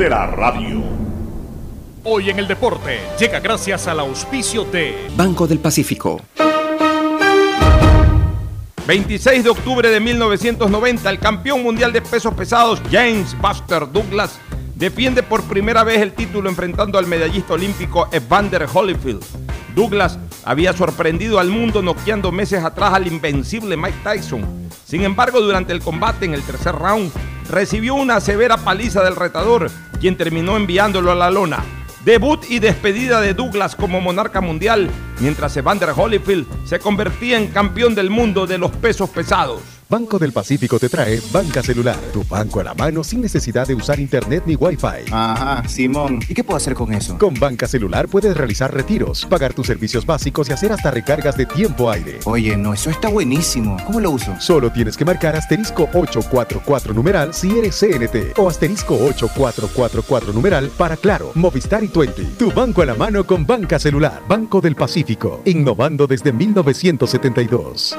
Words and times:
de 0.00 0.08
la 0.08 0.26
radio. 0.28 0.82
Hoy 2.04 2.30
en 2.30 2.38
el 2.38 2.48
deporte 2.48 3.00
llega 3.18 3.38
gracias 3.38 3.86
al 3.86 4.00
auspicio 4.00 4.64
de 4.64 4.94
Banco 5.14 5.46
del 5.46 5.58
Pacífico. 5.58 6.22
26 8.86 9.44
de 9.44 9.50
octubre 9.50 9.90
de 9.90 10.00
1990, 10.00 11.10
el 11.10 11.18
campeón 11.18 11.62
mundial 11.62 11.92
de 11.92 12.00
pesos 12.00 12.32
pesados 12.32 12.80
James 12.90 13.36
Buster 13.38 13.92
Douglas 13.92 14.40
defiende 14.74 15.22
por 15.22 15.42
primera 15.42 15.84
vez 15.84 16.00
el 16.00 16.14
título 16.14 16.48
enfrentando 16.48 16.98
al 16.98 17.06
medallista 17.06 17.52
olímpico 17.52 18.08
Evander 18.10 18.66
Holyfield. 18.72 19.22
Douglas 19.74 20.18
había 20.46 20.72
sorprendido 20.72 21.38
al 21.38 21.50
mundo 21.50 21.82
noqueando 21.82 22.32
meses 22.32 22.64
atrás 22.64 22.94
al 22.94 23.06
invencible 23.06 23.76
Mike 23.76 23.98
Tyson. 24.02 24.70
Sin 24.86 25.02
embargo, 25.02 25.42
durante 25.42 25.74
el 25.74 25.82
combate 25.82 26.24
en 26.24 26.32
el 26.32 26.42
tercer 26.42 26.74
round, 26.74 27.12
recibió 27.50 27.94
una 27.96 28.18
severa 28.20 28.56
paliza 28.56 29.04
del 29.04 29.16
retador, 29.16 29.70
quien 30.00 30.16
terminó 30.16 30.56
enviándolo 30.56 31.12
a 31.12 31.14
la 31.14 31.30
lona. 31.30 31.62
Debut 32.04 32.42
y 32.48 32.58
despedida 32.58 33.20
de 33.20 33.34
Douglas 33.34 33.76
como 33.76 34.00
monarca 34.00 34.40
mundial, 34.40 34.90
mientras 35.20 35.56
Evander 35.56 35.90
Holyfield 35.94 36.46
se 36.64 36.78
convertía 36.78 37.38
en 37.38 37.48
campeón 37.48 37.94
del 37.94 38.08
mundo 38.08 38.46
de 38.46 38.56
los 38.56 38.70
pesos 38.70 39.10
pesados. 39.10 39.79
Banco 39.90 40.20
del 40.20 40.32
Pacífico 40.32 40.78
te 40.78 40.88
trae 40.88 41.20
Banca 41.32 41.64
Celular, 41.64 41.98
tu 42.12 42.22
banco 42.22 42.60
a 42.60 42.62
la 42.62 42.74
mano 42.74 43.02
sin 43.02 43.20
necesidad 43.20 43.66
de 43.66 43.74
usar 43.74 43.98
internet 43.98 44.44
ni 44.46 44.54
wifi. 44.54 45.10
Ajá, 45.10 45.68
Simón. 45.68 46.20
¿Y 46.28 46.32
qué 46.32 46.44
puedo 46.44 46.58
hacer 46.58 46.74
con 46.74 46.92
eso? 46.92 47.18
Con 47.18 47.34
Banca 47.34 47.66
Celular 47.66 48.06
puedes 48.06 48.36
realizar 48.36 48.72
retiros, 48.72 49.26
pagar 49.26 49.52
tus 49.52 49.66
servicios 49.66 50.06
básicos 50.06 50.48
y 50.48 50.52
hacer 50.52 50.70
hasta 50.70 50.92
recargas 50.92 51.36
de 51.36 51.44
tiempo 51.44 51.90
aire. 51.90 52.20
Oye, 52.24 52.56
no, 52.56 52.72
eso 52.72 52.88
está 52.88 53.08
buenísimo. 53.08 53.78
¿Cómo 53.84 53.98
lo 53.98 54.12
uso? 54.12 54.32
Solo 54.38 54.70
tienes 54.70 54.96
que 54.96 55.04
marcar 55.04 55.34
asterisco 55.34 55.88
844 55.92 56.94
numeral 56.94 57.34
si 57.34 57.58
eres 57.58 57.76
CNT 57.80 58.38
o 58.38 58.48
asterisco 58.48 58.94
8444 58.94 60.32
numeral 60.32 60.70
para 60.78 60.96
Claro, 60.96 61.32
Movistar 61.34 61.82
y 61.82 61.88
Twenty. 61.88 62.26
Tu 62.38 62.52
banco 62.52 62.82
a 62.82 62.86
la 62.86 62.94
mano 62.94 63.26
con 63.26 63.44
Banca 63.44 63.80
Celular, 63.80 64.22
Banco 64.28 64.60
del 64.60 64.76
Pacífico, 64.76 65.42
innovando 65.46 66.06
desde 66.06 66.32
1972. 66.32 67.98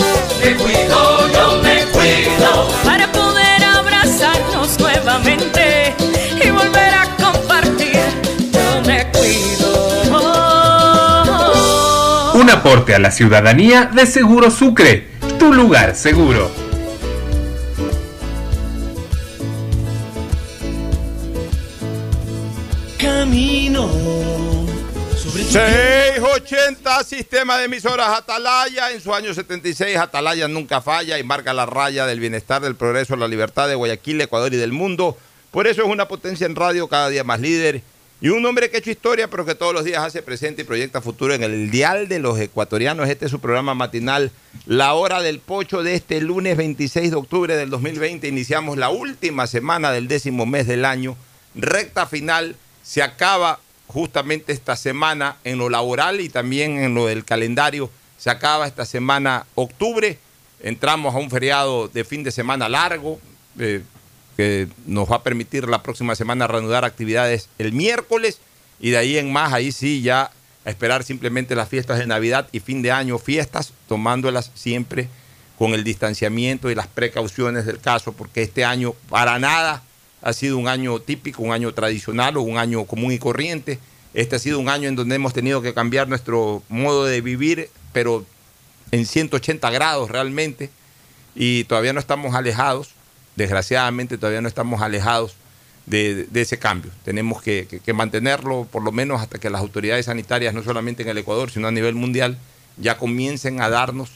Me 0.43 0.55
cuido, 0.55 1.29
yo 1.31 1.61
me 1.61 1.85
cuido. 1.91 2.67
Para 2.83 3.11
poder 3.11 3.63
abrazarnos 3.63 4.79
nuevamente 4.79 5.93
y 6.43 6.49
volver 6.49 6.93
a 6.95 7.05
compartir, 7.15 7.99
yo 8.51 8.81
me 8.87 9.05
cuido. 9.11 10.01
Un 12.33 12.49
aporte 12.49 12.95
a 12.95 12.99
la 12.99 13.11
ciudadanía 13.11 13.85
de 13.93 14.07
Seguro 14.07 14.49
Sucre, 14.49 15.09
tu 15.37 15.53
lugar 15.53 15.95
seguro. 15.95 16.49
Camino. 22.97 23.89
680 26.47 27.03
Sistema 27.03 27.57
de 27.57 27.65
Emisoras 27.65 28.09
Atalaya. 28.09 28.91
En 28.91 29.01
su 29.01 29.13
año 29.13 29.33
76, 29.33 29.95
Atalaya 29.97 30.47
nunca 30.47 30.81
falla 30.81 31.19
y 31.19 31.23
marca 31.23 31.53
la 31.53 31.65
raya 31.65 32.05
del 32.05 32.19
bienestar, 32.19 32.61
del 32.61 32.75
progreso, 32.75 33.15
la 33.15 33.27
libertad 33.27 33.67
de 33.67 33.75
Guayaquil, 33.75 34.21
Ecuador 34.21 34.53
y 34.53 34.57
del 34.57 34.71
mundo. 34.71 35.17
Por 35.51 35.67
eso 35.67 35.83
es 35.83 35.87
una 35.87 36.07
potencia 36.07 36.45
en 36.45 36.55
radio, 36.55 36.87
cada 36.87 37.09
día 37.09 37.23
más 37.23 37.39
líder. 37.39 37.83
Y 38.21 38.29
un 38.29 38.45
hombre 38.45 38.69
que 38.69 38.77
ha 38.77 38.79
hecho 38.79 38.91
historia, 38.91 39.29
pero 39.29 39.45
que 39.45 39.55
todos 39.55 39.73
los 39.73 39.83
días 39.83 40.03
hace 40.03 40.21
presente 40.21 40.61
y 40.61 40.65
proyecta 40.65 41.01
futuro 41.01 41.33
en 41.33 41.43
el 41.43 41.69
Dial 41.69 42.07
de 42.07 42.19
los 42.19 42.39
Ecuatorianos. 42.39 43.09
Este 43.09 43.25
es 43.25 43.31
su 43.31 43.39
programa 43.39 43.73
matinal, 43.73 44.31
La 44.65 44.93
Hora 44.93 45.21
del 45.21 45.39
Pocho, 45.39 45.83
de 45.83 45.95
este 45.95 46.21
lunes 46.21 46.57
26 46.57 47.11
de 47.11 47.17
octubre 47.17 47.55
del 47.55 47.69
2020. 47.69 48.27
Iniciamos 48.27 48.77
la 48.77 48.89
última 48.89 49.47
semana 49.47 49.91
del 49.91 50.07
décimo 50.07 50.45
mes 50.45 50.67
del 50.67 50.85
año. 50.85 51.17
Recta 51.55 52.07
final. 52.07 52.55
Se 52.83 53.03
acaba 53.03 53.59
justamente 53.91 54.53
esta 54.53 54.75
semana 54.75 55.37
en 55.43 55.57
lo 55.57 55.69
laboral 55.69 56.21
y 56.21 56.29
también 56.29 56.77
en 56.77 56.93
lo 56.93 57.07
del 57.07 57.25
calendario. 57.25 57.89
Se 58.17 58.29
acaba 58.29 58.67
esta 58.67 58.85
semana 58.85 59.45
octubre, 59.55 60.17
entramos 60.61 61.13
a 61.15 61.17
un 61.17 61.29
feriado 61.29 61.87
de 61.87 62.03
fin 62.03 62.23
de 62.23 62.31
semana 62.31 62.69
largo 62.69 63.19
eh, 63.59 63.83
que 64.37 64.67
nos 64.85 65.11
va 65.11 65.17
a 65.17 65.23
permitir 65.23 65.67
la 65.67 65.83
próxima 65.83 66.15
semana 66.15 66.47
reanudar 66.47 66.85
actividades 66.85 67.49
el 67.57 67.73
miércoles 67.73 68.39
y 68.79 68.91
de 68.91 68.97
ahí 68.97 69.17
en 69.17 69.31
más, 69.31 69.53
ahí 69.53 69.71
sí 69.71 70.01
ya 70.01 70.31
a 70.63 70.69
esperar 70.69 71.03
simplemente 71.03 71.55
las 71.55 71.69
fiestas 71.69 71.99
de 71.99 72.07
Navidad 72.07 72.47
y 72.51 72.59
fin 72.59 72.81
de 72.81 72.91
año, 72.91 73.17
fiestas, 73.17 73.73
tomándolas 73.87 74.51
siempre 74.53 75.09
con 75.57 75.73
el 75.73 75.83
distanciamiento 75.83 76.71
y 76.71 76.75
las 76.75 76.87
precauciones 76.87 77.65
del 77.65 77.79
caso, 77.79 78.13
porque 78.13 78.41
este 78.41 78.63
año 78.63 78.93
para 79.09 79.37
nada 79.37 79.83
ha 80.21 80.33
sido 80.33 80.57
un 80.57 80.67
año 80.67 80.99
típico, 80.99 81.43
un 81.43 81.51
año 81.51 81.73
tradicional 81.73 82.37
o 82.37 82.41
un 82.41 82.57
año 82.57 82.85
común 82.85 83.11
y 83.11 83.19
corriente. 83.19 83.79
Este 84.13 84.35
ha 84.35 84.39
sido 84.39 84.59
un 84.59 84.69
año 84.69 84.89
en 84.89 84.95
donde 84.95 85.15
hemos 85.15 85.33
tenido 85.33 85.61
que 85.61 85.73
cambiar 85.73 86.07
nuestro 86.07 86.63
modo 86.67 87.05
de 87.05 87.21
vivir, 87.21 87.69
pero 87.93 88.25
en 88.91 89.05
180 89.05 89.69
grados 89.71 90.09
realmente, 90.09 90.69
y 91.33 91.63
todavía 91.63 91.93
no 91.93 91.99
estamos 91.99 92.35
alejados, 92.35 92.89
desgraciadamente 93.37 94.17
todavía 94.17 94.41
no 94.41 94.49
estamos 94.49 94.81
alejados 94.81 95.35
de, 95.85 96.27
ese 96.33 96.59
cambio. 96.59 96.91
Tenemos 97.05 97.41
que, 97.41 97.81
mantenerlo 97.93 98.67
por 98.69 98.83
lo 98.83 98.91
menos 98.91 99.21
hasta 99.21 99.39
que 99.39 99.49
las 99.49 99.61
autoridades 99.61 100.07
sanitarias, 100.07 100.53
no 100.53 100.63
solamente 100.63 101.03
en 101.03 101.09
el 101.09 101.17
Ecuador, 101.17 101.49
sino 101.49 101.69
a 101.69 101.71
nivel 101.71 101.95
mundial, 101.95 102.37
ya 102.77 102.97
comiencen 102.97 103.61
a 103.61 103.69
darnos 103.69 104.09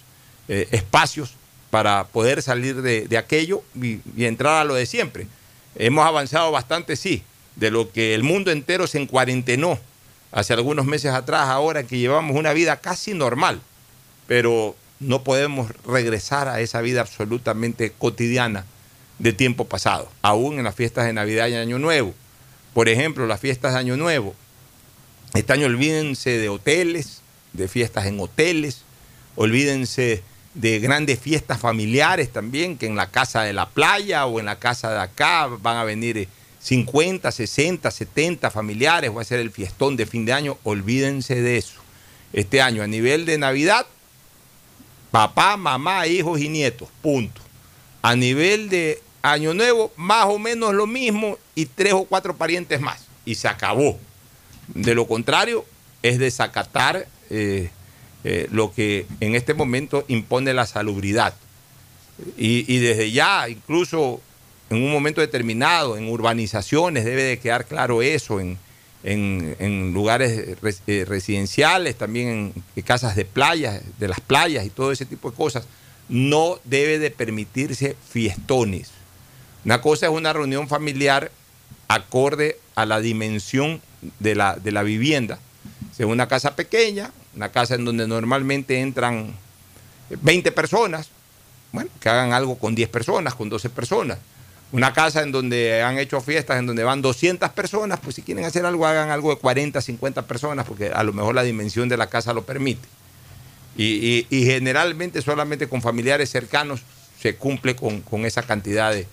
eh, 0.49 0.67
espacios 0.71 1.35
para 1.69 2.05
poder 2.05 2.41
salir 2.41 2.81
de, 2.81 3.17
aquello 3.17 3.63
y 3.81 4.01
entrar 4.25 4.61
a 4.61 4.65
lo 4.65 4.73
de 4.73 4.85
siempre. 4.85 5.27
Hemos 5.75 6.05
avanzado 6.05 6.51
bastante, 6.51 6.95
sí, 6.95 7.23
de 7.55 7.71
lo 7.71 7.91
que 7.91 8.13
el 8.13 8.23
mundo 8.23 8.51
entero 8.51 8.87
se 8.87 9.01
encuarentenó 9.01 9.79
hace 10.31 10.53
algunos 10.53 10.85
meses 10.85 11.13
atrás, 11.13 11.47
ahora 11.49 11.83
que 11.83 11.97
llevamos 11.97 12.35
una 12.35 12.53
vida 12.53 12.77
casi 12.77 13.13
normal. 13.13 13.61
pero 14.27 14.75
no 14.99 15.23
podemos 15.23 15.69
regresar 15.85 16.47
a 16.47 16.61
esa 16.61 16.81
vida 16.81 17.01
absolutamente 17.01 17.91
cotidiana 17.91 18.65
de 19.19 19.33
tiempo 19.33 19.65
pasado, 19.65 20.09
aún 20.21 20.57
en 20.57 20.63
las 20.63 20.75
fiestas 20.75 21.05
de 21.05 21.13
Navidad 21.13 21.47
y 21.47 21.55
Año 21.55 21.79
Nuevo. 21.79 22.13
Por 22.73 22.89
ejemplo, 22.89 23.27
las 23.27 23.39
fiestas 23.39 23.73
de 23.73 23.79
Año 23.79 23.97
Nuevo. 23.97 24.35
Este 25.33 25.51
año 25.53 25.67
olvídense 25.67 26.37
de 26.37 26.49
hoteles, 26.49 27.21
de 27.53 27.67
fiestas 27.67 28.05
en 28.05 28.19
hoteles, 28.19 28.83
olvídense 29.35 30.23
de 30.53 30.79
grandes 30.79 31.19
fiestas 31.19 31.59
familiares 31.59 32.31
también, 32.31 32.77
que 32.77 32.87
en 32.87 32.95
la 32.95 33.11
casa 33.11 33.43
de 33.43 33.53
la 33.53 33.69
playa 33.69 34.25
o 34.25 34.39
en 34.39 34.45
la 34.45 34.59
casa 34.59 34.91
de 34.91 34.99
acá 34.99 35.47
van 35.47 35.77
a 35.77 35.83
venir 35.83 36.29
50, 36.65 37.31
60, 37.31 37.91
70 37.91 38.49
familiares, 38.49 39.15
va 39.15 39.21
a 39.21 39.25
ser 39.25 39.39
el 39.39 39.51
fiestón 39.51 39.95
de 39.95 40.07
fin 40.07 40.25
de 40.25 40.33
año, 40.33 40.57
olvídense 40.63 41.39
de 41.39 41.57
eso. 41.57 41.75
Este 42.33 42.59
año 42.59 42.81
a 42.81 42.87
nivel 42.87 43.27
de 43.27 43.37
Navidad, 43.37 43.85
papá, 45.11 45.57
mamá, 45.57 46.07
hijos 46.07 46.41
y 46.41 46.49
nietos, 46.49 46.89
punto. 47.03 47.39
A 48.01 48.15
nivel 48.15 48.69
de 48.69 48.99
Año 49.21 49.53
Nuevo, 49.53 49.93
más 49.95 50.25
o 50.25 50.39
menos 50.39 50.73
lo 50.73 50.87
mismo 50.87 51.37
y 51.53 51.67
tres 51.67 51.93
o 51.93 52.05
cuatro 52.05 52.35
parientes 52.35 52.81
más. 52.81 53.05
Y 53.25 53.35
se 53.35 53.47
acabó. 53.47 53.99
De 54.69 54.95
lo 54.95 55.05
contrario, 55.05 55.65
es 56.01 56.17
desacatar 56.17 57.07
eh, 57.29 57.69
eh, 58.23 58.47
lo 58.49 58.73
que 58.73 59.05
en 59.19 59.35
este 59.35 59.53
momento 59.53 60.03
impone 60.07 60.51
la 60.55 60.65
salubridad. 60.65 61.35
Y, 62.37 62.65
y 62.73 62.79
desde 62.79 63.11
ya, 63.11 63.47
incluso 63.49 64.19
en 64.69 64.77
un 64.77 64.91
momento 64.91 65.21
determinado, 65.21 65.97
en 65.97 66.09
urbanizaciones, 66.09 67.05
debe 67.05 67.23
de 67.23 67.39
quedar 67.39 67.65
claro 67.65 68.01
eso, 68.01 68.39
en, 68.39 68.57
lugares 69.93 70.57
eh, 70.87 71.05
residenciales, 71.05 71.95
también 71.95 72.53
en, 72.75 72.83
casas 72.83 73.15
de 73.15 73.25
playas, 73.25 73.81
de 73.99 74.07
las 74.07 74.19
playas 74.19 74.65
y 74.65 74.69
todo 74.69 74.91
ese 74.91 75.05
tipo 75.05 75.29
de 75.29 75.37
cosas, 75.37 75.67
no 76.09 76.59
debe 76.63 76.97
de 76.97 77.11
permitirse 77.11 77.95
fiestones. 78.09 78.91
Una 79.63 79.81
cosa 79.81 80.07
es 80.07 80.11
una 80.11 80.33
reunión 80.33 80.67
familiar 80.67 81.31
acorde 81.87 82.57
a 82.73 82.85
la 82.85 82.99
dimensión 82.99 83.81
de 84.19 84.35
la, 84.35 84.55
de 84.55 84.71
la 84.71 84.83
vivienda. 84.83 85.39
Si 85.95 86.03
es 86.03 86.09
una 86.09 86.27
casa 86.27 86.55
pequeña, 86.55 87.11
una 87.35 87.49
casa 87.49 87.75
en 87.75 87.85
donde 87.85 88.07
normalmente 88.07 88.79
entran 88.79 89.35
20 90.09 90.51
personas, 90.51 91.09
bueno, 91.71 91.89
que 91.99 92.09
hagan 92.09 92.33
algo 92.33 92.57
con 92.57 92.73
10 92.73 92.89
personas, 92.89 93.35
con 93.35 93.49
12 93.49 93.69
personas 93.69 94.17
una 94.71 94.93
casa 94.93 95.21
en 95.21 95.31
donde 95.31 95.83
han 95.83 95.97
hecho 95.97 96.19
fiestas, 96.21 96.59
en 96.59 96.65
donde 96.65 96.83
van 96.83 97.01
200 97.01 97.49
personas, 97.51 97.99
pues 97.99 98.15
si 98.15 98.21
quieren 98.21 98.45
hacer 98.45 98.65
algo, 98.65 98.85
hagan 98.85 99.09
algo 99.09 99.29
de 99.29 99.37
40, 99.37 99.79
50 99.81 100.23
personas, 100.23 100.65
porque 100.65 100.89
a 100.89 101.03
lo 101.03 101.13
mejor 101.13 101.35
la 101.35 101.43
dimensión 101.43 101.87
de 101.87 101.97
la 101.97 102.07
casa 102.07 102.33
lo 102.33 102.43
permite. 102.43 102.87
Y, 103.77 104.25
generalmente 104.29 105.21
solamente 105.21 105.67
con 105.67 105.81
familiares 105.81 106.29
cercanos 106.29 106.81
se 107.21 107.35
cumple 107.35 107.75
con, 107.75 108.03
esa 108.25 108.43
cantidad 108.43 108.91
de, 108.91 109.07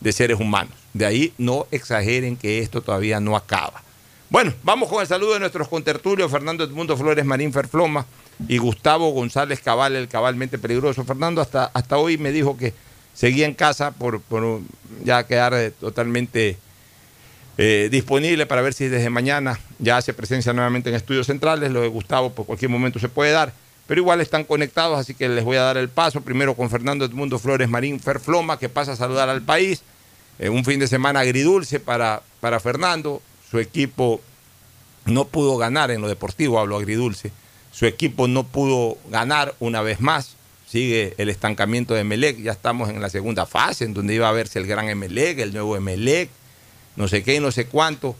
de, 0.00 0.12
seres 0.12 0.40
humanos. 0.40 0.74
De 0.92 1.06
ahí 1.06 1.32
no 1.38 1.66
exageren 1.70 2.36
que 2.36 2.58
esto 2.58 2.82
todavía 2.82 3.20
no 3.20 3.36
acaba. 3.36 3.82
Bueno, 4.30 4.52
vamos 4.62 4.88
con 4.88 5.00
el 5.00 5.06
saludo 5.06 5.34
de 5.34 5.40
nuestros 5.40 5.68
contertulios, 5.68 6.30
Fernando 6.30 6.64
Edmundo 6.64 6.96
Flores 6.96 7.24
Marín 7.24 7.52
Ferfloma 7.52 8.06
y 8.46 8.58
Gustavo 8.58 9.10
González 9.10 9.60
Cabal, 9.60 9.96
el 9.96 10.08
cabalmente 10.08 10.58
peligroso. 10.58 11.04
Fernando 11.04 11.40
hasta, 11.40 11.66
hasta 11.72 11.96
hoy 11.96 12.18
me 12.18 12.30
dijo 12.30 12.56
que 12.56 12.74
seguía 13.18 13.46
en 13.46 13.54
casa 13.54 13.90
por, 13.90 14.22
ya 15.02 15.26
quedar 15.26 15.52
eh, 15.54 15.72
totalmente 15.72 16.56
eh, 17.56 17.88
disponible 17.90 18.46
para 18.46 18.62
ver 18.62 18.72
si 18.72 18.86
desde 18.86 19.10
mañana 19.10 19.58
ya 19.80 19.96
hace 19.96 20.14
presencia 20.14 20.52
nuevamente 20.52 20.88
en 20.88 20.94
estudios 20.94 21.26
centrales. 21.26 21.72
Lo 21.72 21.80
de 21.80 21.88
Gustavo 21.88 22.30
por 22.30 22.46
cualquier 22.46 22.70
momento 22.70 23.00
se 23.00 23.08
puede 23.08 23.32
dar, 23.32 23.52
pero 23.88 24.00
igual 24.00 24.20
están 24.20 24.44
conectados, 24.44 25.00
así 25.00 25.14
que 25.14 25.28
les 25.28 25.42
voy 25.42 25.56
a 25.56 25.62
dar 25.62 25.76
el 25.78 25.88
paso. 25.88 26.20
Primero 26.20 26.54
con 26.54 26.70
Fernando 26.70 27.04
Edmundo 27.04 27.40
Flores 27.40 27.68
Marín 27.68 27.98
Ferfloma, 27.98 28.56
que 28.56 28.68
pasa 28.68 28.92
a 28.92 28.96
saludar 28.96 29.28
al 29.28 29.42
país. 29.42 29.82
Eh, 30.38 30.48
un 30.48 30.64
fin 30.64 30.78
de 30.78 30.86
semana 30.86 31.18
agridulce 31.18 31.80
para, 31.80 32.22
para 32.38 32.60
Fernando. 32.60 33.20
Su 33.50 33.58
equipo 33.58 34.20
no 35.06 35.24
pudo 35.24 35.56
ganar 35.56 35.90
en 35.90 36.00
lo 36.02 36.06
deportivo, 36.06 36.60
hablo 36.60 36.76
agridulce. 36.76 37.32
Su 37.72 37.86
equipo 37.86 38.28
no 38.28 38.44
pudo 38.44 38.96
ganar 39.10 39.56
una 39.58 39.82
vez 39.82 40.00
más 40.00 40.37
sigue 40.68 41.14
el 41.16 41.30
estancamiento 41.30 41.94
de 41.94 42.04
Melec, 42.04 42.42
ya 42.42 42.52
estamos 42.52 42.90
en 42.90 43.00
la 43.00 43.08
segunda 43.08 43.46
fase, 43.46 43.84
en 43.84 43.94
donde 43.94 44.14
iba 44.14 44.28
a 44.28 44.32
verse 44.32 44.58
el 44.58 44.66
gran 44.66 44.88
Emelec, 44.88 45.38
el 45.38 45.52
nuevo 45.52 45.76
Emelec, 45.76 46.28
no 46.96 47.08
sé 47.08 47.22
qué 47.22 47.36
y 47.36 47.40
no 47.40 47.50
sé 47.52 47.66
cuánto, 47.66 48.16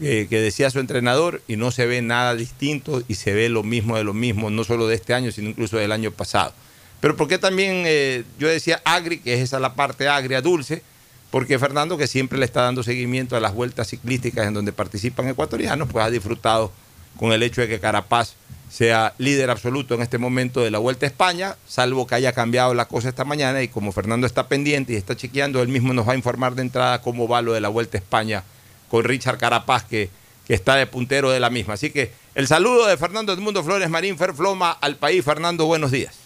eh, 0.00 0.26
que 0.28 0.40
decía 0.40 0.70
su 0.70 0.80
entrenador, 0.80 1.40
y 1.46 1.56
no 1.56 1.70
se 1.70 1.86
ve 1.86 2.02
nada 2.02 2.34
distinto 2.34 3.02
y 3.06 3.14
se 3.14 3.32
ve 3.32 3.48
lo 3.48 3.62
mismo 3.62 3.96
de 3.96 4.02
lo 4.02 4.12
mismo, 4.12 4.50
no 4.50 4.64
solo 4.64 4.88
de 4.88 4.96
este 4.96 5.14
año, 5.14 5.30
sino 5.30 5.50
incluso 5.50 5.76
del 5.76 5.92
año 5.92 6.10
pasado. 6.10 6.52
Pero 7.00 7.16
¿por 7.16 7.28
qué 7.28 7.38
también 7.38 7.84
eh, 7.86 8.24
yo 8.38 8.48
decía 8.48 8.80
agri, 8.84 9.18
que 9.18 9.34
es 9.34 9.40
esa 9.40 9.60
la 9.60 9.74
parte 9.74 10.08
agria 10.08 10.40
dulce? 10.40 10.82
Porque 11.30 11.58
Fernando, 11.58 11.96
que 11.96 12.06
siempre 12.06 12.38
le 12.38 12.44
está 12.44 12.62
dando 12.62 12.82
seguimiento 12.82 13.36
a 13.36 13.40
las 13.40 13.54
vueltas 13.54 13.88
ciclísticas 13.88 14.46
en 14.46 14.54
donde 14.54 14.72
participan 14.72 15.28
ecuatorianos, 15.28 15.88
pues 15.90 16.04
ha 16.04 16.10
disfrutado 16.10 16.72
con 17.18 17.32
el 17.32 17.42
hecho 17.42 17.60
de 17.60 17.68
que 17.68 17.80
Carapaz 17.80 18.34
sea 18.74 19.14
líder 19.18 19.50
absoluto 19.50 19.94
en 19.94 20.02
este 20.02 20.18
momento 20.18 20.60
de 20.60 20.72
la 20.72 20.78
Vuelta 20.78 21.06
a 21.06 21.08
España, 21.08 21.56
salvo 21.64 22.08
que 22.08 22.16
haya 22.16 22.32
cambiado 22.32 22.74
la 22.74 22.86
cosa 22.86 23.08
esta 23.08 23.24
mañana 23.24 23.62
y 23.62 23.68
como 23.68 23.92
Fernando 23.92 24.26
está 24.26 24.48
pendiente 24.48 24.92
y 24.92 24.96
está 24.96 25.14
chequeando, 25.14 25.62
él 25.62 25.68
mismo 25.68 25.92
nos 25.92 26.08
va 26.08 26.14
a 26.14 26.16
informar 26.16 26.56
de 26.56 26.62
entrada 26.62 27.00
cómo 27.00 27.28
va 27.28 27.40
lo 27.40 27.52
de 27.52 27.60
la 27.60 27.68
Vuelta 27.68 27.96
a 27.96 28.00
España 28.00 28.42
con 28.90 29.04
Richard 29.04 29.38
Carapaz, 29.38 29.84
que, 29.84 30.10
que 30.46 30.54
está 30.54 30.74
de 30.74 30.88
puntero 30.88 31.30
de 31.30 31.38
la 31.38 31.50
misma. 31.50 31.74
Así 31.74 31.90
que 31.90 32.12
el 32.34 32.48
saludo 32.48 32.86
de 32.86 32.96
Fernando 32.96 33.32
Edmundo 33.32 33.62
Flores 33.62 33.88
Marín 33.88 34.18
Ferfloma 34.18 34.72
al 34.72 34.96
país. 34.96 35.24
Fernando, 35.24 35.66
buenos 35.66 35.92
días. 35.92 36.16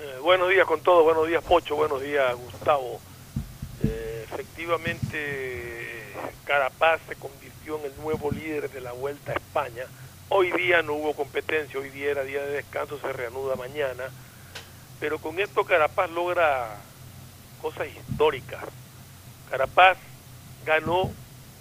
Eh, 0.00 0.18
buenos 0.22 0.50
días 0.50 0.66
con 0.66 0.80
todos, 0.82 1.02
buenos 1.02 1.26
días 1.26 1.42
Pocho, 1.42 1.74
buenos 1.74 2.00
días 2.00 2.32
Gustavo. 2.36 3.00
Eh, 3.82 4.24
efectivamente, 4.32 6.12
Carapaz 6.44 7.00
se 7.08 7.16
convirtió 7.16 7.80
en 7.80 7.86
el 7.86 7.96
nuevo 8.00 8.30
líder 8.30 8.70
de 8.70 8.80
la 8.80 8.92
Vuelta 8.92 9.32
a 9.32 9.34
España 9.34 9.86
Hoy 10.34 10.50
día 10.50 10.80
no 10.80 10.94
hubo 10.94 11.12
competencia, 11.12 11.78
hoy 11.78 11.90
día 11.90 12.10
era 12.10 12.24
día 12.24 12.42
de 12.42 12.52
descanso, 12.52 12.98
se 12.98 13.12
reanuda 13.12 13.54
mañana, 13.54 14.04
pero 14.98 15.18
con 15.18 15.38
esto 15.38 15.62
Carapaz 15.62 16.10
logra 16.10 16.78
cosas 17.60 17.88
históricas. 17.88 18.64
Carapaz 19.50 19.98
ganó 20.64 21.10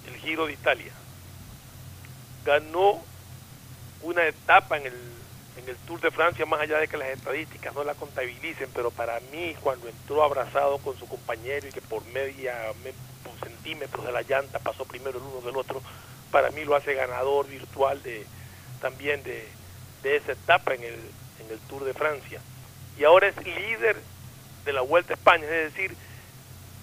el 0.07 0.15
Giro 0.21 0.47
de 0.47 0.53
Italia, 0.53 0.93
ganó 2.45 3.01
una 4.03 4.25
etapa 4.25 4.77
en 4.77 4.85
el, 4.85 4.93
en 5.57 5.67
el 5.67 5.75
Tour 5.85 5.99
de 5.99 6.09
Francia, 6.09 6.45
más 6.45 6.61
allá 6.61 6.77
de 6.77 6.87
que 6.87 6.95
las 6.95 7.09
estadísticas 7.09 7.75
no 7.75 7.83
la 7.83 7.95
contabilicen, 7.95 8.69
pero 8.73 8.89
para 8.89 9.19
mí 9.33 9.53
cuando 9.59 9.89
entró 9.89 10.23
abrazado 10.23 10.77
con 10.77 10.97
su 10.97 11.09
compañero 11.09 11.67
y 11.67 11.73
que 11.73 11.81
por 11.81 12.05
media 12.05 12.55
por 13.21 13.49
centímetros 13.49 14.05
de 14.05 14.13
la 14.13 14.21
llanta 14.21 14.59
pasó 14.59 14.85
primero 14.85 15.19
el 15.19 15.25
uno 15.25 15.41
del 15.41 15.57
otro, 15.57 15.81
para 16.31 16.51
mí 16.51 16.63
lo 16.63 16.73
hace 16.73 16.93
ganador 16.93 17.49
virtual 17.49 18.01
de 18.01 18.25
también 18.81 19.23
de, 19.23 19.47
esa 20.03 20.33
etapa 20.33 20.73
en 20.73 20.83
el, 20.83 20.95
en 21.39 21.51
el 21.51 21.59
Tour 21.69 21.83
de 21.83 21.93
Francia. 21.93 22.41
Y 22.97 23.03
ahora 23.03 23.27
es 23.27 23.37
líder 23.45 23.97
de 24.65 24.73
la 24.73 24.81
Vuelta 24.81 25.13
a 25.13 25.15
España, 25.15 25.45
es 25.45 25.73
decir, 25.73 25.95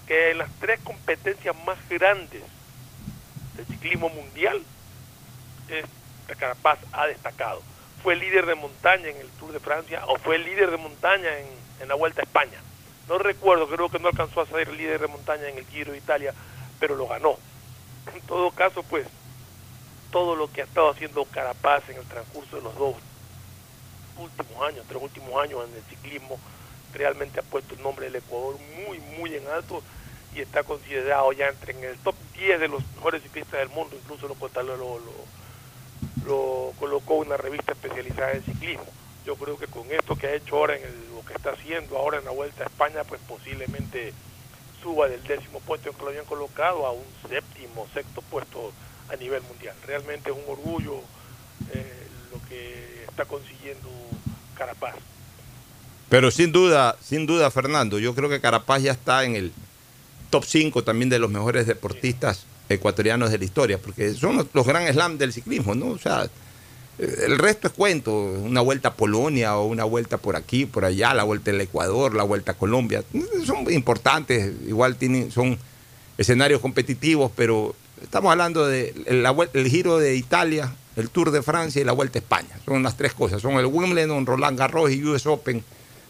que 0.07 0.31
en 0.31 0.39
las 0.39 0.49
tres 0.59 0.79
competencias 0.83 1.55
más 1.65 1.77
grandes 1.89 2.41
del 3.55 3.65
ciclismo 3.67 4.09
mundial, 4.09 4.61
es, 5.67 5.85
Carapaz 6.37 6.79
ha 6.93 7.07
destacado. 7.07 7.61
Fue 8.03 8.15
líder 8.15 8.45
de 8.45 8.55
montaña 8.55 9.09
en 9.09 9.17
el 9.17 9.29
Tour 9.31 9.51
de 9.51 9.59
Francia 9.59 10.05
o 10.07 10.17
fue 10.17 10.37
líder 10.37 10.71
de 10.71 10.77
montaña 10.77 11.37
en, 11.37 11.47
en 11.81 11.87
la 11.87 11.95
Vuelta 11.95 12.21
a 12.21 12.23
España. 12.23 12.59
No 13.07 13.17
recuerdo, 13.17 13.67
creo 13.67 13.89
que 13.89 13.99
no 13.99 14.09
alcanzó 14.09 14.41
a 14.41 14.45
ser 14.45 14.71
líder 14.71 15.01
de 15.01 15.07
montaña 15.07 15.49
en 15.49 15.57
el 15.57 15.65
Giro 15.65 15.91
de 15.91 15.97
Italia, 15.97 16.33
pero 16.79 16.95
lo 16.95 17.07
ganó. 17.07 17.37
En 18.13 18.21
todo 18.21 18.51
caso, 18.51 18.83
pues, 18.83 19.07
todo 20.11 20.35
lo 20.35 20.51
que 20.51 20.61
ha 20.61 20.65
estado 20.65 20.89
haciendo 20.89 21.25
Carapaz 21.25 21.87
en 21.89 21.97
el 21.97 22.05
transcurso 22.05 22.57
de 22.57 22.61
los 22.63 22.75
dos 22.75 22.95
últimos 24.17 24.67
años, 24.67 24.85
tres 24.87 25.01
últimos 25.01 25.43
años 25.43 25.67
en 25.67 25.75
el 25.75 25.83
ciclismo, 25.83 26.39
realmente 26.93 27.39
ha 27.39 27.43
puesto 27.43 27.75
el 27.75 27.81
nombre 27.81 28.05
del 28.05 28.15
Ecuador 28.17 28.57
muy, 28.85 28.99
muy 29.17 29.35
en 29.35 29.47
alto 29.47 29.81
y 30.35 30.41
está 30.41 30.63
considerado 30.63 31.31
ya 31.33 31.47
entre 31.47 31.73
en 31.73 31.83
el 31.83 31.97
top 31.99 32.15
10 32.37 32.59
de 32.59 32.67
los 32.67 32.83
mejores 32.95 33.23
ciclistas 33.23 33.59
del 33.59 33.69
mundo, 33.69 33.95
incluso 33.95 34.27
lo, 34.27 34.35
lo, 34.77 34.99
lo 36.25 36.73
colocó 36.79 37.15
una 37.15 37.37
revista 37.37 37.71
especializada 37.71 38.33
en 38.33 38.43
ciclismo. 38.43 38.85
Yo 39.25 39.35
creo 39.35 39.57
que 39.57 39.67
con 39.67 39.89
esto 39.91 40.15
que 40.15 40.27
ha 40.27 40.35
hecho 40.35 40.57
ahora, 40.57 40.75
en 40.75 40.83
lo 41.15 41.23
que 41.25 41.33
está 41.33 41.51
haciendo 41.51 41.97
ahora 41.97 42.19
en 42.19 42.25
la 42.25 42.31
Vuelta 42.31 42.63
a 42.63 42.67
España, 42.67 43.03
pues 43.03 43.21
posiblemente 43.27 44.13
suba 44.81 45.07
del 45.07 45.23
décimo 45.23 45.59
puesto 45.59 45.89
en 45.89 45.95
que 45.95 46.01
lo 46.01 46.09
habían 46.09 46.25
colocado 46.25 46.85
a 46.85 46.91
un 46.91 47.05
séptimo, 47.27 47.87
sexto 47.93 48.21
puesto 48.21 48.71
a 49.11 49.15
nivel 49.15 49.41
mundial. 49.43 49.75
Realmente 49.85 50.29
es 50.29 50.35
un 50.35 50.43
orgullo 50.47 51.01
eh, 51.73 52.07
lo 52.31 52.39
que 52.47 53.05
está 53.07 53.25
consiguiendo 53.25 53.89
Carapaz. 54.57 54.95
Pero 56.09 56.31
sin 56.31 56.51
duda, 56.51 56.97
sin 57.03 57.25
duda, 57.25 57.51
Fernando, 57.51 57.99
yo 57.99 58.15
creo 58.15 58.29
que 58.29 58.41
Carapaz 58.41 58.81
ya 58.81 58.91
está 58.91 59.23
en 59.23 59.35
el 59.35 59.51
top 60.29 60.43
5 60.45 60.83
también 60.83 61.09
de 61.09 61.19
los 61.19 61.29
mejores 61.29 61.67
deportistas 61.67 62.45
ecuatorianos 62.67 63.31
de 63.31 63.37
la 63.39 63.45
historia, 63.45 63.79
porque 63.79 64.13
son 64.13 64.37
los, 64.37 64.47
los 64.53 64.65
gran 64.65 64.91
slam 64.93 65.17
del 65.17 65.33
ciclismo, 65.33 65.75
¿no? 65.75 65.87
O 65.87 65.97
sea, 65.97 66.29
Eh, 66.99 67.25
El 67.27 67.37
resto 67.39 67.67
es 67.67 67.73
cuento, 67.73 68.11
una 68.13 68.59
vuelta 68.61 68.89
a 68.89 68.93
Polonia 68.93 69.55
o 69.55 69.65
una 69.67 69.85
vuelta 69.85 70.17
por 70.17 70.35
aquí, 70.35 70.65
por 70.65 70.83
allá, 70.83 71.13
la 71.13 71.23
vuelta 71.23 71.49
al 71.51 71.61
Ecuador, 71.61 72.13
la 72.13 72.23
vuelta 72.23 72.51
a 72.51 72.55
Colombia. 72.55 73.03
Son 73.45 73.71
importantes, 73.71 74.51
igual 74.67 74.97
tienen, 74.97 75.31
son 75.31 75.57
escenarios 76.17 76.59
competitivos, 76.59 77.31
pero 77.35 77.73
estamos 78.01 78.31
hablando 78.31 78.67
de 78.67 78.93
la 79.09 79.31
vuel- 79.33 79.49
el 79.53 79.67
giro 79.69 79.97
de 79.97 80.15
Italia, 80.15 80.73
el 80.95 81.09
Tour 81.09 81.31
de 81.31 81.41
Francia 81.41 81.81
y 81.81 81.85
la 81.85 81.91
vuelta 81.93 82.19
a 82.19 82.21
España. 82.21 82.59
Son 82.65 82.83
las 82.83 82.97
tres 82.97 83.13
cosas, 83.13 83.41
son 83.41 83.53
el 83.55 83.65
Wimbledon, 83.65 84.25
Roland 84.25 84.57
Garros 84.57 84.91
y 84.91 85.03
US 85.03 85.25
Open 85.27 85.63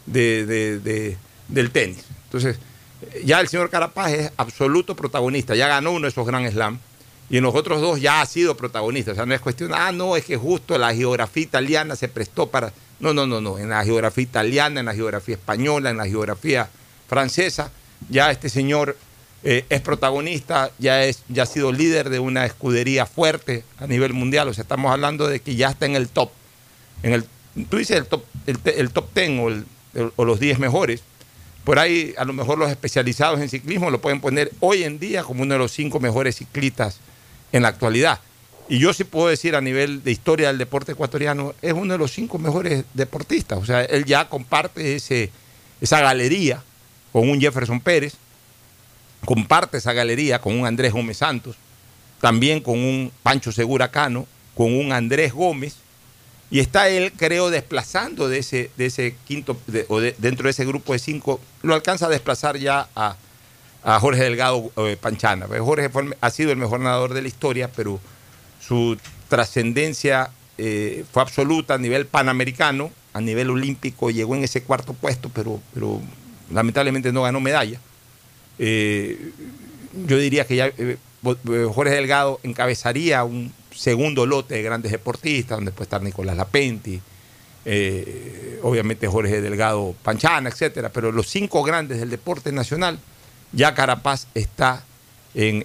de- 0.05 0.45
de- 0.45 0.79
de- 0.79 1.17
del 1.47 1.71
tenis. 1.71 2.03
Entonces, 2.25 2.57
ya 3.23 3.39
el 3.39 3.47
señor 3.47 3.69
Carapaz 3.69 4.11
es 4.11 4.31
absoluto 4.37 4.95
protagonista, 4.95 5.55
ya 5.55 5.67
ganó 5.67 5.91
uno 5.91 6.01
de 6.01 6.09
esos 6.09 6.25
Grand 6.25 6.49
Slam 6.51 6.79
y 7.29 7.37
en 7.37 7.43
los 7.43 7.53
otros 7.55 7.81
dos 7.81 8.01
ya 8.01 8.21
ha 8.21 8.25
sido 8.25 8.57
protagonista. 8.57 9.11
O 9.11 9.15
sea, 9.15 9.25
no 9.25 9.33
es 9.35 9.41
cuestión, 9.41 9.71
ah, 9.73 9.91
no, 9.91 10.15
es 10.15 10.25
que 10.25 10.37
justo 10.37 10.77
la 10.77 10.93
geografía 10.93 11.43
italiana 11.43 11.95
se 11.95 12.07
prestó 12.07 12.47
para. 12.47 12.73
No, 12.99 13.13
no, 13.13 13.25
no, 13.25 13.39
no. 13.39 13.57
En 13.57 13.69
la 13.69 13.83
geografía 13.85 14.23
italiana, 14.23 14.79
en 14.81 14.85
la 14.87 14.93
geografía 14.93 15.35
española, 15.35 15.89
en 15.91 15.97
la 15.97 16.05
geografía 16.05 16.69
francesa, 17.07 17.71
ya 18.09 18.31
este 18.31 18.49
señor 18.49 18.97
eh, 19.43 19.65
es 19.69 19.81
protagonista, 19.81 20.71
ya, 20.79 21.03
es, 21.03 21.23
ya 21.29 21.43
ha 21.43 21.45
sido 21.45 21.71
líder 21.71 22.09
de 22.09 22.19
una 22.19 22.45
escudería 22.45 23.05
fuerte 23.05 23.63
a 23.77 23.87
nivel 23.87 24.13
mundial. 24.13 24.47
O 24.47 24.53
sea, 24.53 24.63
estamos 24.63 24.91
hablando 24.91 25.27
de 25.27 25.39
que 25.39 25.55
ya 25.55 25.69
está 25.69 25.85
en 25.85 25.95
el 25.95 26.09
top. 26.09 26.31
En 27.03 27.13
el, 27.13 27.25
tú 27.69 27.77
dices 27.77 27.97
el 27.97 28.05
top, 28.05 28.23
el, 28.45 28.91
top 28.91 29.13
10 29.13 29.63
o, 29.95 30.11
o 30.15 30.25
los 30.25 30.39
10 30.39 30.59
mejores. 30.59 31.01
Por 31.63 31.79
ahí, 31.79 32.13
a 32.17 32.25
lo 32.25 32.33
mejor 32.33 32.57
los 32.57 32.69
especializados 32.69 33.39
en 33.39 33.49
ciclismo 33.49 33.91
lo 33.91 34.01
pueden 34.01 34.21
poner 34.21 34.51
hoy 34.59 34.83
en 34.83 34.99
día 34.99 35.23
como 35.23 35.43
uno 35.43 35.53
de 35.53 35.59
los 35.59 35.71
cinco 35.71 35.99
mejores 35.99 36.37
ciclistas 36.37 36.99
en 37.51 37.61
la 37.61 37.69
actualidad. 37.69 38.19
Y 38.69 38.77
yo 38.77 38.93
sí 38.93 39.03
puedo 39.03 39.29
decir 39.29 39.55
a 39.55 39.61
nivel 39.61 40.03
de 40.03 40.11
historia 40.11 40.49
del 40.49 40.59
deporte 40.59 40.91
ecuatoriano, 40.91 41.55
es 41.61 41.73
uno 41.73 41.93
de 41.93 41.97
los 41.97 42.11
cinco 42.11 42.37
mejores 42.37 42.85
deportistas. 42.93 43.57
O 43.57 43.65
sea, 43.65 43.83
él 43.83 44.05
ya 44.05 44.29
comparte 44.29 44.95
ese, 44.95 45.31
esa 45.81 46.01
galería 46.01 46.61
con 47.11 47.27
un 47.27 47.41
Jefferson 47.41 47.81
Pérez, 47.81 48.13
comparte 49.25 49.77
esa 49.77 49.93
galería 49.93 50.39
con 50.39 50.57
un 50.59 50.65
Andrés 50.65 50.93
Gómez 50.93 51.17
Santos, 51.17 51.55
también 52.21 52.61
con 52.61 52.77
un 52.79 53.11
Pancho 53.23 53.51
Segura 53.51 53.89
Cano, 53.91 54.27
con 54.55 54.73
un 54.77 54.91
Andrés 54.91 55.33
Gómez, 55.33 55.75
y 56.51 56.59
está 56.59 56.89
él, 56.89 57.13
creo, 57.15 57.49
desplazando 57.51 58.27
de 58.27 58.39
ese, 58.39 58.71
de 58.75 58.87
ese 58.87 59.15
quinto, 59.27 59.57
o 59.87 59.99
de- 59.99 60.15
dentro 60.17 60.45
de 60.45 60.49
ese 60.51 60.65
grupo 60.65 60.93
de 60.93 60.99
cinco, 60.99 61.39
lo 61.61 61.75
alcanza 61.75 62.07
a 62.07 62.09
desplazar 62.09 62.57
ya 62.57 62.87
a, 62.95 63.15
a 63.83 63.99
Jorge 63.99 64.23
Delgado 64.23 64.71
eh, 64.77 64.97
Panchana. 64.99 65.45
Pues 65.47 65.61
Jorge 65.61 65.89
fue 65.89 66.17
ha 66.19 66.29
sido 66.31 66.51
el 66.51 66.57
mejor 66.57 66.79
nadador 66.79 67.13
de 67.13 67.21
la 67.21 67.27
historia, 67.27 67.69
pero 67.71 67.99
su 68.59 68.97
trascendencia 69.27 70.31
eh, 70.57 71.05
fue 71.13 71.21
absoluta 71.21 71.75
a 71.75 71.77
nivel 71.77 72.07
panamericano, 72.07 72.91
a 73.13 73.21
nivel 73.21 73.49
olímpico, 73.51 74.09
llegó 74.09 74.35
en 74.35 74.43
ese 74.43 74.63
cuarto 74.63 74.93
puesto, 74.93 75.29
pero, 75.29 75.61
pero 75.73 76.01
lamentablemente 76.51 77.11
no 77.13 77.21
ganó 77.21 77.39
medalla. 77.39 77.79
Eh, 78.59 79.31
yo 80.05 80.17
diría 80.17 80.45
que 80.45 80.57
ya 80.57 80.67
eh, 80.67 80.73
eh, 80.77 81.67
Jorge 81.73 81.93
Delgado 81.93 82.41
encabezaría 82.43 83.23
un 83.23 83.53
segundo 83.73 84.25
lote 84.25 84.55
de 84.55 84.61
grandes 84.61 84.91
deportistas, 84.91 85.57
donde 85.57 85.71
puede 85.71 85.83
estar 85.83 86.01
Nicolás 86.01 86.35
Lapenti, 86.35 87.01
obviamente 88.63 89.07
Jorge 89.07 89.41
Delgado 89.41 89.95
Panchana, 90.03 90.49
etcétera, 90.49 90.89
pero 90.89 91.11
los 91.11 91.27
cinco 91.27 91.63
grandes 91.63 91.99
del 91.99 92.09
deporte 92.09 92.51
nacional, 92.51 92.99
ya 93.53 93.73
Carapaz 93.73 94.27
está 94.33 94.83
en, 95.33 95.63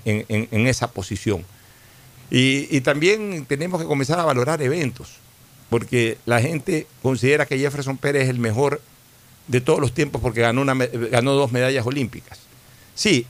esa 0.66 0.88
posición. 0.88 1.44
Y, 2.30 2.80
también 2.82 3.46
tenemos 3.46 3.80
que 3.80 3.86
comenzar 3.86 4.20
a 4.20 4.24
valorar 4.24 4.60
eventos, 4.60 5.14
porque 5.70 6.18
la 6.26 6.40
gente 6.40 6.86
considera 7.02 7.46
que 7.46 7.58
Jefferson 7.58 7.96
Pérez 7.96 8.24
es 8.24 8.28
el 8.28 8.38
mejor 8.38 8.80
de 9.48 9.60
todos 9.60 9.80
los 9.80 9.92
tiempos 9.92 10.20
porque 10.20 10.40
ganó 10.42 11.32
dos 11.32 11.52
medallas 11.52 11.86
olímpicas. 11.86 12.43
Sí, 12.94 13.26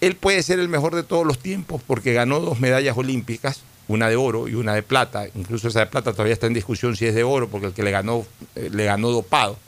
él 0.00 0.14
puede 0.14 0.42
ser 0.42 0.58
el 0.58 0.68
mejor 0.68 0.94
de 0.94 1.02
todos 1.02 1.26
los 1.26 1.38
tiempos 1.38 1.82
porque 1.86 2.12
ganó 2.12 2.40
dos 2.40 2.60
medallas 2.60 2.96
olímpicas, 2.96 3.62
una 3.88 4.08
de 4.08 4.16
oro 4.16 4.48
y 4.48 4.54
una 4.54 4.74
de 4.74 4.82
plata. 4.82 5.26
Incluso 5.34 5.68
esa 5.68 5.80
de 5.80 5.86
plata 5.86 6.12
todavía 6.12 6.34
está 6.34 6.46
en 6.46 6.54
discusión 6.54 6.96
si 6.96 7.06
es 7.06 7.14
de 7.14 7.24
oro 7.24 7.48
porque 7.48 7.68
el 7.68 7.72
que 7.72 7.82
le 7.82 7.90
ganó, 7.90 8.26
eh, 8.54 8.70
le 8.72 8.84
ganó 8.84 9.10
dopado. 9.10 9.58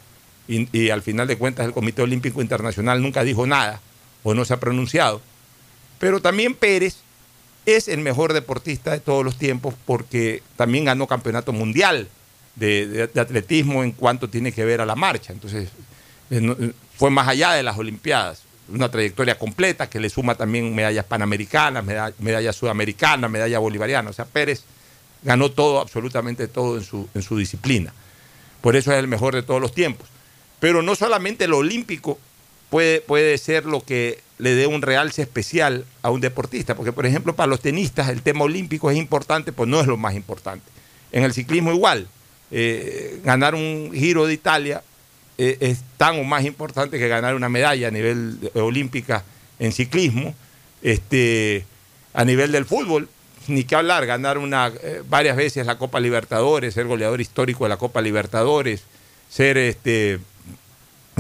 Y, 0.49 0.89
al 0.89 1.03
final 1.03 1.29
de 1.29 1.37
cuentas 1.37 1.67
el 1.67 1.73
Comité 1.73 2.01
Olímpico 2.01 2.41
Internacional 2.41 3.03
nunca 3.03 3.23
dijo 3.23 3.47
nada 3.47 3.83
o 4.23 4.33
no 4.33 4.47
se 4.47 4.55
ha 4.55 4.61
pronunciado. 4.61 5.21
Pero 5.99 6.21
también 6.23 6.55
Pérez 6.55 6.97
es 7.67 7.87
el 7.87 8.01
mejor 8.01 8.33
deportista 8.33 8.93
de 8.93 9.01
todos 9.01 9.23
los 9.23 9.37
tiempos 9.37 9.75
porque 9.85 10.43
también 10.57 10.87
ganó 10.87 11.07
campeonato 11.07 11.53
mundial 11.53 12.09
de, 12.57 13.11
atletismo 13.15 13.85
en 13.85 13.93
cuanto 13.93 14.31
tiene 14.31 14.53
que 14.53 14.65
ver 14.65 14.81
a 14.81 14.87
la 14.87 14.97
marcha. 14.97 15.35
Entonces, 15.35 15.69
eh, 16.31 16.57
eh, 16.61 16.73
fue 16.97 17.11
más 17.11 17.29
allá 17.29 17.53
de 17.53 17.63
las 17.63 17.77
Olimpiadas. 17.77 18.48
Una 18.69 18.91
trayectoria 18.91 19.39
completa 19.39 19.89
que 19.89 20.01
le 20.01 20.11
suma 20.11 20.35
también 20.35 20.75
medallas 20.75 21.05
panamericanas, 21.07 21.85
meda- 21.85 22.13
medallas 22.19 22.55
sudamericanas, 22.57 23.31
medalla 23.31 23.59
bolivariana. 23.59 24.11
O 24.11 24.13
sea, 24.13 24.25
Pérez 24.27 24.65
ganó 25.23 25.51
todo, 25.51 25.81
absolutamente 25.81 26.49
todo 26.49 26.77
en 26.77 26.85
su, 26.85 27.09
en 27.15 27.23
su 27.23 27.37
disciplina. 27.39 27.93
Por 28.61 28.77
eso 28.77 28.93
es 28.93 28.99
el 28.99 29.09
mejor 29.09 29.35
de 29.35 29.43
todos 29.43 29.61
los 29.61 29.73
tiempos. 29.73 30.09
Pero 30.61 30.83
no 30.83 30.95
solamente 30.97 31.47
lo 31.49 31.59
olímpico 31.59 32.19
puede, 32.71 33.01
puede 33.01 33.39
ser 33.39 33.65
lo 33.65 33.81
que 33.81 34.21
le 34.39 34.55
dé 34.55 34.67
un 34.67 34.83
realce 34.83 35.23
especial 35.23 35.85
a 36.03 36.11
un 36.11 36.21
deportista, 36.21 36.75
porque 36.77 36.93
por 36.93 37.07
ejemplo 37.07 37.35
para 37.35 37.47
los 37.49 37.61
tenistas 37.61 38.09
el 38.09 38.23
tema 38.23 38.45
olímpico 38.45 38.91
es 38.91 38.97
importante, 38.97 39.53
pues 39.53 39.69
no 39.69 39.81
es 39.81 39.87
lo 39.87 39.97
más 39.97 40.15
importante. 40.15 40.65
En 41.11 41.25
el 41.25 41.33
ciclismo 41.33 41.73
igual, 41.73 42.07
eh, 42.51 43.21
ganar 43.25 43.55
un 43.55 43.91
giro 43.95 44.27
de 44.27 44.35
Italia 44.35 44.83
eh, 45.39 45.57
es 45.61 45.81
tan 45.97 46.19
o 46.21 46.25
más 46.25 46.45
importante 46.45 46.99
que 46.99 47.09
ganar 47.09 47.35
una 47.35 47.49
medalla 47.49 47.89
a 47.89 47.91
nivel 47.91 48.41
de- 48.41 48.61
olímpica 48.61 49.25
en 49.59 49.73
ciclismo. 49.73 50.35
Este, 50.83 51.65
a 52.15 52.25
nivel 52.25 52.53
del 52.53 52.65
fútbol, 52.65 53.09
ni 53.49 53.65
que 53.65 53.75
hablar, 53.77 54.07
ganar 54.07 54.39
una, 54.39 54.73
eh, 54.83 55.03
varias 55.09 55.37
veces 55.37 55.67
la 55.67 55.79
Copa 55.79 56.01
Libertadores, 56.01 56.75
ser 56.75 56.87
goleador 56.87 57.21
histórico 57.21 57.65
de 57.65 57.71
la 57.71 57.77
Copa 57.77 58.01
Libertadores, 58.01 58.83
ser 59.29 59.57
este, 59.59 60.19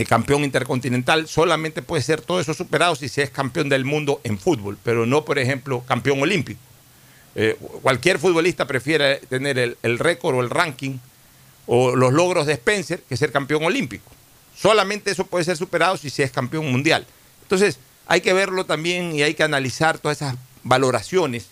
campeón 0.09 0.45
intercontinental, 0.45 1.27
solamente 1.27 1.83
puede 1.83 2.03
ser 2.03 2.21
todo 2.21 2.41
eso 2.41 2.55
superado 2.55 2.95
si 2.97 3.09
se 3.09 3.23
es 3.23 3.31
campeón 3.31 3.69
del 3.69 3.85
mundo 3.85 4.21
en 4.25 4.39
fútbol, 4.39 4.79
pero 4.85 5.07
no, 5.07 5.25
por 5.25 5.39
ejemplo, 5.39 5.83
campeón 5.87 6.23
olímpico. 6.23 6.61
Eh, 7.35 7.57
cualquier 7.83 8.19
futbolista 8.19 8.67
prefiere 8.67 9.17
tener 9.29 9.77
el 9.83 9.99
récord 9.99 10.37
o 10.37 10.41
el 10.41 10.51
ranking 10.51 10.99
o 11.69 11.95
los 11.95 12.13
logros 12.13 12.47
de 12.47 12.55
Spencer 12.55 13.01
que 13.09 13.17
ser 13.17 13.31
campeón 13.31 13.63
olímpico. 13.65 14.11
Solamente 14.57 15.13
eso 15.13 15.27
puede 15.27 15.45
ser 15.45 15.57
superado 15.57 15.97
si 15.97 16.11
se 16.11 16.25
es 16.25 16.33
campeón 16.33 16.73
mundial. 16.73 17.07
Entonces, 17.43 17.79
hay 18.09 18.23
que 18.23 18.33
verlo 18.33 18.65
también 18.65 19.15
y 19.15 19.23
hay 19.23 19.35
que 19.35 19.45
analizar 19.45 19.99
todas 19.99 20.17
esas 20.17 20.35
valoraciones 20.65 21.47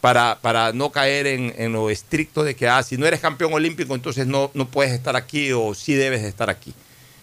para, 0.00 0.40
para 0.40 0.72
no 0.72 0.90
caer 0.90 1.26
en, 1.26 1.54
en 1.58 1.72
lo 1.72 1.90
estricto 1.90 2.42
de 2.42 2.56
que, 2.56 2.68
ah, 2.68 2.82
si 2.82 2.96
no 2.96 3.06
eres 3.06 3.20
campeón 3.20 3.52
olímpico, 3.52 3.94
entonces 3.94 4.26
no, 4.26 4.50
no 4.54 4.66
puedes 4.66 4.92
estar 4.92 5.14
aquí 5.14 5.52
o 5.52 5.74
sí 5.74 5.94
debes 5.94 6.22
de 6.22 6.28
estar 6.28 6.48
aquí. 6.48 6.74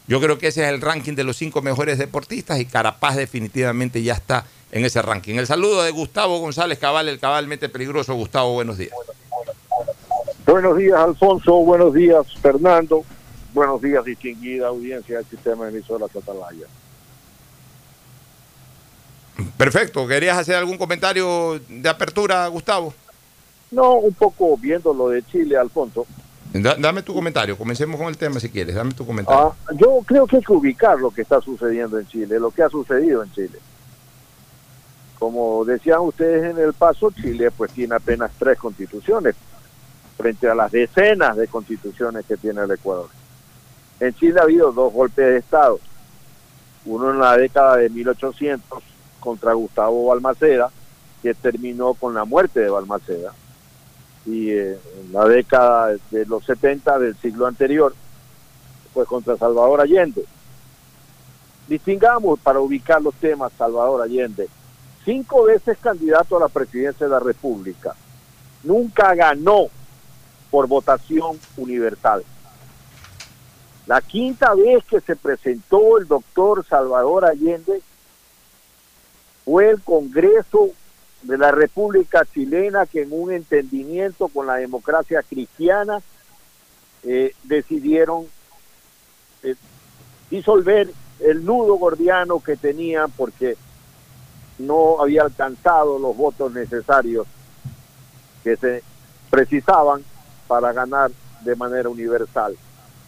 Yo 0.07 0.21
creo 0.21 0.37
que 0.37 0.47
ese 0.47 0.63
es 0.63 0.69
el 0.69 0.79
ranking 0.79 1.13
de 1.13 1.23
los 1.23 1.35
cinco 1.35 1.61
mejores 1.61 1.97
deportistas 1.97 2.59
y 2.59 2.65
Carapaz 2.65 3.15
definitivamente 3.15 4.01
ya 4.03 4.13
está 4.13 4.45
en 4.71 4.85
ese 4.85 5.01
ranking. 5.01 5.35
El 5.35 5.47
saludo 5.47 5.81
de 5.83 5.91
Gustavo 5.91 6.39
González 6.39 6.77
Cabal, 6.77 7.09
el 7.09 7.19
cabalmente 7.19 7.67
peligroso. 7.67 8.13
Gustavo, 8.13 8.53
buenos 8.53 8.77
días. 8.77 8.91
Buenos 10.47 10.77
días, 10.77 10.97
Alfonso. 10.97 11.53
Buenos 11.57 11.93
días, 11.93 12.25
Fernando. 12.41 13.03
Buenos 13.53 13.81
días, 13.81 14.03
distinguida 14.05 14.67
audiencia 14.67 15.17
del 15.17 15.25
sistema 15.25 15.65
de 15.65 15.71
emisoras 15.71 16.09
Atalaya. 16.15 16.65
Perfecto. 19.57 20.07
¿Querías 20.07 20.37
hacer 20.37 20.55
algún 20.55 20.77
comentario 20.77 21.59
de 21.67 21.89
apertura, 21.89 22.47
Gustavo? 22.47 22.93
No, 23.71 23.95
un 23.95 24.13
poco 24.13 24.55
viendo 24.57 24.93
lo 24.93 25.09
de 25.09 25.23
Chile, 25.23 25.57
Alfonso. 25.57 26.05
Da- 26.53 26.75
dame 26.79 27.01
tu 27.03 27.13
comentario. 27.13 27.57
Comencemos 27.57 27.99
con 27.99 28.07
el 28.07 28.17
tema 28.17 28.39
si 28.39 28.49
quieres. 28.49 28.75
Dame 28.75 28.93
tu 28.93 29.05
comentario. 29.05 29.53
Ah, 29.67 29.73
yo 29.75 29.99
creo 30.05 30.25
que 30.25 30.37
hay 30.37 30.41
que 30.43 30.53
ubicar 30.53 30.97
lo 30.99 31.11
que 31.11 31.21
está 31.23 31.41
sucediendo 31.41 31.99
en 31.99 32.07
Chile, 32.07 32.39
lo 32.39 32.51
que 32.51 32.63
ha 32.63 32.69
sucedido 32.69 33.21
en 33.23 33.31
Chile. 33.33 33.59
Como 35.19 35.65
decían 35.65 35.99
ustedes 36.01 36.51
en 36.55 36.63
el 36.63 36.73
paso, 36.73 37.11
Chile 37.11 37.51
pues 37.51 37.71
tiene 37.73 37.95
apenas 37.95 38.31
tres 38.39 38.57
constituciones 38.57 39.35
frente 40.17 40.49
a 40.49 40.55
las 40.55 40.71
decenas 40.71 41.37
de 41.37 41.47
constituciones 41.47 42.25
que 42.25 42.37
tiene 42.37 42.61
el 42.61 42.71
Ecuador. 42.71 43.07
En 43.99 44.13
Chile 44.15 44.39
ha 44.39 44.43
habido 44.43 44.71
dos 44.71 44.91
golpes 44.91 45.25
de 45.25 45.37
Estado, 45.37 45.79
uno 46.85 47.11
en 47.11 47.19
la 47.19 47.37
década 47.37 47.77
de 47.77 47.89
1800 47.89 48.83
contra 49.19 49.53
Gustavo 49.53 50.07
Balmaceda, 50.07 50.71
que 51.21 51.33
terminó 51.33 51.93
con 51.93 52.13
la 52.13 52.25
muerte 52.25 52.59
de 52.59 52.69
Balmaceda, 52.69 53.33
y 54.25 54.51
eh, 54.51 54.77
en 54.99 55.13
la 55.13 55.25
década 55.25 55.95
de 56.11 56.25
los 56.25 56.43
70 56.45 56.99
del 56.99 57.15
siglo 57.17 57.47
anterior 57.47 57.93
fue 58.93 59.05
contra 59.05 59.37
Salvador 59.37 59.81
Allende. 59.81 60.25
Distingamos 61.67 62.39
para 62.39 62.59
ubicar 62.59 63.01
los 63.01 63.15
temas 63.15 63.51
Salvador 63.57 64.01
Allende. 64.01 64.47
Cinco 65.03 65.43
veces 65.45 65.77
candidato 65.79 66.37
a 66.37 66.41
la 66.41 66.47
presidencia 66.49 67.05
de 67.05 67.11
la 67.11 67.19
República. 67.19 67.95
Nunca 68.63 69.13
ganó 69.15 69.67
por 70.49 70.67
votación 70.67 71.39
universal. 71.57 72.23
La 73.85 74.01
quinta 74.01 74.53
vez 74.53 74.83
que 74.85 74.99
se 74.99 75.15
presentó 75.15 75.97
el 75.97 76.07
doctor 76.07 76.65
Salvador 76.67 77.25
Allende 77.25 77.81
fue 79.45 79.69
el 79.69 79.81
Congreso 79.81 80.71
de 81.21 81.37
la 81.37 81.51
República 81.51 82.25
Chilena 82.25 82.85
que 82.85 83.03
en 83.03 83.09
un 83.11 83.31
entendimiento 83.31 84.27
con 84.27 84.45
la 84.45 84.55
democracia 84.55 85.23
cristiana 85.23 86.01
eh, 87.03 87.33
decidieron 87.43 88.27
eh, 89.43 89.55
disolver 90.29 90.91
el 91.19 91.45
nudo 91.45 91.75
gordiano 91.75 92.41
que 92.41 92.57
tenían 92.57 93.09
porque 93.11 93.55
no 94.59 95.01
había 95.01 95.23
alcanzado 95.23 95.97
los 95.97 96.15
votos 96.15 96.51
necesarios 96.51 97.25
que 98.43 98.57
se 98.57 98.83
precisaban 99.29 100.03
para 100.47 100.73
ganar 100.73 101.11
de 101.41 101.55
manera 101.55 101.89
universal. 101.89 102.55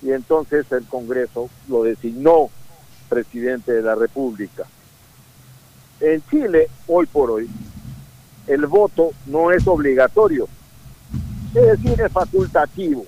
Y 0.02 0.12
entonces 0.12 0.66
el 0.72 0.86
Congreso 0.86 1.50
lo 1.68 1.84
designó 1.84 2.50
presidente 3.10 3.74
de 3.74 3.82
la 3.82 3.96
República. 3.96 4.66
En 6.00 6.24
Chile, 6.30 6.70
hoy 6.88 7.06
por 7.08 7.32
hoy, 7.32 7.50
el 8.48 8.66
voto 8.68 9.12
no 9.26 9.52
es 9.52 9.68
obligatorio, 9.68 10.48
es 11.54 11.82
decir, 11.82 12.00
es 12.02 12.12
facultativo. 12.12 13.06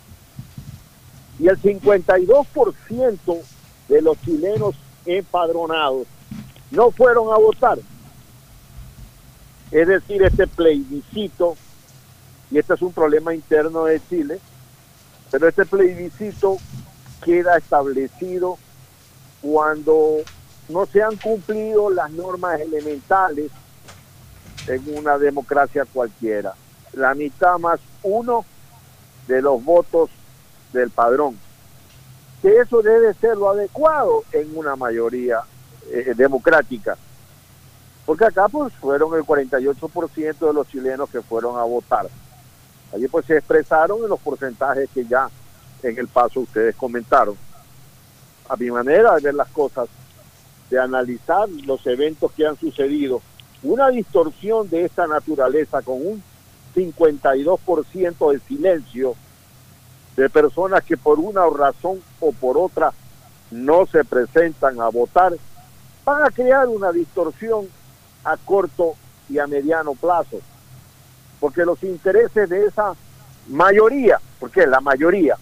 Y 1.40 1.48
el 1.48 1.60
52% 1.62 3.42
de 3.88 4.02
los 4.02 4.20
chilenos 4.22 4.76
empadronados 5.06 6.08
no 6.70 6.92
fueron 6.92 7.34
a 7.34 7.38
votar. 7.38 7.80
Es 9.72 9.88
decir, 9.88 10.22
este 10.24 10.48
plebiscito, 10.48 11.56
y 12.52 12.60
este 12.60 12.74
es 12.74 12.82
un 12.82 12.92
problema 12.92 13.34
interno 13.34 13.86
de 13.86 14.02
Chile, 14.10 14.40
pero 15.32 15.48
este 15.48 15.66
plebiscito 15.66 16.58
queda 17.24 17.58
establecido 17.58 18.58
cuando 19.42 20.18
no 20.68 20.86
se 20.86 21.02
han 21.02 21.16
cumplido 21.16 21.90
las 21.90 22.12
normas 22.12 22.60
elementales 22.60 23.52
en 24.68 24.98
una 24.98 25.18
democracia 25.18 25.86
cualquiera. 25.86 26.54
La 26.94 27.16
mitad 27.16 27.58
más 27.58 27.80
uno 28.04 28.46
de 29.28 29.42
los 29.42 29.64
votos 29.64 30.10
del 30.74 30.90
padrón. 30.90 31.38
Que 32.42 32.58
eso 32.58 32.82
debe 32.82 33.14
ser 33.14 33.38
lo 33.38 33.50
adecuado 33.50 34.24
en 34.34 34.58
una 34.58 34.76
mayoría 34.76 35.42
eh, 35.90 36.14
democrática. 36.16 36.98
Porque 38.06 38.26
acá 38.26 38.50
pues 38.50 38.74
fueron 38.74 39.14
el 39.14 39.24
48% 39.24 40.48
de 40.48 40.54
los 40.54 40.68
chilenos 40.68 41.10
que 41.10 41.22
fueron 41.22 41.58
a 41.58 41.64
votar. 41.64 42.10
Allí 42.94 43.08
pues 43.08 43.26
se 43.26 43.38
expresaron 43.38 44.04
en 44.04 44.10
los 44.10 44.20
porcentajes 44.20 44.90
que 44.94 45.06
ya 45.06 45.30
en 45.84 45.98
el 45.98 46.08
paso 46.08 46.42
ustedes 46.42 46.76
comentaron. 46.76 47.36
A 48.50 48.56
mi 48.56 48.70
manera 48.70 49.16
de 49.16 49.22
ver 49.22 49.34
las 49.34 49.50
cosas, 49.50 49.88
de 50.70 50.80
analizar 50.80 51.50
los 51.66 51.86
eventos 51.88 52.32
que 52.34 52.46
han 52.46 52.58
sucedido, 52.58 53.22
una 53.64 53.90
distorsión 53.90 54.70
de 54.70 54.86
esta 54.86 55.08
naturaleza 55.08 55.82
con 55.82 56.06
un 56.06 56.24
52% 56.76 58.32
de 58.32 58.40
silencio 58.40 59.16
de 60.16 60.30
personas 60.30 60.84
que 60.84 60.98
por 60.98 61.20
una 61.20 61.48
razón 61.50 62.02
o 62.20 62.32
por 62.32 62.58
otra 62.58 62.92
no 63.52 63.86
se 63.86 64.04
presentan 64.04 64.80
a 64.82 64.90
votar, 64.90 65.34
van 66.06 66.24
a 66.24 66.30
crear 66.30 66.68
una 66.68 66.92
distorsión 66.92 67.68
a 68.24 68.38
corto 68.38 68.96
y 69.30 69.40
a 69.40 69.48
mediano 69.48 69.94
plazo. 69.94 70.40
Porque 71.42 71.66
los 71.66 71.84
intereses 71.84 72.48
de 72.48 72.68
esa 72.68 72.94
mayoría, 73.50 74.22
porque 74.40 74.66
la 74.66 74.80
mayoría 74.80 75.36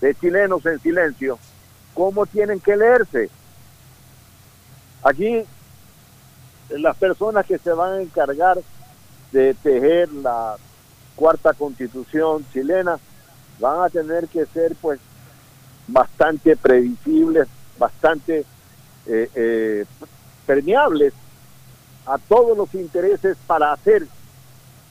de 0.00 0.14
chilenos 0.14 0.64
en 0.66 0.78
silencio, 0.78 1.38
¿cómo 1.94 2.24
tienen 2.26 2.60
que 2.60 2.76
leerse? 2.76 3.28
Aquí 5.02 5.42
las 6.70 6.96
personas 6.96 7.46
que 7.46 7.58
se 7.58 7.72
van 7.72 7.94
a 7.94 8.02
encargar 8.02 8.58
de 9.32 9.54
tejer 9.54 10.12
la 10.12 10.56
cuarta 11.16 11.52
constitución 11.52 12.46
chilena 12.52 12.98
van 13.58 13.82
a 13.82 13.88
tener 13.88 14.28
que 14.28 14.46
ser 14.46 14.76
pues 14.80 15.00
bastante 15.88 16.56
previsibles, 16.56 17.48
bastante 17.78 18.44
eh, 19.06 19.30
eh, 19.34 19.84
permeables 20.46 21.12
a 22.06 22.18
todos 22.18 22.56
los 22.56 22.72
intereses 22.74 23.36
para 23.46 23.72
hacer 23.72 24.06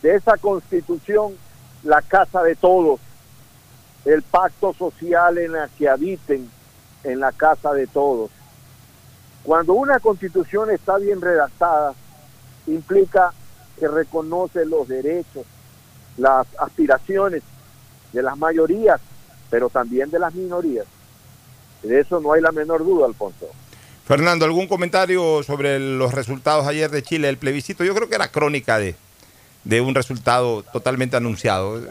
de 0.01 0.15
esa 0.15 0.37
constitución 0.37 1.35
la 1.83 2.01
casa 2.01 2.43
de 2.43 2.55
todos, 2.55 2.99
el 4.05 4.21
pacto 4.21 4.73
social 4.73 5.37
en 5.37 5.53
la 5.53 5.69
que 5.77 5.89
habiten 5.89 6.49
en 7.03 7.19
la 7.19 7.31
casa 7.31 7.73
de 7.73 7.87
todos. 7.87 8.31
Cuando 9.43 9.73
una 9.73 9.99
constitución 9.99 10.71
está 10.71 10.97
bien 10.97 11.21
redactada, 11.21 11.93
implica 12.67 13.33
que 13.79 13.87
reconoce 13.87 14.65
los 14.65 14.87
derechos, 14.87 15.45
las 16.17 16.47
aspiraciones 16.59 17.43
de 18.11 18.21
las 18.21 18.37
mayorías, 18.37 18.99
pero 19.49 19.69
también 19.69 20.09
de 20.09 20.19
las 20.19 20.33
minorías. 20.33 20.85
De 21.83 21.99
eso 21.99 22.19
no 22.19 22.33
hay 22.33 22.41
la 22.41 22.51
menor 22.51 22.83
duda, 22.83 23.05
Alfonso. 23.05 23.47
Fernando, 24.05 24.45
¿algún 24.45 24.67
comentario 24.67 25.43
sobre 25.43 25.79
los 25.79 26.13
resultados 26.13 26.65
ayer 26.65 26.89
de 26.89 27.03
Chile, 27.03 27.29
el 27.29 27.37
plebiscito? 27.37 27.83
Yo 27.83 27.93
creo 27.93 28.09
que 28.09 28.15
era 28.15 28.29
crónica 28.29 28.79
de, 28.79 28.95
de 29.67 29.81
un 29.81 29.93
resultado 29.93 30.63
totalmente 30.71 31.17
anunciado. 31.17 31.81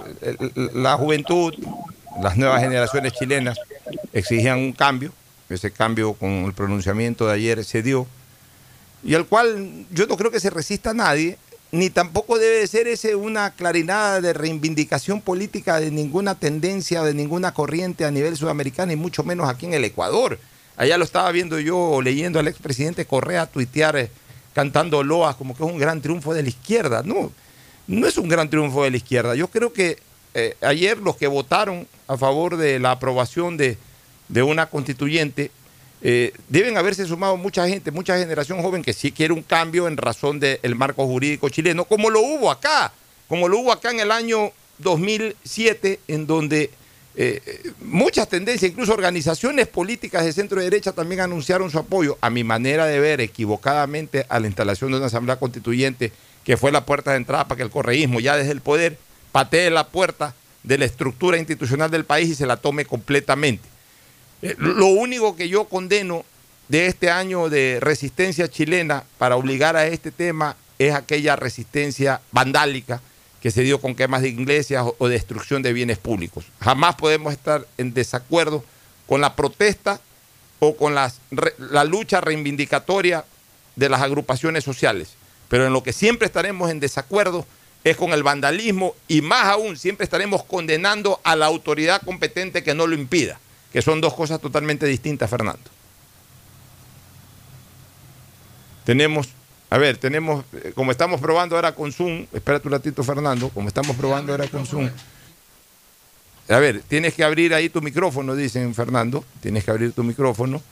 La 0.73 0.97
juventud, 0.97 1.55
las 2.23 2.37
nuevas 2.37 2.63
generaciones 2.63 3.13
chilenas 3.13 3.59
exigían 4.13 4.59
un 4.59 4.73
cambio, 4.73 5.13
ese 5.51 5.71
cambio 5.71 6.15
con 6.15 6.31
el 6.47 6.55
pronunciamiento 6.55 7.27
de 7.27 7.35
ayer 7.35 7.65
se 7.65 7.83
dio, 7.83 8.07
y 9.05 9.15
al 9.15 9.27
cual 9.27 9.87
yo 9.93 10.07
no 10.07 10.17
creo 10.17 10.31
que 10.31 10.41
se 10.41 10.51
resista 10.51 10.91
a 10.91 10.95
nadie, 10.95 11.37
ni 11.71 11.91
tampoco 11.91 12.39
debe 12.39 12.67
ser 12.67 12.89
ese 12.89 13.15
una 13.15 13.51
clarinada 13.51 14.23
de 14.23 14.33
reivindicación 14.33 15.21
política 15.21 15.79
de 15.79 15.91
ninguna 15.91 16.35
tendencia, 16.35 17.03
de 17.03 17.13
ninguna 17.13 17.53
corriente 17.53 18.07
a 18.07 18.11
nivel 18.11 18.37
sudamericano, 18.37 18.93
y 18.93 18.97
mucho 18.97 19.23
menos 19.23 19.51
aquí 19.51 19.67
en 19.67 19.75
el 19.75 19.85
Ecuador. 19.85 20.39
Allá 20.79 20.97
lo 20.97 21.05
estaba 21.05 21.31
viendo 21.31 21.59
yo 21.59 22.01
leyendo 22.01 22.39
al 22.39 22.49
expresidente 22.49 23.05
Correa 23.05 23.47
tuitear 23.47 23.97
eh, 23.97 24.11
cantando 24.55 25.03
loas 25.03 25.37
como 25.37 25.55
que 25.55 25.63
es 25.63 25.71
un 25.71 25.79
gran 25.79 26.01
triunfo 26.01 26.33
de 26.33 26.43
la 26.43 26.49
izquierda. 26.49 27.03
No, 27.03 27.33
no 27.87 28.07
es 28.07 28.19
un 28.19 28.29
gran 28.29 28.51
triunfo 28.51 28.85
de 28.85 28.91
la 28.91 28.97
izquierda. 28.97 29.35
Yo 29.35 29.49
creo 29.49 29.73
que 29.73 29.99
eh, 30.35 30.57
ayer 30.61 30.99
los 30.99 31.17
que 31.17 31.27
votaron 31.27 31.87
a 32.09 32.17
favor 32.17 32.57
de 32.57 32.79
la 32.79 32.93
aprobación 32.93 33.57
de, 33.57 33.79
de 34.29 34.43
una 34.43 34.67
constituyente, 34.67 35.51
eh, 36.03 36.33
deben 36.49 36.77
haberse 36.77 37.07
sumado 37.07 37.37
mucha 37.37 37.67
gente, 37.69 37.91
mucha 37.91 38.19
generación 38.19 38.61
joven 38.63 38.83
que 38.83 38.93
sí 38.93 39.13
quiere 39.13 39.33
un 39.33 39.43
cambio 39.43 39.89
en 39.89 39.97
razón 39.97 40.39
del 40.39 40.75
marco 40.75 41.07
jurídico 41.07 41.49
chileno, 41.49 41.85
como 41.85 42.11
lo 42.11 42.21
hubo 42.21 42.51
acá, 42.51 42.93
como 43.29 43.49
lo 43.49 43.59
hubo 43.59 43.73
acá 43.73 43.91
en 43.91 44.01
el 44.01 44.13
año 44.13 44.53
2007, 44.79 46.01
en 46.07 46.27
donde 46.27 46.71
eh, 47.15 47.73
muchas 47.81 48.29
tendencias, 48.29 48.71
incluso 48.71 48.93
organizaciones 48.93 49.69
políticas 49.69 50.25
de 50.25 50.35
centro 50.35 50.61
derecha 50.61 50.93
también 50.93 51.23
anunciaron 51.23 51.71
su 51.71 51.79
apoyo, 51.79 52.19
a 52.21 52.29
mi 52.29 52.45
manera 52.45 52.85
de 52.85 53.01
ver, 53.01 53.23
equivocadamente, 53.23 54.27
a 54.29 54.39
la 54.39 54.49
instalación 54.49 54.91
de 54.91 54.99
una 54.99 55.07
asamblea 55.07 55.39
constituyente, 55.39 56.13
que 56.47 56.57
fue 56.57 56.71
la 56.71 56.87
puerta 56.87 57.11
de 57.11 57.17
entrada 57.17 57.49
para 57.49 57.57
que 57.57 57.65
el 57.65 57.71
correísmo, 57.71 58.21
ya 58.21 58.37
desde 58.37 58.53
el 58.53 58.61
poder, 58.61 58.97
patee 59.33 59.69
la 59.69 59.89
puerta 59.89 60.33
de 60.63 60.79
la 60.79 60.85
estructura 60.85 61.39
institucional 61.39 61.91
del 61.91 62.05
país 62.05 62.29
y 62.29 62.35
se 62.37 62.47
la 62.47 62.57
tome 62.57 62.85
completamente. 62.85 63.69
Eh, 64.43 64.55
lo 64.57 64.87
único 64.87 65.35
que 65.35 65.49
yo 65.49 65.65
condeno 65.65 66.25
de 66.69 66.87
este 66.87 67.11
año 67.11 67.49
de 67.49 67.79
resistencia 67.81 68.49
chilena 68.49 69.03
para 69.19 69.35
obligar 69.35 69.75
a 69.75 69.89
este 69.89 70.13
tema 70.13 70.57
es 70.79 70.95
aquella 70.95 71.35
resistencia 71.35 72.21
vandálica 72.31 73.01
que 73.43 73.51
se 73.51 73.63
dio 73.63 73.81
con 73.81 73.97
quemas 73.97 74.23
de 74.23 74.29
iglesias 74.29 74.87
o 74.99 75.09
destrucción 75.09 75.63
de 75.63 75.73
bienes 75.73 75.99
públicos. 75.99 76.45
Jamás 76.61 76.95
podemos 76.95 77.33
estar 77.33 77.67
en 77.77 77.93
desacuerdo 77.93 78.65
con 79.09 79.21
la 79.21 79.35
protesta 79.35 80.01
o 80.61 80.77
con 80.77 80.95
la 80.95 81.85
lucha 81.85 82.21
reivindicatoria 82.21 83.25
de 83.75 83.89
las 83.89 84.01
agrupaciones 84.01 84.63
sociales. 84.63 85.16
Pero 85.49 85.67
en 85.67 85.73
lo 85.73 85.83
que 85.83 85.93
siempre 85.93 86.27
estaremos 86.27 86.71
en 86.71 86.81
desacuerdo 86.81 87.47
es 87.85 87.97
con 87.97 88.13
el 88.13 88.23
vandalismo 88.23 88.95
y 89.07 89.21
más 89.21 89.47
aún 89.47 89.77
siempre 89.77 90.05
estaremos 90.05 90.45
condenando 90.45 91.21
a 91.23 91.37
la 91.37 91.47
autoridad 91.47 92.03
competente 92.03 92.65
que 92.65 92.75
no 92.75 92.87
lo 92.87 92.95
impida 92.95 93.39
que 93.77 93.83
son 93.83 94.01
dos 94.01 94.15
cosas 94.15 94.41
totalmente 94.41 94.87
distintas, 94.87 95.29
Fernando. 95.29 95.71
Tenemos, 98.87 99.29
a 99.69 99.77
ver, 99.77 99.99
tenemos, 99.99 100.47
eh, 100.55 100.73
como 100.75 100.93
estamos 100.93 101.21
probando 101.21 101.57
ahora 101.57 101.75
con 101.75 101.93
Zoom, 101.93 102.27
espérate 102.33 102.69
un 102.69 102.73
ratito, 102.73 103.05
Fernando, 103.05 103.51
como 103.51 103.69
estamos 103.69 103.95
probando 103.95 104.33
ahora 104.33 104.49
con 104.49 104.65
Zoom. 104.65 104.89
A 106.49 106.59
ver, 106.59 106.81
tienes 106.89 107.13
que 107.13 107.23
abrir 107.23 107.53
ahí 107.53 107.69
tu 107.69 107.83
micrófono, 107.83 108.35
dicen 108.35 108.75
Fernando, 108.75 109.27
tienes 109.43 109.63
que 109.63 109.71
abrir 109.73 109.93
tu 109.93 110.05
micrófono. 110.05 110.63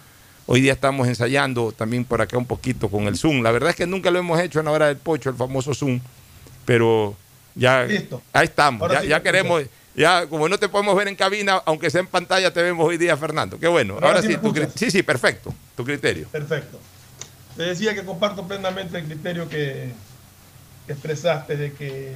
Hoy 0.46 0.60
día 0.60 0.72
estamos 0.74 1.08
ensayando 1.08 1.72
también 1.72 2.04
por 2.04 2.20
acá 2.20 2.36
un 2.36 2.46
poquito 2.46 2.90
con 2.90 3.04
el 3.04 3.16
Zoom. 3.16 3.42
La 3.42 3.50
verdad 3.50 3.70
es 3.70 3.76
que 3.76 3.86
nunca 3.86 4.10
lo 4.10 4.18
hemos 4.18 4.38
hecho 4.40 4.58
en 4.58 4.66
la 4.66 4.72
hora 4.72 4.86
del 4.88 4.98
pocho, 4.98 5.30
el 5.30 5.36
famoso 5.36 5.74
Zoom, 5.74 6.00
pero 6.64 7.16
ya 7.54 7.80
ahí 8.32 8.44
estamos, 8.44 8.90
ya, 8.90 9.04
ya 9.04 9.22
queremos, 9.22 9.62
Ya, 9.96 10.26
como 10.26 10.48
no 10.48 10.58
te 10.58 10.68
podemos 10.68 10.96
ver 10.96 11.08
en 11.08 11.14
cabina, 11.14 11.62
aunque 11.64 11.88
sea 11.88 12.00
en 12.00 12.08
pantalla, 12.08 12.52
te 12.52 12.62
vemos 12.62 12.86
hoy 12.86 12.98
día, 12.98 13.16
Fernando. 13.16 13.58
Qué 13.58 13.68
bueno. 13.68 13.98
Ahora, 14.02 14.20
sí, 14.22 14.36
sí, 14.74 14.90
sí, 14.90 15.02
perfecto. 15.02 15.54
Tu 15.76 15.84
criterio. 15.84 16.28
Perfecto. 16.28 16.80
Te 17.56 17.62
decía 17.62 17.94
que 17.94 18.04
comparto 18.04 18.46
plenamente 18.46 18.98
el 18.98 19.04
criterio 19.04 19.48
que, 19.48 19.92
expresaste 20.88 21.56
de 21.56 21.72
que 21.72 22.12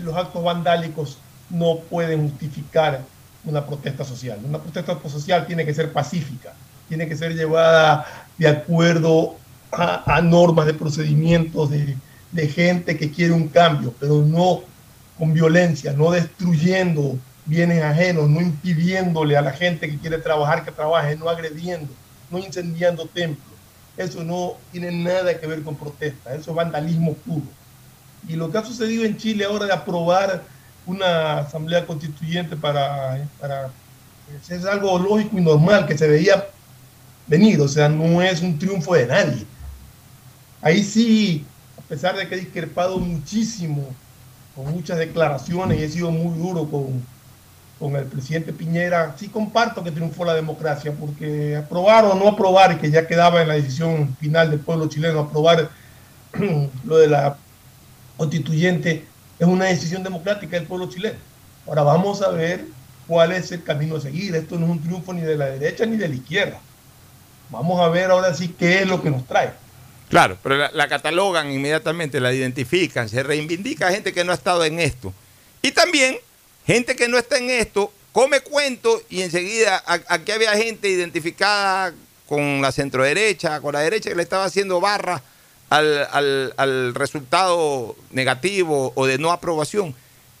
los 0.00 0.16
actos 0.16 0.42
vandálicos 0.42 1.18
no 1.50 1.78
pueden 1.78 2.28
justificar 2.28 3.02
una 3.44 3.64
protesta 3.64 4.04
social. 4.04 4.40
Una 4.42 4.60
protesta 4.60 4.98
social 5.08 5.46
tiene 5.46 5.64
que 5.64 5.74
ser 5.74 5.92
pacífica, 5.92 6.54
tiene 6.88 7.08
que 7.08 7.16
ser 7.16 7.34
llevada 7.34 8.06
de 8.38 8.48
acuerdo 8.48 9.36
a, 9.72 10.20
normas 10.22 10.66
de 10.66 10.74
procedimientos 10.74 11.70
de, 11.70 11.96
de, 12.32 12.48
gente 12.48 12.96
que 12.96 13.10
quiere 13.10 13.32
un 13.32 13.48
cambio, 13.48 13.92
pero 13.98 14.22
no 14.22 14.62
con 15.18 15.32
violencia, 15.34 15.92
no 15.92 16.10
destruyendo 16.10 17.18
bienes 17.44 17.82
ajenos, 17.82 18.28
no 18.28 18.40
impidiéndole 18.40 19.36
a 19.36 19.42
la 19.42 19.52
gente 19.52 19.88
que 19.90 19.98
quiere 19.98 20.18
trabajar 20.18 20.64
que 20.64 20.72
trabaje, 20.72 21.16
no 21.16 21.28
agrediendo, 21.28 21.92
no 22.30 22.38
incendiando 22.38 23.06
templos. 23.06 23.46
Eso 23.96 24.22
no 24.24 24.54
tiene 24.72 24.92
nada 24.92 25.38
que 25.38 25.46
ver 25.46 25.62
con 25.62 25.76
protesta, 25.76 26.34
eso 26.34 26.50
es 26.50 26.56
vandalismo 26.56 27.14
puro. 27.14 27.46
Y 28.28 28.34
lo 28.34 28.50
que 28.50 28.58
ha 28.58 28.64
sucedido 28.64 29.04
en 29.04 29.16
Chile 29.16 29.44
ahora 29.44 29.66
de 29.66 29.72
aprobar 29.72 30.42
una 30.84 31.38
asamblea 31.38 31.86
constituyente 31.86 32.56
para, 32.56 33.26
para 33.40 33.70
es 34.48 34.64
algo 34.64 34.98
lógico 34.98 35.38
y 35.38 35.40
normal 35.40 35.86
que 35.86 35.96
se 35.96 36.08
veía 36.08 36.46
venir, 37.26 37.60
o 37.60 37.68
sea, 37.68 37.88
no 37.88 38.22
es 38.22 38.40
un 38.42 38.58
triunfo 38.58 38.94
de 38.94 39.06
nadie. 39.06 39.46
Ahí 40.62 40.82
sí, 40.82 41.44
a 41.78 41.82
pesar 41.82 42.16
de 42.16 42.28
que 42.28 42.34
he 42.34 42.40
discrepado 42.40 42.98
muchísimo 42.98 43.86
con 44.54 44.72
muchas 44.72 44.98
declaraciones 44.98 45.78
y 45.78 45.82
he 45.82 45.88
sido 45.88 46.10
muy 46.10 46.38
duro 46.38 46.68
con, 46.68 47.04
con 47.78 47.94
el 47.96 48.06
presidente 48.06 48.52
Piñera, 48.52 49.14
sí 49.18 49.28
comparto 49.28 49.84
que 49.84 49.90
triunfó 49.90 50.24
la 50.24 50.34
democracia, 50.34 50.92
porque 50.92 51.56
aprobar 51.56 52.04
o 52.06 52.14
no 52.14 52.28
aprobar, 52.28 52.80
que 52.80 52.90
ya 52.90 53.06
quedaba 53.06 53.42
en 53.42 53.48
la 53.48 53.54
decisión 53.54 54.16
final 54.16 54.50
del 54.50 54.60
pueblo 54.60 54.88
chileno, 54.88 55.20
aprobar 55.20 55.70
lo 56.84 56.98
de 56.98 57.08
la 57.08 57.36
constituyente, 58.16 59.04
es 59.38 59.46
una 59.46 59.66
decisión 59.66 60.02
democrática 60.02 60.56
del 60.56 60.66
pueblo 60.66 60.88
chileno. 60.88 61.18
Ahora 61.66 61.82
vamos 61.82 62.22
a 62.22 62.30
ver 62.30 62.64
cuál 63.06 63.32
es 63.32 63.52
el 63.52 63.62
camino 63.62 63.96
a 63.96 64.00
seguir. 64.00 64.34
Esto 64.34 64.58
no 64.58 64.66
es 64.66 64.72
un 64.72 64.82
triunfo 64.82 65.12
ni 65.12 65.20
de 65.20 65.36
la 65.36 65.46
derecha 65.46 65.84
ni 65.84 65.96
de 65.96 66.08
la 66.08 66.14
izquierda. 66.14 66.60
Vamos 67.50 67.80
a 67.80 67.88
ver 67.88 68.10
ahora 68.10 68.34
sí 68.34 68.54
qué 68.58 68.80
es 68.80 68.88
lo 68.88 69.02
que 69.02 69.10
nos 69.10 69.26
trae. 69.26 69.52
Claro, 70.08 70.38
pero 70.42 70.68
la, 70.72 70.88
catalogan 70.88 71.50
inmediatamente, 71.50 72.20
la 72.20 72.32
identifican, 72.32 73.08
se 73.08 73.22
reivindica 73.22 73.90
gente 73.90 74.12
que 74.12 74.24
no 74.24 74.32
ha 74.32 74.36
estado 74.36 74.64
en 74.64 74.78
esto. 74.78 75.12
Y 75.62 75.72
también 75.72 76.18
gente 76.66 76.94
que 76.94 77.08
no 77.08 77.18
está 77.18 77.38
en 77.38 77.50
esto, 77.50 77.92
come 78.12 78.40
cuento 78.40 79.02
y 79.10 79.22
enseguida 79.22 79.82
aquí 79.86 80.32
había 80.32 80.56
gente 80.56 80.88
identificada 80.88 81.92
con 82.28 82.62
la 82.62 82.72
centroderecha, 82.72 83.60
con 83.60 83.74
la 83.74 83.80
derecha 83.80 84.10
que 84.10 84.16
le 84.16 84.22
estaba 84.22 84.44
haciendo 84.44 84.80
barra 84.80 85.22
al, 85.70 86.94
resultado 86.94 87.96
negativo 88.10 88.92
o 88.94 89.06
de 89.06 89.18
no 89.18 89.32
aprobación. 89.32 89.94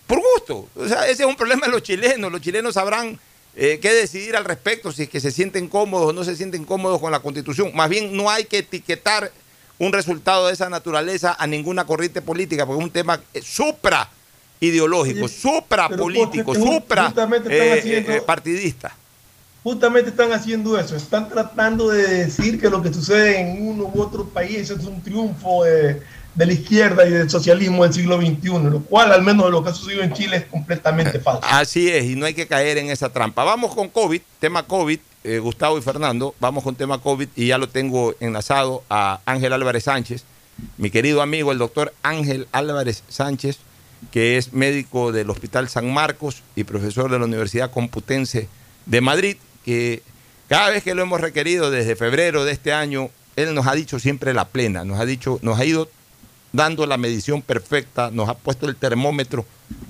Por 0.06 0.20
gusto. 0.20 0.68
O 0.76 0.86
sea, 0.86 1.08
ese 1.08 1.24
es 1.24 1.28
un 1.28 1.36
problema 1.36 1.66
de 1.66 1.72
los 1.72 1.82
chilenos. 1.82 2.30
Los 2.30 2.40
chilenos 2.40 2.74
sabrán 2.74 3.18
eh, 3.56 3.78
qué 3.80 3.92
decidir 3.92 4.36
al 4.36 4.44
respecto, 4.44 4.92
si 4.92 5.04
es 5.04 5.08
que 5.08 5.20
se 5.20 5.30
sienten 5.30 5.68
cómodos 5.68 6.10
o 6.10 6.12
no 6.12 6.24
se 6.24 6.36
sienten 6.36 6.64
cómodos 6.64 7.00
con 7.00 7.10
la 7.10 7.20
constitución. 7.20 7.70
Más 7.74 7.88
bien 7.88 8.16
no 8.16 8.30
hay 8.30 8.44
que 8.44 8.58
etiquetar 8.58 9.32
un 9.78 9.92
resultado 9.92 10.46
de 10.46 10.52
esa 10.52 10.68
naturaleza 10.68 11.36
a 11.38 11.46
ninguna 11.46 11.84
corriente 11.84 12.22
política, 12.22 12.66
porque 12.66 12.80
es 12.80 12.84
un 12.84 12.92
tema 12.92 13.20
eh, 13.34 13.42
supra 13.42 14.08
ideológico, 14.60 15.28
supra 15.28 15.88
político, 15.88 16.54
supra 16.54 17.12
eh, 17.48 18.04
eh, 18.08 18.22
partidista. 18.24 18.94
Justamente 19.62 20.10
están 20.10 20.32
haciendo 20.32 20.78
eso, 20.78 20.94
están 20.94 21.28
tratando 21.28 21.88
de 21.88 22.24
decir 22.24 22.60
que 22.60 22.70
lo 22.70 22.80
que 22.82 22.92
sucede 22.92 23.40
en 23.40 23.66
uno 23.66 23.90
u 23.92 24.00
otro 24.00 24.24
país 24.24 24.70
es 24.70 24.84
un 24.84 25.02
triunfo 25.02 25.64
de, 25.64 26.00
la 26.44 26.52
izquierda 26.52 27.06
y 27.08 27.12
del 27.12 27.30
socialismo 27.30 27.84
del 27.84 27.94
siglo 27.94 28.18
XXI, 28.18 28.70
lo 28.70 28.80
cual 28.82 29.12
al 29.12 29.22
menos 29.22 29.46
de 29.46 29.52
lo 29.52 29.62
que 29.62 29.70
ha 29.70 29.74
sucedido 29.74 30.02
en 30.02 30.12
Chile 30.12 30.36
es 30.36 30.44
completamente 30.44 31.18
falso. 31.18 31.40
Así 31.44 31.88
es, 31.88 32.04
y 32.04 32.16
no 32.16 32.26
hay 32.26 32.34
que 32.34 32.46
caer 32.46 32.76
en 32.76 32.90
esa 32.90 33.08
trampa. 33.08 33.44
Vamos 33.44 33.74
con 33.74 33.88
COVID, 33.88 34.20
tema 34.38 34.64
COVID, 34.64 34.98
eh, 35.24 35.38
Gustavo 35.38 35.78
y 35.78 35.82
Fernando, 35.82 36.34
vamos 36.38 36.62
con 36.62 36.74
tema 36.74 36.98
COVID 36.98 37.28
y 37.34 37.46
ya 37.46 37.58
lo 37.58 37.68
tengo 37.68 38.14
enlazado 38.20 38.84
a 38.90 39.20
Ángel 39.24 39.54
Álvarez 39.54 39.84
Sánchez, 39.84 40.24
mi 40.76 40.90
querido 40.90 41.22
amigo, 41.22 41.52
el 41.52 41.58
doctor 41.58 41.94
Ángel 42.02 42.48
Álvarez 42.52 43.02
Sánchez, 43.08 43.58
que 44.10 44.36
es 44.36 44.52
médico 44.52 45.12
del 45.12 45.30
Hospital 45.30 45.68
San 45.68 45.92
Marcos 45.92 46.42
y 46.54 46.64
profesor 46.64 47.10
de 47.10 47.18
la 47.18 47.24
Universidad 47.24 47.70
Computense 47.70 48.48
de 48.84 49.00
Madrid, 49.00 49.36
que 49.64 50.02
cada 50.48 50.70
vez 50.70 50.84
que 50.84 50.94
lo 50.94 51.02
hemos 51.02 51.20
requerido 51.20 51.70
desde 51.70 51.96
febrero 51.96 52.44
de 52.44 52.52
este 52.52 52.72
año, 52.72 53.10
él 53.36 53.54
nos 53.54 53.66
ha 53.66 53.74
dicho 53.74 53.98
siempre 53.98 54.32
la 54.32 54.46
plena, 54.46 54.84
nos 54.84 55.00
ha 55.00 55.06
dicho, 55.06 55.38
nos 55.42 55.58
ha 55.58 55.64
ido 55.64 55.88
dando 56.56 56.86
la 56.86 56.96
medición 56.96 57.42
perfecta, 57.42 58.10
nos 58.10 58.28
ha 58.28 58.34
puesto 58.34 58.66
el 58.66 58.76
termómetro 58.76 59.44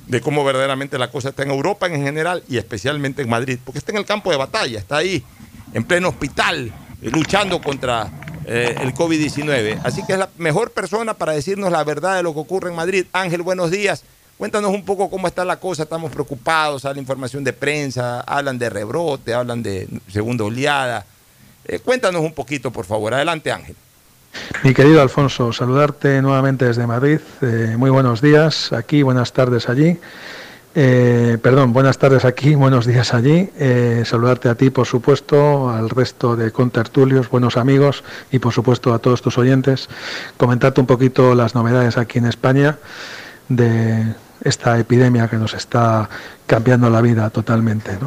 de 0.06 0.20
cómo 0.20 0.44
verdaderamente 0.44 0.98
la 0.98 1.10
cosa 1.10 1.30
está 1.30 1.42
en 1.42 1.50
Europa 1.50 1.86
en 1.86 2.02
general 2.02 2.42
y 2.48 2.58
especialmente 2.58 3.22
en 3.22 3.28
Madrid, 3.28 3.58
porque 3.64 3.78
está 3.78 3.92
en 3.92 3.98
el 3.98 4.04
campo 4.04 4.30
de 4.30 4.36
batalla, 4.36 4.78
está 4.78 4.98
ahí 4.98 5.24
en 5.72 5.84
pleno 5.84 6.08
hospital 6.08 6.72
eh, 7.02 7.10
luchando 7.10 7.60
contra 7.60 8.10
eh, 8.44 8.76
el 8.80 8.94
COVID-19. 8.94 9.80
Así 9.84 10.04
que 10.04 10.12
es 10.12 10.18
la 10.18 10.28
mejor 10.38 10.72
persona 10.72 11.14
para 11.14 11.32
decirnos 11.32 11.70
la 11.70 11.84
verdad 11.84 12.16
de 12.16 12.22
lo 12.22 12.34
que 12.34 12.40
ocurre 12.40 12.70
en 12.70 12.76
Madrid. 12.76 13.06
Ángel, 13.12 13.42
buenos 13.42 13.70
días. 13.70 14.04
Cuéntanos 14.36 14.70
un 14.70 14.84
poco 14.84 15.08
cómo 15.08 15.26
está 15.26 15.44
la 15.44 15.58
cosa, 15.58 15.84
estamos 15.84 16.12
preocupados, 16.12 16.84
la 16.84 16.98
información 16.98 17.42
de 17.42 17.54
prensa, 17.54 18.20
hablan 18.20 18.58
de 18.58 18.68
rebrote, 18.68 19.32
hablan 19.32 19.62
de 19.62 19.88
segunda 20.12 20.44
oleada. 20.44 21.06
Eh, 21.64 21.78
cuéntanos 21.78 22.20
un 22.20 22.32
poquito, 22.32 22.70
por 22.70 22.84
favor. 22.84 23.14
Adelante, 23.14 23.50
Ángel. 23.50 23.76
Mi 24.62 24.74
querido 24.74 25.00
Alfonso, 25.00 25.52
saludarte 25.52 26.20
nuevamente 26.22 26.64
desde 26.64 26.86
Madrid. 26.86 27.20
Eh, 27.42 27.74
muy 27.78 27.90
buenos 27.90 28.20
días 28.20 28.72
aquí, 28.72 29.02
buenas 29.02 29.32
tardes 29.32 29.68
allí. 29.68 29.98
Eh, 30.78 31.38
perdón, 31.40 31.72
buenas 31.72 31.96
tardes 31.96 32.26
aquí, 32.26 32.54
buenos 32.56 32.84
días 32.84 33.14
allí. 33.14 33.48
Eh, 33.58 34.02
saludarte 34.04 34.48
a 34.48 34.54
ti, 34.54 34.70
por 34.70 34.86
supuesto, 34.86 35.70
al 35.70 35.88
resto 35.88 36.36
de 36.36 36.50
contertulios, 36.50 37.30
buenos 37.30 37.56
amigos 37.56 38.04
y, 38.30 38.38
por 38.38 38.52
supuesto, 38.52 38.92
a 38.92 38.98
todos 38.98 39.22
tus 39.22 39.38
oyentes. 39.38 39.88
Comentarte 40.36 40.80
un 40.80 40.86
poquito 40.86 41.34
las 41.34 41.54
novedades 41.54 41.96
aquí 41.96 42.18
en 42.18 42.26
España 42.26 42.78
de 43.48 44.14
esta 44.46 44.78
epidemia 44.78 45.28
que 45.28 45.36
nos 45.36 45.54
está 45.54 46.08
cambiando 46.46 46.88
la 46.88 47.00
vida 47.00 47.28
totalmente. 47.30 47.98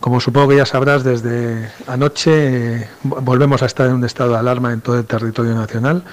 Como 0.00 0.20
supongo 0.20 0.48
que 0.48 0.56
ya 0.56 0.66
sabrás, 0.66 1.02
desde 1.02 1.70
anoche 1.86 2.82
eh, 2.82 2.88
volvemos 3.02 3.62
a 3.62 3.66
estar 3.66 3.88
en 3.88 3.94
un 3.94 4.04
estado 4.04 4.32
de 4.32 4.38
alarma 4.38 4.72
en 4.72 4.80
todo 4.80 4.98
el 4.98 5.04
territorio 5.04 5.54
nacional. 5.54 6.04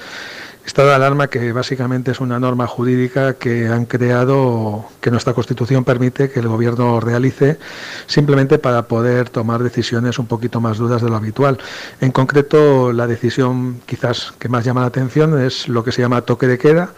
Estado 0.65 0.89
de 0.89 0.95
alarma 0.95 1.27
que 1.27 1.51
básicamente 1.51 2.11
es 2.11 2.19
una 2.19 2.39
norma 2.39 2.67
jurídica 2.67 3.33
que 3.33 3.67
han 3.67 3.85
creado, 3.85 4.85
que 5.01 5.09
nuestra 5.09 5.33
Constitución 5.33 5.83
permite 5.83 6.29
que 6.29 6.41
el 6.41 6.47
Gobierno 6.47 6.99
realice 6.99 7.57
simplemente 8.05 8.59
para 8.59 8.83
poder 8.83 9.29
tomar 9.29 9.63
decisiones 9.63 10.19
un 10.19 10.27
poquito 10.27 10.61
más 10.61 10.77
duras 10.77 11.01
de 11.01 11.09
lo 11.09 11.15
habitual. 11.15 11.57
En 12.01 12.11
concreto, 12.11 12.93
la 12.93 13.07
decisión 13.07 13.81
quizás 13.85 14.33
que 14.37 14.49
más 14.49 14.63
llama 14.63 14.81
la 14.81 14.87
atención 14.87 15.41
es 15.41 15.67
lo 15.67 15.83
que 15.83 15.91
se 15.91 16.01
llama 16.01 16.21
toque 16.21 16.45
de 16.45 16.59
queda, 16.59 16.89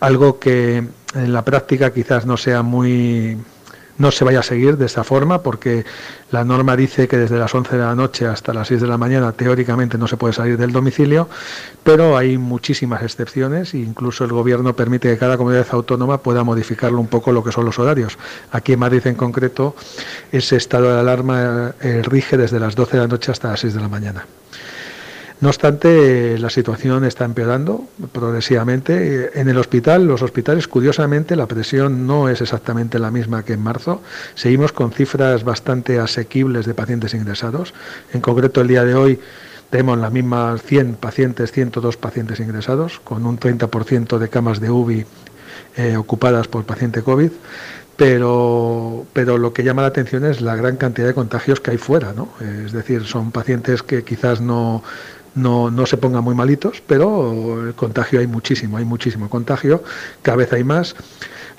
algo 0.00 0.38
que 0.38 0.84
en 1.14 1.32
la 1.32 1.44
práctica 1.44 1.92
quizás 1.92 2.26
no 2.26 2.36
sea 2.36 2.62
muy 2.62 3.38
no 3.98 4.12
se 4.12 4.24
vaya 4.24 4.40
a 4.40 4.42
seguir 4.44 4.78
de 4.78 4.86
esa 4.86 5.04
forma 5.04 5.42
porque 5.42 5.84
la 6.30 6.44
norma 6.44 6.76
dice 6.76 7.08
que 7.08 7.18
desde 7.18 7.36
las 7.36 7.52
11 7.54 7.76
de 7.76 7.82
la 7.82 7.94
noche 7.94 8.26
hasta 8.26 8.54
las 8.54 8.68
6 8.68 8.80
de 8.80 8.86
la 8.86 8.96
mañana 8.96 9.32
teóricamente 9.32 9.98
no 9.98 10.06
se 10.06 10.16
puede 10.16 10.32
salir 10.32 10.56
del 10.56 10.72
domicilio, 10.72 11.28
pero 11.82 12.16
hay 12.16 12.38
muchísimas 12.38 13.02
excepciones 13.02 13.74
e 13.74 13.78
incluso 13.78 14.24
el 14.24 14.32
gobierno 14.32 14.74
permite 14.74 15.08
que 15.08 15.18
cada 15.18 15.36
comunidad 15.36 15.66
autónoma 15.72 16.18
pueda 16.18 16.44
modificarlo 16.44 17.00
un 17.00 17.08
poco 17.08 17.32
lo 17.32 17.42
que 17.42 17.52
son 17.52 17.64
los 17.64 17.78
horarios. 17.78 18.18
Aquí 18.52 18.74
en 18.74 18.78
Madrid 18.78 19.06
en 19.06 19.16
concreto 19.16 19.74
ese 20.30 20.56
estado 20.56 20.94
de 20.94 21.00
alarma 21.00 21.74
eh, 21.80 22.02
rige 22.04 22.36
desde 22.36 22.60
las 22.60 22.76
12 22.76 22.96
de 22.96 23.02
la 23.02 23.08
noche 23.08 23.32
hasta 23.32 23.48
las 23.48 23.60
6 23.60 23.74
de 23.74 23.80
la 23.80 23.88
mañana. 23.88 24.26
No 25.40 25.50
obstante, 25.50 26.36
la 26.38 26.50
situación 26.50 27.04
está 27.04 27.24
empeorando 27.24 27.84
progresivamente. 28.10 29.38
En 29.40 29.48
el 29.48 29.56
hospital, 29.58 30.04
los 30.04 30.20
hospitales, 30.22 30.66
curiosamente, 30.66 31.36
la 31.36 31.46
presión 31.46 32.08
no 32.08 32.28
es 32.28 32.40
exactamente 32.40 32.98
la 32.98 33.12
misma 33.12 33.44
que 33.44 33.52
en 33.52 33.60
marzo. 33.60 34.02
Seguimos 34.34 34.72
con 34.72 34.90
cifras 34.90 35.44
bastante 35.44 36.00
asequibles 36.00 36.66
de 36.66 36.74
pacientes 36.74 37.14
ingresados. 37.14 37.72
En 38.12 38.20
concreto, 38.20 38.62
el 38.62 38.68
día 38.68 38.84
de 38.84 38.96
hoy 38.96 39.20
tenemos 39.70 39.96
las 39.98 40.10
mismas 40.10 40.60
100 40.62 40.96
pacientes, 40.96 41.52
102 41.52 41.96
pacientes 41.96 42.40
ingresados, 42.40 42.98
con 43.04 43.24
un 43.24 43.38
30% 43.38 44.18
de 44.18 44.28
camas 44.28 44.58
de 44.58 44.70
UBI 44.70 45.06
eh, 45.76 45.96
ocupadas 45.96 46.48
por 46.48 46.64
paciente 46.64 47.02
COVID. 47.02 47.30
Pero, 47.96 49.06
pero 49.12 49.38
lo 49.38 49.52
que 49.52 49.64
llama 49.64 49.82
la 49.82 49.88
atención 49.88 50.24
es 50.24 50.40
la 50.40 50.54
gran 50.54 50.76
cantidad 50.76 51.08
de 51.08 51.14
contagios 51.14 51.60
que 51.60 51.72
hay 51.72 51.78
fuera, 51.78 52.12
¿no? 52.12 52.28
Es 52.64 52.70
decir, 52.70 53.04
son 53.04 53.32
pacientes 53.32 53.82
que 53.82 54.04
quizás 54.04 54.40
no, 54.40 54.84
no, 55.38 55.70
no 55.70 55.86
se 55.86 55.96
pongan 55.96 56.24
muy 56.24 56.34
malitos, 56.34 56.82
pero 56.86 57.66
el 57.66 57.74
contagio 57.74 58.20
hay 58.20 58.26
muchísimo, 58.26 58.76
hay 58.76 58.84
muchísimo 58.84 59.30
contagio, 59.30 59.82
cada 60.22 60.36
vez 60.36 60.52
hay 60.52 60.64
más. 60.64 60.94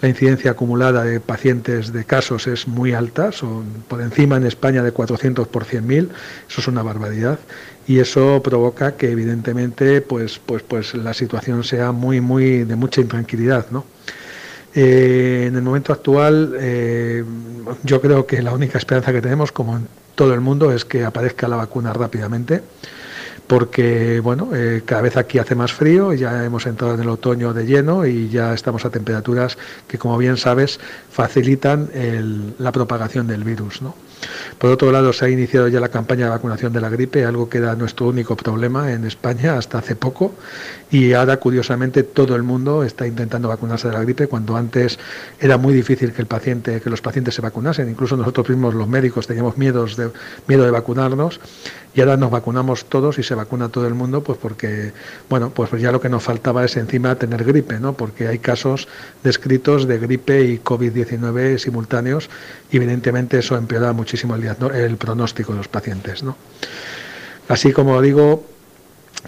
la 0.01 0.07
incidencia 0.07 0.51
acumulada 0.51 1.03
de 1.03 1.19
pacientes 1.19 1.91
de 1.91 2.05
casos 2.05 2.47
es 2.47 2.67
muy 2.67 2.93
alta, 2.93 3.31
son 3.31 3.65
por 3.87 4.01
encima 4.01 4.37
en 4.37 4.45
España 4.45 4.83
de 4.83 4.91
400 4.91 5.47
por 5.47 5.65
100.000, 5.65 6.09
eso 6.49 6.61
es 6.61 6.67
una 6.67 6.83
barbaridad 6.83 7.39
y 7.87 7.99
eso 7.99 8.41
provoca 8.43 8.95
que 8.95 9.11
evidentemente 9.11 10.01
pues 10.01 10.39
pues 10.45 10.63
pues 10.63 10.93
la 10.93 11.13
situación 11.13 11.63
sea 11.63 11.91
muy 11.91 12.21
muy 12.21 12.63
de 12.63 12.75
mucha 12.75 13.01
intranquilidad, 13.01 13.65
¿no? 13.71 13.83
Eh, 14.75 15.45
en 15.47 15.55
el 15.55 15.63
momento 15.63 15.91
actual, 15.93 16.55
eh, 16.59 17.23
yo 17.83 18.01
creo 18.01 18.27
que 18.27 18.41
la 18.41 18.53
única 18.53 18.77
esperanza 18.77 19.11
que 19.11 19.21
tenemos, 19.21 19.51
como 19.51 19.77
en 19.77 19.87
todo 20.15 20.33
el 20.33 20.41
mundo, 20.41 20.71
es 20.71 20.85
que 20.85 21.03
aparezca 21.03 21.47
la 21.47 21.55
vacuna 21.55 21.91
rápidamente 21.91 22.61
porque 23.49 24.19
bueno, 24.19 24.49
eh, 24.53 24.83
cada 24.85 25.01
vez 25.01 25.17
aquí 25.17 25.39
hace 25.39 25.55
más 25.55 25.73
frío, 25.73 26.13
ya 26.13 26.45
hemos 26.45 26.67
entrado 26.67 26.93
en 26.93 26.99
el 26.99 27.09
otoño 27.09 27.51
de 27.51 27.65
lleno 27.65 28.05
y 28.05 28.29
ya 28.29 28.53
estamos 28.53 28.85
a 28.85 28.91
temperaturas 28.91 29.57
que, 29.87 29.97
como 29.97 30.19
bien 30.19 30.37
sabes, 30.37 30.79
facilitan 31.09 31.89
la 32.59 32.71
propagación 32.71 33.25
del 33.25 33.43
virus. 33.43 33.81
¿no? 33.81 33.95
Por 34.57 34.71
otro 34.71 34.91
lado, 34.91 35.13
se 35.13 35.25
ha 35.25 35.29
iniciado 35.29 35.67
ya 35.67 35.79
la 35.79 35.89
campaña 35.89 36.25
de 36.25 36.31
vacunación 36.31 36.73
de 36.73 36.81
la 36.81 36.89
gripe, 36.89 37.25
algo 37.25 37.49
que 37.49 37.59
era 37.59 37.75
nuestro 37.75 38.07
único 38.07 38.35
problema 38.35 38.91
en 38.91 39.05
España 39.05 39.57
hasta 39.57 39.79
hace 39.79 39.95
poco, 39.95 40.33
y 40.91 41.13
ahora, 41.13 41.37
curiosamente, 41.37 42.03
todo 42.03 42.35
el 42.35 42.43
mundo 42.43 42.83
está 42.83 43.05
intentando 43.07 43.47
vacunarse 43.47 43.87
de 43.87 43.93
la 43.93 44.01
gripe, 44.01 44.27
cuando 44.27 44.55
antes 44.55 44.99
era 45.39 45.57
muy 45.57 45.73
difícil 45.73 46.13
que, 46.13 46.21
el 46.21 46.27
paciente, 46.27 46.81
que 46.81 46.89
los 46.89 47.01
pacientes 47.01 47.35
se 47.35 47.41
vacunasen, 47.41 47.89
incluso 47.89 48.17
nosotros 48.17 48.49
mismos, 48.49 48.73
los 48.73 48.87
médicos, 48.87 49.27
teníamos 49.27 49.57
miedos 49.57 49.95
de, 49.95 50.11
miedo 50.47 50.63
de 50.63 50.71
vacunarnos, 50.71 51.39
y 51.93 52.01
ahora 52.01 52.17
nos 52.17 52.29
vacunamos 52.29 52.85
todos 52.85 53.17
y 53.17 53.23
se 53.23 53.35
vacuna 53.35 53.69
todo 53.69 53.87
el 53.87 53.95
mundo, 53.95 54.23
pues 54.23 54.37
porque, 54.37 54.93
bueno, 55.29 55.49
pues 55.49 55.69
ya 55.81 55.91
lo 55.91 55.99
que 55.99 56.09
nos 56.09 56.23
faltaba 56.23 56.63
es 56.63 56.77
encima 56.77 57.15
tener 57.15 57.43
gripe, 57.43 57.79
¿no? 57.79 57.93
Porque 57.93 58.27
hay 58.27 58.39
casos 58.39 58.87
descritos 59.23 59.87
de 59.87 59.97
gripe 59.97 60.43
y 60.45 60.59
COVID-19 60.59 61.57
simultáneos 61.57 62.29
y 62.71 62.77
evidentemente 62.77 63.39
eso 63.39 63.57
empeora 63.57 63.91
muchísimo 64.09 64.35
el, 64.35 64.97
pronóstico 64.97 65.51
de 65.51 65.59
los 65.59 65.67
pacientes. 65.67 66.23
Así 67.47 67.71
como 67.71 68.01
digo, 68.01 68.43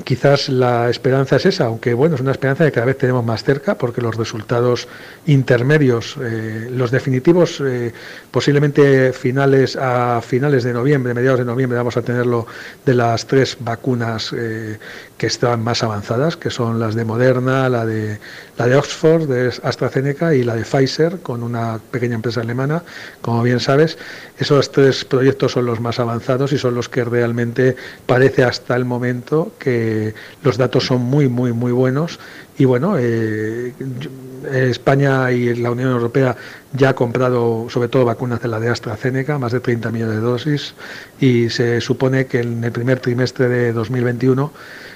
quizás 0.03 0.49
la 0.49 0.89
esperanza 0.89 1.35
es 1.35 1.45
esa, 1.45 1.65
aunque 1.65 1.93
bueno, 1.93 2.15
es 2.15 2.21
una 2.21 2.31
esperanza 2.31 2.65
que 2.65 2.71
cada 2.71 2.87
vez 2.87 2.97
tenemos 2.97 3.23
más 3.23 3.43
cerca, 3.43 3.77
porque 3.77 4.01
los 4.01 4.15
resultados 4.15 4.87
intermedios, 5.27 6.17
eh, 6.19 6.67
los 6.71 6.89
definitivos, 6.89 7.61
eh, 7.63 7.93
posiblemente 8.31 9.13
finales 9.13 9.75
a 9.75 10.19
finales 10.21 10.63
de 10.63 10.73
noviembre, 10.73 11.13
mediados 11.13 11.39
de 11.39 11.45
noviembre, 11.45 11.77
vamos 11.77 11.97
a 11.97 12.01
tenerlo 12.01 12.47
de 12.83 12.95
las 12.95 13.27
tres 13.27 13.57
vacunas 13.59 14.33
eh, 14.35 14.79
que 15.21 15.27
están 15.27 15.63
más 15.63 15.83
avanzadas, 15.83 16.35
que 16.35 16.49
son 16.49 16.79
las 16.79 16.95
de 16.95 17.05
Moderna, 17.05 17.69
la 17.69 17.85
de 17.85 18.17
la 18.57 18.65
de 18.65 18.75
Oxford, 18.75 19.27
de 19.27 19.53
AstraZeneca 19.61 20.33
y 20.33 20.43
la 20.43 20.55
de 20.55 20.63
Pfizer, 20.63 21.19
con 21.19 21.43
una 21.43 21.79
pequeña 21.91 22.15
empresa 22.15 22.41
alemana, 22.41 22.81
como 23.21 23.43
bien 23.43 23.59
sabes. 23.59 23.99
Esos 24.39 24.71
tres 24.71 25.05
proyectos 25.05 25.51
son 25.51 25.67
los 25.67 25.79
más 25.79 25.99
avanzados 25.99 26.53
y 26.53 26.57
son 26.57 26.73
los 26.73 26.89
que 26.89 27.03
realmente 27.03 27.75
parece 28.07 28.43
hasta 28.43 28.75
el 28.75 28.83
momento 28.83 29.51
que 29.59 30.15
los 30.41 30.57
datos 30.57 30.87
son 30.87 31.01
muy, 31.01 31.29
muy, 31.29 31.53
muy 31.53 31.71
buenos. 31.71 32.17
Y 32.57 32.65
bueno, 32.65 32.95
eh, 32.97 33.73
España 34.51 35.31
y 35.31 35.53
la 35.53 35.69
Unión 35.69 35.91
Europea 35.91 36.35
ya 36.73 36.89
ha 36.89 36.95
comprado 36.95 37.67
sobre 37.69 37.89
todo 37.89 38.05
vacunas 38.05 38.41
de 38.41 38.47
la 38.47 38.59
de 38.59 38.69
AstraZeneca, 38.69 39.37
más 39.37 39.51
de 39.51 39.59
30 39.59 39.91
millones 39.91 40.15
de 40.15 40.21
dosis, 40.21 40.73
y 41.19 41.51
se 41.51 41.79
supone 41.79 42.25
que 42.25 42.39
en 42.39 42.63
el 42.63 42.71
primer 42.71 42.99
trimestre 42.99 43.47
de 43.47 43.71
2021 43.71 44.51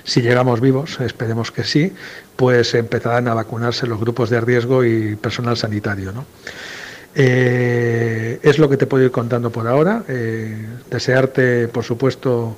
si 0.05 0.21
llegamos 0.21 0.61
vivos, 0.61 0.99
esperemos 1.01 1.51
que 1.51 1.63
sí, 1.63 1.91
pues 2.35 2.73
empezarán 2.75 3.27
a 3.27 3.33
vacunarse 3.33 3.87
los 3.87 3.99
grupos 3.99 4.29
de 4.29 4.39
riesgo 4.39 4.85
y 4.85 5.15
personal 5.15 5.57
sanitario. 5.57 6.11
¿no? 6.11 6.25
Eh, 7.15 8.39
es 8.43 8.59
lo 8.59 8.69
que 8.69 8.77
te 8.77 8.85
puedo 8.85 9.03
ir 9.03 9.11
contando 9.11 9.49
por 9.49 9.67
ahora. 9.67 10.03
Eh, 10.07 10.63
desearte, 10.89 11.67
por 11.67 11.83
supuesto, 11.83 12.55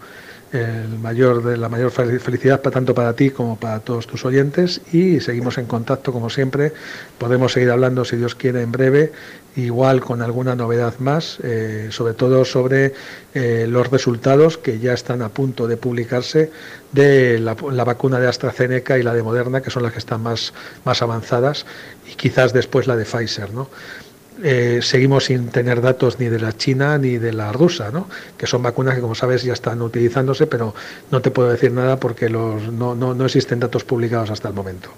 la 0.52 1.70
mayor 1.70 1.92
felicidad 1.92 2.62
tanto 2.62 2.96
para 2.96 3.14
ti 3.14 3.32
como 3.32 3.58
para 3.58 3.82
todos 3.82 4.08
tus 4.08 4.24
oyentes 4.24 4.80
y 4.94 5.20
seguimos 5.20 5.58
en 5.58 5.66
contacto 5.66 6.14
como 6.14 6.30
siempre 6.30 6.72
podemos 7.18 7.52
seguir 7.52 7.70
hablando 7.70 8.06
si 8.06 8.16
Dios 8.16 8.34
quiere 8.34 8.62
en 8.62 8.72
breve 8.72 9.12
igual 9.56 10.02
con 10.02 10.22
alguna 10.22 10.56
novedad 10.56 10.94
más 11.00 11.40
eh, 11.44 11.88
sobre 11.92 12.14
todo 12.14 12.46
sobre 12.46 12.94
eh, 13.34 13.66
los 13.68 13.90
resultados 13.90 14.58
que 14.58 14.80
ya 14.80 14.94
están 14.94 15.22
a 15.22 15.30
punto 15.30 15.68
de 15.68 15.78
publicarse 15.78 16.52
de 16.92 17.40
la, 17.40 17.56
vacuna 17.56 18.20
de 18.20 18.28
AstraZeneca 18.28 18.98
y 18.98 19.04
la 19.04 19.14
de 19.14 19.24
Moderna 19.24 19.62
que 19.62 19.72
son 19.72 19.84
las 19.84 19.94
que 19.94 20.00
están 20.00 20.22
más 20.22 20.54
más 20.86 21.02
avanzadas 21.02 21.66
y 22.12 22.16
quizás 22.16 22.54
después 22.54 22.88
la 22.88 22.96
de 22.96 23.06
Pfizer 23.06 23.52
no 23.52 23.70
eh, 24.44 24.80
seguimos 24.84 25.26
sin 25.26 25.48
tener 25.50 25.82
datos 25.82 26.20
ni 26.20 26.28
de 26.28 26.40
la 26.40 26.56
China 26.56 26.98
ni 27.00 27.18
de 27.18 27.34
la 27.34 27.52
rusa, 27.52 27.90
¿no? 27.92 28.08
que 28.38 28.46
son 28.46 28.62
vacunas 28.62 28.94
que, 28.94 29.02
como 29.02 29.16
sabes, 29.16 29.44
ya 29.44 29.54
están 29.54 29.82
utilizándose, 29.82 30.46
pero 30.46 30.76
no 31.10 31.22
te 31.22 31.32
puedo 31.32 31.50
decir 31.50 31.72
nada 31.72 32.00
porque 32.00 32.30
los, 32.30 32.72
no, 32.72 32.94
no, 32.94 33.16
no 33.16 33.26
existen 33.26 33.60
datos 33.60 33.84
publicados 33.84 34.30
hasta 34.30 34.48
el 34.48 34.54
momento. 34.54 34.90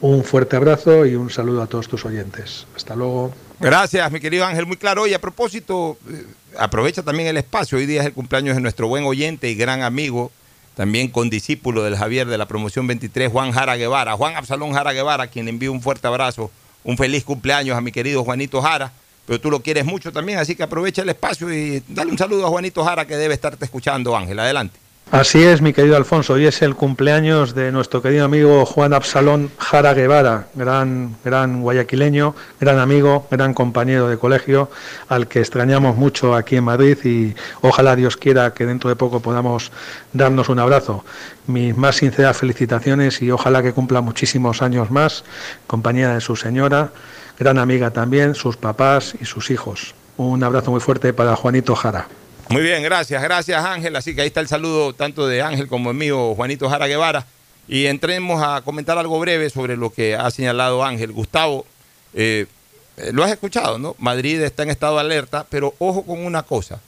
Un 0.00 0.24
fuerte 0.24 0.56
abrazo 0.56 1.06
y 1.06 1.14
un 1.14 1.30
saludo 1.30 1.62
a 1.62 1.68
todos 1.68 1.86
tus 1.86 2.04
oyentes. 2.04 2.66
Hasta 2.74 2.96
luego. 2.96 3.32
Gracias, 3.70 4.10
mi 4.10 4.20
querido 4.20 4.44
Ángel, 4.44 4.66
muy 4.66 4.76
claro. 4.76 5.06
Y 5.06 5.14
a 5.14 5.20
propósito, 5.20 5.96
eh, 6.10 6.26
aprovecha 6.58 7.02
también 7.02 7.28
el 7.28 7.36
espacio. 7.36 7.78
Hoy 7.78 7.86
día 7.86 8.00
es 8.00 8.06
el 8.06 8.12
cumpleaños 8.12 8.56
de 8.56 8.60
nuestro 8.60 8.88
buen 8.88 9.04
oyente 9.04 9.48
y 9.48 9.54
gran 9.54 9.82
amigo, 9.82 10.30
también 10.74 11.08
condiscípulo 11.08 11.82
del 11.82 11.96
Javier 11.96 12.26
de 12.26 12.38
la 12.38 12.46
promoción 12.46 12.86
23, 12.86 13.30
Juan 13.30 13.52
Jara 13.52 13.76
Guevara. 13.76 14.14
Juan 14.14 14.36
Absalón 14.36 14.72
Jara 14.72 14.92
Guevara, 14.92 15.28
quien 15.28 15.48
envía 15.48 15.70
un 15.70 15.80
fuerte 15.80 16.06
abrazo 16.06 16.50
un 16.84 16.96
feliz 16.96 17.24
cumpleaños 17.24 17.76
a 17.76 17.80
mi 17.80 17.92
querido 17.92 18.24
Juanito 18.24 18.60
Jara, 18.60 18.92
pero 19.26 19.40
tú 19.40 19.50
lo 19.50 19.60
quieres 19.60 19.84
mucho 19.84 20.12
también, 20.12 20.38
así 20.38 20.56
que 20.56 20.62
aprovecha 20.64 21.02
el 21.02 21.08
espacio 21.08 21.52
y 21.52 21.82
dale 21.88 22.10
un 22.10 22.18
saludo 22.18 22.46
a 22.46 22.50
Juanito 22.50 22.84
Jara 22.84 23.06
que 23.06 23.16
debe 23.16 23.34
estarte 23.34 23.64
escuchando, 23.64 24.16
Ángel. 24.16 24.38
Adelante. 24.38 24.81
Así 25.12 25.42
es, 25.42 25.60
mi 25.60 25.74
querido 25.74 25.98
Alfonso. 25.98 26.32
Hoy 26.32 26.46
es 26.46 26.62
el 26.62 26.74
cumpleaños 26.74 27.54
de 27.54 27.70
nuestro 27.70 28.00
querido 28.00 28.24
amigo 28.24 28.64
Juan 28.64 28.94
Absalón 28.94 29.50
Jara 29.58 29.92
Guevara, 29.92 30.46
gran, 30.54 31.16
gran 31.22 31.60
guayaquileño, 31.60 32.34
gran 32.58 32.78
amigo, 32.78 33.26
gran 33.30 33.52
compañero 33.52 34.08
de 34.08 34.16
colegio, 34.16 34.70
al 35.10 35.28
que 35.28 35.40
extrañamos 35.40 35.98
mucho 35.98 36.34
aquí 36.34 36.56
en 36.56 36.64
Madrid 36.64 36.96
y 37.04 37.34
ojalá 37.60 37.94
Dios 37.94 38.16
quiera 38.16 38.54
que 38.54 38.64
dentro 38.64 38.88
de 38.88 38.96
poco 38.96 39.20
podamos 39.20 39.70
darnos 40.14 40.48
un 40.48 40.60
abrazo. 40.60 41.04
Mis 41.46 41.76
más 41.76 41.96
sinceras 41.96 42.38
felicitaciones 42.38 43.20
y 43.20 43.30
ojalá 43.30 43.62
que 43.62 43.74
cumpla 43.74 44.00
muchísimos 44.00 44.62
años 44.62 44.90
más, 44.90 45.24
compañía 45.66 46.14
de 46.14 46.22
su 46.22 46.36
señora, 46.36 46.90
gran 47.38 47.58
amiga 47.58 47.90
también, 47.90 48.34
sus 48.34 48.56
papás 48.56 49.14
y 49.20 49.26
sus 49.26 49.50
hijos. 49.50 49.94
Un 50.16 50.42
abrazo 50.42 50.70
muy 50.70 50.80
fuerte 50.80 51.12
para 51.12 51.36
Juanito 51.36 51.74
Jara. 51.76 52.08
Muy 52.48 52.62
bien, 52.62 52.82
gracias, 52.82 53.22
gracias 53.22 53.64
Ángel. 53.64 53.96
Así 53.96 54.14
que 54.14 54.22
ahí 54.22 54.26
está 54.26 54.40
el 54.40 54.48
saludo 54.48 54.92
tanto 54.92 55.26
de 55.26 55.42
Ángel 55.42 55.68
como 55.68 55.90
el 55.90 55.96
mío, 55.96 56.34
Juanito 56.34 56.68
Jara 56.68 56.86
Guevara. 56.86 57.26
Y 57.68 57.86
entremos 57.86 58.42
a 58.42 58.60
comentar 58.62 58.98
algo 58.98 59.18
breve 59.18 59.48
sobre 59.48 59.76
lo 59.76 59.90
que 59.90 60.14
ha 60.14 60.30
señalado 60.30 60.84
Ángel. 60.84 61.12
Gustavo, 61.12 61.64
eh, 62.14 62.46
lo 63.12 63.24
has 63.24 63.30
escuchado, 63.30 63.78
¿no? 63.78 63.96
Madrid 63.98 64.40
está 64.42 64.64
en 64.64 64.70
estado 64.70 64.96
de 64.96 65.00
alerta, 65.00 65.46
pero 65.48 65.74
ojo 65.78 66.02
con 66.02 66.24
una 66.24 66.42
cosa. 66.42 66.80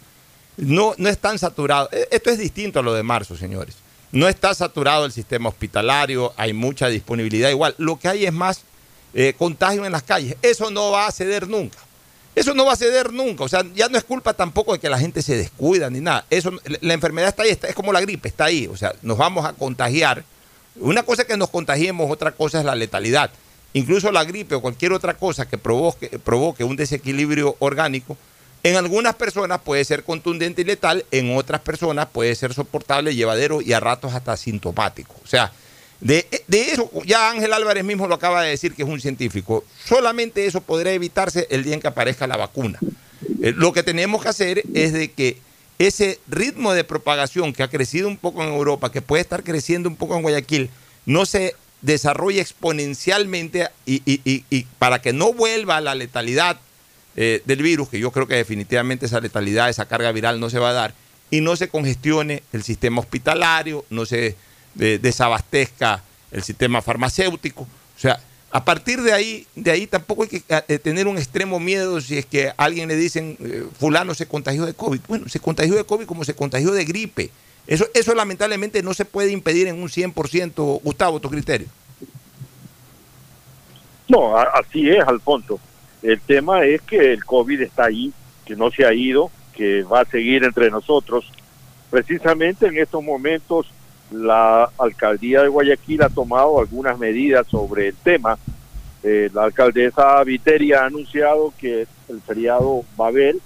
No, 0.57 0.95
no 0.99 1.09
es 1.09 1.19
tan 1.19 1.39
saturado. 1.39 1.89
E, 1.93 2.09
esto 2.11 2.31
es 2.31 2.39
distinto 2.39 2.81
a 2.81 2.83
lo 2.83 2.93
de 2.93 3.03
marzo, 3.03 3.37
señores. 3.37 3.77
No 4.13 4.29
está 4.29 4.55
saturado 4.55 5.07
el 5.07 5.13
sistema 5.13 5.49
hospitalario, 5.49 6.33
hay 6.37 6.53
mucha 6.53 6.89
disponibilidad 6.89 7.51
igual. 7.51 7.75
Lo 7.79 7.99
que 7.99 8.09
hay 8.09 8.27
es 8.27 8.33
más 8.33 8.63
eh, 9.13 9.35
contagio 9.37 9.85
en 9.85 9.93
las 9.93 10.03
calles. 10.03 10.37
Eso 10.43 10.71
no 10.71 10.91
va 10.91 11.07
a 11.07 11.13
ceder 11.13 11.49
nunca. 11.49 11.79
Eso 12.35 12.55
no 12.55 12.65
va 12.65 12.73
a 12.73 12.77
ceder 12.77 13.13
nunca. 13.13 13.45
O 13.45 13.49
sea, 13.49 13.65
ya 13.75 13.89
no 13.89 13.97
es 13.97 14.05
culpa 14.05 14.35
tampoco 14.35 14.73
de 14.73 14.79
que 14.79 14.89
la 14.89 14.99
gente 14.99 15.23
se 15.23 15.37
descuida 15.37 15.89
ni 15.91 16.01
nada. 16.01 16.25
Eso, 16.31 16.53
la 16.81 16.95
enfermedad 16.95 17.29
está 17.29 17.45
ahí, 17.45 17.51
está, 17.51 17.69
es 17.69 17.75
como 17.75 17.93
la 17.93 18.01
gripe, 18.01 18.29
está 18.29 18.47
ahí. 18.47 18.67
O 18.67 18.77
sea, 18.77 18.95
nos 19.03 19.19
vamos 19.19 19.45
a 19.45 19.53
contagiar. 19.53 20.25
Una 20.77 21.05
cosa 21.05 21.23
es 21.23 21.29
que 21.29 21.37
nos 21.37 21.51
contagiemos, 21.51 22.11
otra 22.11 22.33
cosa 22.33 22.59
es 22.59 22.65
la 22.65 22.75
letalidad. 22.75 23.31
Incluso 23.73 24.11
la 24.13 24.25
gripe 24.25 24.55
o 24.55 24.61
cualquier 24.61 24.93
otra 24.93 25.15
cosa 25.15 25.47
que 25.49 25.59
provoque, 25.59 26.19
provoque 26.19 26.65
un 26.65 26.77
desequilibrio 26.77 27.57
orgánico, 27.59 28.17
en 28.65 28.77
algunas 28.77 29.15
personas 29.15 29.61
puede 29.61 29.85
ser 29.85 30.05
contundente 30.05 30.63
y 30.63 30.65
letal, 30.65 31.05
en 31.11 31.37
otras 31.37 31.61
personas 31.61 32.07
puede 32.11 32.35
ser 32.35 32.55
soportable, 32.55 33.15
llevadero 33.15 33.61
y 33.61 33.75
a 33.75 33.81
ratos 33.81 34.15
hasta 34.15 34.37
sintomático. 34.37 35.15
O 35.23 35.27
sea, 35.27 35.53
de, 36.01 36.27
eso, 36.51 36.91
ya 37.05 37.31
Ángel 37.31 37.53
Álvarez 37.53 37.85
mismo 37.85 38.07
lo 38.07 38.15
acaba 38.15 38.43
de 38.43 38.51
decir 38.51 38.75
que 38.75 38.83
es 38.83 38.89
un 38.89 39.01
científico. 39.01 39.65
Solamente 39.85 40.47
eso 40.47 40.61
podrá 40.61 40.93
evitarse 40.93 41.47
el 41.51 41.65
día 41.65 41.75
en 41.75 41.81
que 41.81 41.89
aparezca 41.89 42.27
la 42.27 42.37
vacuna. 42.37 42.79
Eh, 43.43 43.53
lo 43.57 43.73
que 43.73 43.83
tenemos 43.83 44.23
que 44.23 44.29
hacer 44.29 44.63
es 44.75 44.93
de 44.93 45.11
que 45.11 45.39
ese 45.79 46.21
ritmo 46.29 46.73
de 46.73 46.85
propagación 46.85 47.53
que 47.53 47.63
ha 47.63 47.69
crecido 47.69 48.09
un 48.09 48.17
poco 48.17 48.43
en 48.43 48.51
Europa, 48.51 48.93
que 48.93 49.03
puede 49.03 49.23
estar 49.23 49.43
creciendo 49.43 49.89
un 49.89 49.97
poco 49.97 50.17
en 50.17 50.23
Guayaquil, 50.23 50.71
no 51.07 51.27
se 51.27 51.55
desarrolle 51.83 52.41
exponencialmente 52.41 53.69
y, 53.85 54.67
para 54.79 55.03
que 55.03 55.13
no 55.13 55.33
vuelva 55.33 55.81
la 55.81 55.95
letalidad 55.95 56.59
eh, 57.17 57.43
del 57.45 57.63
virus, 57.63 57.89
que 57.89 57.99
yo 57.99 58.11
creo 58.11 58.27
que 58.27 58.37
definitivamente 58.37 59.07
esa 59.07 59.21
letalidad, 59.21 59.69
esa 59.69 59.87
carga 59.87 60.11
viral 60.13 60.41
no 60.41 60.51
se 60.51 60.59
va 60.59 60.71
a 60.71 60.73
dar, 60.73 60.95
y 61.31 61.41
no 61.41 61.57
se 61.57 61.69
congestione 61.69 62.43
el 62.53 62.63
sistema 62.63 63.01
hospitalario, 63.01 63.85
no 63.91 64.07
se 64.07 64.37
desabastezca 64.75 66.03
el 66.31 66.43
sistema 66.43 66.83
farmacéutico. 66.83 67.63
O 67.63 67.99
sea, 67.99 68.19
A 68.51 68.65
partir 68.65 69.03
de 69.03 69.13
ahí, 69.13 69.49
de 69.57 69.73
ahí 69.73 69.89
tampoco 69.89 70.23
hay 70.23 70.29
que 70.29 70.43
eh, 70.69 70.79
tener 70.79 71.09
un 71.09 71.19
extremo 71.19 71.59
miedo 71.59 72.01
si 72.01 72.19
es 72.19 72.25
que 72.25 72.51
a 72.51 72.55
alguien 72.57 72.87
le 72.87 72.95
dicen 72.95 73.37
eh, 73.41 73.65
fulano 73.81 74.15
se 74.15 74.27
contagió 74.27 74.65
de 74.65 74.75
COVID. 74.75 75.01
Bueno, 75.09 75.29
se 75.29 75.41
contagió 75.41 75.75
de 75.75 75.83
COVID 75.83 76.07
como 76.07 76.23
se 76.23 76.35
contagió 76.35 76.71
de 76.71 76.85
gripe. 76.85 77.31
Eso, 77.67 77.85
eso 77.95 78.15
lamentablemente 78.15 78.81
no 78.85 78.95
se 78.95 79.05
puede 79.05 79.33
impedir 79.33 79.67
en 79.67 79.83
un 79.83 79.89
100%. 79.89 80.83
Gustavo, 80.83 81.19
tu 81.19 81.31
criterio. 81.31 81.67
No, 84.09 84.37
así 84.37 84.89
es, 84.89 85.03
Alfonso. 85.05 85.59
El 86.01 86.21
tema 86.21 86.65
es 86.65 86.81
que 86.83 87.13
el 87.13 87.25
COVID 87.25 87.61
está 87.61 87.87
ahí, 87.87 88.13
que 88.45 88.55
no 88.55 88.71
se 88.71 88.85
ha 88.85 88.93
ido, 88.93 89.33
que 89.57 89.83
va 89.83 90.03
a 90.03 90.05
seguir 90.05 90.45
entre 90.45 90.71
nosotros. 90.71 91.25
Precisamente 91.91 92.67
en 92.67 92.79
estos 92.79 93.03
momentos 93.03 93.67
la 94.15 94.71
alcaldía 94.79 95.43
de 95.43 95.49
Guayaquil 95.49 96.03
ha 96.03 96.09
tomado 96.09 96.61
algunas 96.61 96.99
medidas 96.99 97.47
sobre 97.49 97.89
el 97.89 97.97
tema. 97.97 98.39
Eh, 99.03 99.29
la 99.35 99.45
alcaldesa 99.45 100.25
Viteria 100.25 100.83
ha 100.83 100.87
anunciado 100.87 101.53
que 101.59 101.87
el 102.09 102.23
feriado 102.23 102.85
va 102.99 103.07
a 103.07 103.09
haber, 103.09 103.37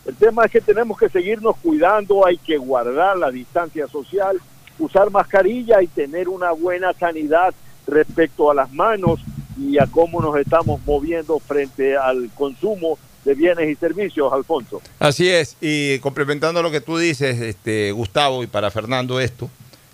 El 0.06 0.16
tema 0.16 0.46
es 0.46 0.52
que 0.52 0.62
tenemos 0.62 0.98
que 0.98 1.10
seguirnos 1.10 1.56
cuidando, 1.58 2.26
hay 2.26 2.38
que 2.38 2.58
guardar 2.58 3.18
la 3.18 3.30
distancia 3.30 3.88
social, 3.88 4.42
usar 4.80 5.12
mascarilla 5.12 5.82
y 5.82 5.88
tener 5.88 6.28
una 6.28 6.52
buena 6.52 6.92
sanidad 6.94 7.54
respecto 7.86 8.50
a 8.50 8.56
las 8.56 8.72
manos 8.74 9.20
y 9.58 9.78
a 9.78 9.88
cómo 9.88 10.22
nos 10.22 10.38
estamos 10.38 10.82
moviendo 10.86 11.40
frente 11.40 11.98
al 11.98 12.30
consumo 12.36 12.98
de 13.26 13.36
bienes 13.36 13.70
y 13.70 13.76
servicios, 13.76 14.32
Alfonso. 14.34 14.82
Así 15.00 15.30
es, 15.30 15.56
y 15.62 16.00
complementando 16.00 16.64
lo 16.64 16.72
que 16.72 16.82
tú 16.82 16.98
dices, 16.98 17.40
este, 17.42 17.92
Gustavo, 17.92 18.44
y 18.44 18.48
para 18.48 18.72
Fernando 18.72 19.20
esto, 19.20 19.50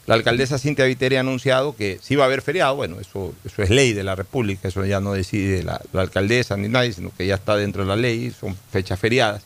la 0.05 0.15
alcaldesa 0.15 0.57
Cintia 0.57 0.85
Viteri 0.85 1.17
ha 1.17 1.19
anunciado 1.19 1.75
que 1.75 1.99
sí 2.01 2.15
va 2.15 2.23
a 2.23 2.27
haber 2.27 2.41
feriado, 2.41 2.77
bueno, 2.77 2.99
eso, 3.01 3.33
eso 3.43 3.61
es 3.61 3.69
ley 3.69 3.91
de 3.91 4.03
la 4.03 4.15
República, 4.15 4.69
eso 4.69 4.85
ya 4.85 5.01
no 5.01 5.11
decide 5.11 5.63
la, 5.63 5.81
la 5.91 6.01
alcaldesa 6.01 6.55
ni 6.55 6.69
nadie, 6.69 6.93
sino 6.93 7.11
que 7.15 7.27
ya 7.27 7.35
está 7.35 7.57
dentro 7.57 7.81
de 7.81 7.89
la 7.89 7.97
ley, 7.97 8.31
son 8.31 8.55
fechas 8.71 8.97
feriadas. 8.97 9.43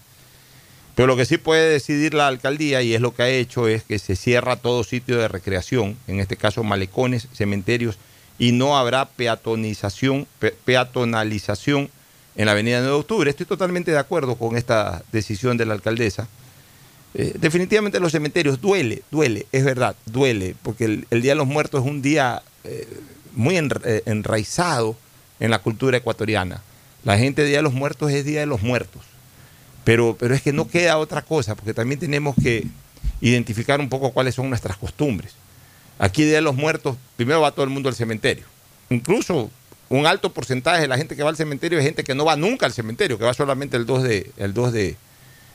Pero 0.93 1.07
lo 1.07 1.17
que 1.17 1.25
sí 1.25 1.37
puede 1.37 1.69
decidir 1.69 2.13
la 2.13 2.27
alcaldía, 2.27 2.83
y 2.83 2.93
es 2.93 3.01
lo 3.01 3.15
que 3.15 3.23
ha 3.23 3.29
hecho, 3.29 3.67
es 3.67 3.83
que 3.83 3.97
se 3.97 4.15
cierra 4.15 4.57
todo 4.57 4.83
sitio 4.83 5.17
de 5.17 5.27
recreación, 5.27 5.97
en 6.07 6.19
este 6.19 6.37
caso 6.37 6.63
malecones, 6.63 7.27
cementerios, 7.33 7.97
y 8.41 8.53
no 8.53 8.75
habrá 8.75 9.05
peatonización, 9.05 10.25
peatonalización 10.65 11.91
en 12.35 12.45
la 12.47 12.53
avenida 12.53 12.79
9 12.79 12.91
de 12.91 12.99
octubre. 12.99 13.29
Estoy 13.29 13.45
totalmente 13.45 13.91
de 13.91 13.99
acuerdo 13.99 14.35
con 14.35 14.57
esta 14.57 15.03
decisión 15.11 15.57
de 15.57 15.67
la 15.67 15.75
alcaldesa. 15.75 16.27
Eh, 17.13 17.35
definitivamente 17.39 17.99
los 17.99 18.11
cementerios 18.11 18.59
duele, 18.59 19.03
duele, 19.11 19.45
es 19.51 19.63
verdad, 19.63 19.95
duele, 20.07 20.55
porque 20.63 20.85
el, 20.85 21.21
Día 21.21 21.33
de 21.33 21.35
los 21.35 21.45
Muertos 21.45 21.83
es 21.83 21.87
un 21.87 22.01
día 22.01 22.41
eh, 22.63 22.87
muy 23.35 23.57
eh, 23.57 24.01
enraizado 24.07 24.97
en 25.39 25.51
la 25.51 25.59
cultura 25.59 25.97
ecuatoriana. 25.97 26.63
La 27.03 27.19
gente 27.19 27.45
Día 27.45 27.57
de 27.57 27.63
los 27.63 27.73
Muertos 27.73 28.11
es 28.11 28.25
Día 28.25 28.39
de 28.39 28.47
los 28.47 28.63
Muertos. 28.63 29.03
Pero, 29.83 30.17
pero 30.19 30.33
es 30.33 30.41
que 30.41 30.51
no 30.51 30.67
queda 30.67 30.97
otra 30.97 31.21
cosa, 31.21 31.53
porque 31.53 31.75
también 31.75 31.99
tenemos 31.99 32.35
que 32.41 32.65
identificar 33.21 33.79
un 33.79 33.89
poco 33.89 34.09
cuáles 34.13 34.33
son 34.33 34.49
nuestras 34.49 34.77
costumbres. 34.77 35.35
Aquí 36.01 36.23
de 36.23 36.41
los 36.41 36.55
Muertos, 36.55 36.97
primero 37.15 37.41
va 37.41 37.51
todo 37.51 37.63
el 37.63 37.69
mundo 37.69 37.87
al 37.87 37.93
cementerio. 37.93 38.45
Incluso 38.89 39.51
un 39.87 40.07
alto 40.07 40.33
porcentaje 40.33 40.81
de 40.81 40.87
la 40.87 40.97
gente 40.97 41.15
que 41.15 41.21
va 41.21 41.29
al 41.29 41.37
cementerio 41.37 41.77
es 41.77 41.85
gente 41.85 42.03
que 42.03 42.15
no 42.15 42.25
va 42.25 42.35
nunca 42.35 42.65
al 42.65 42.73
cementerio, 42.73 43.19
que 43.19 43.23
va 43.23 43.35
solamente 43.35 43.77
el 43.77 43.85
2 43.85 44.01
de, 44.01 44.31
el 44.37 44.51
2 44.51 44.73
de, 44.73 44.95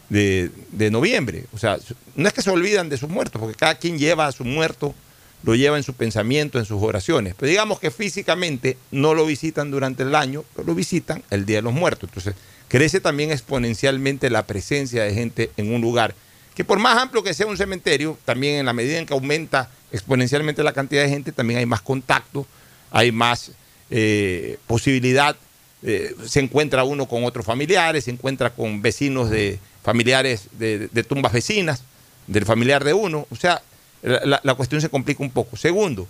de, 0.09 0.91
noviembre. 0.93 1.47
O 1.53 1.59
sea, 1.59 1.79
no 2.15 2.29
es 2.29 2.33
que 2.33 2.43
se 2.43 2.51
olvidan 2.51 2.89
de 2.89 2.97
sus 2.97 3.09
muertos, 3.09 3.41
porque 3.41 3.57
cada 3.57 3.75
quien 3.75 3.99
lleva 3.99 4.29
a 4.29 4.31
su 4.31 4.45
muerto, 4.45 4.95
lo 5.43 5.57
lleva 5.57 5.79
en 5.79 5.83
su 5.83 5.95
pensamiento, 5.95 6.61
en 6.61 6.65
sus 6.65 6.81
oraciones. 6.81 7.35
Pero 7.37 7.51
digamos 7.51 7.81
que 7.81 7.91
físicamente 7.91 8.79
no 8.93 9.15
lo 9.15 9.27
visitan 9.27 9.73
durante 9.73 10.05
el 10.05 10.15
año, 10.15 10.45
pero 10.55 10.69
lo 10.69 10.77
visitan 10.77 11.25
el 11.31 11.45
Día 11.45 11.57
de 11.57 11.63
los 11.63 11.73
Muertos. 11.73 12.09
Entonces, 12.09 12.37
crece 12.69 13.01
también 13.01 13.33
exponencialmente 13.33 14.31
la 14.31 14.47
presencia 14.47 15.03
de 15.03 15.13
gente 15.13 15.51
en 15.57 15.75
un 15.75 15.81
lugar 15.81 16.15
que 16.57 16.65
por 16.65 16.79
más 16.79 16.97
amplio 16.97 17.23
que 17.23 17.35
sea 17.35 17.47
un 17.47 17.59
cementerio, 17.59 18.19
también 18.25 18.57
en 18.57 18.67
la 18.67 18.73
medida 18.73 18.99
en 18.99 19.05
que 19.05 19.13
aumenta 19.13 19.71
exponencialmente 19.93 20.65
la 20.65 20.73
cantidad 20.73 21.03
de 21.03 21.11
gente, 21.11 21.31
también 21.31 21.59
hay 21.59 21.67
más 21.67 21.83
contacto, 21.83 22.47
hay 22.91 23.13
más 23.13 23.53
eh, 23.91 24.59
posibilidad, 24.67 25.37
eh, 25.83 26.17
se 26.25 26.41
encuentra 26.41 26.83
uno 26.83 27.07
con 27.07 27.25
otros 27.25 27.45
familiares, 27.45 28.05
se 28.05 28.11
encuentra 28.11 28.51
con 28.51 28.81
vecinos 28.81 29.29
de 29.29 29.59
familiares 29.83 30.49
de, 30.53 30.89
tumbas 31.07 31.35
vecinas, 31.35 31.83
del 32.27 32.47
familiar 32.47 32.85
de 32.85 32.95
uno, 32.95 33.27
o 33.31 33.37
sea, 33.37 33.61
la, 34.03 34.55
cuestión 34.55 34.81
se 34.81 34.89
complica 34.89 35.23
un 35.23 35.31
poco. 35.31 35.59
Segundo, 35.59 36.09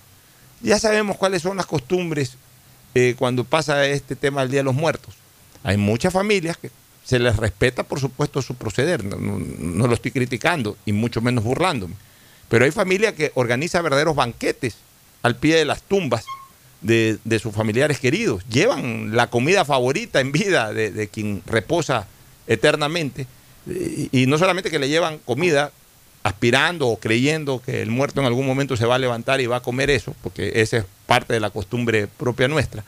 ya 0.62 0.78
sabemos 0.78 1.16
cuáles 1.16 1.42
son 1.42 1.56
las 1.56 1.66
costumbres 1.66 2.37
eh, 2.94 3.16
cuando 3.18 3.42
pasa 3.42 3.85
este 3.85 4.14
tema 4.14 4.42
del 4.42 4.52
Día 4.52 4.61
de 4.61 4.64
los 4.64 4.74
Muertos. 4.76 5.16
Hay 5.64 5.76
muchas 5.76 6.12
familias 6.12 6.56
que 6.56 6.70
se 7.07 7.21
les 7.21 7.37
respeta, 7.37 7.85
por 7.85 8.01
supuesto, 8.01 8.42
su 8.42 8.57
proceder. 8.57 9.05
No, 9.05 9.87
lo 9.87 9.95
estoy 9.95 10.11
criticando 10.11 10.77
y 10.85 10.92
mucho 10.92 11.21
menos 11.21 11.45
burlándome. 11.45 11.95
Pero 12.49 12.64
hay 12.64 12.73
familia 12.73 13.14
que 13.14 13.31
organiza 13.35 13.81
verdaderos 13.81 14.16
banquetes 14.16 14.77
al 15.23 15.37
pie 15.37 15.55
de 15.55 15.64
las 15.64 15.83
tumbas 15.83 16.25
de, 16.81 17.19
sus 17.40 17.55
familiares 17.55 18.01
queridos. 18.01 18.42
Llevan 18.49 19.14
la 19.14 19.29
comida 19.29 19.64
favorita 19.64 20.21
en 20.21 20.33
vida 20.33 20.73
de, 20.73 21.09
quien 21.09 21.42
reposa 21.47 22.09
eternamente. 22.49 23.29
Y, 24.11 24.27
no 24.27 24.37
solamente 24.37 24.71
que 24.71 24.81
le 24.81 24.88
llevan 24.88 25.19
comida 25.19 25.71
aspirando 26.25 26.88
o 26.88 26.99
creyendo 26.99 27.62
que 27.64 27.83
el 27.83 27.90
muerto 27.90 28.21
en 28.21 28.27
algún 28.27 28.47
momento 28.47 28.77
se 28.77 28.85
va 28.85 28.97
a 28.97 28.99
levantar 28.99 29.40
y 29.40 29.47
va 29.47 29.59
a 29.59 29.62
comer 29.62 29.90
eso, 29.90 30.12
porque 30.25 30.53
esa 30.57 30.79
es 30.79 30.85
parte 31.07 31.35
de 31.35 31.38
la 31.38 31.51
costumbre 31.51 32.09
propia 32.09 32.49
nuestra, 32.49 32.83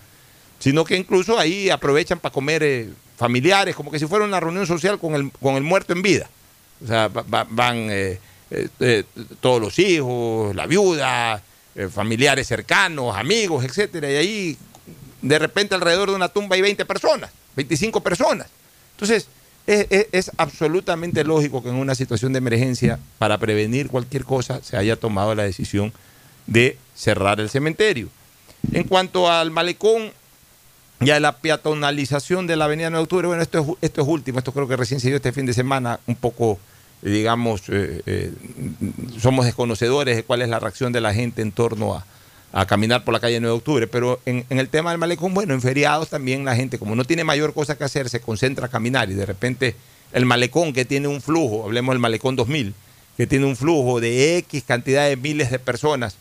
sino 0.58 0.84
que 0.84 0.96
incluso 0.96 1.38
ahí 1.38 1.70
aprovechan 1.70 2.18
para 2.18 2.32
comer 2.32 2.62
eh, 2.62 2.90
familiares, 3.16 3.74
como 3.74 3.90
que 3.90 3.98
si 3.98 4.06
fuera 4.06 4.24
una 4.24 4.40
reunión 4.40 4.66
social 4.66 4.98
con 4.98 5.14
el, 5.14 5.30
con 5.32 5.56
el 5.56 5.62
muerto 5.62 5.92
en 5.92 6.02
vida. 6.02 6.28
O 6.82 6.86
sea, 6.86 7.08
van 7.08 7.88
eh, 7.90 8.18
eh, 8.50 9.04
todos 9.40 9.60
los 9.60 9.78
hijos, 9.78 10.54
la 10.54 10.66
viuda, 10.66 11.42
familiares 11.92 12.48
cercanos, 12.48 13.16
amigos, 13.16 13.64
etcétera, 13.64 14.10
y 14.10 14.16
ahí 14.16 14.56
de 15.22 15.38
repente 15.38 15.76
alrededor 15.76 16.10
de 16.10 16.16
una 16.16 16.28
tumba 16.28 16.56
hay 16.56 16.62
20 16.62 16.84
personas, 16.84 17.30
25 17.54 18.00
personas. 18.00 18.48
Entonces, 18.92 19.28
es, 19.66 20.32
absolutamente 20.38 21.22
lógico 21.22 21.62
que 21.62 21.68
en 21.68 21.76
una 21.76 21.94
situación 21.94 22.32
de 22.32 22.38
emergencia, 22.38 22.98
para 23.18 23.38
prevenir 23.38 23.88
cualquier 23.88 24.24
cosa, 24.24 24.60
se 24.62 24.76
haya 24.76 24.96
tomado 24.96 25.36
la 25.36 25.44
decisión 25.44 25.92
de 26.48 26.78
cerrar 26.96 27.38
el 27.38 27.48
cementerio. 27.50 28.08
En 28.72 28.84
cuanto 28.84 29.30
al 29.30 29.52
malecón, 29.52 30.12
ya 31.00 31.20
la 31.20 31.36
peatonalización 31.38 32.46
de 32.46 32.56
la 32.56 32.64
avenida 32.64 32.90
9 32.90 33.00
de 33.00 33.02
octubre, 33.04 33.26
bueno, 33.28 33.42
esto 33.42 33.60
es, 33.60 33.66
esto 33.82 34.02
es 34.02 34.08
último, 34.08 34.38
esto 34.38 34.52
creo 34.52 34.66
que 34.66 34.76
recién 34.76 35.00
se 35.00 35.08
dio 35.08 35.16
este 35.16 35.32
fin 35.32 35.46
de 35.46 35.52
semana, 35.52 36.00
un 36.06 36.16
poco, 36.16 36.58
eh, 37.02 37.10
digamos, 37.10 37.62
eh, 37.68 38.02
eh, 38.06 38.32
somos 39.20 39.44
desconocedores 39.44 40.16
de 40.16 40.24
cuál 40.24 40.42
es 40.42 40.48
la 40.48 40.58
reacción 40.58 40.92
de 40.92 41.00
la 41.00 41.14
gente 41.14 41.42
en 41.42 41.52
torno 41.52 41.94
a, 41.94 42.04
caminar 42.66 43.04
por 43.04 43.12
la 43.12 43.20
calle 43.20 43.38
9 43.38 43.52
de 43.52 43.56
octubre, 43.56 43.86
pero 43.86 44.20
en, 44.24 44.44
el 44.48 44.68
tema 44.68 44.90
del 44.90 44.98
malecón, 44.98 45.32
bueno, 45.34 45.54
en 45.54 45.60
feriados 45.60 46.08
también 46.08 46.44
la 46.44 46.56
gente, 46.56 46.78
como 46.78 46.96
no 46.96 47.04
tiene 47.04 47.22
mayor 47.22 47.52
cosa 47.52 47.76
que 47.76 47.84
hacer, 47.84 48.08
se 48.08 48.20
concentra 48.20 48.66
a 48.66 48.68
caminar 48.68 49.10
y 49.10 49.14
de 49.14 49.26
repente 49.26 49.76
el 50.12 50.24
malecón 50.24 50.72
que 50.72 50.84
tiene 50.84 51.08
un 51.08 51.20
flujo, 51.20 51.64
hablemos 51.64 51.92
del 51.92 52.00
malecón 52.00 52.34
2000, 52.36 52.74
que 53.16 53.26
tiene 53.26 53.44
un 53.44 53.54
flujo 53.54 54.00
de 54.00 54.38
X 54.38 54.64
cantidad 54.66 55.06
de 55.06 55.16
miles 55.16 55.50
de 55.50 55.58
personas 55.58 56.16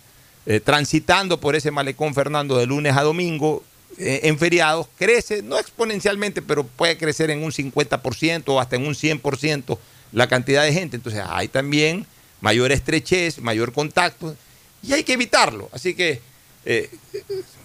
transitando 0.63 1.39
por 1.39 1.55
ese 1.55 1.71
malecón, 1.71 2.13
Fernando, 2.13 2.57
de 2.57 2.67
lunes 2.67 2.95
a 2.95 3.03
domingo, 3.03 3.63
en 3.97 4.37
feriados 4.37 4.87
crece, 4.97 5.41
no 5.41 5.57
exponencialmente, 5.57 6.41
pero 6.41 6.63
puede 6.63 6.97
crecer 6.97 7.31
en 7.31 7.43
un 7.43 7.51
50% 7.51 8.43
o 8.47 8.59
hasta 8.59 8.75
en 8.75 8.85
un 8.85 8.93
100% 8.93 9.77
la 10.11 10.27
cantidad 10.27 10.63
de 10.63 10.73
gente. 10.73 10.95
Entonces 10.95 11.23
hay 11.27 11.47
también 11.47 12.05
mayor 12.41 12.71
estrechez, 12.71 13.39
mayor 13.39 13.73
contacto 13.73 14.35
y 14.83 14.93
hay 14.93 15.03
que 15.03 15.13
evitarlo. 15.13 15.69
Así 15.71 15.95
que, 15.95 16.21
eh, 16.65 16.89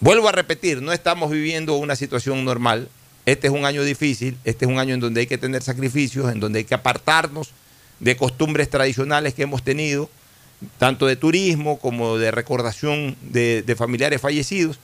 vuelvo 0.00 0.28
a 0.28 0.32
repetir, 0.32 0.80
no 0.80 0.92
estamos 0.92 1.30
viviendo 1.30 1.74
una 1.74 1.96
situación 1.96 2.44
normal. 2.44 2.88
Este 3.26 3.48
es 3.48 3.52
un 3.52 3.64
año 3.64 3.84
difícil, 3.84 4.36
este 4.44 4.64
es 4.64 4.70
un 4.70 4.78
año 4.78 4.94
en 4.94 5.00
donde 5.00 5.20
hay 5.20 5.26
que 5.26 5.38
tener 5.38 5.62
sacrificios, 5.62 6.32
en 6.32 6.40
donde 6.40 6.60
hay 6.60 6.64
que 6.64 6.74
apartarnos 6.74 7.50
de 8.00 8.16
costumbres 8.16 8.68
tradicionales 8.68 9.34
que 9.34 9.42
hemos 9.42 9.62
tenido, 9.62 10.10
tanto 10.78 11.06
de 11.06 11.14
turismo 11.14 11.78
como 11.78 12.18
de 12.18 12.30
recordación 12.30 13.16
de 13.22 13.74
familiares 13.76 14.20
fallecidos. 14.20 14.78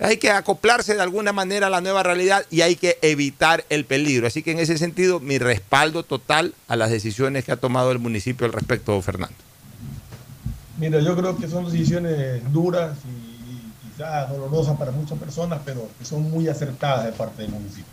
Hay 0.00 0.16
que 0.16 0.30
acoplarse 0.30 0.94
de 0.94 1.02
alguna 1.02 1.32
manera 1.32 1.68
a 1.68 1.70
la 1.70 1.80
nueva 1.80 2.02
realidad 2.02 2.44
y 2.50 2.62
hay 2.62 2.74
que 2.74 2.98
evitar 3.00 3.64
el 3.68 3.84
peligro. 3.84 4.26
Así 4.26 4.42
que 4.42 4.50
en 4.50 4.58
ese 4.58 4.76
sentido, 4.76 5.20
mi 5.20 5.38
respaldo 5.38 6.02
total 6.02 6.54
a 6.66 6.74
las 6.74 6.90
decisiones 6.90 7.44
que 7.44 7.52
ha 7.52 7.56
tomado 7.56 7.92
el 7.92 8.00
municipio 8.00 8.46
al 8.46 8.52
respecto, 8.52 9.00
Fernando. 9.02 9.36
Mira, 10.78 10.98
yo 11.00 11.16
creo 11.16 11.36
que 11.36 11.48
son 11.48 11.70
decisiones 11.70 12.42
duras 12.52 12.96
y 13.04 13.88
quizás 13.88 14.28
dolorosas 14.30 14.76
para 14.76 14.90
muchas 14.90 15.16
personas, 15.18 15.60
pero 15.64 15.88
que 15.96 16.04
son 16.04 16.28
muy 16.28 16.48
acertadas 16.48 17.04
de 17.04 17.12
parte 17.12 17.42
del 17.42 17.52
municipio. 17.52 17.84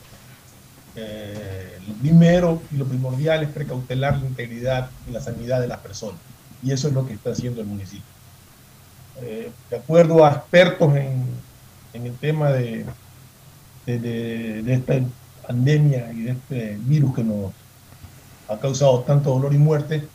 Eh, 0.96 1.80
lo 1.88 1.94
primero 1.94 2.62
y 2.72 2.78
lo 2.78 2.86
primordial 2.86 3.44
es 3.44 3.50
precautelar 3.50 4.18
la 4.18 4.28
integridad 4.28 4.90
y 5.08 5.12
la 5.12 5.22
sanidad 5.22 5.62
de 5.62 5.68
las 5.68 5.78
personas. 5.78 6.20
Y 6.64 6.72
eso 6.72 6.88
es 6.88 6.96
lo 6.96 7.06
que 7.06 7.14
está 7.14 7.32
haciendo 7.32 7.62
el 7.62 7.68
municipio. 7.68 8.04
Eh, 9.22 9.52
de 9.70 9.78
acuerdo 9.78 10.26
a 10.26 10.32
expertos 10.32 10.96
en, 10.96 11.26
en 11.94 12.06
el 12.06 12.16
tema 12.16 12.50
de, 12.52 12.86
de, 13.86 14.00
de, 14.00 14.64
de, 14.64 14.74
esta 14.74 15.00
pandemia 15.48 16.12
y 16.14 16.22
de 16.24 16.32
este 16.32 16.78
virus 16.82 17.16
que 17.16 17.24
nos 17.24 17.52
ha 18.48 18.58
causado 18.58 19.00
tanto 19.02 19.32
dolor 19.32 19.54
y 19.54 19.58
muerte, 19.58 20.08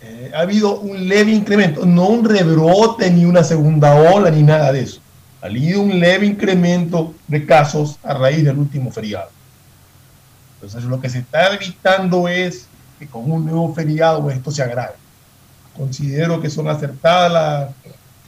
eh, 0.00 0.30
ha 0.34 0.40
habido 0.40 0.78
un 0.80 1.08
leve 1.08 1.32
incremento, 1.32 1.86
no 1.86 2.08
un 2.08 2.24
rebrote 2.24 3.10
ni 3.10 3.24
una 3.24 3.42
segunda 3.42 3.94
ola 3.94 4.30
ni 4.30 4.42
nada 4.42 4.72
de 4.72 4.82
eso. 4.82 5.00
Ha 5.40 5.46
habido 5.46 5.80
un 5.80 5.98
leve 5.98 6.26
incremento 6.26 7.14
de 7.26 7.44
casos 7.46 7.98
a 8.02 8.14
raíz 8.14 8.44
del 8.44 8.58
último 8.58 8.90
feriado. 8.90 9.30
Entonces 10.54 10.84
lo 10.84 11.00
que 11.00 11.08
se 11.08 11.18
está 11.18 11.54
evitando 11.54 12.28
es 12.28 12.66
que 12.98 13.06
con 13.06 13.30
un 13.30 13.44
nuevo 13.44 13.74
feriado 13.74 14.30
esto 14.30 14.50
se 14.50 14.62
agrave. 14.62 14.94
Considero 15.76 16.40
que 16.40 16.50
son 16.50 16.68
acertadas 16.68 17.32
las, 17.32 17.70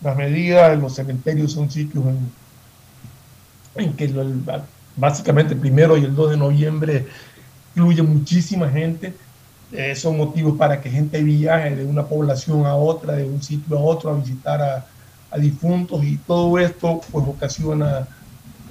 las 0.02 0.16
medidas, 0.16 0.78
los 0.78 0.94
cementerios 0.94 1.52
son 1.52 1.70
sitios 1.70 2.04
en, 2.06 2.30
en 3.84 3.92
que 3.94 4.08
lo, 4.08 4.24
básicamente 4.96 5.54
el 5.54 5.60
primero 5.60 5.96
y 5.96 6.04
el 6.04 6.14
2 6.14 6.30
de 6.32 6.36
noviembre 6.36 7.06
fluye 7.74 8.02
muchísima 8.02 8.68
gente. 8.68 9.14
Eh, 9.70 9.94
son 9.94 10.16
motivos 10.16 10.56
para 10.56 10.80
que 10.80 10.90
gente 10.90 11.22
viaje 11.22 11.76
de 11.76 11.84
una 11.84 12.06
población 12.06 12.64
a 12.64 12.74
otra, 12.74 13.14
de 13.14 13.24
un 13.24 13.42
sitio 13.42 13.76
a 13.76 13.80
otro, 13.80 14.10
a 14.10 14.14
visitar 14.14 14.62
a, 14.62 14.86
a 15.30 15.38
difuntos 15.38 16.02
y 16.04 16.16
todo 16.16 16.58
esto 16.58 17.00
pues 17.12 17.26
ocasiona 17.28 18.08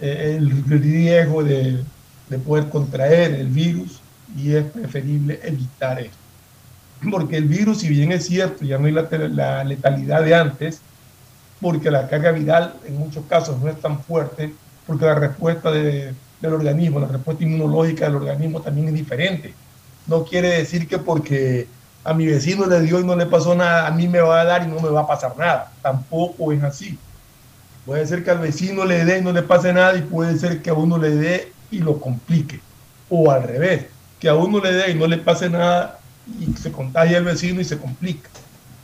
eh, 0.01 0.35
el 0.37 0.63
riesgo 0.65 1.43
de, 1.43 1.83
de 2.29 2.39
poder 2.39 2.69
contraer 2.69 3.35
el 3.35 3.47
virus 3.47 3.99
y 4.35 4.53
es 4.53 4.65
preferible 4.65 5.39
evitar 5.43 5.99
esto. 5.99 6.17
Porque 7.11 7.37
el 7.37 7.45
virus, 7.45 7.79
si 7.79 7.89
bien 7.89 8.11
es 8.11 8.25
cierto, 8.25 8.65
ya 8.65 8.77
no 8.77 8.87
hay 8.87 8.91
la, 8.91 9.07
la, 9.29 9.63
letalidad 9.63 10.23
de 10.23 10.33
antes, 10.33 10.81
porque 11.61 11.91
la 11.91 12.07
carga 12.07 12.31
viral 12.31 12.75
en 12.85 12.97
muchos 12.97 13.25
casos 13.25 13.59
no 13.59 13.69
es 13.69 13.79
tan 13.79 14.01
fuerte, 14.03 14.53
porque 14.85 15.05
la 15.05 15.15
respuesta 15.15 15.71
de, 15.71 16.13
del 16.41 16.53
organismo, 16.53 16.99
la 16.99 17.07
respuesta 17.07 17.43
inmunológica 17.43 18.05
del 18.05 18.15
organismo 18.15 18.61
también 18.61 18.89
es 18.89 18.93
diferente. 18.93 19.53
No 20.05 20.23
quiere 20.23 20.49
decir 20.49 20.87
que 20.87 20.97
porque 20.97 21.67
a 22.03 22.13
mi 22.13 22.25
vecino 22.25 22.65
le 22.65 22.81
dio 22.81 22.99
y 22.99 23.03
no 23.03 23.15
le 23.15 23.25
pasó 23.25 23.55
nada, 23.55 23.87
a 23.87 23.91
mí 23.91 24.07
me 24.07 24.21
va 24.21 24.41
a 24.41 24.45
dar 24.45 24.63
y 24.63 24.67
no 24.67 24.79
me 24.79 24.89
va 24.89 25.01
a 25.01 25.07
pasar 25.07 25.37
nada. 25.37 25.71
Tampoco 25.81 26.51
es 26.53 26.63
así. 26.63 26.97
Puede 27.85 28.05
ser 28.05 28.23
que 28.23 28.31
al 28.31 28.39
vecino 28.39 28.85
le 28.85 29.03
dé 29.03 29.19
y 29.19 29.21
no 29.21 29.31
le 29.31 29.43
pase 29.43 29.73
nada 29.73 29.97
y 29.97 30.01
puede 30.01 30.37
ser 30.37 30.61
que 30.61 30.69
a 30.69 30.73
uno 30.73 30.97
le 30.97 31.09
dé 31.09 31.53
y 31.71 31.79
lo 31.79 31.99
complique. 31.99 32.59
O 33.09 33.31
al 33.31 33.43
revés, 33.43 33.87
que 34.19 34.29
a 34.29 34.35
uno 34.35 34.59
le 34.59 34.73
dé 34.73 34.91
y 34.91 34.95
no 34.95 35.07
le 35.07 35.17
pase 35.17 35.49
nada 35.49 35.99
y 36.39 36.53
se 36.57 36.71
contagia 36.71 37.17
el 37.17 37.23
vecino 37.23 37.61
y 37.61 37.65
se 37.65 37.77
complica. 37.77 38.29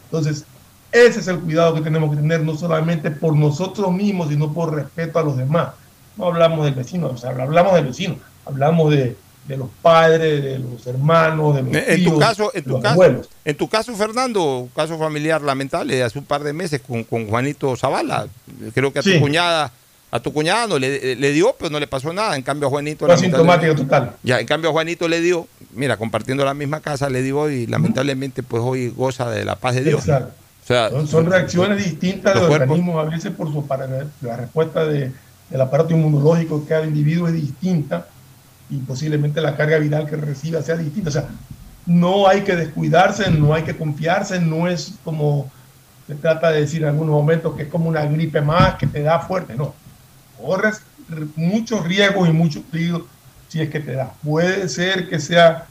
Entonces, 0.05 0.45
ese 0.93 1.19
es 1.19 1.27
el 1.27 1.39
cuidado 1.39 1.73
que 1.73 1.81
tenemos 1.81 2.11
que 2.11 2.17
tener, 2.17 2.41
no 2.41 2.55
solamente 2.55 3.11
por 3.11 3.35
nosotros 3.35 3.91
mismos, 3.91 4.29
sino 4.29 4.53
por 4.53 4.73
respeto 4.73 5.19
a 5.19 5.23
los 5.23 5.35
demás. 5.35 5.69
No 6.15 6.27
hablamos 6.27 6.63
del 6.65 6.75
vecino, 6.75 7.07
o 7.07 7.17
sea, 7.17 7.31
hablamos 7.31 7.73
del 7.73 7.85
vecino, 7.87 8.15
hablamos 8.45 8.91
de, 8.91 9.15
de 9.47 9.57
los 9.57 9.69
padres, 9.81 10.43
de 10.43 10.59
los 10.59 10.85
hermanos, 10.85 11.55
de 11.55 11.63
los 11.63 11.75
en 11.75 11.95
tíos, 11.95 12.13
tu 12.13 12.19
caso, 12.19 12.51
en 12.53 12.61
de 12.61 12.61
tu 12.61 12.69
los 12.69 12.81
caso, 12.81 12.93
abuelos. 12.93 13.29
en 13.43 13.57
tu 13.57 13.67
caso, 13.67 13.95
Fernando, 13.95 14.59
un 14.59 14.67
caso 14.69 14.97
familiar 14.99 15.41
lamentable 15.41 15.95
de 15.95 16.03
hace 16.03 16.19
un 16.19 16.25
par 16.25 16.43
de 16.43 16.53
meses 16.53 16.79
con, 16.87 17.03
con 17.03 17.27
Juanito 17.27 17.75
Zavala. 17.75 18.27
Creo 18.75 18.93
que 18.93 18.99
a 18.99 19.01
tu 19.01 19.19
cuñada, 19.19 19.71
a 20.11 20.19
tu 20.19 20.31
cuñada 20.31 20.67
no 20.67 20.77
le, 20.77 21.15
le 21.15 21.31
dio, 21.31 21.55
pero 21.57 21.71
no 21.71 21.79
le 21.79 21.87
pasó 21.87 22.13
nada. 22.13 22.35
En 22.35 22.43
cambio 22.43 22.67
a 22.67 22.69
Juanito 22.69 23.05
Fue 23.05 23.15
asintomático 23.15 23.73
total. 23.73 24.11
Ya, 24.21 24.39
en 24.39 24.45
cambio 24.45 24.69
a 24.69 24.73
Juanito 24.73 25.07
le 25.07 25.19
dio, 25.21 25.47
mira, 25.73 25.97
compartiendo 25.97 26.45
la 26.45 26.53
misma 26.53 26.79
casa 26.81 27.09
le 27.09 27.23
dio 27.23 27.49
y 27.49 27.65
lamentablemente 27.65 28.43
pues 28.43 28.61
hoy 28.63 28.89
goza 28.89 29.31
de 29.31 29.43
la 29.43 29.55
paz 29.55 29.73
de 29.73 29.83
Dios. 29.83 30.01
Exacto. 30.01 30.42
O 30.63 30.65
sea, 30.65 30.89
Son, 30.89 31.07
son 31.07 31.25
reacciones 31.25 31.83
distintas 31.83 32.33
de 32.35 32.39
los 32.39 32.49
cuerpos- 32.49 32.61
organismos, 32.71 33.05
a 33.05 33.09
veces 33.09 33.31
por 33.31 33.51
su 33.51 33.67
para 33.67 33.85
la 34.21 34.37
respuesta 34.37 34.85
de, 34.85 35.11
del 35.49 35.61
aparato 35.61 35.93
inmunológico 35.93 36.59
de 36.59 36.67
cada 36.67 36.85
individuo 36.85 37.27
es 37.27 37.33
distinta 37.33 38.07
y 38.69 38.77
posiblemente 38.77 39.41
la 39.41 39.57
carga 39.57 39.77
viral 39.77 40.07
que 40.09 40.15
reciba 40.15 40.61
sea 40.61 40.77
distinta. 40.77 41.09
O 41.09 41.13
sea, 41.13 41.27
no 41.85 42.27
hay 42.29 42.41
que 42.41 42.55
descuidarse, 42.55 43.29
no 43.29 43.53
hay 43.53 43.63
que 43.63 43.75
confiarse, 43.75 44.39
no 44.39 44.67
es 44.69 44.93
como 45.03 45.51
se 46.07 46.15
trata 46.15 46.51
de 46.51 46.61
decir 46.61 46.81
en 46.83 46.89
algunos 46.89 47.13
momentos 47.13 47.55
que 47.55 47.63
es 47.63 47.69
como 47.69 47.89
una 47.89 48.05
gripe 48.05 48.41
más 48.41 48.75
que 48.75 48.87
te 48.87 49.01
da 49.01 49.19
fuerte, 49.19 49.55
no. 49.55 49.73
Corres 50.41 50.81
muchos 51.35 51.83
riesgos 51.85 52.27
y 52.29 52.31
muchos 52.31 52.63
peligros 52.63 53.03
si 53.49 53.61
es 53.61 53.69
que 53.69 53.79
te 53.81 53.93
da. 53.93 54.13
Puede 54.23 54.67
ser 54.69 55.09
que 55.09 55.19
sea 55.19 55.65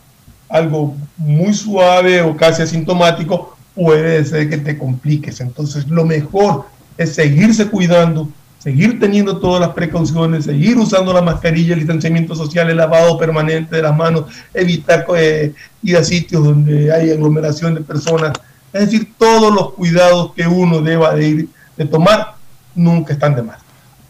algo 0.48 0.94
muy 1.16 1.52
suave 1.54 2.22
o 2.22 2.36
casi 2.36 2.62
asintomático, 2.62 3.56
puede 3.74 4.24
ser 4.24 4.48
que 4.48 4.58
te 4.58 4.78
compliques. 4.78 5.40
Entonces, 5.40 5.88
lo 5.88 6.04
mejor 6.04 6.66
es 6.98 7.14
seguirse 7.14 7.66
cuidando, 7.68 8.28
seguir 8.58 9.00
teniendo 9.00 9.38
todas 9.38 9.60
las 9.60 9.70
precauciones, 9.70 10.44
seguir 10.44 10.76
usando 10.78 11.12
la 11.12 11.22
mascarilla, 11.22 11.74
el 11.74 11.80
distanciamiento 11.80 12.34
social, 12.34 12.70
el 12.70 12.76
lavado 12.76 13.18
permanente 13.18 13.76
de 13.76 13.82
las 13.82 13.96
manos, 13.96 14.26
evitar 14.54 15.06
eh, 15.16 15.54
ir 15.82 15.96
a 15.96 16.04
sitios 16.04 16.44
donde 16.44 16.92
hay 16.92 17.10
aglomeración 17.10 17.74
de 17.74 17.80
personas. 17.80 18.32
Es 18.72 18.86
decir, 18.86 19.12
todos 19.18 19.54
los 19.54 19.72
cuidados 19.74 20.32
que 20.34 20.46
uno 20.46 20.80
deba 20.80 21.14
de 21.14 21.28
ir 21.28 21.48
de 21.76 21.86
tomar 21.86 22.36
nunca 22.74 23.12
están 23.12 23.34
de 23.34 23.42
más. 23.42 23.58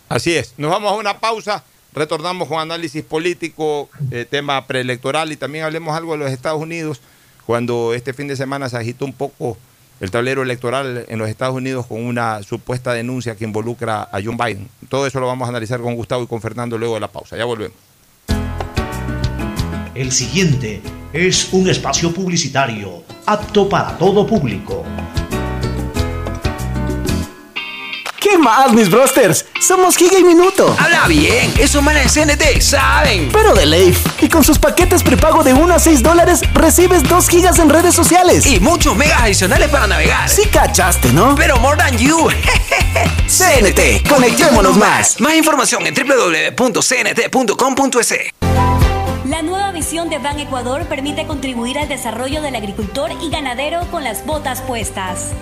Así 0.08 0.34
es. 0.34 0.54
Nos 0.56 0.70
vamos 0.70 0.92
a 0.92 0.96
una 0.96 1.18
pausa. 1.18 1.64
Retornamos 1.94 2.48
con 2.48 2.58
análisis 2.58 3.02
político, 3.02 3.90
eh, 4.10 4.26
tema 4.28 4.66
preelectoral 4.66 5.30
y 5.30 5.36
también 5.36 5.64
hablemos 5.64 5.94
algo 5.94 6.12
de 6.12 6.18
los 6.18 6.30
Estados 6.30 6.60
Unidos, 6.60 7.02
cuando 7.46 7.94
este 7.94 8.12
fin 8.12 8.28
de 8.28 8.36
semana 8.36 8.68
se 8.68 8.76
agitó 8.76 9.04
un 9.04 9.12
poco 9.12 9.56
el 10.00 10.10
tablero 10.10 10.42
electoral 10.42 11.04
en 11.08 11.18
los 11.18 11.28
Estados 11.28 11.54
Unidos 11.54 11.86
con 11.86 12.04
una 12.04 12.42
supuesta 12.42 12.92
denuncia 12.92 13.36
que 13.36 13.44
involucra 13.44 14.02
a 14.02 14.20
John 14.24 14.36
Biden. 14.36 14.68
Todo 14.88 15.06
eso 15.06 15.20
lo 15.20 15.26
vamos 15.26 15.46
a 15.46 15.50
analizar 15.50 15.80
con 15.80 15.94
Gustavo 15.94 16.24
y 16.24 16.26
con 16.26 16.40
Fernando 16.40 16.76
luego 16.76 16.94
de 16.94 17.00
la 17.00 17.08
pausa. 17.08 17.36
Ya 17.36 17.44
volvemos. 17.44 17.76
El 19.94 20.10
siguiente 20.10 20.82
es 21.12 21.52
un 21.52 21.68
espacio 21.68 22.12
publicitario 22.12 23.04
apto 23.26 23.68
para 23.68 23.96
todo 23.98 24.26
público. 24.26 24.84
¿Qué 28.32 28.38
más, 28.38 28.72
mis 28.72 28.88
brosters? 28.90 29.44
Somos 29.60 29.94
Giga 29.94 30.18
y 30.18 30.24
Minuto. 30.24 30.74
Habla 30.78 31.06
bien, 31.06 31.52
esos 31.58 31.82
manes 31.82 32.14
de 32.14 32.24
CNT 32.24 32.62
saben. 32.62 33.28
Pero 33.30 33.52
de 33.52 33.66
Leif. 33.66 34.06
Y 34.22 34.30
con 34.30 34.42
sus 34.42 34.58
paquetes 34.58 35.02
prepago 35.02 35.44
de 35.44 35.52
1 35.52 35.74
a 35.74 35.78
6 35.78 36.02
dólares, 36.02 36.40
recibes 36.54 37.02
2 37.02 37.28
gigas 37.28 37.58
en 37.58 37.68
redes 37.68 37.94
sociales. 37.94 38.46
Y 38.46 38.58
muchos 38.58 38.96
megas 38.96 39.20
adicionales 39.20 39.68
para 39.68 39.86
navegar. 39.86 40.30
Sí 40.30 40.48
cachaste, 40.50 41.12
¿no? 41.12 41.34
Pero 41.34 41.58
more 41.58 41.76
than 41.76 41.98
you. 41.98 42.26
CNT, 43.26 44.08
conectémonos 44.08 44.78
más. 44.78 45.20
Más 45.20 45.34
información 45.34 45.86
en 45.86 45.92
www.cnt.com.es. 45.94 46.54
La 49.26 49.42
nueva 49.42 49.72
visión 49.72 50.08
de 50.08 50.16
Ban 50.18 50.38
Ecuador 50.38 50.86
permite 50.86 51.26
contribuir 51.26 51.78
al 51.78 51.90
desarrollo 51.90 52.40
del 52.40 52.56
agricultor 52.56 53.10
y 53.20 53.28
ganadero 53.28 53.82
con 53.90 54.04
las 54.04 54.24
botas 54.24 54.62
puestas. 54.62 55.32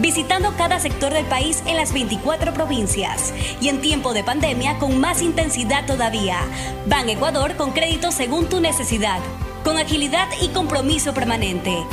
Visitando 0.00 0.54
cada 0.56 0.80
sector 0.80 1.12
del 1.12 1.26
país 1.26 1.62
en 1.66 1.76
las 1.76 1.92
24 1.92 2.54
provincias 2.54 3.34
y 3.60 3.68
en 3.68 3.82
tiempo 3.82 4.14
de 4.14 4.24
pandemia 4.24 4.78
con 4.78 4.98
más 4.98 5.20
intensidad 5.20 5.84
todavía. 5.86 6.38
Ban 6.86 7.10
Ecuador 7.10 7.54
con 7.56 7.72
crédito 7.72 8.10
según 8.10 8.48
tu 8.48 8.60
necesidad, 8.60 9.20
con 9.62 9.76
agilidad 9.76 10.28
y 10.40 10.48
compromiso 10.48 11.12
permanente. 11.12 11.84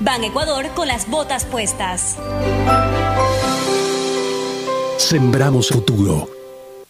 Ban 0.00 0.24
Ecuador 0.24 0.68
con 0.74 0.88
las 0.88 1.08
botas 1.08 1.46
puestas. 1.46 2.18
Sembramos 4.98 5.68
futuro. 5.68 6.28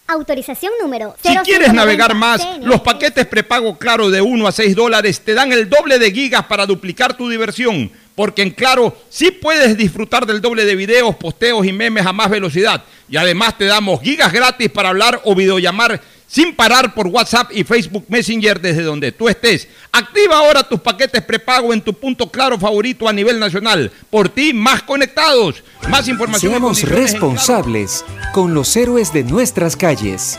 Autorización 0.08 0.72
número 0.82 1.14
Si 1.22 1.36
quieres 1.44 1.72
navegar 1.72 2.16
más, 2.16 2.44
los 2.60 2.80
paquetes 2.80 3.26
prepago 3.26 3.78
Claro 3.78 4.10
de 4.10 4.20
1 4.20 4.44
a 4.48 4.50
6 4.50 4.74
dólares 4.74 5.20
te 5.20 5.34
dan 5.34 5.52
el 5.52 5.70
doble 5.70 6.00
de 6.00 6.10
gigas 6.10 6.46
para 6.46 6.66
duplicar 6.66 7.16
tu 7.16 7.28
diversión. 7.28 7.92
Porque 8.20 8.42
en 8.42 8.50
Claro 8.50 8.94
sí 9.08 9.30
puedes 9.30 9.78
disfrutar 9.78 10.26
del 10.26 10.42
doble 10.42 10.66
de 10.66 10.76
videos, 10.76 11.16
posteos 11.16 11.64
y 11.64 11.72
memes 11.72 12.04
a 12.04 12.12
más 12.12 12.28
velocidad. 12.28 12.84
Y 13.08 13.16
además 13.16 13.56
te 13.56 13.64
damos 13.64 14.02
gigas 14.02 14.30
gratis 14.30 14.68
para 14.68 14.90
hablar 14.90 15.22
o 15.24 15.34
videollamar 15.34 15.98
sin 16.26 16.54
parar 16.54 16.92
por 16.92 17.06
WhatsApp 17.06 17.50
y 17.54 17.64
Facebook 17.64 18.04
Messenger 18.08 18.60
desde 18.60 18.82
donde 18.82 19.10
tú 19.10 19.30
estés. 19.30 19.68
Activa 19.90 20.36
ahora 20.36 20.68
tus 20.68 20.80
paquetes 20.80 21.22
prepago 21.22 21.72
en 21.72 21.80
tu 21.80 21.94
punto 21.94 22.30
claro 22.30 22.58
favorito 22.58 23.08
a 23.08 23.12
nivel 23.14 23.40
nacional. 23.40 23.90
Por 24.10 24.28
ti, 24.28 24.52
más 24.52 24.82
conectados. 24.82 25.64
Más 25.88 26.06
información. 26.06 26.52
Seamos 26.52 26.82
responsables 26.82 28.04
con 28.34 28.52
los 28.52 28.76
héroes 28.76 29.14
de 29.14 29.24
nuestras 29.24 29.76
calles. 29.76 30.38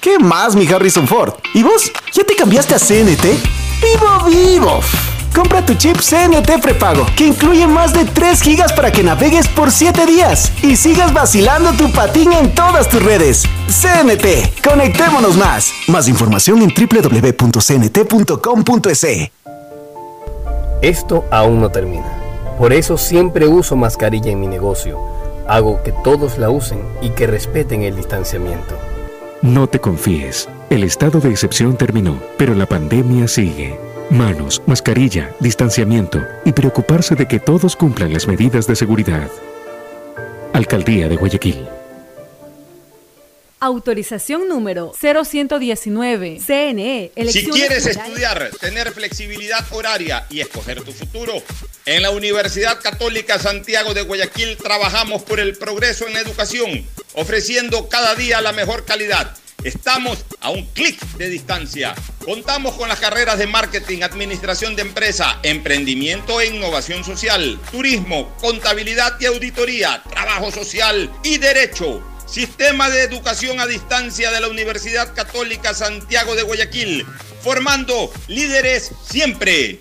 ¿Qué 0.00 0.18
más, 0.18 0.54
mi 0.54 0.66
Harrison 0.66 1.08
Ford? 1.08 1.34
¿Y 1.54 1.62
vos? 1.62 1.90
¿Ya 2.12 2.22
te 2.22 2.36
cambiaste 2.36 2.74
a 2.74 2.78
CNT? 2.78 3.24
¡Vivo, 3.82 4.24
vivo! 4.26 4.80
Compra 5.34 5.64
tu 5.66 5.74
chip 5.74 5.96
CNT 5.96 6.60
prepago, 6.62 7.04
que 7.16 7.26
incluye 7.26 7.66
más 7.66 7.92
de 7.92 8.04
3 8.04 8.40
gigas 8.40 8.72
para 8.72 8.92
que 8.92 9.02
navegues 9.02 9.48
por 9.48 9.72
7 9.72 10.06
días 10.06 10.52
y 10.62 10.76
sigas 10.76 11.12
vacilando 11.12 11.72
tu 11.72 11.90
patín 11.92 12.32
en 12.32 12.54
todas 12.54 12.88
tus 12.88 13.02
redes. 13.02 13.42
CNT, 13.68 14.62
conectémonos 14.62 15.36
más. 15.36 15.72
Más 15.88 16.06
información 16.08 16.62
en 16.62 16.72
www.cnt.com.es. 16.72 17.46
Esto 20.80 21.24
aún 21.30 21.60
no 21.60 21.70
termina. 21.70 22.06
Por 22.56 22.72
eso 22.72 22.96
siempre 22.96 23.48
uso 23.48 23.74
mascarilla 23.76 24.30
en 24.30 24.40
mi 24.40 24.46
negocio. 24.46 24.98
Hago 25.48 25.82
que 25.82 25.92
todos 26.04 26.38
la 26.38 26.50
usen 26.50 26.80
y 27.02 27.10
que 27.10 27.26
respeten 27.26 27.82
el 27.82 27.96
distanciamiento. 27.96 28.87
No 29.42 29.68
te 29.68 29.78
confíes. 29.78 30.48
El 30.68 30.82
estado 30.82 31.20
de 31.20 31.30
excepción 31.30 31.76
terminó, 31.76 32.20
pero 32.36 32.54
la 32.54 32.66
pandemia 32.66 33.28
sigue. 33.28 33.78
Manos, 34.10 34.60
mascarilla, 34.66 35.30
distanciamiento 35.38 36.20
y 36.44 36.52
preocuparse 36.52 37.14
de 37.14 37.28
que 37.28 37.38
todos 37.38 37.76
cumplan 37.76 38.12
las 38.12 38.26
medidas 38.26 38.66
de 38.66 38.74
seguridad. 38.74 39.30
Alcaldía 40.52 41.08
de 41.08 41.16
Guayaquil. 41.16 41.77
Autorización 43.60 44.48
número 44.48 44.92
0119. 44.98 46.40
CNE. 46.44 47.12
Si 47.14 47.20
Elecciones 47.20 47.52
quieres 47.52 47.84
generales. 47.84 48.08
estudiar, 48.08 48.50
tener 48.60 48.92
flexibilidad 48.92 49.64
horaria 49.70 50.26
y 50.30 50.40
escoger 50.40 50.82
tu 50.82 50.92
futuro, 50.92 51.34
en 51.86 52.02
la 52.02 52.10
Universidad 52.10 52.80
Católica 52.80 53.38
Santiago 53.38 53.94
de 53.94 54.02
Guayaquil 54.02 54.56
trabajamos 54.58 55.22
por 55.22 55.40
el 55.40 55.56
progreso 55.56 56.06
en 56.06 56.14
la 56.14 56.20
educación, 56.20 56.86
ofreciendo 57.14 57.88
cada 57.88 58.14
día 58.14 58.40
la 58.40 58.52
mejor 58.52 58.84
calidad. 58.84 59.36
Estamos 59.64 60.24
a 60.40 60.50
un 60.50 60.64
clic 60.66 61.00
de 61.16 61.28
distancia. 61.28 61.94
Contamos 62.24 62.76
con 62.76 62.88
las 62.88 63.00
carreras 63.00 63.38
de 63.38 63.48
marketing, 63.48 64.02
administración 64.02 64.76
de 64.76 64.82
empresa, 64.82 65.40
emprendimiento 65.42 66.40
e 66.40 66.46
innovación 66.46 67.02
social, 67.02 67.58
turismo, 67.72 68.32
contabilidad 68.40 69.18
y 69.18 69.26
auditoría, 69.26 70.00
trabajo 70.08 70.52
social 70.52 71.10
y 71.24 71.38
derecho. 71.38 72.04
Sistema 72.28 72.90
de 72.90 73.04
Educación 73.04 73.58
a 73.58 73.66
Distancia 73.66 74.30
de 74.30 74.40
la 74.40 74.48
Universidad 74.48 75.14
Católica 75.14 75.72
Santiago 75.72 76.34
de 76.34 76.42
Guayaquil, 76.42 77.06
formando 77.42 78.10
líderes 78.26 78.92
siempre. 79.02 79.80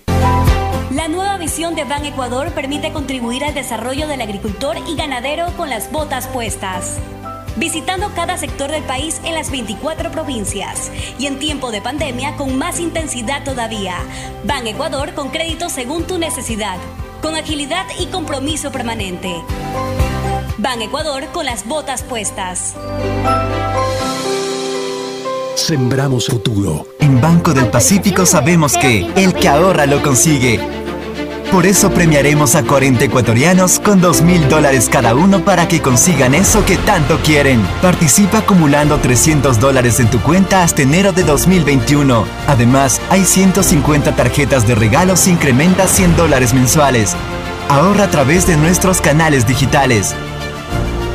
La 0.91 1.09
nueva 1.09 1.37
visión 1.37 1.75
de 1.75 1.83
Ban 1.83 2.05
Ecuador 2.05 2.53
permite 2.53 2.93
contribuir 2.93 3.43
al 3.43 3.53
desarrollo 3.53 4.07
del 4.07 4.21
agricultor 4.21 4.77
y 4.87 4.95
ganadero 4.95 5.51
con 5.57 5.69
las 5.69 5.91
botas 5.91 6.27
puestas. 6.27 6.99
Visitando 7.57 8.13
cada 8.15 8.37
sector 8.37 8.71
del 8.71 8.83
país 8.83 9.19
en 9.25 9.35
las 9.35 9.51
24 9.51 10.11
provincias 10.11 10.89
y 11.19 11.25
en 11.25 11.39
tiempo 11.39 11.71
de 11.71 11.81
pandemia 11.81 12.37
con 12.37 12.57
más 12.57 12.79
intensidad 12.79 13.43
todavía. 13.43 13.97
Ban 14.45 14.65
Ecuador 14.65 15.13
con 15.13 15.31
crédito 15.31 15.67
según 15.67 16.07
tu 16.07 16.17
necesidad, 16.17 16.77
con 17.21 17.35
agilidad 17.35 17.85
y 17.99 18.05
compromiso 18.05 18.71
permanente. 18.71 19.35
Ban 20.59 20.81
Ecuador 20.81 21.25
con 21.33 21.45
las 21.45 21.67
botas 21.67 22.01
puestas. 22.01 22.73
Sembramos 25.55 26.27
futuro. 26.27 26.87
En 26.99 27.21
Banco 27.21 27.53
del 27.53 27.67
Pacífico 27.67 28.25
sabemos 28.25 28.75
que 28.75 29.05
el 29.15 29.35
que 29.35 29.49
ahorra 29.49 29.85
lo 29.85 30.01
consigue. 30.01 30.59
Por 31.51 31.65
eso 31.65 31.91
premiaremos 31.91 32.55
a 32.55 32.63
40 32.63 33.05
ecuatorianos 33.05 33.79
con 33.79 34.01
2 34.01 34.21
mil 34.23 34.49
dólares 34.49 34.89
cada 34.91 35.13
uno 35.13 35.45
para 35.45 35.67
que 35.67 35.79
consigan 35.79 36.33
eso 36.33 36.65
que 36.65 36.77
tanto 36.77 37.19
quieren. 37.19 37.61
Participa 37.81 38.39
acumulando 38.39 38.97
300 38.97 39.59
dólares 39.59 39.99
en 39.99 40.09
tu 40.09 40.19
cuenta 40.21 40.63
hasta 40.63 40.81
enero 40.81 41.13
de 41.13 41.23
2021. 41.23 42.25
Además, 42.47 42.99
hay 43.09 43.25
150 43.25 44.15
tarjetas 44.15 44.67
de 44.67 44.75
regalos 44.75 45.27
e 45.27 45.31
incrementa 45.31 45.87
100 45.87 46.17
dólares 46.17 46.53
mensuales. 46.53 47.15
Ahorra 47.69 48.05
a 48.05 48.09
través 48.09 48.47
de 48.47 48.57
nuestros 48.57 49.01
canales 49.01 49.45
digitales. 49.45 50.15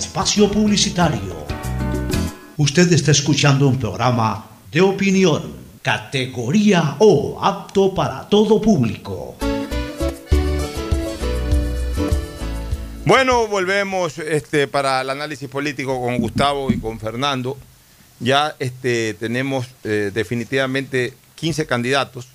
espacio 0.00 0.50
publicitario. 0.50 1.44
Usted 2.56 2.90
está 2.90 3.10
escuchando 3.10 3.68
un 3.68 3.78
programa 3.78 4.46
de 4.72 4.80
opinión, 4.80 5.42
categoría 5.82 6.96
O, 7.00 7.38
apto 7.42 7.94
para 7.94 8.26
todo 8.26 8.62
público. 8.62 9.36
Bueno, 13.04 13.46
volvemos 13.46 14.18
este, 14.18 14.66
para 14.66 15.02
el 15.02 15.10
análisis 15.10 15.50
político 15.50 16.00
con 16.00 16.16
Gustavo 16.16 16.72
y 16.72 16.78
con 16.78 16.98
Fernando. 16.98 17.58
Ya 18.20 18.56
este, 18.58 19.12
tenemos 19.14 19.66
eh, 19.84 20.10
definitivamente 20.14 21.12
15 21.34 21.66
candidatos. 21.66 22.28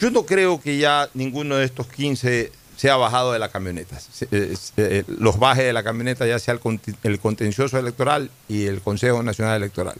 Yo 0.00 0.10
no 0.10 0.26
creo 0.26 0.60
que 0.60 0.78
ya 0.78 1.08
ninguno 1.14 1.56
de 1.56 1.64
estos 1.64 1.86
15 1.86 2.50
sea 2.78 2.96
bajado 2.96 3.32
de 3.32 3.38
la 3.40 3.50
camioneta. 3.50 3.98
Se- 4.00 4.28
eh, 4.30 4.54
eh, 4.78 5.04
los 5.06 5.38
baje 5.38 5.64
de 5.64 5.72
la 5.74 5.82
camioneta 5.82 6.26
ya 6.26 6.38
sea 6.38 6.58
el 7.02 7.18
contencioso 7.20 7.76
electoral 7.78 8.30
y 8.48 8.64
el 8.66 8.80
Consejo 8.80 9.22
Nacional 9.22 9.56
Electoral. 9.56 9.96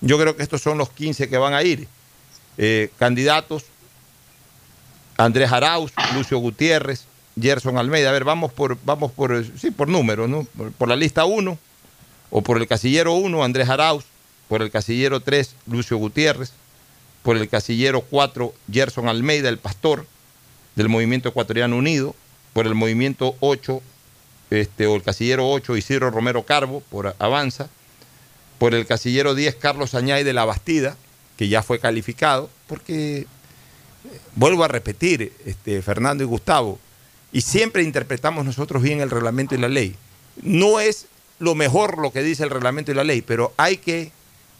Yo 0.00 0.18
creo 0.18 0.34
que 0.36 0.42
estos 0.42 0.60
son 0.62 0.78
los 0.78 0.90
15 0.90 1.28
que 1.28 1.38
van 1.38 1.54
a 1.54 1.62
ir. 1.62 1.86
Eh, 2.58 2.90
candidatos, 2.98 3.64
Andrés 5.18 5.50
Arauz, 5.52 5.92
Lucio 6.14 6.38
Gutiérrez, 6.38 7.04
Gerson 7.40 7.78
Almeida. 7.78 8.08
A 8.10 8.12
ver, 8.12 8.24
vamos 8.24 8.52
por, 8.52 8.78
vamos 8.84 9.12
por, 9.12 9.44
sí, 9.58 9.70
por 9.70 9.88
números, 9.88 10.28
¿no? 10.28 10.44
Por, 10.56 10.72
por 10.72 10.88
la 10.88 10.96
lista 10.96 11.24
1 11.24 11.58
o 12.30 12.42
por 12.42 12.58
el 12.58 12.66
casillero 12.66 13.14
1, 13.14 13.44
Andrés 13.44 13.68
Arauz, 13.68 14.04
por 14.48 14.62
el 14.62 14.70
casillero 14.70 15.20
3, 15.20 15.54
Lucio 15.66 15.96
Gutiérrez, 15.96 16.52
por 17.22 17.36
el 17.36 17.48
casillero 17.48 18.02
4, 18.02 18.52
Gerson 18.70 19.08
Almeida, 19.08 19.48
el 19.48 19.58
pastor 19.58 20.06
del 20.76 20.88
Movimiento 20.88 21.30
Ecuatoriano 21.30 21.76
Unido, 21.76 22.14
por 22.52 22.66
el 22.66 22.74
Movimiento 22.74 23.34
8, 23.40 23.82
este, 24.50 24.86
o 24.86 24.94
el 24.94 25.02
casillero 25.02 25.50
8, 25.50 25.76
Isidro 25.76 26.10
Romero 26.10 26.44
Carbo, 26.44 26.82
por 26.88 27.16
Avanza. 27.18 27.68
Por 28.58 28.74
el 28.74 28.86
casillero 28.86 29.34
10, 29.34 29.56
Carlos 29.56 29.94
Añay 29.94 30.24
de 30.24 30.32
la 30.32 30.46
Bastida, 30.46 30.96
que 31.36 31.48
ya 31.48 31.62
fue 31.62 31.78
calificado, 31.78 32.48
porque, 32.66 33.18
eh, 33.18 33.26
vuelvo 34.34 34.64
a 34.64 34.68
repetir, 34.68 35.32
este, 35.44 35.82
Fernando 35.82 36.24
y 36.24 36.26
Gustavo, 36.26 36.78
y 37.32 37.42
siempre 37.42 37.82
interpretamos 37.82 38.46
nosotros 38.46 38.82
bien 38.82 39.00
el 39.00 39.10
reglamento 39.10 39.54
y 39.54 39.58
la 39.58 39.68
ley. 39.68 39.94
No 40.40 40.80
es 40.80 41.06
lo 41.38 41.54
mejor 41.54 41.98
lo 41.98 42.12
que 42.12 42.22
dice 42.22 42.44
el 42.44 42.50
reglamento 42.50 42.92
y 42.92 42.94
la 42.94 43.04
ley, 43.04 43.20
pero 43.20 43.52
hay 43.58 43.76
que 43.76 44.10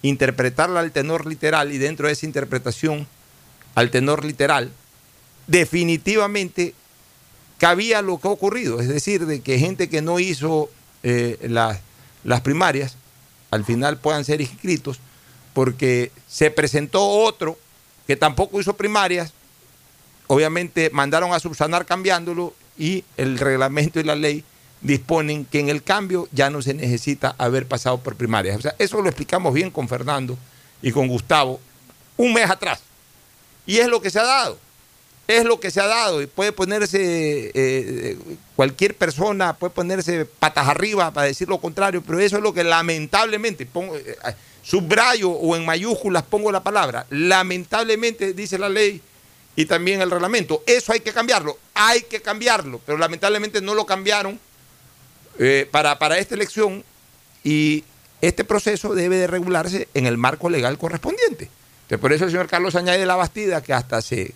interpretarla 0.02 0.80
al 0.80 0.92
tenor 0.92 1.26
literal 1.26 1.72
y 1.72 1.78
dentro 1.78 2.06
de 2.06 2.12
esa 2.12 2.26
interpretación 2.26 3.06
al 3.74 3.90
tenor 3.90 4.24
literal, 4.24 4.72
definitivamente 5.46 6.74
cabía 7.58 8.02
lo 8.02 8.18
que 8.18 8.28
ha 8.28 8.30
ocurrido, 8.30 8.80
es 8.80 8.88
decir, 8.88 9.26
de 9.26 9.40
que 9.40 9.58
gente 9.58 9.88
que 9.88 10.02
no 10.02 10.18
hizo 10.18 10.70
eh, 11.02 11.38
las- 11.48 11.80
primarias 12.42 12.96
al 13.50 13.64
final 13.64 13.98
puedan 13.98 14.24
ser 14.24 14.40
inscritos, 14.40 14.98
porque 15.54 16.10
se 16.28 16.50
presentó 16.50 17.06
otro 17.08 17.58
que 18.06 18.16
tampoco 18.16 18.60
hizo 18.60 18.76
primarias, 18.76 19.32
obviamente 20.26 20.90
mandaron 20.92 21.32
a 21.32 21.40
subsanar 21.40 21.86
cambiándolo 21.86 22.52
y 22.76 23.04
el 23.16 23.38
reglamento 23.38 24.00
y 24.00 24.04
la 24.04 24.16
ley 24.16 24.44
disponen 24.82 25.44
que 25.46 25.60
en 25.60 25.68
el 25.70 25.82
cambio 25.82 26.28
ya 26.32 26.50
no 26.50 26.60
se 26.60 26.74
necesita 26.74 27.34
haber 27.38 27.66
pasado 27.66 27.98
por 27.98 28.16
primarias. 28.16 28.60
Eso 28.78 29.00
lo 29.00 29.08
explicamos 29.08 29.54
bien 29.54 29.70
con 29.70 29.88
Fernando 29.88 30.36
y 30.82 30.92
con 30.92 31.08
Gustavo 31.08 31.60
un 32.16 32.34
mes 32.34 32.50
atrás. 32.50 32.80
Y 33.66 33.78
es 33.78 33.88
lo 33.88 34.02
que 34.02 34.10
se 34.10 34.18
ha 34.18 34.24
dado. 34.24 34.58
Es 35.28 35.44
lo 35.44 35.58
que 35.58 35.70
se 35.70 35.80
ha 35.80 35.86
dado. 35.86 36.22
Y 36.22 36.26
puede 36.26 36.52
ponerse, 36.52 37.50
eh, 37.54 38.16
cualquier 38.54 38.94
persona 38.94 39.54
puede 39.54 39.72
ponerse 39.72 40.24
patas 40.24 40.68
arriba 40.68 41.10
para 41.10 41.26
decir 41.26 41.48
lo 41.48 41.58
contrario, 41.58 42.02
pero 42.02 42.20
eso 42.20 42.36
es 42.36 42.42
lo 42.42 42.54
que 42.54 42.62
lamentablemente, 42.64 43.66
pongo, 43.66 43.96
eh, 43.96 44.16
subrayo 44.62 45.30
o 45.30 45.54
en 45.56 45.64
mayúsculas 45.64 46.24
pongo 46.24 46.50
la 46.50 46.62
palabra, 46.62 47.06
lamentablemente 47.10 48.32
dice 48.32 48.58
la 48.58 48.68
ley 48.68 49.00
y 49.54 49.66
también 49.66 50.00
el 50.00 50.10
reglamento. 50.10 50.62
Eso 50.66 50.92
hay 50.92 51.00
que 51.00 51.12
cambiarlo, 51.12 51.58
hay 51.74 52.02
que 52.02 52.20
cambiarlo, 52.20 52.80
pero 52.84 52.98
lamentablemente 52.98 53.60
no 53.60 53.74
lo 53.74 53.86
cambiaron 53.86 54.38
eh, 55.38 55.68
para, 55.70 55.98
para 55.98 56.18
esta 56.18 56.34
elección 56.34 56.84
y 57.44 57.84
este 58.20 58.44
proceso 58.44 58.94
debe 58.94 59.16
de 59.16 59.26
regularse 59.26 59.88
en 59.94 60.06
el 60.06 60.18
marco 60.18 60.50
legal 60.50 60.78
correspondiente. 60.78 61.48
Entonces, 61.82 61.98
por 62.00 62.12
eso 62.12 62.24
el 62.24 62.30
señor 62.30 62.48
Carlos 62.48 62.74
Añade 62.74 62.98
de 62.98 63.06
la 63.06 63.16
Bastida, 63.16 63.62
que 63.62 63.72
hasta 63.72 63.98
hace 63.98 64.34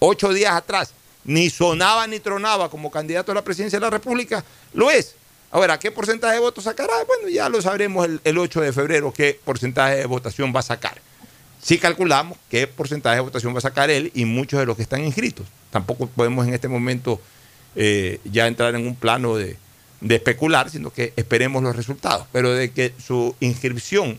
ocho 0.00 0.32
días 0.32 0.52
atrás 0.54 0.92
ni 1.24 1.50
sonaba 1.50 2.06
ni 2.06 2.18
tronaba 2.18 2.68
como 2.68 2.90
candidato 2.90 3.32
a 3.32 3.34
la 3.36 3.44
presidencia 3.44 3.78
de 3.78 3.84
la 3.84 3.90
República, 3.90 4.44
lo 4.72 4.90
es. 4.90 5.14
Ahora, 5.52 5.78
¿qué 5.78 5.90
porcentaje 5.90 6.34
de 6.34 6.40
votos 6.40 6.64
sacará? 6.64 6.92
Bueno, 7.06 7.28
ya 7.28 7.48
lo 7.48 7.60
sabremos 7.60 8.06
el, 8.06 8.20
el 8.24 8.38
8 8.38 8.60
de 8.60 8.72
febrero 8.72 9.12
qué 9.12 9.38
porcentaje 9.44 9.96
de 9.96 10.06
votación 10.06 10.52
va 10.54 10.60
a 10.60 10.64
sacar. 10.64 11.00
Sí 11.62 11.78
calculamos 11.78 12.38
qué 12.48 12.66
porcentaje 12.66 13.16
de 13.16 13.22
votación 13.22 13.52
va 13.54 13.58
a 13.58 13.62
sacar 13.62 13.90
él 13.90 14.10
y 14.14 14.24
muchos 14.24 14.60
de 14.60 14.66
los 14.66 14.76
que 14.76 14.82
están 14.82 15.04
inscritos. 15.04 15.46
Tampoco 15.70 16.06
podemos 16.06 16.46
en 16.46 16.54
este 16.54 16.68
momento 16.68 17.20
eh, 17.76 18.20
ya 18.24 18.46
entrar 18.46 18.74
en 18.74 18.86
un 18.86 18.94
plano 18.94 19.36
de, 19.36 19.56
de 20.00 20.14
especular, 20.14 20.70
sino 20.70 20.90
que 20.90 21.12
esperemos 21.16 21.62
los 21.62 21.76
resultados. 21.76 22.26
Pero 22.32 22.52
de 22.52 22.70
que 22.70 22.94
su 23.04 23.34
inscripción 23.40 24.18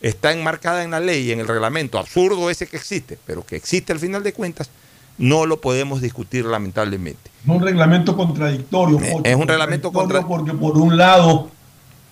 está 0.00 0.32
enmarcada 0.32 0.84
en 0.84 0.92
la 0.92 1.00
ley 1.00 1.24
y 1.24 1.32
en 1.32 1.40
el 1.40 1.48
reglamento, 1.48 1.98
absurdo 1.98 2.50
ese 2.50 2.66
que 2.66 2.76
existe, 2.76 3.18
pero 3.26 3.44
que 3.44 3.56
existe 3.56 3.92
al 3.92 3.98
final 3.98 4.22
de 4.22 4.32
cuentas, 4.32 4.70
no 5.18 5.46
lo 5.46 5.60
podemos 5.60 6.00
discutir 6.00 6.44
lamentablemente. 6.44 7.30
Es 7.42 7.48
un 7.48 7.60
reglamento 7.60 8.16
contradictorio. 8.16 9.00
Es 9.24 9.34
un 9.34 9.48
reglamento 9.48 9.92
contradictorio 9.92 10.28
porque 10.28 10.52
por 10.52 10.78
un 10.78 10.96
lado 10.96 11.50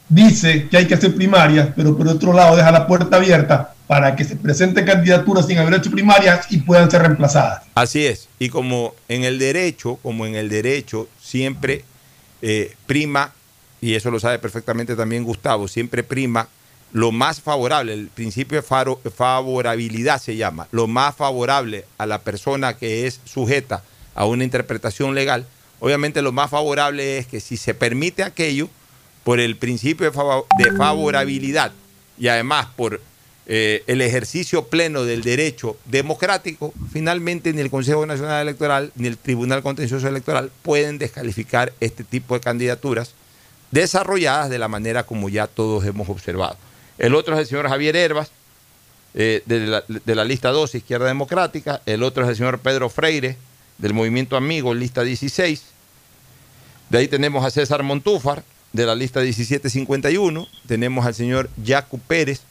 dice 0.09 0.68
que 0.68 0.76
hay 0.76 0.86
que 0.86 0.94
hacer 0.94 1.14
primarias, 1.14 1.70
pero 1.74 1.96
por 1.96 2.07
otro 2.09 2.32
lado 2.32 2.57
deja 2.57 2.70
la 2.70 2.86
puerta 2.86 3.16
abierta 3.16 3.74
para 3.86 4.16
que 4.16 4.24
se 4.24 4.36
presenten 4.36 4.84
candidaturas 4.84 5.46
sin 5.46 5.59
haber 5.59 5.74
hecho 5.74 5.90
primarias 5.90 6.46
y 6.50 6.59
puedan 6.59 6.90
ser 6.90 7.02
reemplazadas. 7.02 7.62
Así 7.74 8.04
es. 8.04 8.28
Y 8.38 8.48
como 8.48 8.94
en 9.09 9.24
el 9.24 9.38
derecho, 9.38 9.96
como 10.02 10.26
en 10.26 10.34
el 10.34 10.48
derecho 10.48 11.09
siempre 11.20 11.84
eh, 12.42 12.74
prima, 12.86 13.32
y 13.80 13.94
eso 13.94 14.11
lo 14.11 14.18
sabe 14.18 14.38
perfectamente 14.38 14.96
también 14.96 15.22
Gustavo, 15.22 15.68
siempre 15.68 16.02
prima 16.02 16.48
lo 16.93 17.12
más 17.12 17.41
favorable, 17.41 17.93
el 17.93 18.09
principio 18.09 18.62
de 18.62 19.11
favorabilidad 19.11 20.20
se 20.20 20.37
llama, 20.37 20.68
lo 20.70 20.87
más 20.87 21.14
favorable 21.14 21.84
a 21.99 22.07
la 22.07 22.20
persona 22.20 22.76
que 22.76 23.07
es 23.07 23.20
sujeta 23.24 23.82
a 24.14 24.24
una 24.24 24.45
interpretación 24.45 25.14
legal, 25.14 25.47
obviamente 25.80 26.22
lo 26.22 26.32
más 26.32 26.51
favorable 26.51 27.18
es 27.18 27.26
que 27.26 27.41
si 27.41 27.57
se 27.57 27.74
permite 27.74 28.22
aquello, 28.22 28.68
por 29.26 29.41
el 29.41 29.57
principio 29.57 30.09
de 30.09 30.72
favorabilidad 30.76 31.72
y 32.16 32.28
además 32.28 32.68
por 32.76 33.01
eh, 33.49 33.82
el 33.89 34.01
ejercicio 34.01 34.66
pleno 34.66 35.03
del 35.03 35.22
derecho 35.22 35.76
democrático, 35.84 36.72
finalmente 36.93 37.53
ni 37.53 37.61
el 37.61 37.68
Consejo 37.68 38.07
Nacional 38.07 38.43
Electoral 38.43 38.93
ni 38.95 39.09
el 39.09 39.18
Tribunal 39.18 39.64
Contencioso 39.64 40.07
Electoral 40.07 40.53
pueden 40.62 40.99
descalificar 40.99 41.72
este 41.80 42.05
tipo 42.05 42.34
de 42.34 42.41
candidaturas 42.41 43.14
desarrolladas 43.72 44.49
de 44.49 44.61
la 44.61 44.68
manera 44.68 45.03
como 45.03 45.28
ya 45.28 45.49
todos 45.49 45.84
hemos 45.84 46.09
observado. 46.09 46.57
El 46.99 47.14
otro 47.14 47.34
es 47.34 47.40
el 47.40 47.47
señor 47.47 47.68
Javier 47.68 47.97
Herbas, 47.97 48.30
eh, 49.14 49.42
de, 49.47 50.14
la, 50.14 50.24
lista 50.24 50.51
12, 50.51 50.78
Izquierda 50.78 51.07
Democrática. 51.07 51.80
El 51.86 52.03
otro 52.03 52.24
es 52.24 52.30
el 52.30 52.36
señor 52.36 52.59
Pedro 52.59 52.88
Freire, 52.88 53.36
del 53.78 53.94
Movimiento 53.94 54.36
Amigo, 54.36 54.74
lista 54.74 55.03
16. 55.03 55.62
De 56.90 56.99
ahí 56.99 57.09
tenemos 57.09 57.44
a 57.44 57.51
César 57.51 57.82
Montúfar, 57.82 58.44
de 58.72 58.86
la 58.86 58.94
lista 58.94 59.20
1751. 59.20 60.47
Tenemos 60.66 61.07
al 61.07 61.14
señor 61.14 61.49
Jacu 61.64 61.99
Pérez, 61.99 62.42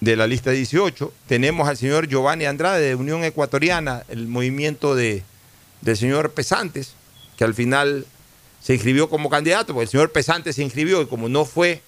de 0.00 0.16
la 0.16 0.26
lista 0.26 0.50
18. 0.50 1.12
Tenemos 1.26 1.68
al 1.68 1.76
señor 1.76 2.08
Giovanni 2.08 2.46
Andrade, 2.46 2.88
de 2.88 2.94
Unión 2.94 3.24
Ecuatoriana, 3.24 4.04
el 4.08 4.26
movimiento 4.26 4.94
de, 4.94 5.22
del 5.82 5.96
señor 5.96 6.32
Pesantes, 6.32 6.94
que 7.36 7.44
al 7.44 7.54
final 7.54 8.06
se 8.62 8.74
inscribió 8.74 9.08
como 9.08 9.30
candidato, 9.30 9.74
porque 9.74 9.84
el 9.84 9.90
señor 9.90 10.12
Pesantes 10.12 10.56
se 10.56 10.62
inscribió 10.62 11.02
y 11.02 11.06
como 11.06 11.28
no 11.28 11.44
fue 11.44 11.82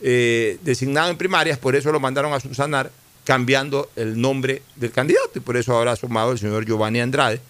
eh, 0.00 0.58
designado 0.62 1.10
en 1.10 1.16
primarias, 1.16 1.58
por 1.58 1.76
eso 1.76 1.92
lo 1.92 2.00
mandaron 2.00 2.32
a 2.32 2.40
subsanar, 2.40 2.90
cambiando 3.24 3.90
el 3.96 4.20
nombre 4.20 4.62
del 4.76 4.92
candidato. 4.92 5.30
Y 5.36 5.40
por 5.40 5.56
eso 5.56 5.74
ahora 5.74 5.92
ha 5.92 5.96
sumado 5.96 6.32
el 6.32 6.38
señor 6.38 6.64
Giovanni 6.64 7.00
Andrade, 7.00 7.40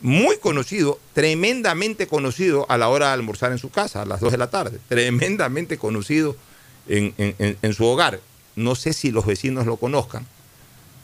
muy 0.00 0.36
conocido, 0.38 1.00
tremendamente 1.14 2.06
conocido 2.06 2.66
a 2.68 2.76
la 2.76 2.88
hora 2.88 3.06
de 3.08 3.12
almorzar 3.14 3.50
en 3.52 3.58
su 3.58 3.70
casa, 3.70 4.02
a 4.02 4.06
las 4.06 4.20
2 4.20 4.32
de 4.32 4.38
la 4.38 4.50
tarde, 4.50 4.78
tremendamente 4.88 5.78
conocido 5.78 6.36
en, 6.88 7.14
en- 7.18 7.56
en- 7.62 7.72
su 7.74 7.84
hogar. 7.86 8.20
No 8.56 8.74
sé 8.74 8.92
si 8.92 9.10
los 9.10 9.24
vecinos 9.26 9.64
lo 9.66 9.76
conozcan. 9.76 10.26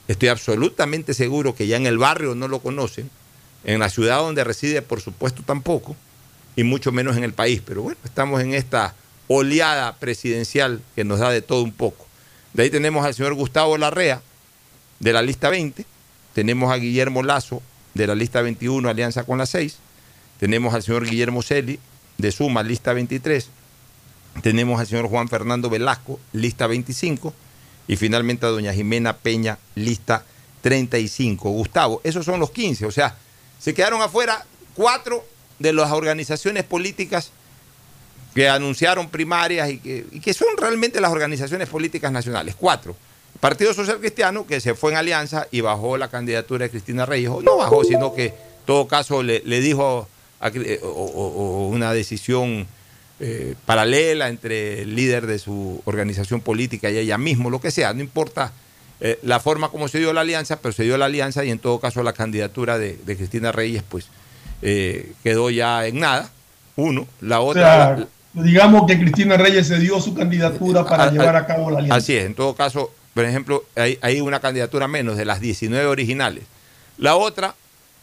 Estoy 0.08 0.28
absolutamente 0.28 1.14
seguro 1.14 1.54
que 1.54 1.66
ya 1.66 1.76
en 1.76 1.86
el 1.86 1.96
barrio 1.98 2.34
no 2.34 2.48
lo 2.48 2.60
conocen. 2.60 3.08
En 3.64 3.78
la 3.80 3.88
ciudad 3.88 4.18
donde 4.18 4.42
reside, 4.44 4.82
por 4.82 5.00
supuesto, 5.00 5.42
tampoco. 5.46 5.96
Y 6.56 6.64
mucho 6.64 6.92
menos 6.92 7.16
en 7.16 7.24
el 7.24 7.32
país. 7.32 7.62
Pero 7.64 7.82
bueno, 7.82 7.98
estamos 8.04 8.40
en 8.42 8.52
esta 8.54 8.94
oleada 9.28 9.96
presidencial 9.96 10.82
que 10.94 11.04
nos 11.04 11.18
da 11.18 11.30
de 11.30 11.42
todo 11.42 11.62
un 11.62 11.72
poco. 11.72 12.06
De 12.52 12.64
ahí 12.64 12.70
tenemos 12.70 13.04
al 13.04 13.14
señor 13.14 13.34
Gustavo 13.34 13.78
Larrea, 13.78 14.22
de 15.00 15.12
la 15.12 15.22
lista 15.22 15.48
20. 15.48 15.84
Tenemos 16.34 16.72
a 16.72 16.76
Guillermo 16.76 17.22
Lazo, 17.22 17.62
de 17.94 18.06
la 18.06 18.14
lista 18.14 18.42
21, 18.42 18.88
Alianza 18.88 19.24
con 19.24 19.38
la 19.38 19.46
6. 19.46 19.76
Tenemos 20.38 20.74
al 20.74 20.82
señor 20.82 21.08
Guillermo 21.08 21.42
Celi, 21.42 21.78
de 22.18 22.32
Suma, 22.32 22.62
lista 22.62 22.92
23. 22.92 23.48
Tenemos 24.42 24.80
al 24.80 24.86
señor 24.86 25.08
Juan 25.08 25.28
Fernando 25.28 25.68
Velasco, 25.70 26.18
lista 26.32 26.66
25. 26.66 27.34
Y 27.88 27.96
finalmente 27.96 28.46
a 28.46 28.50
doña 28.50 28.72
Jimena 28.72 29.16
Peña, 29.16 29.58
lista 29.74 30.24
35. 30.62 31.50
Gustavo, 31.50 32.00
esos 32.04 32.24
son 32.24 32.40
los 32.40 32.50
15. 32.50 32.86
O 32.86 32.90
sea, 32.92 33.16
se 33.58 33.74
quedaron 33.74 34.02
afuera 34.02 34.46
cuatro 34.74 35.24
de 35.58 35.72
las 35.72 35.90
organizaciones 35.92 36.64
políticas 36.64 37.32
que 38.34 38.48
anunciaron 38.48 39.08
primarias 39.10 39.70
y 39.70 39.78
que, 39.78 40.06
y 40.10 40.20
que 40.20 40.32
son 40.34 40.48
realmente 40.56 41.00
las 41.00 41.10
organizaciones 41.12 41.68
políticas 41.68 42.10
nacionales. 42.12 42.54
Cuatro. 42.56 42.96
El 43.34 43.40
Partido 43.40 43.74
Social 43.74 43.98
Cristiano, 43.98 44.46
que 44.46 44.60
se 44.60 44.74
fue 44.74 44.92
en 44.92 44.98
alianza 44.98 45.46
y 45.50 45.60
bajó 45.60 45.96
la 45.98 46.08
candidatura 46.08 46.64
de 46.64 46.70
Cristina 46.70 47.04
Reyes. 47.06 47.28
O 47.30 47.42
No 47.42 47.56
bajó, 47.56 47.84
sino 47.84 48.14
que 48.14 48.26
en 48.26 48.34
todo 48.66 48.86
caso 48.88 49.22
le, 49.22 49.42
le 49.44 49.60
dijo 49.60 50.08
a 50.40 50.48
o- 50.82 50.88
o- 50.88 51.64
o 51.64 51.68
una 51.68 51.92
decisión 51.92 52.66
eh, 53.20 53.54
paralela 53.66 54.28
entre 54.28 54.82
el 54.82 54.96
líder 54.96 55.26
de 55.26 55.38
su 55.38 55.80
organización 55.84 56.40
política 56.40 56.90
y 56.90 56.98
ella 56.98 57.18
mismo, 57.18 57.50
lo 57.50 57.60
que 57.60 57.70
sea, 57.70 57.92
no 57.94 58.00
importa 58.00 58.52
eh, 59.00 59.18
la 59.22 59.38
forma 59.40 59.68
como 59.68 59.86
se 59.88 59.98
dio 59.98 60.12
la 60.12 60.22
alianza, 60.22 60.60
pero 60.60 60.72
se 60.72 60.82
dio 60.84 60.96
la 60.96 61.04
alianza 61.06 61.44
y 61.44 61.50
en 61.50 61.58
todo 61.60 61.78
caso 61.80 62.02
la 62.02 62.12
candidatura 62.14 62.78
de, 62.78 62.96
de 63.04 63.16
Cristina 63.16 63.52
Reyes 63.52 63.82
pues 63.88 64.06
eh, 64.62 65.12
quedó 65.22 65.50
ya 65.50 65.86
en 65.86 66.00
nada, 66.00 66.30
uno, 66.76 67.06
la 67.20 67.40
otra... 67.40 67.96
sea, 67.96 68.08
digamos 68.34 68.86
que 68.86 68.98
Cristina 68.98 69.36
Reyes 69.36 69.66
se 69.68 69.78
dio 69.78 70.00
su 70.00 70.14
candidatura 70.14 70.84
para 70.84 71.04
Ah, 71.04 71.10
llevar 71.10 71.36
a 71.36 71.46
cabo 71.46 71.70
la 71.70 71.78
alianza. 71.78 71.96
Así 71.96 72.16
es, 72.16 72.24
en 72.24 72.34
todo 72.34 72.54
caso, 72.54 72.92
por 73.14 73.24
ejemplo, 73.24 73.64
hay, 73.76 73.98
hay 74.02 74.20
una 74.20 74.40
candidatura 74.40 74.88
menos 74.88 75.16
de 75.16 75.24
las 75.24 75.40
19 75.40 75.86
originales. 75.86 76.44
La 76.98 77.16
otra, 77.16 77.54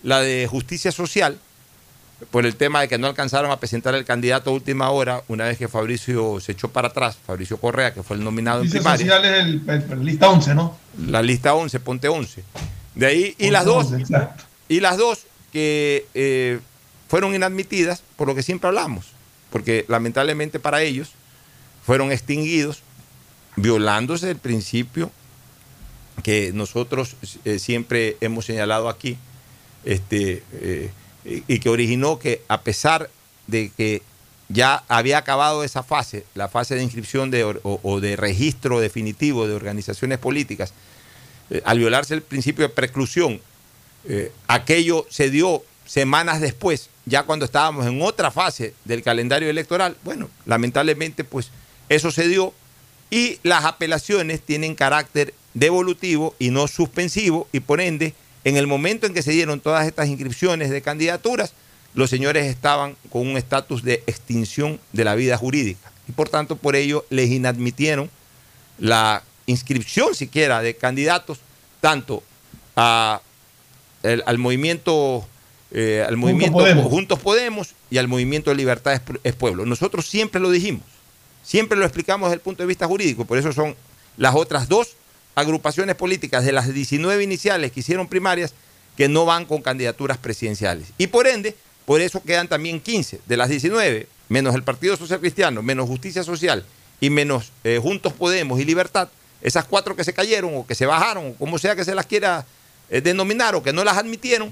la 0.04 0.20
de 0.22 0.48
justicia 0.48 0.92
social, 0.92 1.40
por 2.32 2.46
el 2.46 2.56
tema 2.56 2.82
de 2.82 2.88
que 2.90 2.98
no 2.98 3.08
alcanzaron 3.08 3.50
a 3.50 3.60
presentar 3.60 3.96
el 3.96 4.04
candidato 4.06 4.50
a 4.50 4.54
última 4.54 4.90
hora, 4.90 5.24
una 5.30 5.46
vez 5.46 5.58
que 5.58 5.68
Fabricio 5.68 6.40
se 6.42 6.52
echó 6.52 6.68
para 6.68 6.90
atrás, 6.90 7.18
Fabricio 7.26 7.58
Correa, 7.58 7.94
que 7.94 8.04
fue 8.04 8.18
el 8.18 8.24
nominado 8.24 8.60
en 8.60 8.66
Dice 8.66 8.78
primaria. 8.80 9.06
social 9.06 9.26
es 9.26 9.32
el, 9.46 9.62
el- 9.70 9.92
el 9.94 10.06
lista 10.06 10.30
11, 10.30 10.54
¿no? 10.56 10.78
La 11.08 11.22
lista 11.22 11.54
11, 11.54 11.80
ponte 11.80 12.08
11. 12.10 12.44
De 12.96 13.06
ahí, 13.06 13.20
y 13.24 13.32
Ponte 13.32 13.52
las 13.52 13.66
dos, 13.66 13.86
11, 13.86 14.02
exacto. 14.02 14.44
y 14.68 14.80
las 14.82 14.98
dos 14.98 15.20
que 15.54 16.06
eh, 16.14 16.60
fueron 17.08 17.34
inadmitidas 17.34 18.04
por 18.18 18.28
lo 18.28 18.36
que 18.36 18.44
siempre 18.44 18.68
hablamos, 18.68 19.06
porque 19.52 19.86
lamentablemente 19.88 20.60
para 20.60 20.82
ellos 20.82 21.12
fueron 21.86 22.12
extinguidos, 22.12 22.82
violándose 23.56 24.30
el 24.30 24.38
principio 24.38 25.12
que 26.22 26.52
nosotros 26.54 27.16
eh, 27.46 27.60
siempre 27.60 28.18
hemos 28.22 28.46
señalado 28.46 28.90
aquí, 28.90 29.18
este, 29.86 30.44
eh, 30.54 30.92
y 31.26 31.60
que 31.60 31.70
originó 31.70 32.20
que 32.20 32.42
a 32.48 32.62
pesar 32.62 33.10
de 33.48 33.72
que 33.76 34.02
ya 34.50 34.84
había 34.88 35.18
acabado 35.18 35.64
esa 35.64 35.84
fase, 35.84 36.26
la 36.36 36.50
fase 36.50 36.76
de 36.76 36.84
inscripción 36.84 37.32
de, 37.32 37.44
o, 37.64 38.00
de 38.00 38.16
registro 38.16 38.80
definitivo 38.80 39.48
de 39.48 39.54
organizaciones 39.54 40.18
políticas, 40.18 40.74
eh, 41.50 41.62
al 41.66 41.80
violarse 41.80 42.14
el 42.14 42.22
principio 42.22 42.68
de 42.68 42.74
preclusión, 42.74 43.42
aquello 44.48 45.06
se 45.10 45.30
dio 45.30 45.62
semanas 45.90 46.40
después, 46.40 46.90
ya 47.06 47.24
cuando 47.24 47.46
estábamos 47.46 47.88
en 47.88 48.00
otra 48.04 48.30
fase 48.30 48.76
del 48.86 49.02
calendario 49.02 49.50
electoral. 49.50 49.98
Bueno, 50.04 50.30
lamentablemente, 50.46 51.24
pues 51.24 51.50
eso 51.90 52.12
se 52.12 52.28
dio 52.28 52.54
y 53.10 53.40
las 53.42 53.66
apelaciones 53.66 54.42
tienen 54.42 54.76
carácter 54.76 55.34
devolutivo 55.56 56.36
y 56.38 56.52
no 56.52 56.68
suspensivo 56.68 57.48
y 57.52 57.60
por 57.62 57.82
ende, 57.82 58.14
en 58.44 58.56
el 58.56 58.68
momento 58.68 59.08
en 59.08 59.16
que 59.16 59.24
se 59.24 59.32
dieron 59.32 59.60
todas 59.62 59.88
estas 59.88 60.08
inscripciones 60.10 60.70
de 60.70 60.84
candidaturas, 60.84 61.54
los 61.96 62.12
señores 62.12 62.46
estaban 62.46 62.96
con 63.10 63.28
un 63.28 63.36
estatus 63.36 63.84
de 63.84 64.04
extinción 64.06 64.80
de 64.94 65.04
la 65.06 65.16
vida 65.16 65.38
jurídica 65.38 65.92
y 66.08 66.12
por 66.12 66.30
tanto 66.30 66.56
por 66.56 66.76
ello 66.76 67.04
les 67.10 67.32
inadmitieron 67.32 68.12
la 68.78 69.24
inscripción 69.48 70.14
siquiera 70.14 70.62
de 70.62 70.76
candidatos 70.76 71.40
tanto 71.82 72.22
a 72.76 73.22
el- 74.04 74.22
al 74.28 74.38
movimiento 74.38 75.28
eh, 75.72 76.06
al 76.08 76.18
movimiento 76.18 76.58
Podemos. 76.58 76.86
Juntos 76.86 77.20
Podemos 77.20 77.76
y 77.90 77.98
al 77.98 78.08
movimiento 78.08 78.50
de 78.50 78.56
Libertad 78.56 78.94
es, 78.94 79.02
es 79.24 79.36
Pueblo. 79.36 79.66
Nosotros 79.66 80.08
siempre 80.08 80.42
lo 80.42 80.50
dijimos, 80.52 80.84
siempre 81.44 81.78
lo 81.78 81.86
explicamos 81.86 82.30
desde 82.30 82.36
el 82.36 82.42
punto 82.42 82.64
de 82.64 82.68
vista 82.68 82.88
jurídico, 82.88 83.26
por 83.26 83.38
eso 83.38 83.54
son 83.54 83.76
las 84.18 84.36
otras 84.36 84.68
dos 84.68 84.96
agrupaciones 85.36 85.96
políticas 85.96 86.44
de 86.44 86.52
las 86.52 86.74
19 86.74 87.24
iniciales 87.24 87.72
que 87.72 87.80
hicieron 87.80 88.08
primarias 88.08 88.54
que 88.98 89.08
no 89.08 89.26
van 89.26 89.46
con 89.46 89.62
candidaturas 89.62 90.18
presidenciales. 90.18 90.88
Y 90.98 91.08
por 91.08 91.28
ende, 91.28 91.56
por 91.86 92.02
eso 92.02 92.22
quedan 92.22 92.48
también 92.48 92.82
15 92.82 93.22
de 93.26 93.38
las 93.38 93.50
19, 93.50 94.08
menos 94.28 94.56
el 94.56 94.64
Partido 94.64 94.98
Social 94.98 95.20
Cristiano, 95.20 95.62
menos 95.62 95.88
Justicia 95.88 96.24
Social 96.24 96.66
y 97.00 97.10
menos 97.10 97.52
eh, 97.64 97.80
Juntos 97.82 98.14
Podemos 98.14 98.60
y 98.60 98.66
Libertad, 98.66 99.08
esas 99.42 99.64
cuatro 99.66 99.96
que 99.96 100.04
se 100.04 100.14
cayeron 100.14 100.52
o 100.56 100.68
que 100.68 100.76
se 100.76 100.86
bajaron, 100.86 101.28
o 101.28 101.34
como 101.36 101.58
sea 101.58 101.76
que 101.76 101.86
se 101.86 101.96
las 101.96 102.06
quiera 102.06 102.46
eh, 102.90 103.00
denominar 103.00 103.56
o 103.56 103.64
que 103.64 103.72
no 103.72 103.84
las 103.84 103.98
admitieron, 103.98 104.52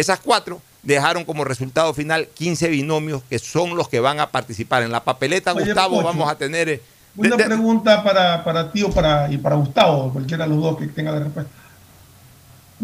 esas 0.00 0.20
cuatro 0.20 0.60
dejaron 0.82 1.24
como 1.24 1.42
resultado 1.44 1.92
final 1.94 2.28
15 2.34 2.68
binomios 2.68 3.22
que 3.28 3.38
son 3.38 3.76
los 3.76 3.88
que 3.88 3.98
van 4.00 4.20
a 4.20 4.30
participar. 4.30 4.82
En 4.82 4.92
la 4.92 5.02
papeleta, 5.02 5.52
Oye, 5.52 5.64
Gustavo, 5.66 5.96
Pocho, 5.96 6.06
vamos 6.06 6.30
a 6.30 6.36
tener... 6.36 6.68
eh, 6.68 6.82
Una 7.16 7.30
de- 7.30 7.36
de- 7.36 7.44
pregunta 7.44 8.04
para, 8.04 8.44
para 8.44 8.70
ti 8.70 8.82
o 8.82 8.90
para, 8.90 9.30
y 9.32 9.38
para 9.38 9.56
Gustavo, 9.56 10.12
cualquiera 10.12 10.44
de 10.44 10.50
los 10.50 10.62
dos 10.62 10.78
que 10.78 10.86
tenga 10.86 11.10
la 11.12 11.20
respuesta. 11.20 11.50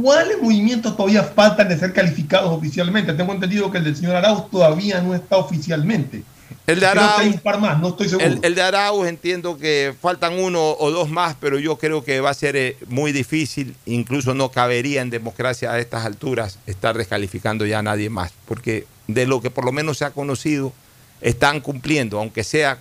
¿Cuáles 0.00 0.40
movimientos 0.40 0.96
todavía 0.96 1.22
faltan 1.22 1.68
de 1.68 1.78
ser 1.78 1.92
calificados 1.92 2.50
oficialmente? 2.50 3.12
Tengo 3.12 3.32
entendido 3.34 3.70
que 3.70 3.76
el 3.78 3.84
del 3.84 3.94
señor 3.94 4.16
Arauz 4.16 4.50
todavía 4.50 5.00
no 5.02 5.14
está 5.14 5.36
oficialmente. 5.36 6.22
El 6.66 6.80
de 6.80 6.90
Creo 6.90 6.92
que 6.92 6.98
hay 6.98 7.14
Arauz, 7.14 7.34
un 7.34 7.40
par 7.40 7.60
más, 7.60 7.80
no 7.80 7.88
estoy 7.88 8.08
seguro. 8.08 8.26
el, 8.26 8.40
el 8.42 8.54
de 8.54 8.62
Arauz 8.62 9.06
entiendo 9.06 9.58
que 9.58 9.94
faltan 10.00 10.38
uno 10.38 10.72
o 10.78 10.90
dos 10.90 11.10
más, 11.10 11.36
pero 11.40 11.58
yo 11.58 11.78
creo 11.78 12.04
que 12.04 12.20
va 12.20 12.30
a 12.30 12.34
ser 12.34 12.56
eh, 12.56 12.76
muy 12.88 13.12
difícil, 13.12 13.74
incluso 13.86 14.34
no 14.34 14.50
cabería 14.50 15.02
en 15.02 15.10
democracia 15.10 15.72
a 15.72 15.78
estas 15.78 16.04
alturas 16.04 16.58
estar 16.66 16.96
descalificando 16.96 17.66
ya 17.66 17.80
a 17.80 17.82
nadie 17.82 18.10
más, 18.10 18.32
porque 18.46 18.86
de 19.06 19.26
lo 19.26 19.40
que 19.40 19.50
por 19.50 19.64
lo 19.64 19.72
menos 19.72 19.98
se 19.98 20.04
ha 20.04 20.10
conocido, 20.10 20.72
están 21.20 21.60
cumpliendo, 21.60 22.18
aunque 22.18 22.44
sea 22.44 22.78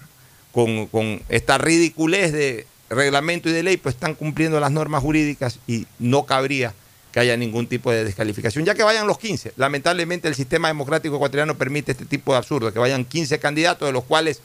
con, 0.52 0.88
con 0.88 1.22
esta 1.30 1.58
ridiculez 1.58 2.32
de 2.32 2.68
reglamento 2.90 3.50
y 3.50 3.54
de 3.54 3.64
ley, 3.64 3.78
pues 3.78 3.96
están 3.96 4.16
cumpliendo 4.16 4.60
las 4.60 4.72
normas 4.72 5.02
jurídicas 5.02 5.60
y 5.68 5.88
no 6.00 6.26
cabría 6.26 6.74
que 7.12 7.20
haya 7.20 7.36
ningún 7.36 7.68
tipo 7.68 7.92
de 7.92 8.04
descalificación, 8.04 8.66
ya 8.66 8.74
que 8.74 8.84
vayan 8.84 9.08
los 9.08 9.18
15. 9.18 9.54
Lamentablemente 9.58 10.28
el 10.28 10.36
sistema 10.36 10.70
democrático 10.70 11.16
ecuatoriano 11.16 11.58
permite 11.58 11.92
este 11.92 12.06
tipo 12.06 12.32
de 12.32 12.38
absurdo, 12.38 12.72
que 12.72 12.80
vayan 12.80 13.06
15 13.06 13.40
candidatos, 13.40 13.88
de 13.88 13.92
los 13.92 14.04
cuales 14.04 14.42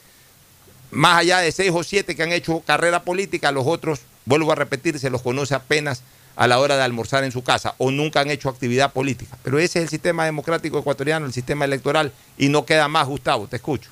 más 0.91 1.19
allá 1.19 1.39
de 1.39 1.53
6 1.53 1.73
o 1.75 1.83
7 1.83 2.17
que 2.17 2.23
han 2.23 2.33
hecho 2.33 2.61
carrera 2.61 3.03
política, 3.03 3.53
los 3.53 3.67
otros, 3.67 4.01
vuelvo 4.25 4.53
a 4.53 4.55
repetir, 4.55 4.99
se 4.99 5.11
los 5.11 5.23
conoce 5.23 5.55
apenas 5.55 6.03
a 6.35 6.47
la 6.47 6.59
hora 6.59 6.77
de 6.77 6.83
almorzar 6.83 7.25
en 7.25 7.33
su 7.33 7.43
casa 7.43 7.75
o 7.79 7.91
nunca 7.91 8.21
han 8.21 8.31
hecho 8.31 8.49
actividad 8.49 8.93
política. 8.93 9.39
Pero 9.43 9.59
ese 9.59 9.79
es 9.79 9.85
el 9.85 9.89
sistema 9.89 10.25
democrático 10.25 10.79
ecuatoriano, 10.79 11.27
el 11.27 11.33
sistema 11.33 11.64
electoral, 11.64 12.12
y 12.37 12.49
no 12.49 12.67
queda 12.67 12.89
más, 12.89 13.07
Gustavo, 13.07 13.47
te 13.47 13.57
escucho. 13.57 13.91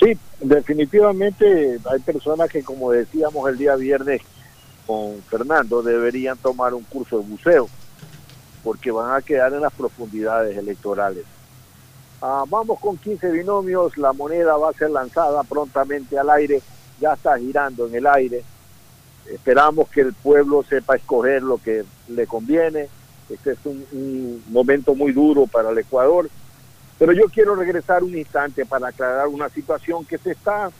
Sí, 0.00 0.16
definitivamente 0.40 1.78
hay 1.90 2.00
personas 2.00 2.50
que, 2.50 2.62
como 2.62 2.92
decíamos 2.92 3.48
el 3.48 3.56
día 3.58 3.76
viernes 3.76 4.22
con 4.86 5.20
Fernando, 5.22 5.82
deberían 5.82 6.38
tomar 6.38 6.74
un 6.74 6.84
curso 6.84 7.18
de 7.18 7.24
buceo, 7.24 7.68
porque 8.62 8.90
van 8.90 9.14
a 9.14 9.22
quedar 9.22 9.52
en 9.52 9.60
las 9.60 9.72
profundidades 9.72 10.56
electorales. 10.56 11.24
Ah, 12.22 12.44
vamos 12.48 12.80
con 12.80 12.96
15 12.96 13.30
binomios, 13.30 13.96
la 13.98 14.12
moneda 14.12 14.56
va 14.56 14.70
a 14.70 14.72
ser 14.72 14.90
lanzada 14.90 15.42
prontamente 15.42 16.18
al 16.18 16.30
aire, 16.30 16.62
ya 17.00 17.12
está 17.12 17.38
girando 17.38 17.86
en 17.86 17.94
el 17.94 18.06
aire. 18.06 18.42
Esperamos 19.26 19.88
que 19.88 20.02
el 20.02 20.12
pueblo 20.12 20.62
sepa 20.62 20.96
escoger 20.96 21.42
lo 21.42 21.58
que 21.58 21.84
le 22.08 22.26
conviene. 22.26 22.88
Este 23.28 23.52
es 23.52 23.58
un, 23.64 24.42
momento 24.48 24.94
muy 24.94 25.12
duro 25.12 25.46
para 25.46 25.70
el 25.70 25.78
Ecuador. 25.78 26.30
Pero 26.98 27.12
yo 27.12 27.24
quiero 27.26 27.54
regresar 27.54 28.02
un 28.02 28.16
instante 28.16 28.64
para 28.64 28.88
aclarar 28.88 29.28
una 29.28 29.48
situación 29.48 30.04
que 30.04 30.16
se 30.16 30.30
está 30.30 30.70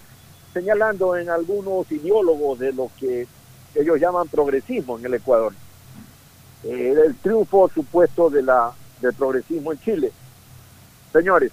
señalando 0.54 1.16
en 1.16 1.28
algunos 1.28 1.90
ideólogos 1.92 2.58
de 2.58 2.72
lo 2.72 2.90
que 2.98 3.26
ellos 3.76 4.00
llaman 4.00 4.28
progresismo 4.28 4.98
en 4.98 5.06
el 5.06 5.14
Ecuador. 5.14 5.52
Eh, 6.64 6.94
el 7.06 7.14
triunfo 7.16 7.70
supuesto 7.72 8.30
de 8.30 8.42
la, 8.42 8.72
del 9.00 9.12
progresismo 9.14 9.72
en 9.72 9.80
Chile. 9.80 10.12
Señores, 11.12 11.52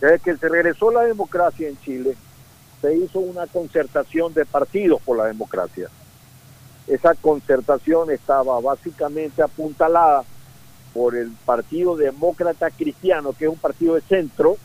desde 0.00 0.18
que 0.18 0.36
se 0.36 0.48
regresó 0.48 0.90
la 0.90 1.02
democracia 1.02 1.68
en 1.68 1.80
Chile, 1.80 2.16
se 2.80 2.94
hizo 2.94 3.20
una 3.20 3.46
concertación 3.46 4.32
de 4.34 4.44
partidos 4.44 5.00
por 5.02 5.16
la 5.16 5.26
democracia. 5.26 5.88
Esa 6.86 7.14
concertación 7.14 8.10
estaba 8.10 8.60
básicamente 8.60 9.42
apuntalada 9.42 10.24
por 10.94 11.16
el 11.16 11.30
Partido 11.44 11.96
Demócrata 11.96 12.70
Cristiano, 12.70 13.32
que 13.32 13.44
es 13.44 13.50
un 13.50 13.58
partido 13.58 13.94
de 13.94 14.00
centro, 14.00 14.56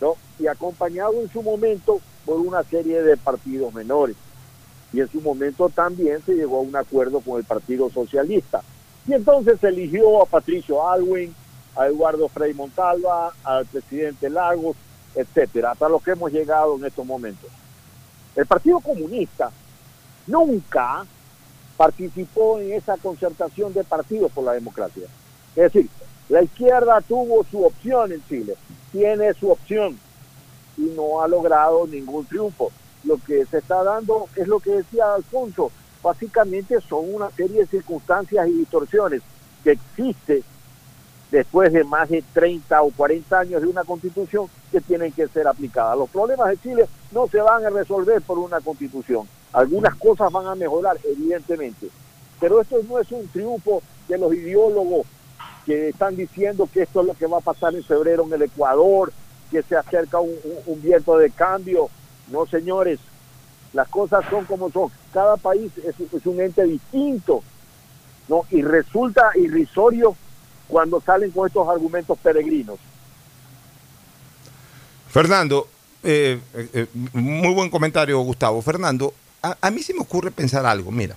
¿no? 0.00 0.14
y 0.38 0.46
acompañado 0.46 1.20
en 1.20 1.30
su 1.30 1.42
momento 1.42 2.00
por 2.24 2.40
una 2.40 2.62
serie 2.64 3.02
de 3.02 3.16
partidos 3.16 3.74
menores. 3.74 4.16
Y 4.92 5.00
en 5.00 5.10
su 5.10 5.20
momento 5.20 5.68
también 5.68 6.22
se 6.24 6.34
llegó 6.34 6.58
a 6.58 6.62
un 6.62 6.74
acuerdo 6.74 7.20
con 7.20 7.38
el 7.38 7.44
Partido 7.44 7.90
Socialista. 7.90 8.62
Y 9.06 9.14
entonces 9.14 9.58
se 9.60 9.68
eligió 9.68 10.22
a 10.22 10.26
Patricio 10.26 10.86
Alwin, 10.88 11.34
a 11.76 11.86
Eduardo 11.86 12.28
Frei 12.28 12.52
Montalva, 12.54 13.32
al 13.44 13.66
presidente 13.66 14.28
Lagos, 14.28 14.76
etcétera, 15.14 15.72
hasta 15.72 15.88
lo 15.88 16.00
que 16.00 16.12
hemos 16.12 16.32
llegado 16.32 16.76
en 16.76 16.84
estos 16.84 17.06
momentos. 17.06 17.50
El 18.36 18.46
Partido 18.46 18.80
Comunista 18.80 19.50
nunca 20.26 21.04
participó 21.76 22.58
en 22.58 22.72
esa 22.72 22.96
concertación 22.96 23.72
de 23.72 23.84
partidos 23.84 24.30
por 24.32 24.44
la 24.44 24.52
democracia. 24.52 25.04
Es 25.56 25.72
decir, 25.72 25.88
la 26.28 26.42
izquierda 26.42 27.00
tuvo 27.00 27.44
su 27.50 27.64
opción 27.64 28.12
en 28.12 28.24
Chile, 28.28 28.54
tiene 28.92 29.34
su 29.34 29.50
opción 29.50 29.98
y 30.76 30.82
no 30.96 31.20
ha 31.20 31.28
logrado 31.28 31.86
ningún 31.86 32.24
triunfo. 32.26 32.70
Lo 33.04 33.16
que 33.26 33.44
se 33.46 33.58
está 33.58 33.82
dando 33.82 34.28
es 34.36 34.46
lo 34.46 34.60
que 34.60 34.70
decía 34.72 35.14
Alfonso, 35.14 35.70
básicamente 36.02 36.80
son 36.80 37.14
una 37.14 37.30
serie 37.30 37.60
de 37.60 37.66
circunstancias 37.66 38.48
y 38.48 38.52
distorsiones 38.52 39.22
que 39.64 39.72
existe 39.72 40.42
después 41.30 41.72
de 41.72 41.84
más 41.84 42.08
de 42.08 42.22
30 42.34 42.82
o 42.82 42.90
40 42.90 43.38
años 43.38 43.62
de 43.62 43.68
una 43.68 43.84
constitución 43.84 44.46
que 44.72 44.80
tienen 44.80 45.12
que 45.12 45.28
ser 45.28 45.46
aplicadas. 45.46 45.96
Los 45.96 46.10
problemas 46.10 46.48
de 46.48 46.58
Chile 46.58 46.86
no 47.12 47.26
se 47.28 47.38
van 47.40 47.64
a 47.64 47.70
resolver 47.70 48.20
por 48.22 48.38
una 48.38 48.60
constitución. 48.60 49.28
Algunas 49.52 49.94
cosas 49.96 50.30
van 50.32 50.46
a 50.46 50.54
mejorar, 50.54 50.96
evidentemente. 51.04 51.88
Pero 52.40 52.60
esto 52.60 52.76
no 52.88 52.98
es 52.98 53.10
un 53.12 53.28
triunfo 53.28 53.82
de 54.08 54.18
los 54.18 54.32
ideólogos 54.34 55.06
que 55.66 55.90
están 55.90 56.16
diciendo 56.16 56.68
que 56.72 56.82
esto 56.82 57.00
es 57.02 57.06
lo 57.06 57.14
que 57.14 57.26
va 57.26 57.38
a 57.38 57.42
pasar 57.42 57.74
en 57.74 57.84
febrero 57.84 58.24
en 58.26 58.32
el 58.32 58.42
Ecuador, 58.42 59.12
que 59.50 59.62
se 59.62 59.76
acerca 59.76 60.18
un, 60.20 60.30
un- 60.44 60.74
un 60.74 60.82
viento 60.82 61.16
de 61.18 61.30
cambio. 61.30 61.90
No, 62.30 62.46
señores, 62.46 62.98
las 63.72 63.88
cosas 63.88 64.24
son 64.30 64.44
como 64.44 64.70
son. 64.70 64.90
Cada 65.12 65.36
país 65.36 65.72
es, 65.78 66.26
un 66.26 66.40
ente 66.40 66.64
distinto. 66.64 67.42
¿no? 68.28 68.42
Y 68.50 68.62
resulta 68.62 69.30
irrisorio 69.34 70.16
cuando 70.68 71.00
salen 71.00 71.30
con 71.32 71.46
estos 71.46 71.68
argumentos 71.68 72.16
peregrinos. 72.18 72.78
Fernando, 75.08 75.66
eh, 76.04 76.40
eh, 76.54 76.68
eh, 76.72 76.86
muy 77.12 77.52
buen 77.52 77.68
comentario, 77.68 78.20
Gustavo. 78.20 78.62
Fernando, 78.62 79.12
a, 79.42 79.70
mí 79.70 79.82
se 79.82 79.94
me 79.94 80.00
ocurre 80.00 80.30
pensar 80.30 80.66
algo. 80.66 80.90
Mira, 80.90 81.16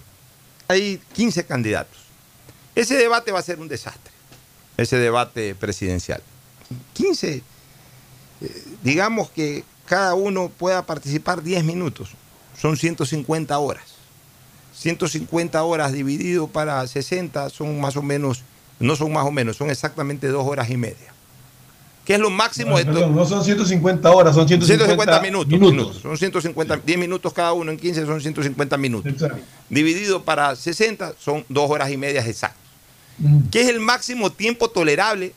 hay 0.68 1.00
15 1.14 1.46
candidatos. 1.46 1.98
Ese 2.76 2.96
debate 2.96 3.32
va 3.32 3.40
a 3.40 3.44
ser 3.44 3.60
un 3.60 3.68
desastre, 3.68 4.12
ese 4.78 4.98
debate 4.98 5.54
presidencial. 5.56 6.22
15, 6.94 7.36
eh, 8.42 8.64
digamos 8.82 9.30
que 9.30 9.64
cada 9.86 10.14
uno 10.16 10.50
pueda 10.50 10.86
participar 10.86 11.44
10 11.44 11.64
minutos, 11.64 12.12
son 12.60 12.78
150 12.78 13.58
horas. 13.58 13.84
150 14.76 15.62
horas 15.64 15.92
dividido 15.94 16.48
para 16.48 16.86
60 16.86 17.50
son 17.50 17.80
más 17.80 17.96
o 17.96 18.02
menos, 18.02 18.44
no 18.80 18.96
son 18.96 19.14
más 19.14 19.26
o 19.26 19.32
menos, 19.32 19.58
son 19.58 19.70
exactamente 19.70 20.28
dos 20.28 20.46
horas 20.48 20.70
y 20.70 20.78
media. 20.78 21.14
¿Qué 22.06 22.16
es 22.16 22.20
lo 22.20 22.30
máximo 22.30 22.78
de 22.78 22.84
todo? 22.84 22.96
Perdón, 22.96 23.16
no 23.16 23.26
son 23.26 23.46
150 23.46 24.12
horas, 24.12 24.36
son 24.36 24.46
150, 24.46 24.86
150 24.86 25.22
minutos, 25.22 25.60
minutos. 25.60 26.00
Son 26.02 26.18
150, 26.18 26.78
10 26.86 26.98
minutos 26.98 27.32
cada 27.32 27.54
uno 27.54 27.72
en 27.72 27.78
15 27.78 28.06
son 28.06 28.20
150 28.20 28.78
minutos. 28.78 29.14
Dividido 29.70 30.24
para 30.24 30.56
60 30.56 31.14
son 31.18 31.46
dos 31.48 31.70
horas 31.70 31.90
y 31.92 31.98
media 31.98 32.26
exactas. 32.26 32.62
¿Qué 33.52 33.62
es 33.62 33.70
el 33.70 33.80
máximo 33.80 34.32
tiempo 34.32 34.70
tolerable 34.70 35.34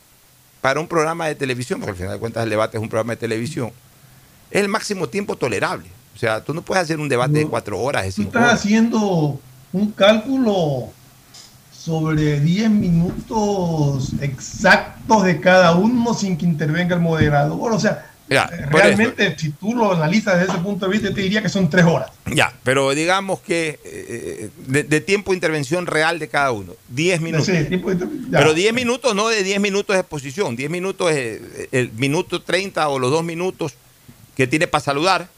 para 0.60 0.80
un 0.80 0.88
programa 0.88 1.28
de 1.28 1.36
televisión? 1.36 1.78
Porque 1.78 1.90
al 1.92 1.96
final 1.96 2.12
de 2.14 2.18
cuentas 2.18 2.42
el 2.42 2.50
debate 2.50 2.78
es 2.78 2.82
un 2.82 2.88
programa 2.88 3.12
de 3.12 3.18
televisión. 3.18 3.70
Es 4.50 4.60
el 4.62 4.68
máximo 4.68 5.08
tiempo 5.08 5.36
tolerable. 5.36 5.86
O 6.14 6.18
sea, 6.18 6.42
tú 6.42 6.54
no 6.54 6.62
puedes 6.62 6.84
hacer 6.84 6.98
un 6.98 7.08
debate 7.08 7.38
de 7.40 7.46
cuatro 7.46 7.78
horas, 7.80 8.04
de 8.04 8.12
Tú 8.12 8.22
estás 8.22 8.42
horas. 8.42 8.54
haciendo 8.54 9.38
un 9.72 9.90
cálculo 9.92 10.88
sobre 11.72 12.40
10 12.40 12.70
minutos 12.70 14.12
exactos 14.20 15.24
de 15.24 15.40
cada 15.40 15.74
uno 15.76 16.14
sin 16.14 16.36
que 16.36 16.44
intervenga 16.46 16.94
el 16.94 17.00
moderador. 17.02 17.72
O 17.72 17.78
sea, 17.78 18.10
Ya, 18.28 18.50
eh, 18.52 18.66
realmente, 18.70 19.36
si 19.38 19.50
tú 19.50 19.74
lo 19.74 19.92
analizas 19.92 20.38
desde 20.40 20.52
ese 20.52 20.60
punto 20.62 20.86
de 20.86 20.92
vista, 20.92 21.08
yo 21.10 21.14
te 21.14 21.20
diría 21.20 21.42
que 21.42 21.48
son 21.48 21.70
tres 21.70 21.84
horas. 21.84 22.10
Ya, 22.34 22.52
pero 22.64 22.90
digamos 22.92 23.38
que 23.40 23.78
eh, 23.84 24.50
de, 24.66 24.82
de 24.82 25.00
tiempo 25.00 25.30
de 25.30 25.36
intervención 25.36 25.86
real 25.86 26.18
de 26.18 26.28
cada 26.28 26.50
uno, 26.50 26.72
10 26.88 27.20
minutos. 27.20 27.46
Sí, 27.46 27.52
de-. 27.52 27.78
Pero 28.32 28.52
10 28.54 28.72
minutos 28.74 29.14
no 29.14 29.28
de 29.28 29.44
10 29.44 29.60
minutos 29.60 29.94
de 29.94 30.00
exposición, 30.00 30.56
10 30.56 30.70
minutos 30.70 31.10
es 31.12 31.16
eh, 31.40 31.68
el 31.72 31.92
minuto 31.92 32.42
30 32.42 32.88
o 32.88 32.98
los 32.98 33.10
2 33.12 33.22
minutos 33.22 33.74
que 34.36 34.46
tiene 34.46 34.66
para 34.66 34.84
saludar, 34.84 35.28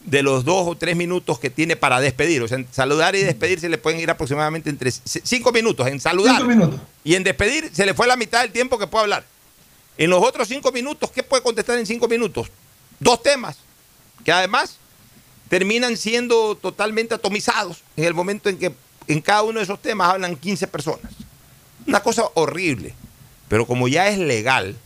de 0.00 0.22
los 0.22 0.44
2 0.44 0.68
o 0.68 0.76
3 0.76 0.96
minutos 0.96 1.38
que 1.38 1.50
tiene 1.50 1.76
para 1.76 2.00
despedir. 2.00 2.42
O 2.42 2.48
sea, 2.48 2.58
en 2.58 2.68
saludar 2.70 3.16
y 3.16 3.22
despedir 3.22 3.60
se 3.60 3.68
le 3.68 3.78
pueden 3.78 4.00
ir 4.00 4.08
aproximadamente 4.08 4.70
entre 4.70 4.90
5 4.90 5.52
minutos 5.52 5.86
en 5.88 6.00
saludar. 6.00 6.36
Cinco 6.36 6.48
minutos. 6.48 6.80
Y 7.02 7.14
en 7.14 7.24
despedir 7.24 7.70
se 7.72 7.84
le 7.84 7.92
fue 7.94 8.06
la 8.06 8.16
mitad 8.16 8.42
del 8.42 8.52
tiempo 8.52 8.78
que 8.78 8.86
puede 8.86 9.02
hablar. 9.02 9.24
En 9.98 10.10
los 10.10 10.22
otros 10.22 10.46
5 10.48 10.70
minutos, 10.72 11.10
¿qué 11.10 11.22
puede 11.22 11.42
contestar 11.42 11.78
en 11.78 11.86
5 11.86 12.06
minutos? 12.08 12.48
Dos 13.00 13.22
temas, 13.22 13.56
que 14.24 14.32
además 14.32 14.76
terminan 15.48 15.96
siendo 15.96 16.54
totalmente 16.56 17.14
atomizados 17.14 17.82
en 17.96 18.04
el 18.04 18.14
momento 18.14 18.48
en 18.48 18.58
que 18.58 18.72
en 19.08 19.20
cada 19.20 19.42
uno 19.42 19.58
de 19.58 19.64
esos 19.64 19.80
temas 19.80 20.10
hablan 20.10 20.36
15 20.36 20.66
personas. 20.68 21.12
Una 21.86 22.00
cosa 22.00 22.24
horrible. 22.34 22.94
Pero 23.48 23.66
como 23.66 23.88
ya 23.88 24.08
es 24.08 24.18
legal, 24.18 24.76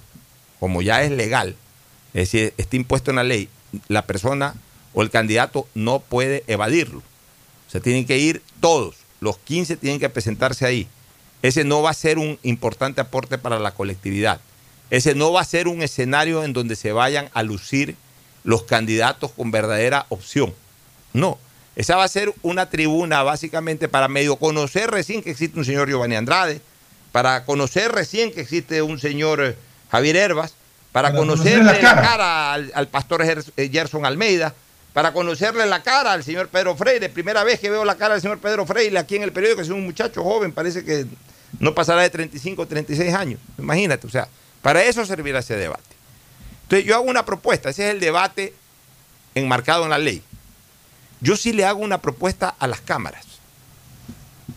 como 0.58 0.82
ya 0.82 1.02
es 1.02 1.10
legal, 1.10 1.56
es 2.14 2.32
decir, 2.32 2.54
está 2.56 2.76
impuesto 2.76 3.10
en 3.10 3.16
la 3.16 3.24
ley, 3.24 3.48
la 3.88 4.06
persona 4.06 4.54
o 4.92 5.02
el 5.02 5.10
candidato 5.10 5.68
no 5.74 6.00
puede 6.00 6.44
evadirlo. 6.46 6.98
O 6.98 7.70
sea, 7.70 7.80
tienen 7.80 8.06
que 8.06 8.18
ir 8.18 8.42
todos, 8.60 8.96
los 9.20 9.38
15 9.38 9.76
tienen 9.76 10.00
que 10.00 10.08
presentarse 10.08 10.66
ahí. 10.66 10.88
Ese 11.42 11.64
no 11.64 11.82
va 11.82 11.90
a 11.90 11.94
ser 11.94 12.18
un 12.18 12.38
importante 12.42 13.00
aporte 13.00 13.38
para 13.38 13.58
la 13.58 13.72
colectividad. 13.72 14.40
Ese 14.90 15.14
no 15.14 15.32
va 15.32 15.40
a 15.40 15.44
ser 15.44 15.68
un 15.68 15.82
escenario 15.82 16.44
en 16.44 16.52
donde 16.52 16.76
se 16.76 16.92
vayan 16.92 17.30
a 17.32 17.42
lucir 17.42 17.96
los 18.42 18.64
candidatos 18.64 19.30
con 19.30 19.50
verdadera 19.50 20.06
opción. 20.08 20.52
No, 21.12 21.38
esa 21.76 21.96
va 21.96 22.04
a 22.04 22.08
ser 22.08 22.34
una 22.42 22.68
tribuna 22.68 23.22
básicamente 23.22 23.88
para 23.88 24.08
medio 24.08 24.36
conocer 24.36 24.90
recién 24.90 25.22
que 25.22 25.30
existe 25.30 25.58
un 25.58 25.64
señor 25.64 25.88
Giovanni 25.88 26.16
Andrade, 26.16 26.60
para 27.12 27.44
conocer 27.44 27.92
recién 27.92 28.32
que 28.32 28.40
existe 28.40 28.82
un 28.82 28.98
señor 28.98 29.40
eh, 29.42 29.56
Javier 29.90 30.16
Herbas, 30.16 30.54
para, 30.92 31.08
Para 31.08 31.18
conocerle 31.18 31.58
conocerle 31.58 31.82
la 31.82 31.94
cara, 31.94 32.02
cara. 32.02 32.52
al, 32.52 32.72
al 32.74 32.88
pastor 32.88 33.22
eh, 33.22 33.68
Gerson 33.70 34.04
Almeida, 34.06 34.54
para 34.92 35.12
conocerle 35.12 35.66
la 35.66 35.82
cara 35.82 36.12
al 36.12 36.24
señor 36.24 36.48
Pedro 36.48 36.76
Freire. 36.76 37.08
Primera 37.08 37.44
vez 37.44 37.60
que 37.60 37.70
veo 37.70 37.84
la 37.84 37.94
cara 37.96 38.14
del 38.14 38.22
señor 38.22 38.38
Pedro 38.40 38.66
Freire 38.66 38.98
aquí 38.98 39.16
en 39.16 39.22
el 39.22 39.32
periódico, 39.32 39.60
es 39.62 39.68
un 39.68 39.84
muchacho 39.84 40.22
joven, 40.24 40.52
parece 40.52 40.84
que 40.84 41.06
no 41.60 41.74
pasará 41.74 42.02
de 42.02 42.10
35 42.10 42.62
o 42.62 42.66
36 42.66 43.14
años. 43.14 43.40
Imagínate, 43.58 44.06
o 44.06 44.10
sea, 44.10 44.28
para 44.62 44.82
eso 44.82 45.04
servirá 45.06 45.38
ese 45.40 45.56
debate. 45.56 45.82
Entonces 46.64 46.86
yo 46.86 46.94
hago 46.96 47.04
una 47.04 47.24
propuesta, 47.24 47.70
ese 47.70 47.86
es 47.88 47.94
el 47.94 48.00
debate 48.00 48.52
enmarcado 49.34 49.84
en 49.84 49.90
la 49.90 49.98
ley. 49.98 50.22
Yo 51.20 51.36
sí 51.36 51.52
le 51.52 51.64
hago 51.64 51.80
una 51.80 51.98
propuesta 51.98 52.54
a 52.58 52.66
las 52.66 52.80
cámaras, 52.80 53.24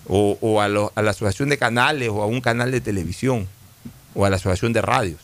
o, 0.08 0.38
o 0.42 0.62
a, 0.62 0.68
lo- 0.68 0.92
a 0.96 1.02
la 1.02 1.12
asociación 1.12 1.50
de 1.50 1.58
canales, 1.58 2.10
o 2.10 2.22
a 2.22 2.26
un 2.26 2.42
canal 2.42 2.72
de 2.72 2.82
televisión, 2.82 3.48
o 4.16 4.26
a 4.26 4.30
la 4.30 4.36
asociación 4.38 4.74
de 4.74 4.82
radios, 4.82 5.20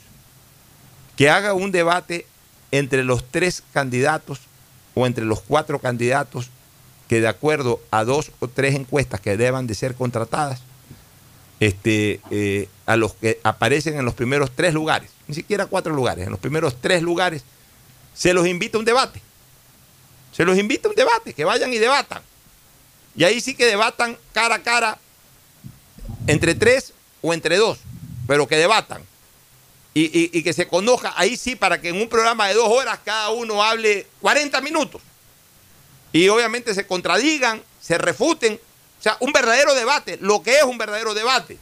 que 1.20 1.30
haga 1.30 1.54
un 1.54 1.74
debate 1.74 2.26
entre 2.72 3.04
los 3.04 3.30
tres 3.30 3.62
candidatos 3.74 4.40
o 4.96 5.06
entre 5.06 5.26
los 5.26 5.42
cuatro 5.42 5.80
candidatos 5.80 6.50
que 7.10 7.20
de 7.20 7.28
acuerdo 7.28 7.82
a 7.92 8.06
dos 8.06 8.32
o 8.40 8.48
tres 8.48 8.74
encuestas 8.74 9.20
que 9.20 9.36
deban 9.36 9.68
de 9.68 9.76
ser 9.76 9.96
contratadas, 9.96 10.62
este, 11.60 12.22
eh, 12.32 12.70
a 12.86 12.96
los 12.96 13.16
que 13.16 13.42
aparecen 13.44 14.00
en 14.00 14.06
los 14.06 14.14
primeros 14.14 14.52
tres 14.56 14.74
lugares, 14.74 15.12
ni 15.28 15.36
siquiera 15.36 15.66
cuatro 15.66 15.94
lugares, 15.94 16.24
en 16.26 16.32
los 16.32 16.40
primeros 16.40 16.80
tres 16.80 17.02
lugares, 17.02 17.44
se 18.14 18.34
los 18.34 18.48
invita 18.48 18.78
a 18.78 18.80
un 18.80 18.86
debate. 18.86 19.22
Se 20.32 20.46
los 20.46 20.58
invita 20.58 20.88
a 20.88 20.92
un 20.92 20.96
debate, 20.96 21.34
que 21.34 21.44
vayan 21.44 21.74
y 21.74 21.80
debatan. 21.80 22.22
Y 23.18 23.26
ahí 23.26 23.42
sí 23.42 23.56
que 23.56 23.66
debatan 23.66 24.18
cara 24.32 24.56
a 24.56 24.64
cara 24.64 24.98
entre 26.28 26.56
tres 26.56 26.94
o 27.22 27.34
entre 27.34 27.58
dos, 27.58 27.78
pero 28.26 28.48
que 28.48 28.56
debatan. 28.56 29.09
Y, 29.94 30.44
que 30.44 30.54
se 30.54 30.68
conozca 30.68 31.14
ahí 31.18 31.36
sí 31.36 31.56
para 31.56 31.82
que 31.82 31.90
en 31.90 31.98
un 31.98 32.08
programa 32.08 32.48
de 32.48 32.54
dos 32.54 32.70
horas 32.70 33.00
cada 33.04 33.30
uno 33.30 33.64
hable 33.64 34.08
40 34.22 34.62
minutos. 34.62 35.02
Y 36.14 36.30
obviamente 36.30 36.74
se 36.74 36.88
contradigan, 36.88 37.62
se 37.82 37.98
refuten. 37.98 38.60
O 39.00 39.02
sea, 39.02 39.18
un 39.20 39.32
verdadero 39.34 39.74
debate, 39.74 40.18
lo 40.22 40.42
que 40.42 40.58
es 40.58 40.64
un 40.64 40.78
verdadero 40.78 41.14
debate. 41.14 41.58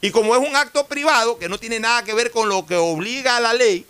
Y 0.00 0.10
como 0.10 0.34
es 0.34 0.46
un 0.46 0.54
acto 0.56 0.86
privado 0.86 1.38
que 1.38 1.48
no 1.48 1.58
tiene 1.58 1.80
nada 1.80 2.04
que 2.04 2.14
ver 2.14 2.30
con 2.30 2.48
lo 2.48 2.66
que 2.66 2.76
obliga 2.76 3.36
a 3.36 3.40
la 3.40 3.54
ley, 3.54 3.86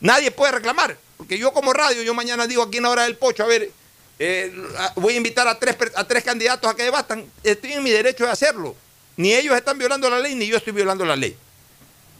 nadie 0.00 0.30
puede 0.30 0.52
reclamar. 0.52 0.98
Porque 1.16 1.38
yo 1.38 1.52
como 1.52 1.72
radio, 1.72 2.02
yo 2.02 2.14
mañana 2.14 2.46
digo 2.46 2.62
aquí 2.62 2.78
en 2.78 2.84
la 2.84 2.90
hora 2.90 3.02
del 3.04 3.16
pocho, 3.16 3.44
a 3.44 3.46
ver, 3.46 3.70
eh, 4.18 4.52
voy 4.96 5.14
a 5.14 5.16
invitar 5.16 5.46
a 5.46 5.58
tres, 5.58 5.76
a 5.94 6.04
tres 6.04 6.24
candidatos 6.24 6.70
a 6.70 6.74
que 6.74 6.82
debatan. 6.82 7.24
Estoy 7.42 7.72
en 7.72 7.82
mi 7.82 7.90
derecho 7.90 8.24
de 8.24 8.30
hacerlo. 8.30 8.74
Ni 9.16 9.34
ellos 9.34 9.56
están 9.56 9.78
violando 9.78 10.10
la 10.10 10.18
ley, 10.18 10.34
ni 10.34 10.46
yo 10.46 10.56
estoy 10.56 10.72
violando 10.72 11.04
la 11.04 11.14
ley. 11.14 11.36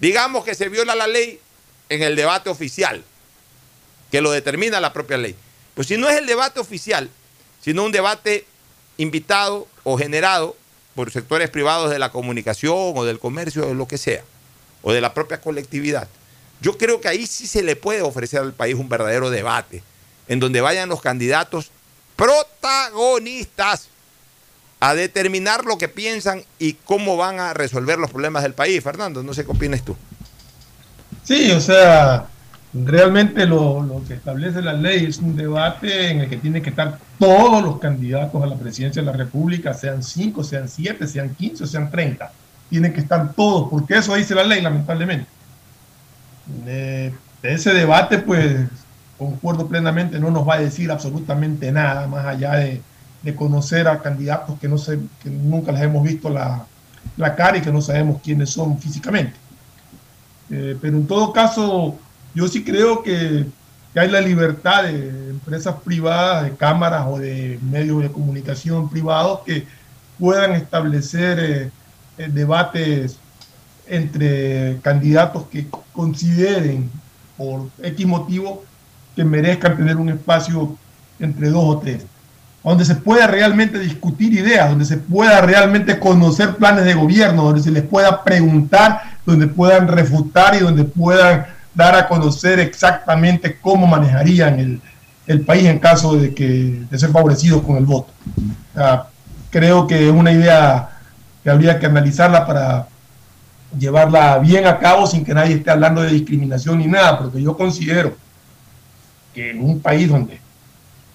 Digamos 0.01 0.45
que 0.45 0.55
se 0.55 0.69
viola 0.69 0.95
la 0.95 1.07
ley 1.07 1.39
en 1.91 2.03
el 2.03 2.17
debate 2.17 2.49
oficial, 2.49 3.05
que 4.11 4.21
lo 4.21 4.31
determina 4.31 4.81
la 4.81 4.93
propia 4.93 5.19
ley. 5.19 5.37
Pues 5.75 5.89
si 5.89 5.97
no 5.97 6.09
es 6.09 6.17
el 6.19 6.27
debate 6.27 6.59
oficial, 6.59 7.11
sino 7.61 7.85
un 7.85 7.93
debate 7.93 8.47
invitado 8.97 9.69
o 9.85 9.99
generado 9.99 10.57
por 10.95 11.11
sectores 11.11 11.51
privados 11.51 11.91
de 11.91 11.99
la 11.99 12.11
comunicación 12.11 12.93
o 12.97 13.05
del 13.05 13.19
comercio 13.19 13.69
o 13.69 13.75
lo 13.75 13.87
que 13.87 13.99
sea, 13.99 14.25
o 14.83 14.93
de 14.93 15.01
la 15.01 15.13
propia 15.13 15.41
colectividad, 15.41 16.09
yo 16.63 16.77
creo 16.79 17.01
que 17.01 17.09
ahí 17.09 17.27
sí 17.27 17.47
se 17.47 17.63
le 17.63 17.77
puede 17.77 18.03
ofrecer 18.03 18.41
al 18.41 18.55
país 18.55 18.75
un 18.75 18.89
verdadero 18.89 19.31
debate, 19.31 19.83
en 20.29 20.41
donde 20.41 20.61
vayan 20.61 20.89
los 20.89 21.01
candidatos 21.03 21.71
protagonistas 22.17 23.90
a 24.81 24.95
determinar 24.95 25.67
lo 25.67 25.77
que 25.77 25.89
piensan 25.89 26.43
y 26.59 26.73
cómo 26.73 27.19
van 27.19 27.39
a 27.39 27.53
resolver 27.53 27.99
los 27.99 28.11
problemas 28.11 28.43
del 28.43 28.55
país. 28.55 28.83
Fernando, 28.83 29.23
no 29.23 29.35
sé 29.35 29.45
qué 29.45 29.51
opinas 29.51 29.83
tú. 29.83 29.95
Sí, 31.23 31.51
o 31.53 31.61
sea, 31.61 32.27
realmente 32.73 33.47
lo, 33.47 34.03
que 34.09 34.15
establece 34.15 34.63
la 34.63 34.73
ley 34.73 35.05
es 35.05 35.19
un 35.19 35.37
debate 35.37 36.11
en 36.11 36.21
el 36.21 36.29
que 36.31 36.39
tienen 36.39 36.63
que 36.63 36.71
estar 36.71 36.99
todos 37.19 37.63
los 37.63 37.79
candidatos 37.79 38.43
a 38.43 38.47
la 38.47 38.57
presidencia 38.57 39.03
de 39.03 39.07
la 39.07 39.17
República, 39.17 39.75
sean 39.75 40.03
5, 40.03 40.43
sean 40.45 40.69
7, 40.69 41.07
sean 41.07 41.35
15 41.35 41.65
o 41.65 41.67
sean 41.67 41.91
30. 41.91 42.33
Tienen 42.71 42.95
que 42.95 43.01
estar 43.01 43.35
todos, 43.35 43.69
porque 43.69 43.99
eso 43.99 44.15
dice 44.15 44.35
la 44.35 44.45
ley, 44.45 44.63
lamentablemente. 44.63 45.27
Eh, 46.67 47.13
de 47.43 47.53
ese 47.53 47.73
debate, 47.75 48.19
pues, 48.19 48.67
concuerdo 49.19 49.69
plenamente, 49.69 50.19
no 50.19 50.31
nos 50.31 50.49
va 50.49 50.55
a 50.55 50.61
decir 50.61 50.91
absolutamente 50.91 51.71
nada, 51.71 52.07
más 52.07 52.25
allá 52.25 52.53
de, 52.55 52.81
de 53.23 53.35
conocer 53.35 53.89
a 53.89 54.01
candidatos 54.01 54.59
que, 54.59 54.69
no 54.69 54.79
sé, 54.79 54.99
que 55.23 55.31
nunca 55.31 55.73
les 55.73 55.83
hemos 55.83 56.03
visto 56.03 56.31
la, 56.31 56.65
la 57.17 57.35
cara 57.35 57.59
y 57.59 57.61
que 57.61 57.73
no 57.73 57.81
sabemos 57.81 58.21
quiénes 58.23 58.51
son 58.51 58.79
físicamente. 58.79 59.35
Eh, 60.51 60.77
pero 60.81 60.97
en 60.97 61.07
todo 61.07 61.33
caso, 61.33 61.97
yo 62.35 62.49
sí 62.49 62.65
creo 62.65 63.03
que, 63.03 63.47
que 63.93 64.01
hay 64.01 64.11
la 64.11 64.21
libertad 64.21 64.85
de 64.85 65.31
empresas 65.31 65.77
privadas, 65.85 66.45
de 66.45 66.57
cámaras 66.57 67.07
o 67.09 67.19
de 67.19 67.59
medios 67.63 68.03
de 68.03 68.11
comunicación 68.11 68.89
privados 68.89 69.41
que 69.47 69.67
puedan 70.19 70.53
establecer 70.53 71.39
eh, 71.39 71.71
eh, 72.19 72.29
debates 72.31 73.19
entre 73.87 74.79
candidatos 74.83 75.47
que 75.47 75.67
consideren 75.93 76.91
por 77.37 77.69
X 77.83 78.07
motivo 78.07 78.65
que 79.17 79.25
merezcan 79.25 79.77
tener 79.77 79.97
un 79.97 80.11
espacio 80.11 80.77
entre 81.19 81.51
dos 81.51 81.65
o 81.65 81.79
tres, 81.79 82.05
donde 82.63 82.85
se 82.85 82.95
pueda 82.95 83.27
realmente 83.27 83.79
discutir 83.79 84.35
ideas, 84.35 84.69
donde 84.69 84.85
se 84.85 84.99
pueda 84.99 85.41
realmente 85.41 85.99
conocer 85.99 86.57
planes 86.57 86.85
de 86.85 86.95
gobierno, 86.95 87.45
donde 87.45 87.63
se 87.63 87.71
les 87.71 87.83
pueda 87.83 88.23
preguntar, 88.23 89.01
donde 89.25 89.47
puedan 89.47 89.89
refutar 89.89 90.55
y 90.55 90.59
donde 90.59 90.85
puedan 90.85 91.47
dar 91.75 91.95
a 91.95 92.09
conocer 92.09 92.59
exactamente 92.61 93.59
cómo 93.61 93.87
manejarían 93.87 94.61
el, 94.61 94.81
el 95.27 95.41
país 95.43 95.65
en 95.65 95.79
caso 95.79 96.17
de 96.17 96.35
que 96.35 96.83
de 96.91 96.99
ser 96.99 97.11
favorecidos 97.11 97.63
con 97.63 97.77
el 97.77 97.87
voto. 97.87 98.13
Creo 99.51 99.87
que 99.87 100.09
es 100.09 100.13
una 100.13 100.33
idea 100.33 100.91
que 101.43 101.51
habría 101.51 101.79
que 101.79 101.87
analizarla 101.87 102.47
para 102.47 102.89
llevarla 103.79 104.39
bien 104.39 104.67
a 104.67 104.79
cabo 104.79 105.07
sin 105.07 105.25
que 105.25 105.33
nadie 105.33 105.55
esté 105.57 105.71
hablando 105.71 106.03
de 106.03 106.11
discriminación 106.11 106.79
ni 106.79 106.87
nada, 106.87 107.19
porque 107.19 107.41
yo 107.41 107.57
considero 107.57 108.17
que 109.33 109.51
en 109.51 109.63
un 109.63 109.81
país 109.81 110.09
donde 110.09 110.41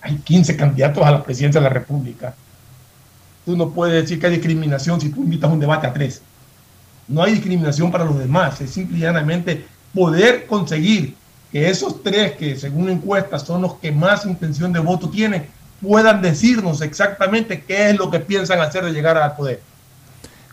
hay 0.05 0.17
15 0.17 0.55
candidatos 0.55 1.03
a 1.03 1.11
la 1.11 1.23
presidencia 1.23 1.59
de 1.59 1.67
la 1.67 1.73
República, 1.73 2.35
tú 3.43 3.57
no 3.57 3.71
puedes 3.71 4.03
decir 4.03 4.19
que 4.19 4.27
hay 4.27 4.33
discriminación 4.33 5.01
si 5.01 5.09
tú 5.09 5.23
invitas 5.23 5.51
un 5.51 5.59
debate 5.59 5.87
a 5.87 5.93
tres. 5.93 6.21
No 7.07 7.23
hay 7.23 7.33
discriminación 7.33 7.91
para 7.91 8.05
los 8.05 8.17
demás, 8.17 8.61
es 8.61 8.69
simple 8.69 8.97
y 8.97 9.01
llanamente 9.01 9.65
poder 9.93 10.45
conseguir 10.45 11.15
que 11.51 11.69
esos 11.69 12.03
tres 12.03 12.33
que 12.33 12.55
según 12.55 12.89
encuestas 12.89 13.43
son 13.43 13.63
los 13.63 13.75
que 13.75 13.91
más 13.91 14.25
intención 14.25 14.71
de 14.71 14.79
voto 14.79 15.09
tienen, 15.09 15.47
puedan 15.81 16.21
decirnos 16.21 16.81
exactamente 16.81 17.63
qué 17.63 17.89
es 17.89 17.97
lo 17.97 18.11
que 18.11 18.19
piensan 18.19 18.59
hacer 18.59 18.85
de 18.85 18.91
llegar 18.91 19.17
al 19.17 19.35
poder. 19.35 19.61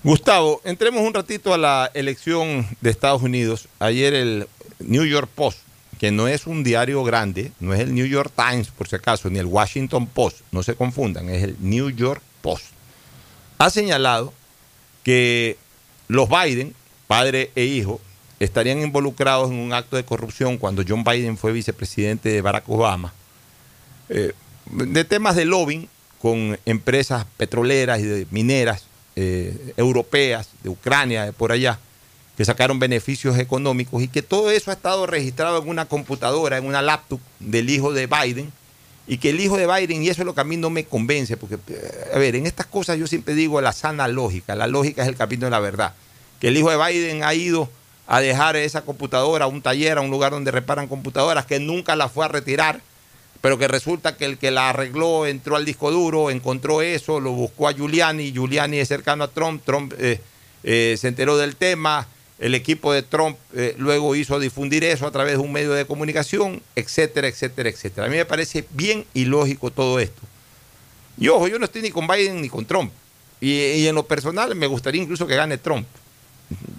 Gustavo, 0.03 0.61
entremos 0.65 1.03
un 1.03 1.13
ratito 1.13 1.53
a 1.53 1.59
la 1.59 1.91
elección 1.93 2.67
de 2.81 2.91
Estados 2.91 3.23
Unidos. 3.23 3.69
Ayer 3.79 4.15
el 4.15 4.49
New 4.81 5.05
York 5.05 5.29
Post, 5.35 5.59
que 6.03 6.11
no 6.11 6.27
es 6.27 6.49
un 6.49 6.65
diario 6.65 7.05
grande, 7.05 7.53
no 7.61 7.73
es 7.73 7.79
el 7.79 7.95
New 7.95 8.07
York 8.07 8.33
Times 8.35 8.73
por 8.73 8.89
si 8.89 8.97
acaso, 8.97 9.31
ni 9.31 9.39
el 9.39 9.47
Washington 9.47 10.09
Post, 10.09 10.41
no 10.51 10.65
se 10.65 10.75
confundan, 10.75 11.29
es 11.29 11.45
el 11.45 11.57
New 11.61 11.91
York 11.91 12.21
Post, 12.41 12.65
ha 13.59 13.71
señalado 13.71 14.35
que 15.05 15.57
los 16.09 16.29
Biden, 16.29 16.75
padre 17.07 17.53
e 17.55 17.67
hijo, 17.67 18.01
estarían 18.41 18.83
involucrados 18.83 19.53
en 19.53 19.59
un 19.59 19.73
acto 19.73 19.95
de 19.95 20.05
corrupción 20.05 20.59
cuando 20.59 20.83
John 20.85 21.05
Biden 21.05 21.39
fue 21.39 21.53
vicepresidente 21.53 22.31
de 22.31 22.41
Barack 22.41 22.69
Obama, 22.69 23.13
eh, 24.09 24.33
de 24.73 25.05
temas 25.05 25.37
de 25.37 25.45
lobbying 25.45 25.89
con 26.19 26.59
empresas 26.67 27.27
petroleras 27.37 28.01
y 28.01 28.07
de 28.07 28.27
mineras 28.33 28.87
eh, 29.15 29.73
europeas, 29.77 30.49
de 30.65 30.69
Ucrania, 30.69 31.27
de 31.27 31.33
por 31.33 31.53
allá, 31.53 31.79
que 32.37 32.45
sacaron 32.45 32.79
beneficios 32.79 33.39
económicos 33.39 34.03
y 34.03 34.09
que 34.09 34.23
todo 34.23 34.51
eso 34.51 34.71
ha 34.71 34.75
estado 34.75 35.07
registrado 35.07 35.63
en 35.63 35.69
una 35.69 35.85
computadora, 35.85 36.59
en 36.59 36.67
una 36.67 36.83
laptop 36.83 37.21
del 37.41 37.69
hijo 37.69 37.93
de 37.93 38.07
Biden, 38.07 38.53
y 39.07 39.19
que 39.19 39.31
el 39.31 39.41
hijo 39.41 39.57
de 39.57 39.67
Biden, 39.67 40.03
y 40.03 40.09
eso 40.09 40.23
es 40.23 40.27
lo 40.27 40.35
que 40.35 40.41
a 40.41 40.45
mí 40.45 40.57
no 40.57 40.71
me 40.71 40.85
convence, 40.85 41.37
porque, 41.37 41.59
eh, 41.69 42.11
a 42.15 42.19
ver, 42.19 42.37
en 42.37 42.47
estas 42.47 42.67
cosas 42.67 42.99
yo 42.99 43.07
siempre 43.07 43.35
digo 43.35 43.61
la 43.61 43.73
sana 43.73 44.09
lógica, 44.09 44.55
la 44.55 44.67
lógica 44.67 45.03
es 45.03 45.09
el 45.09 45.17
camino 45.17 45.47
de 45.47 45.51
la 45.51 45.61
verdad, 45.61 45.95
que 46.41 46.49
el 46.49 46.57
hijo 46.57 46.71
de 46.71 46.77
Biden 46.77 47.25
ha 47.25 47.35
ido 47.35 47.69
a 48.07 48.21
dejar 48.21 48.57
esa 48.57 48.83
computadora 48.83 49.47
un 49.47 49.63
taller, 49.63 49.99
a 49.99 50.01
un 50.01 50.11
lugar 50.11 50.33
donde 50.33 50.51
reparan 50.51 50.89
computadoras, 50.89 51.47
que 51.47 51.61
nunca 51.61 51.97
la 51.97 52.09
fue 52.09 52.25
a 52.25 52.29
retirar, 52.29 52.81
pero 53.41 53.59
que 53.59 53.69
resulta 53.69 54.17
que 54.17 54.25
el 54.25 54.39
que 54.39 54.51
la 54.51 54.71
arregló 54.71 55.27
entró 55.27 55.57
al 55.57 55.65
disco 55.65 55.91
duro, 55.91 56.31
encontró 56.31 56.81
eso, 56.81 57.21
lo 57.21 57.33
buscó 57.33 57.69
a 57.69 57.73
Giuliani, 57.73 58.33
Giuliani 58.33 58.79
es 58.79 58.89
cercano 58.89 59.25
a 59.25 59.29
Trump, 59.29 59.63
Trump 59.65 59.93
eh, 59.99 60.21
eh, 60.63 60.97
se 60.99 61.09
enteró 61.09 61.37
del 61.37 61.57
tema, 61.57 62.07
el 62.39 62.55
equipo 62.55 62.93
de 62.93 63.03
Trump 63.03 63.37
eh, 63.55 63.75
luego 63.79 64.15
hizo 64.15 64.39
difundir 64.39 64.85
eso 64.85 65.07
a 65.07 65.11
través 65.11 65.35
de 65.35 65.39
un 65.39 65.53
medio 65.53 65.73
de 65.73 65.87
comunicación, 65.87 66.63
etcétera, 66.75 67.29
etcétera, 67.29 67.69
etcétera. 67.69 68.07
A 68.07 68.11
mí 68.11 68.17
me 68.17 68.25
parece 68.25 68.67
bien 68.71 69.05
ilógico 69.15 69.71
todo 69.71 70.01
esto. 70.01 70.23
Y 71.19 71.29
ojo, 71.29 71.47
yo 71.49 71.59
no 71.59 71.67
estoy 71.67 71.83
ni 71.83 71.91
con 71.91 72.07
Biden 72.07 72.41
ni 72.41 72.49
con 72.49 72.65
Trump. 72.65 72.93
Y, 73.41 73.87
en 73.87 73.95
lo 73.95 74.07
personal 74.07 74.55
me 74.55 74.67
gustaría 74.67 75.03
incluso 75.03 75.27
que 75.27 75.35
gane 75.35 75.59
Trump, 75.59 75.87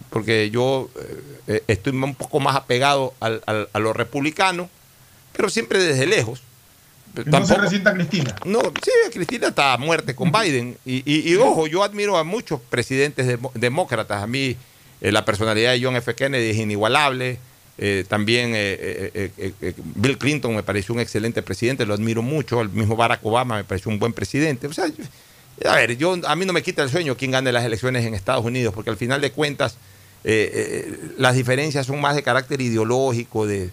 porque 0.09 0.49
yo 0.49 0.89
estoy 1.67 1.93
un 1.93 2.15
poco 2.15 2.39
más 2.39 2.55
apegado 2.55 3.13
a 3.19 3.79
los 3.79 3.95
republicanos, 3.95 4.69
pero 5.33 5.49
siempre 5.49 5.83
desde 5.83 6.05
lejos 6.05 6.41
no 7.25 7.45
se 7.45 7.55
resienta 7.55 7.93
Cristina. 7.93 8.35
No, 8.45 8.61
sí, 8.61 8.91
Cristina 9.11 9.47
está 9.47 9.73
a 9.73 9.77
muerte 9.77 10.15
con 10.15 10.31
Biden. 10.31 10.77
Y, 10.85 11.35
ojo, 11.35 11.67
yo 11.67 11.83
admiro 11.83 12.17
a 12.17 12.23
muchos 12.23 12.59
presidentes 12.61 13.39
demócratas. 13.53 14.23
A 14.23 14.27
mí 14.27 14.57
eh, 15.03 15.11
la 15.11 15.25
personalidad 15.25 15.73
de 15.73 15.83
John 15.83 15.97
F. 15.97 16.15
Kennedy 16.15 16.49
es 16.49 16.57
inigualable. 16.57 17.37
Eh, 17.77 18.05
también 18.07 18.53
eh, 18.55 19.31
Bill 19.95 20.17
Clinton 20.17 20.55
me 20.55 20.63
pareció 20.63 20.95
un 20.95 21.01
excelente 21.01 21.41
presidente, 21.41 21.85
lo 21.85 21.93
admiro 21.93 22.21
mucho. 22.21 22.61
El 22.61 22.69
mismo 22.69 22.95
Barack 22.95 23.23
Obama 23.25 23.57
me 23.57 23.65
pareció 23.65 23.91
un 23.91 23.99
buen 23.99 24.13
presidente. 24.13 24.65
O 24.65 24.73
sea, 24.73 24.85
a 25.65 25.75
ver, 25.75 25.97
yo, 25.97 26.17
a 26.25 26.35
mí 26.37 26.45
no 26.45 26.53
me 26.53 26.63
quita 26.63 26.83
el 26.83 26.89
sueño 26.89 27.17
quién 27.17 27.31
gane 27.31 27.51
las 27.51 27.65
elecciones 27.65 28.05
en 28.05 28.13
Estados 28.13 28.45
Unidos, 28.45 28.73
porque 28.73 28.89
al 28.89 28.97
final 28.97 29.19
de 29.19 29.31
cuentas 29.31 29.77
las 31.17 31.35
diferencias 31.35 31.85
son 31.85 31.99
más 31.99 32.15
de 32.15 32.23
carácter 32.23 32.61
ideológico, 32.61 33.45
de, 33.45 33.71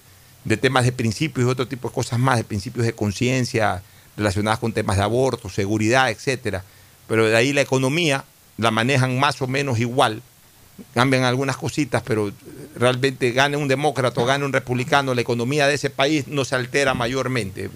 temas 0.60 0.84
de 0.84 0.90
principios 0.90 1.46
y 1.46 1.48
otro 1.48 1.68
tipo 1.68 1.88
de 1.88 1.94
cosas 1.94 2.18
más, 2.18 2.38
de 2.38 2.44
principios 2.44 2.84
de 2.86 2.92
conciencia 2.92 3.82
relacionadas 4.16 4.58
con 4.58 4.72
temas 4.72 4.96
de 4.96 5.04
aborto, 5.04 5.48
seguridad, 5.48 6.10
etcétera. 6.10 6.64
Pero 7.06 7.26
de 7.26 7.36
ahí 7.36 7.52
la 7.52 7.60
economía 7.60 8.24
la 8.58 8.72
manejan 8.72 9.16
más 9.20 9.40
o 9.40 9.46
menos 9.46 9.78
igual. 9.78 10.22
Cambian 10.94 11.24
algunas 11.24 11.56
cositas, 11.56 12.02
pero 12.04 12.32
realmente 12.76 13.32
gane 13.32 13.56
un 13.56 13.68
demócrata 13.68 14.20
o 14.20 14.24
gane 14.24 14.44
un 14.44 14.52
republicano, 14.52 15.14
la 15.14 15.20
economía 15.20 15.66
de 15.66 15.74
ese 15.74 15.90
país 15.90 16.28
no 16.28 16.44
se 16.44 16.54
altera 16.54 16.94
mayormente. 16.94 17.70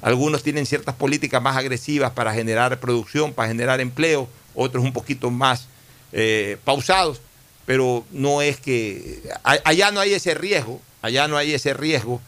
Algunos 0.00 0.42
tienen 0.42 0.66
ciertas 0.66 0.94
políticas 0.94 1.40
más 1.42 1.56
agresivas 1.56 2.12
para 2.12 2.32
generar 2.34 2.80
producción, 2.80 3.32
para 3.32 3.48
generar 3.48 3.80
empleo, 3.80 4.28
otros 4.54 4.84
un 4.84 4.92
poquito 4.92 5.30
más 5.30 5.68
eh, 6.12 6.56
pausados, 6.64 7.20
pero 7.66 8.04
no 8.10 8.42
es 8.42 8.58
que 8.58 9.22
allá 9.44 9.90
no 9.92 10.00
hay 10.00 10.14
ese 10.14 10.34
riesgo 10.34 10.80
Allá 11.02 11.26
no 11.26 11.36
hay 11.36 11.52
ese 11.52 11.74
riesgo 11.74 12.20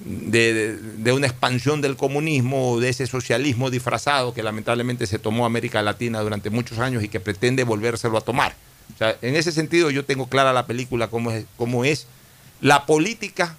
de, 0.00 1.10
una 1.12 1.26
expansión 1.26 1.80
del 1.80 1.96
comunismo, 1.96 2.78
de 2.78 2.90
ese 2.90 3.06
socialismo 3.06 3.70
disfrazado 3.70 4.34
que 4.34 4.42
lamentablemente 4.42 5.06
se 5.06 5.18
tomó 5.18 5.46
América 5.46 5.82
Latina 5.82 6.20
durante 6.20 6.50
muchos 6.50 6.78
años 6.78 7.02
y 7.02 7.08
que 7.08 7.20
pretende 7.20 7.64
volvérselo 7.64 8.18
a 8.18 8.20
tomar. 8.20 8.54
En 9.22 9.36
ese 9.36 9.52
sentido 9.52 9.90
yo 9.90 10.04
tengo 10.04 10.28
clara 10.28 10.52
la 10.52 10.66
película 10.66 11.08
cómo 11.08 11.84
es, 11.84 12.06
la 12.60 12.86
política, 12.86 13.56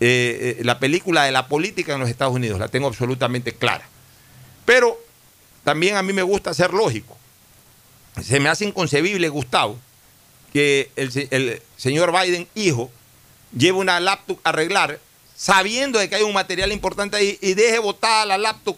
eh, 0.00 0.56
eh, 0.58 0.64
la 0.64 0.78
película 0.78 1.24
de 1.24 1.32
la 1.32 1.48
política 1.48 1.94
en 1.94 2.00
los 2.00 2.08
Estados 2.08 2.34
Unidos, 2.34 2.58
la 2.58 2.68
tengo 2.68 2.86
absolutamente 2.86 3.52
clara. 3.52 3.86
Pero 4.64 4.98
también 5.64 5.96
a 5.96 6.02
mí 6.02 6.12
me 6.12 6.22
gusta 6.22 6.54
ser 6.54 6.72
lógico. 6.72 7.16
Se 8.22 8.40
me 8.40 8.48
hace 8.48 8.64
inconcebible, 8.64 9.28
Gustavo, 9.28 9.78
que 10.52 10.90
el, 10.96 11.10
el 11.30 11.62
señor 11.76 12.12
Biden, 12.12 12.48
hijo, 12.54 12.90
lleve 13.56 13.78
una 13.78 14.00
laptop 14.00 14.38
a 14.44 14.48
arreglar, 14.50 14.98
sabiendo 15.36 15.98
de 15.98 16.08
que 16.08 16.16
hay 16.16 16.22
un 16.22 16.32
material 16.32 16.72
importante 16.72 17.16
ahí 17.16 17.38
y 17.40 17.54
deje 17.54 17.78
botada 17.78 18.24
la 18.24 18.38
laptop 18.38 18.76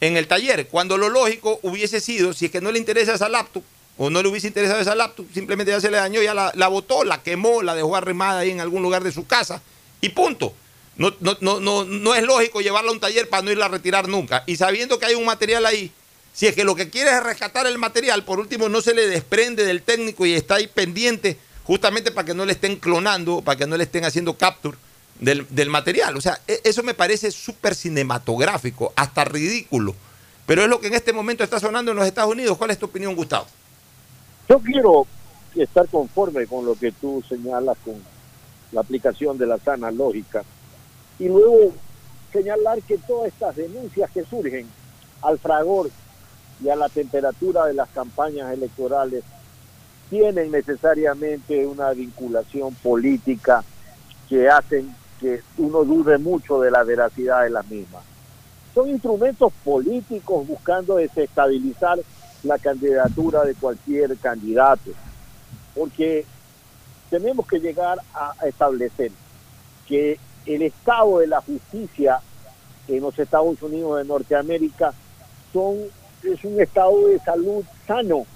en 0.00 0.16
el 0.16 0.26
taller, 0.26 0.68
cuando 0.68 0.98
lo 0.98 1.08
lógico 1.08 1.58
hubiese 1.62 2.00
sido, 2.00 2.32
si 2.32 2.46
es 2.46 2.50
que 2.50 2.60
no 2.60 2.70
le 2.70 2.78
interesa 2.78 3.14
esa 3.14 3.28
laptop, 3.28 3.64
o 3.98 4.10
no 4.10 4.22
le 4.22 4.28
hubiese 4.28 4.46
interesado 4.46 4.80
esa 4.80 4.94
laptop, 4.94 5.26
simplemente 5.32 5.72
ya 5.72 5.80
se 5.80 5.90
le 5.90 5.96
dañó, 5.96 6.22
ya 6.22 6.34
la, 6.34 6.68
botó, 6.68 7.04
la 7.04 7.22
quemó, 7.22 7.62
la 7.62 7.74
dejó 7.74 7.96
arrimada 7.96 8.40
ahí 8.40 8.50
en 8.50 8.60
algún 8.60 8.82
lugar 8.82 9.02
de 9.02 9.12
su 9.12 9.26
casa, 9.26 9.62
y 10.00 10.10
punto. 10.10 10.54
No, 10.96 11.14
no, 11.20 11.36
no, 11.40 11.60
no, 11.60 11.84
no 11.84 12.14
es 12.14 12.22
lógico 12.22 12.62
llevarla 12.62 12.90
a 12.90 12.94
un 12.94 13.00
taller 13.00 13.28
para 13.28 13.42
no 13.42 13.50
irla 13.50 13.66
a 13.66 13.68
retirar 13.68 14.08
nunca. 14.08 14.44
Y 14.46 14.56
sabiendo 14.56 14.98
que 14.98 15.04
hay 15.04 15.14
un 15.14 15.26
material 15.26 15.66
ahí, 15.66 15.92
si 16.32 16.46
es 16.46 16.54
que 16.54 16.64
lo 16.64 16.74
que 16.74 16.88
quiere 16.88 17.10
es 17.10 17.22
rescatar 17.22 17.66
el 17.66 17.76
material, 17.76 18.24
por 18.24 18.40
último 18.40 18.70
no 18.70 18.80
se 18.80 18.94
le 18.94 19.06
desprende 19.06 19.64
del 19.64 19.82
técnico 19.82 20.24
y 20.24 20.32
está 20.32 20.54
ahí 20.54 20.66
pendiente 20.66 21.38
justamente 21.64 22.12
para 22.12 22.24
que 22.24 22.34
no 22.34 22.44
le 22.44 22.52
estén 22.52 22.76
clonando, 22.76 23.42
para 23.42 23.58
que 23.58 23.66
no 23.66 23.76
le 23.76 23.84
estén 23.84 24.04
haciendo 24.04 24.34
capture 24.38 24.78
del, 25.18 25.70
material. 25.70 26.16
O 26.16 26.20
sea, 26.20 26.40
e, 26.46 26.60
eso 26.64 26.82
me 26.82 26.94
parece 26.94 27.30
súper 27.30 27.74
cinematográfico, 27.74 28.92
hasta 28.96 29.24
ridículo. 29.24 29.94
Pero 30.46 30.62
es 30.62 30.68
lo 30.68 30.80
que 30.80 30.86
en 30.86 30.94
este 30.94 31.12
momento 31.12 31.42
está 31.42 31.58
sonando 31.58 31.90
en 31.90 31.96
los 31.96 32.06
Estados 32.06 32.30
Unidos. 32.30 32.56
¿Cuál 32.56 32.70
es 32.70 32.78
tu 32.78 32.86
opinión, 32.86 33.16
Gustavo? 33.16 33.46
Yo 34.48 34.60
quiero 34.60 35.06
estar 35.54 35.88
conforme 35.88 36.46
con 36.46 36.64
lo 36.64 36.74
que 36.74 36.92
tú 36.92 37.22
señalas 37.28 37.76
con 37.84 37.94
la 38.72 38.80
aplicación 38.80 39.38
de 39.38 39.46
la 39.46 39.58
sana 39.58 39.90
lógica. 39.90 40.44
Y 41.18 41.28
luego 41.28 41.72
señalar 42.32 42.80
que 42.82 42.98
todas 42.98 43.32
estas 43.32 43.56
denuncias 43.56 44.10
que 44.10 44.24
surgen 44.24 44.66
al 45.22 45.38
fragor 45.38 45.90
y 46.62 46.68
a 46.68 46.76
la 46.76 46.88
temperatura 46.88 47.66
de 47.66 47.74
las 47.74 47.88
campañas 47.88 48.52
electorales 48.52 49.24
tienen 50.10 50.52
necesariamente 50.52 51.66
una 51.66 51.90
vinculación 51.92 52.74
política 52.76 53.64
que 54.28 54.48
hacen 54.48 54.94
que 55.20 55.40
uno 55.58 55.84
dude 55.84 56.18
mucho 56.18 56.60
de 56.60 56.70
la 56.70 56.84
veracidad 56.84 57.42
de 57.42 57.50
las 57.50 57.66
mismas. 57.68 58.04
Son 58.74 58.88
instrumentos 58.88 59.52
políticos 59.64 60.46
buscando 60.46 60.96
desestabilizar 60.96 61.98
la 62.42 62.58
candidatura 62.58 63.44
de 63.44 63.54
cualquier 63.54 64.16
candidato, 64.18 64.90
porque 65.74 66.24
tenemos 67.10 67.46
que 67.46 67.60
llegar 67.60 67.98
a 68.14 68.34
establecer 68.46 69.10
que 69.86 70.18
el 70.44 70.62
estado 70.62 71.18
de 71.18 71.26
la 71.26 71.40
justicia 71.40 72.20
en 72.88 73.00
los 73.00 73.18
Estados 73.18 73.60
Unidos 73.62 73.98
de 73.98 74.04
Norteamérica 74.04 74.92
son 75.52 75.76
es 76.22 76.44
un 76.44 76.60
estado 76.60 77.08
de 77.08 77.18
salud 77.20 77.64
sano. 77.86 78.26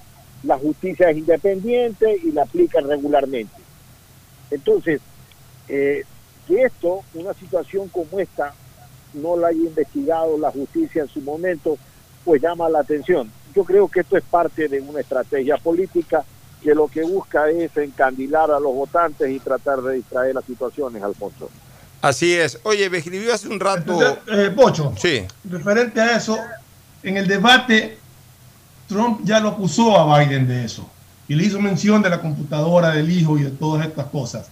La 0.43 0.59
justicia 0.59 1.11
es 1.11 1.19
independiente 1.19 2.19
y 2.23 2.33
la 2.33 2.43
aplican 2.43 2.89
regularmente. 2.89 3.61
Entonces, 4.51 5.01
eh, 5.69 6.05
que 6.47 6.63
esto, 6.63 7.03
una 7.15 7.35
situación 7.35 7.89
como 7.89 8.19
esta, 8.19 8.55
no 9.15 9.37
la 9.37 9.49
haya 9.49 9.61
investigado 9.61 10.39
la 10.39 10.51
justicia 10.51 11.03
en 11.03 11.09
su 11.09 11.21
momento, 11.21 11.77
pues 12.25 12.41
llama 12.41 12.69
la 12.69 12.81
atención. 12.81 13.31
Yo 13.55 13.65
creo 13.65 13.89
que 13.89 14.01
esto 14.01 14.17
es 14.17 14.25
parte 14.25 14.69
de 14.69 14.81
una 14.81 15.01
estrategia 15.01 15.57
política 15.57 16.25
que 16.63 16.75
lo 16.75 16.89
que 16.89 17.03
busca 17.03 17.49
es 17.49 17.75
encandilar 17.77 18.51
a 18.51 18.61
los 18.61 18.75
votantes 18.75 19.31
y 19.31 19.39
tratar 19.41 19.81
de 19.81 19.95
distraer 19.97 20.35
las 20.35 20.45
situaciones, 20.45 21.03
Alfonso. 21.03 21.49
Así 22.03 22.35
es. 22.35 22.59
Oye, 22.65 22.89
me 22.91 22.99
escribió 22.99 23.35
hace 23.35 23.49
un 23.49 23.61
rato. 23.61 23.99
Eh, 24.29 24.51
Pocho, 24.55 24.93
Sí. 24.97 25.25
referente 25.45 26.01
a 26.01 26.17
eso, 26.17 26.39
en 27.03 27.17
el 27.17 27.27
debate, 27.27 27.99
Trump 28.89 29.21
ya 29.25 29.41
lo 29.41 29.49
acusó 29.51 29.97
a 29.99 30.19
Biden 30.19 30.47
de 30.47 30.65
eso. 30.65 30.89
Y 31.29 31.35
le 31.35 31.45
hizo 31.45 31.61
mención 31.61 32.03
de 32.03 32.11
la 32.11 32.21
computadora 32.21 32.91
del 32.91 33.11
hijo 33.11 33.39
y 33.39 33.43
de 33.45 33.51
todas 33.51 33.87
estas 33.87 34.07
cosas. 34.07 34.49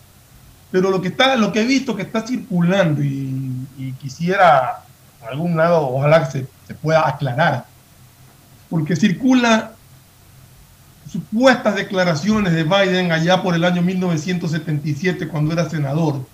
Pero 0.71 0.91
lo 0.91 1.01
que 1.01 1.09
está, 1.09 1.37
lo 1.37 1.51
que 1.53 1.63
he 1.63 1.67
visto 1.67 1.97
que 1.97 2.03
está 2.03 2.27
circulando 2.27 3.03
y, 3.03 3.67
y 3.79 3.93
quisiera 4.01 4.83
a 5.23 5.27
algún 5.31 5.57
lado, 5.57 5.89
ojalá 5.89 6.25
que 6.25 6.31
se, 6.31 6.47
se 6.67 6.75
pueda 6.75 7.09
aclarar, 7.09 7.65
porque 8.69 8.97
circula 8.97 9.73
supuestas 11.11 11.75
declaraciones 11.75 12.53
de 12.53 12.65
Biden 12.65 13.13
allá 13.13 13.43
por 13.43 13.55
el 13.55 13.65
año 13.65 13.83
1977 13.83 15.29
cuando 15.29 15.53
era 15.53 15.69
senador, 15.69 16.27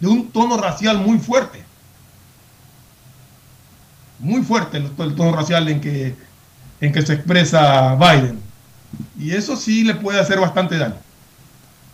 de 0.00 0.06
un 0.06 0.30
tono 0.30 0.56
racial 0.56 0.98
muy 0.98 1.18
fuerte. 1.18 1.64
Muy 4.20 4.42
fuerte 4.42 4.78
el, 4.78 4.90
tono 4.94 5.32
racial 5.32 5.68
en 5.68 5.80
que, 5.80 6.14
en 6.80 6.92
que 6.92 7.02
se 7.02 7.14
expresa 7.14 7.94
Biden. 7.96 8.40
Y 9.18 9.32
eso 9.32 9.56
sí 9.56 9.84
le 9.84 9.94
puede 9.94 10.20
hacer 10.20 10.40
bastante 10.40 10.78
daño. 10.78 10.96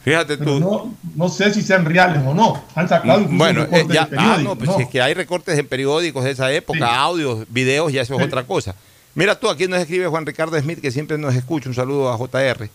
Fíjate 0.02 0.36
Pero 0.36 0.52
tú. 0.52 0.60
no, 0.60 0.94
no 1.14 1.28
sé 1.30 1.52
si 1.54 1.62
sean 1.62 1.86
reales 1.86 2.22
o 2.26 2.34
no. 2.34 2.62
Han 2.74 2.88
sacado 2.88 3.24
Bueno, 3.26 3.66
eh, 3.72 3.86
ya, 3.88 4.06
ah, 4.18 4.38
no, 4.42 4.54
pues 4.56 4.68
¿no? 4.68 4.76
si 4.76 4.82
es 4.82 4.88
que 4.90 5.00
hay 5.00 5.14
recortes 5.14 5.58
en 5.58 5.66
periódicos 5.66 6.24
de 6.24 6.32
esa 6.32 6.52
época, 6.52 6.94
audios, 6.94 7.46
videos, 7.48 7.90
ya 7.90 8.02
eso 8.02 8.14
es 8.14 8.22
otra 8.22 8.44
cosa. 8.44 8.74
Mira 9.14 9.38
tú, 9.38 9.48
aquí 9.48 9.68
nos 9.68 9.80
escribe 9.80 10.06
Juan 10.08 10.26
Ricardo 10.26 10.58
Smith, 10.58 10.80
que 10.80 10.90
siempre 10.90 11.18
nos 11.18 11.34
escucha, 11.34 11.68
un 11.68 11.74
saludo 11.74 12.12
a 12.12 12.18
JR. 12.18 12.68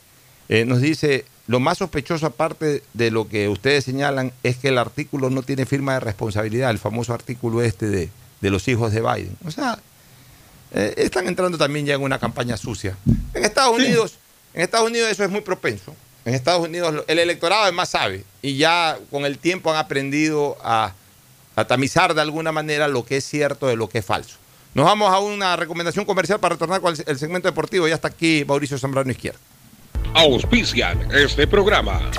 Eh, 0.48 0.66
nos 0.66 0.82
dice, 0.82 1.26
lo 1.48 1.60
más 1.60 1.78
sospechoso 1.80 2.26
aparte 2.26 2.82
de 2.94 3.12
lo 3.12 3.28
que 3.28 3.50
ustedes 3.50 3.84
señalan 3.84 4.32
es 4.44 4.58
que 4.58 4.70
el 4.70 4.78
artículo 4.78 5.30
no 5.30 5.44
tiene 5.44 5.66
firma 5.66 5.94
de 5.94 6.00
responsabilidad, 6.00 6.72
el 6.72 6.80
famoso 6.80 7.14
artículo 7.14 7.62
este 7.62 7.88
de, 7.88 8.10
de 8.42 8.50
los 8.50 8.68
hijos 8.68 8.94
de 8.94 9.02
Biden. 9.02 9.38
O 9.46 9.52
sea, 9.52 9.80
eh, 10.72 10.94
están 10.98 11.28
entrando 11.28 11.58
también 11.58 11.86
ya 11.86 11.96
en 11.96 12.02
una 12.02 12.20
campaña 12.20 12.56
sucia. 12.56 12.96
En 13.34 13.44
Estados 13.44 13.76
Unidos, 13.76 14.18
en 14.54 14.62
Estados 14.62 14.88
Unidos 14.88 15.10
eso 15.10 15.24
es 15.24 15.30
muy 15.30 15.42
propenso. 15.42 15.96
En 16.26 16.36
Estados 16.36 16.68
Unidos 16.68 17.04
el 17.08 17.20
electorado 17.20 17.64
además 17.64 17.90
sabe 17.90 18.24
y 18.42 18.58
ya 18.58 18.98
con 19.10 19.26
el 19.26 19.38
tiempo 19.38 19.72
han 19.72 19.78
aprendido 19.78 20.58
a, 20.64 20.94
a 21.56 21.66
tamizar 21.66 22.14
de 22.14 22.22
alguna 22.22 22.52
manera 22.52 22.88
lo 22.88 23.06
que 23.06 23.18
es 23.18 23.26
cierto 23.26 23.68
de 23.68 23.76
lo 23.76 23.90
que 23.90 24.00
es 24.00 24.06
falso. 24.06 24.38
Nos 24.74 24.86
vamos 24.86 25.12
a 25.12 25.20
una 25.20 25.56
recomendación 25.56 26.06
comercial 26.06 26.40
para 26.40 26.54
retornar 26.54 26.80
con 26.80 26.96
el, 27.06 27.20
segmento 27.20 27.48
deportivo. 27.48 27.88
Ya 27.88 27.96
está 27.96 28.10
aquí 28.10 28.46
Mauricio 28.48 28.78
Zambrano 28.78 29.10
Izquierda. 29.10 29.40
Auspician 30.14 31.10
este 31.12 31.48
programa. 31.48 32.12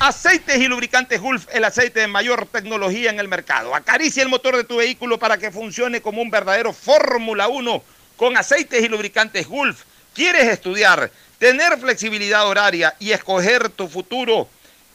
Aceites 0.00 0.58
y 0.58 0.68
lubricantes 0.68 1.20
Gulf, 1.20 1.46
el 1.52 1.64
aceite 1.64 2.00
de 2.00 2.06
mayor 2.06 2.46
tecnología 2.46 3.10
en 3.10 3.18
el 3.18 3.28
mercado. 3.28 3.74
Acaricia 3.74 4.22
el 4.22 4.28
motor 4.28 4.56
de 4.56 4.64
tu 4.64 4.76
vehículo 4.76 5.18
para 5.18 5.38
que 5.38 5.50
funcione 5.50 6.00
como 6.00 6.22
un 6.22 6.30
verdadero 6.30 6.72
Fórmula 6.72 7.48
1 7.48 7.82
con 8.16 8.36
aceites 8.36 8.82
y 8.82 8.88
lubricantes 8.88 9.46
Gulf. 9.46 9.82
¿Quieres 10.14 10.48
estudiar, 10.48 11.10
tener 11.38 11.78
flexibilidad 11.78 12.46
horaria 12.46 12.94
y 12.98 13.10
escoger 13.10 13.68
tu 13.70 13.88
futuro? 13.88 14.48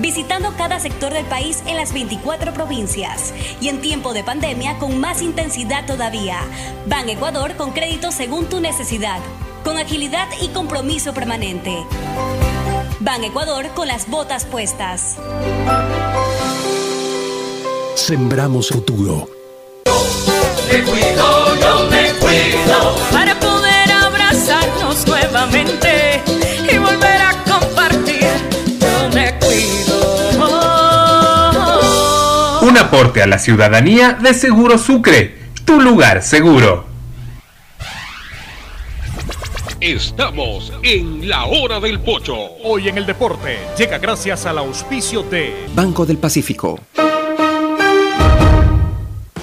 Visitando 0.00 0.54
cada 0.56 0.80
sector 0.80 1.12
del 1.12 1.26
país 1.26 1.62
en 1.66 1.76
las 1.76 1.92
24 1.92 2.54
provincias 2.54 3.34
y 3.60 3.68
en 3.68 3.82
tiempo 3.82 4.14
de 4.14 4.24
pandemia 4.24 4.78
con 4.78 4.98
más 4.98 5.20
intensidad 5.20 5.84
todavía. 5.86 6.40
Ban 6.86 7.08
Ecuador 7.10 7.54
con 7.56 7.72
crédito 7.72 8.10
según 8.10 8.46
tu 8.46 8.60
necesidad, 8.60 9.20
con 9.62 9.76
agilidad 9.76 10.26
y 10.40 10.48
compromiso 10.48 11.12
permanente. 11.12 11.84
Ban 13.00 13.22
Ecuador 13.24 13.66
con 13.74 13.88
las 13.88 14.08
botas 14.08 14.46
puestas. 14.46 15.18
Sembramos 17.94 18.70
futuro. 18.70 19.28
Me 20.72 20.82
cuido, 20.82 21.56
yo 21.60 21.90
me 21.90 22.12
cuido 22.14 22.96
para 23.12 23.38
poder 23.38 23.92
abrazarnos 23.92 25.06
nuevamente 25.06 26.39
aporte 32.90 33.22
a 33.22 33.26
la 33.28 33.38
ciudadanía 33.38 34.14
de 34.14 34.34
Seguro 34.34 34.76
Sucre, 34.76 35.38
tu 35.64 35.80
lugar 35.80 36.24
seguro. 36.24 36.86
Estamos 39.80 40.72
en 40.82 41.28
la 41.28 41.44
hora 41.44 41.78
del 41.78 42.00
pocho. 42.00 42.34
Hoy 42.64 42.88
en 42.88 42.98
el 42.98 43.06
deporte 43.06 43.60
llega 43.78 43.98
gracias 43.98 44.44
al 44.44 44.58
auspicio 44.58 45.22
de 45.22 45.68
Banco 45.72 46.04
del 46.04 46.18
Pacífico. 46.18 46.80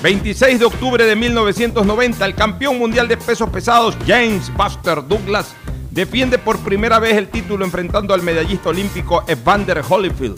26 0.03 0.59
de 0.59 0.65
octubre 0.65 1.05
de 1.05 1.15
1990, 1.15 2.25
el 2.25 2.35
campeón 2.35 2.77
mundial 2.77 3.07
de 3.07 3.15
pesos 3.15 3.49
pesados 3.49 3.95
James 4.05 4.51
Buster 4.53 5.07
Douglas 5.07 5.55
defiende 5.89 6.37
por 6.37 6.59
primera 6.59 6.99
vez 6.99 7.15
el 7.15 7.29
título 7.29 7.63
enfrentando 7.63 8.13
al 8.13 8.23
medallista 8.23 8.67
olímpico 8.67 9.23
Evander 9.25 9.81
Holyfield. 9.87 10.37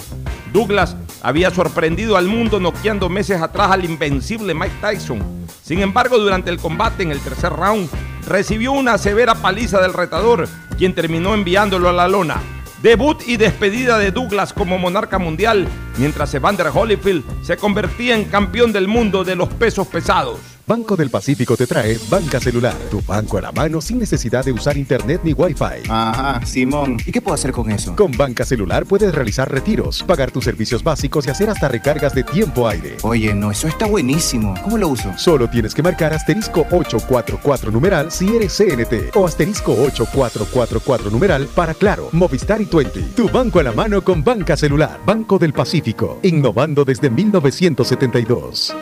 Douglas 0.53 0.95
había 1.21 1.51
sorprendido 1.51 2.17
al 2.17 2.27
mundo 2.27 2.59
noqueando 2.59 3.09
meses 3.09 3.41
atrás 3.41 3.71
al 3.71 3.85
invencible 3.85 4.53
Mike 4.53 4.75
Tyson. 4.81 5.21
Sin 5.61 5.79
embargo, 5.81 6.17
durante 6.17 6.49
el 6.49 6.59
combate 6.59 7.03
en 7.03 7.11
el 7.11 7.19
tercer 7.19 7.53
round, 7.53 7.89
recibió 8.27 8.71
una 8.71 8.97
severa 8.97 9.35
paliza 9.35 9.81
del 9.81 9.93
retador, 9.93 10.47
quien 10.77 10.95
terminó 10.95 11.33
enviándolo 11.33 11.89
a 11.89 11.93
la 11.93 12.07
lona. 12.07 12.37
Debut 12.81 13.21
y 13.27 13.35
despedida 13.35 13.97
de 13.97 14.11
Douglas 14.11 14.53
como 14.53 14.77
monarca 14.77 15.19
mundial, 15.19 15.67
mientras 15.97 16.33
Evander 16.33 16.71
Holyfield 16.73 17.23
se 17.43 17.57
convertía 17.57 18.15
en 18.15 18.25
campeón 18.25 18.71
del 18.71 18.87
mundo 18.87 19.25
de 19.25 19.35
los 19.35 19.49
pesos 19.49 19.87
pesados. 19.87 20.39
Banco 20.69 20.95
del 20.95 21.09
Pacífico 21.09 21.57
te 21.57 21.65
trae 21.65 21.97
Banca 22.11 22.39
Celular, 22.39 22.75
tu 22.91 23.01
banco 23.01 23.39
a 23.39 23.41
la 23.41 23.51
mano 23.51 23.81
sin 23.81 23.97
necesidad 23.97 24.45
de 24.45 24.51
usar 24.51 24.77
internet 24.77 25.21
ni 25.23 25.33
wifi. 25.33 25.89
Ajá, 25.89 26.45
Simón. 26.45 26.97
¿Y 27.07 27.11
qué 27.11 27.21
puedo 27.21 27.33
hacer 27.33 27.51
con 27.51 27.71
eso? 27.71 27.95
Con 27.95 28.11
Banca 28.11 28.45
Celular 28.45 28.85
puedes 28.85 29.11
realizar 29.15 29.51
retiros, 29.51 30.03
pagar 30.03 30.29
tus 30.29 30.43
servicios 30.43 30.83
básicos 30.83 31.25
y 31.25 31.31
hacer 31.31 31.49
hasta 31.49 31.69
recargas 31.69 32.13
de 32.13 32.23
tiempo 32.23 32.67
aire. 32.67 32.97
Oye, 33.01 33.33
no, 33.33 33.49
eso 33.49 33.67
está 33.67 33.87
buenísimo. 33.87 34.53
¿Cómo 34.63 34.77
lo 34.77 34.89
uso? 34.89 35.11
Solo 35.17 35.49
tienes 35.49 35.73
que 35.73 35.81
marcar 35.81 36.13
asterisco 36.13 36.61
844 36.69 37.71
numeral 37.71 38.11
si 38.11 38.35
eres 38.35 38.55
CNT 38.55 39.15
o 39.15 39.25
asterisco 39.25 39.71
8444 39.71 41.09
numeral 41.09 41.47
para 41.47 41.73
Claro, 41.73 42.09
Movistar 42.11 42.61
y 42.61 42.67
Twenty. 42.67 43.01
Tu 43.15 43.27
banco 43.27 43.57
a 43.59 43.63
la 43.63 43.71
mano 43.71 44.03
con 44.03 44.23
Banca 44.23 44.55
Celular, 44.55 44.99
Banco 45.03 45.39
del 45.39 45.51
Pacífico, 45.51 46.19
innovando 46.21 46.85
desde 46.85 47.09
1972. 47.09 48.75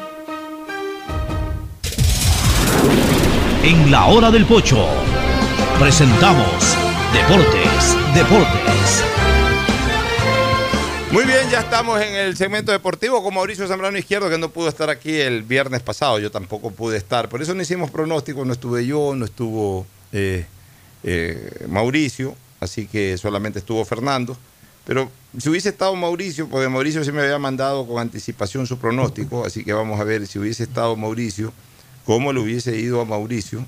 En 3.68 3.91
la 3.91 4.06
hora 4.06 4.31
del 4.31 4.45
pocho 4.45 4.88
presentamos 5.77 6.77
Deportes, 7.11 7.98
Deportes. 8.15 9.03
Muy 11.11 11.26
bien, 11.26 11.49
ya 11.52 11.60
estamos 11.60 12.02
en 12.02 12.15
el 12.15 12.38
segmento 12.38 12.72
deportivo 12.72 13.22
con 13.22 13.34
Mauricio 13.34 13.68
Zambrano 13.68 13.98
Izquierdo, 13.98 14.30
que 14.30 14.38
no 14.38 14.48
pudo 14.52 14.69
estar 14.69 14.89
aquí 14.89 15.14
el 15.18 15.44
viernes 15.44 15.81
pasado, 15.81 16.18
yo 16.18 16.31
tampoco 16.31 16.72
pude 16.72 16.95
estar, 16.95 17.27
por 17.27 17.41
eso 17.41 17.53
no 17.56 17.61
hicimos 17.61 17.91
pronósticos, 17.91 18.48
no 18.48 18.53
estuve 18.53 18.85
yo, 18.85 19.14
no 19.18 19.26
estuvo 19.26 19.85
eh, 20.14 20.45
eh, 21.03 21.65
Mauricio, 21.68 22.38
así 22.61 22.88
que 22.88 23.18
solamente 23.18 23.60
estuvo 23.60 23.84
Fernando. 23.84 24.38
Pero 24.85 25.11
si 25.38 25.49
hubiese 25.49 25.68
estado 25.68 25.94
Mauricio, 25.98 26.48
porque 26.48 26.69
Mauricio 26.69 27.03
sí 27.03 27.11
me 27.11 27.22
había 27.22 27.38
mandado 27.38 27.85
con 27.85 27.99
anticipación 27.99 28.65
su 28.65 28.77
pronóstico, 28.77 29.45
así 29.45 29.65
que 29.65 29.73
vamos 29.73 29.99
a 29.99 30.06
ver 30.06 30.26
si 30.26 30.39
hubiese 30.39 30.64
estado 30.64 30.95
Mauricio, 30.95 31.52
cómo 32.07 32.31
le 32.31 32.39
hubiese 32.39 32.77
ido 32.77 33.01
a 33.01 33.05
Mauricio. 33.05 33.65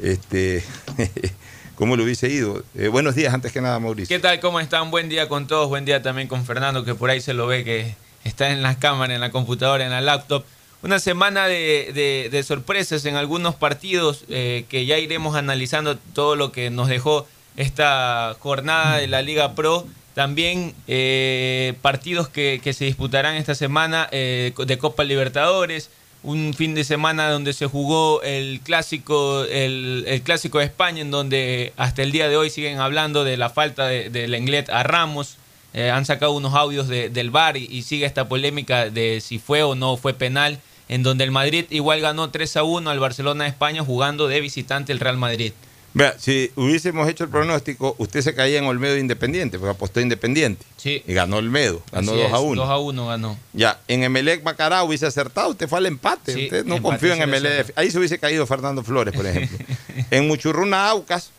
Este, 0.00 0.64
¿Cómo 1.76 1.96
le 1.96 2.02
hubiese 2.02 2.28
ido? 2.28 2.64
Eh, 2.74 2.88
buenos 2.88 3.14
días, 3.14 3.32
antes 3.32 3.52
que 3.52 3.60
nada, 3.60 3.78
Mauricio. 3.78 4.14
¿Qué 4.14 4.20
tal? 4.20 4.40
¿Cómo 4.40 4.58
están? 4.58 4.90
Buen 4.90 5.08
día 5.08 5.28
con 5.28 5.46
todos. 5.46 5.68
Buen 5.68 5.84
día 5.84 6.02
también 6.02 6.26
con 6.26 6.44
Fernando, 6.44 6.84
que 6.84 6.96
por 6.96 7.08
ahí 7.08 7.20
se 7.20 7.34
lo 7.34 7.46
ve 7.46 7.62
que 7.62 7.94
está 8.24 8.50
en 8.50 8.62
las 8.62 8.78
cámaras, 8.78 9.14
en 9.14 9.20
la 9.20 9.30
computadora, 9.30 9.84
en 9.84 9.92
la 9.92 10.00
laptop. 10.00 10.44
Una 10.82 10.98
semana 10.98 11.46
de 11.46 12.44
sorpresas 12.44 13.04
en 13.04 13.14
algunos 13.14 13.54
partidos 13.54 14.24
eh, 14.28 14.64
que 14.68 14.84
ya 14.84 14.98
iremos 14.98 15.36
analizando 15.36 15.96
todo 15.98 16.34
lo 16.34 16.50
que 16.50 16.70
nos 16.70 16.88
dejó 16.88 17.28
esta 17.56 18.36
jornada 18.40 18.96
de 18.96 19.06
la 19.06 19.22
Liga 19.22 19.54
Pro. 19.54 19.86
También 20.14 20.74
eh, 20.88 21.74
partidos 21.80 22.28
que, 22.28 22.60
que 22.62 22.72
se 22.72 22.86
disputarán 22.86 23.36
esta 23.36 23.54
semana 23.54 24.08
eh, 24.10 24.52
de 24.66 24.78
Copa 24.78 25.04
Libertadores. 25.04 25.90
Un 26.24 26.52
fin 26.52 26.74
de 26.74 26.82
semana 26.82 27.30
donde 27.30 27.52
se 27.52 27.66
jugó 27.66 28.22
el 28.22 28.60
clásico, 28.62 29.44
el, 29.44 30.04
el 30.08 30.22
clásico 30.22 30.58
de 30.58 30.64
España, 30.64 31.00
en 31.00 31.10
donde 31.12 31.72
hasta 31.76 32.02
el 32.02 32.10
día 32.10 32.28
de 32.28 32.36
hoy 32.36 32.50
siguen 32.50 32.80
hablando 32.80 33.22
de 33.24 33.36
la 33.36 33.50
falta 33.50 33.86
de- 33.86 34.10
del 34.10 34.34
Englet 34.34 34.68
a 34.68 34.82
Ramos. 34.82 35.36
Eh, 35.74 35.90
han 35.90 36.04
sacado 36.06 36.32
unos 36.32 36.54
audios 36.54 36.88
de- 36.88 37.08
del 37.08 37.30
VAR 37.30 37.56
y, 37.56 37.66
y 37.70 37.82
sigue 37.82 38.04
esta 38.04 38.28
polémica 38.28 38.90
de 38.90 39.20
si 39.20 39.38
fue 39.38 39.62
o 39.62 39.74
no 39.76 39.96
fue 39.96 40.12
penal, 40.12 40.58
en 40.88 41.02
donde 41.04 41.22
el 41.22 41.30
Madrid 41.30 41.66
igual 41.70 42.00
ganó 42.00 42.30
3 42.30 42.56
a 42.56 42.62
1 42.64 42.90
al 42.90 42.98
Barcelona 42.98 43.44
de 43.44 43.50
España 43.50 43.84
jugando 43.84 44.26
de 44.26 44.40
visitante 44.40 44.92
el 44.92 44.98
Real 45.00 45.18
Madrid. 45.18 45.52
Vea, 45.94 46.14
si 46.18 46.52
hubiésemos 46.54 47.08
hecho 47.08 47.24
el 47.24 47.30
pronóstico, 47.30 47.94
usted 47.98 48.20
se 48.20 48.34
caía 48.34 48.58
en 48.58 48.66
Olmedo 48.66 48.96
Independiente, 48.96 49.58
porque 49.58 49.72
apostó 49.72 50.00
Independiente. 50.00 50.64
Sí. 50.76 51.02
Y 51.06 51.14
ganó 51.14 51.36
Olmedo, 51.36 51.82
ganó 51.90 52.12
Así 52.12 52.20
2 52.22 52.32
a 52.32 52.36
es, 52.36 52.42
1. 52.42 52.62
2 52.62 52.70
a 52.70 52.78
1 52.78 53.06
ganó. 53.06 53.38
Ya, 53.52 53.80
en 53.88 54.04
Emelec 54.04 54.42
Macará 54.42 54.82
hubiese 54.84 55.06
acertado, 55.06 55.50
usted 55.50 55.68
fue 55.68 55.78
al 55.78 55.86
empate. 55.86 56.34
Sí, 56.34 56.44
usted 56.44 56.64
no 56.64 56.76
empate 56.76 56.90
confió 56.90 57.14
en 57.14 57.22
Emelec. 57.22 57.72
Ahí 57.76 57.90
se 57.90 57.98
hubiese 57.98 58.18
caído 58.18 58.46
Fernando 58.46 58.82
Flores, 58.84 59.14
por 59.14 59.26
ejemplo. 59.26 59.58
en 60.10 60.28
Muchurruna 60.28 60.88
Aucas, 60.88 61.30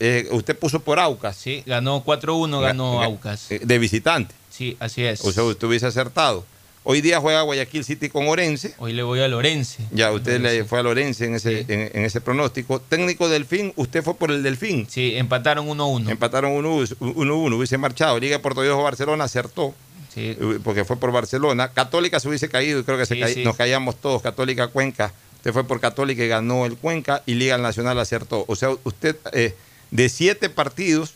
eh, 0.00 0.26
usted 0.32 0.58
puso 0.58 0.80
por 0.80 0.98
Aucas. 0.98 1.36
Sí, 1.36 1.62
ganó 1.66 2.04
4-1, 2.04 2.60
ganó 2.60 3.02
Aucas. 3.02 3.50
Eh, 3.50 3.60
De 3.62 3.78
visitante. 3.78 4.34
Sí, 4.50 4.76
así 4.80 5.04
es. 5.04 5.20
O 5.24 5.32
sea, 5.32 5.44
usted 5.44 5.66
hubiese 5.66 5.86
acertado. 5.86 6.44
Hoy 6.84 7.00
día 7.00 7.20
juega 7.20 7.42
Guayaquil 7.42 7.84
City 7.84 8.08
con 8.08 8.26
Orense. 8.26 8.74
Hoy 8.78 8.92
le 8.92 9.04
voy 9.04 9.20
a 9.20 9.28
Lorense. 9.28 9.84
Ya, 9.92 10.10
usted 10.10 10.40
le 10.40 10.64
fue 10.64 10.80
a 10.80 10.82
Lorense 10.82 11.26
en 11.26 11.36
ese, 11.36 11.60
en, 11.68 11.90
en 11.94 12.04
ese 12.04 12.20
pronóstico. 12.20 12.80
Técnico 12.80 13.28
Delfín, 13.28 13.72
usted 13.76 14.02
fue 14.02 14.14
por 14.16 14.32
el 14.32 14.42
Delfín. 14.42 14.88
Sí, 14.90 15.12
empataron 15.16 15.68
1-1. 15.68 16.10
Empataron 16.10 16.52
1-1, 16.54 17.54
hubiese 17.56 17.78
marchado. 17.78 18.18
Liga 18.18 18.36
de 18.36 18.42
Puerto 18.42 18.62
Viejo 18.62 18.82
Barcelona 18.82 19.24
acertó. 19.24 19.72
Sí. 20.12 20.36
eh, 20.38 20.58
Porque 20.64 20.84
fue 20.84 20.96
por 20.96 21.12
Barcelona. 21.12 21.68
Católica 21.72 22.18
se 22.18 22.28
hubiese 22.28 22.48
caído 22.48 22.80
y 22.80 22.82
creo 22.82 22.98
que 22.98 23.06
Sí, 23.06 23.44
nos 23.44 23.56
caíamos 23.56 23.96
todos. 24.00 24.20
Católica 24.20 24.66
Cuenca. 24.66 25.12
Usted 25.36 25.52
fue 25.52 25.64
por 25.64 25.80
Católica 25.80 26.24
y 26.24 26.28
ganó 26.28 26.66
el 26.66 26.76
Cuenca 26.76 27.22
y 27.26 27.34
Liga 27.34 27.58
Nacional 27.58 27.98
acertó. 28.00 28.44
O 28.48 28.56
sea, 28.56 28.70
usted 28.82 29.16
eh, 29.32 29.54
de 29.92 30.08
siete 30.08 30.50
partidos 30.50 31.14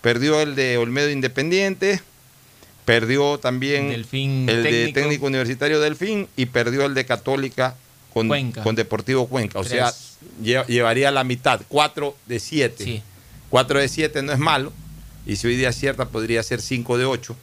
perdió 0.00 0.40
el 0.40 0.54
de 0.54 0.78
Olmedo 0.78 1.10
Independiente, 1.10 2.00
perdió 2.88 3.36
también 3.38 3.90
Delfín 3.90 4.48
el 4.48 4.62
de 4.62 4.92
técnico. 4.94 5.26
universitario 5.26 5.78
Delfín 5.78 6.26
y 6.36 6.46
perdió 6.46 6.86
el 6.86 6.94
de 6.94 7.04
Católica 7.04 7.74
con, 8.14 8.28
Cuenca. 8.28 8.62
con 8.62 8.74
Deportivo 8.74 9.26
Cuenca. 9.28 9.58
O 9.60 9.62
Tres. 9.62 9.72
sea, 9.74 9.92
lle- 10.42 10.66
llevaría 10.66 11.10
la 11.10 11.22
mitad, 11.22 11.60
cuatro 11.68 12.16
de 12.24 12.40
siete. 12.40 12.82
Sí. 12.84 13.02
Cuatro 13.50 13.78
de 13.78 13.88
siete 13.88 14.22
no 14.22 14.32
es 14.32 14.38
malo. 14.38 14.72
Y 15.26 15.36
si 15.36 15.46
hoy 15.48 15.56
día 15.56 15.68
acierta, 15.68 16.06
podría 16.06 16.42
ser 16.42 16.62
cinco 16.62 16.96
de 16.96 17.04
ocho. 17.04 17.36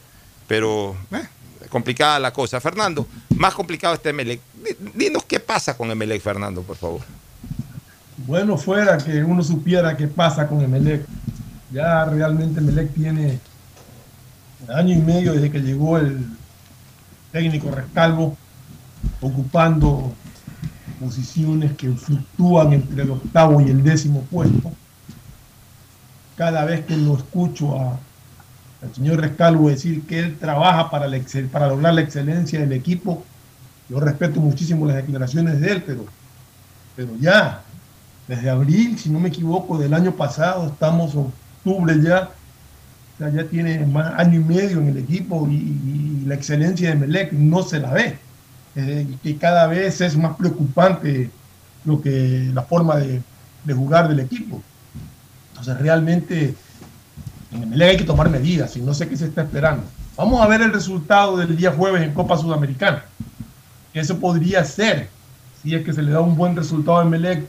Pero 0.48 0.96
eh, 1.12 1.22
complicada 1.68 2.18
la 2.18 2.32
cosa. 2.32 2.60
Fernando, 2.60 3.06
más 3.36 3.54
complicado 3.54 3.94
este 3.94 4.10
Emelec. 4.10 4.40
Di- 4.64 4.76
Dinos 5.06 5.24
qué 5.24 5.38
pasa 5.38 5.76
con 5.76 5.90
Emelec, 5.92 6.20
Fernando, 6.22 6.62
por 6.62 6.76
favor. 6.76 7.02
Bueno, 8.16 8.58
fuera 8.58 8.98
que 8.98 9.22
uno 9.22 9.44
supiera 9.44 9.96
qué 9.96 10.08
pasa 10.08 10.48
con 10.48 10.60
Emelec. 10.60 11.02
Ya 11.72 12.04
realmente 12.06 12.58
Emelec 12.60 12.92
tiene 12.94 13.38
año 14.68 14.94
y 14.94 14.98
medio 14.98 15.32
desde 15.32 15.50
que 15.50 15.60
llegó 15.60 15.98
el 15.98 16.26
técnico 17.32 17.70
Rescalvo, 17.70 18.36
ocupando 19.20 20.12
posiciones 21.00 21.72
que 21.76 21.90
fluctúan 21.92 22.72
entre 22.72 23.02
el 23.02 23.10
octavo 23.10 23.60
y 23.60 23.68
el 23.70 23.82
décimo 23.82 24.22
puesto. 24.30 24.72
Cada 26.36 26.64
vez 26.64 26.84
que 26.84 26.96
lo 26.96 27.16
escucho 27.16 27.78
a- 27.80 27.98
al 28.82 28.94
señor 28.94 29.20
Rescalvo 29.20 29.68
decir 29.68 30.02
que 30.06 30.18
él 30.20 30.38
trabaja 30.38 30.90
para, 30.90 31.06
lograr 31.08 31.94
la 31.94 32.00
excelencia 32.00 32.60
del 32.60 32.72
equipo, 32.72 33.24
yo 33.88 34.00
respeto 34.00 34.40
muchísimo 34.40 34.86
las 34.86 34.96
declaraciones 34.96 35.60
de 35.60 35.72
él, 35.72 35.82
pero, 35.86 36.04
pero 36.94 37.10
ya, 37.20 37.62
desde 38.26 38.50
abril, 38.50 38.98
si 38.98 39.10
no 39.10 39.20
me 39.20 39.28
equivoco, 39.28 39.78
del 39.78 39.94
año 39.94 40.12
pasado, 40.12 40.66
estamos 40.66 41.14
octubre 41.14 42.00
ya, 42.02 42.30
ya 43.18 43.44
tiene 43.44 43.86
más 43.86 44.12
año 44.18 44.40
y 44.40 44.44
medio 44.44 44.78
en 44.78 44.88
el 44.88 44.98
equipo 44.98 45.48
y, 45.48 45.54
y 45.54 46.24
la 46.26 46.34
excelencia 46.34 46.90
de 46.90 46.96
Melec 46.96 47.32
no 47.32 47.62
se 47.62 47.80
la 47.80 47.92
ve. 47.92 48.18
Eh, 48.78 49.06
que 49.22 49.36
cada 49.38 49.66
vez 49.68 50.02
es 50.02 50.18
más 50.18 50.36
preocupante 50.36 51.30
lo 51.86 52.02
que 52.02 52.50
la 52.52 52.62
forma 52.62 52.96
de, 52.96 53.22
de 53.64 53.74
jugar 53.74 54.06
del 54.06 54.20
equipo. 54.20 54.62
Entonces 55.50 55.78
realmente 55.78 56.54
en 57.52 57.62
Emelec 57.62 57.90
hay 57.90 57.96
que 57.96 58.04
tomar 58.04 58.28
medidas 58.28 58.76
y 58.76 58.82
no 58.82 58.92
sé 58.92 59.08
qué 59.08 59.16
se 59.16 59.26
está 59.26 59.42
esperando. 59.42 59.82
Vamos 60.14 60.42
a 60.42 60.46
ver 60.46 60.60
el 60.60 60.74
resultado 60.74 61.38
del 61.38 61.56
día 61.56 61.72
jueves 61.72 62.02
en 62.02 62.12
Copa 62.12 62.36
Sudamericana. 62.36 63.04
Eso 63.94 64.18
podría 64.18 64.62
ser, 64.62 65.08
si 65.62 65.74
es 65.74 65.82
que 65.82 65.94
se 65.94 66.02
le 66.02 66.12
da 66.12 66.20
un 66.20 66.36
buen 66.36 66.54
resultado 66.54 66.98
a 66.98 67.02
Emelec, 67.02 67.46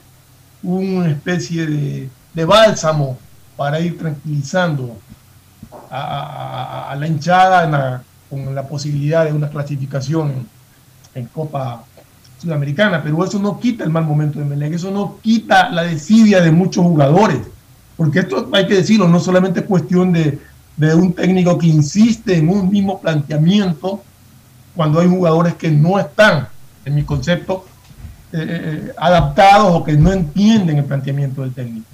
una 0.64 1.10
especie 1.10 1.66
de, 1.66 2.10
de 2.34 2.46
bálsamo 2.46 3.18
para 3.58 3.82
ir 3.82 3.98
tranquilizando 3.98 4.98
a, 5.90 6.96
la 6.98 7.08
hinchada 7.08 8.04
con 8.30 8.54
la 8.54 8.68
posibilidad 8.68 9.26
de 9.26 9.34
una 9.34 9.50
clasificación 9.50 10.48
en, 11.14 11.26
Copa 11.28 11.84
Sudamericana, 12.40 13.02
pero 13.04 13.24
eso 13.24 13.40
no 13.40 13.60
quita 13.60 13.84
el 13.84 13.90
mal 13.90 14.06
momento 14.06 14.38
de 14.38 14.46
Melec, 14.46 14.74
eso 14.74 14.92
no 14.92 15.18
quita 15.22 15.70
la 15.70 15.84
desidia 15.84 16.42
de 16.42 16.52
muchos 16.52 16.86
jugadores, 16.86 17.40
porque 17.96 18.20
esto 18.20 18.48
hay 18.54 18.68
que 18.68 18.76
decirlo, 18.76 19.08
no 19.08 19.20
solamente 19.20 19.62
es 19.62 19.66
cuestión 19.66 20.14
de, 20.14 20.40
de 20.76 20.94
un 20.94 21.14
técnico 21.14 21.58
que 21.58 21.68
insiste 21.68 22.38
en 22.38 22.50
un 22.50 22.70
mismo 22.70 23.02
planteamiento 23.02 24.04
cuando 24.76 25.00
hay 25.00 25.10
jugadores 25.10 25.56
que 25.56 25.72
no 25.72 25.98
están, 26.00 26.48
en 26.86 26.96
mi 26.96 27.04
concepto, 27.04 27.66
eh, 28.32 28.38
eh, 28.40 28.94
adaptados 28.98 29.74
o 29.74 29.84
que 29.84 29.94
no 29.94 30.12
entienden 30.12 30.78
el 30.78 30.86
planteamiento 30.86 31.42
del 31.42 31.54
técnico. 31.54 31.88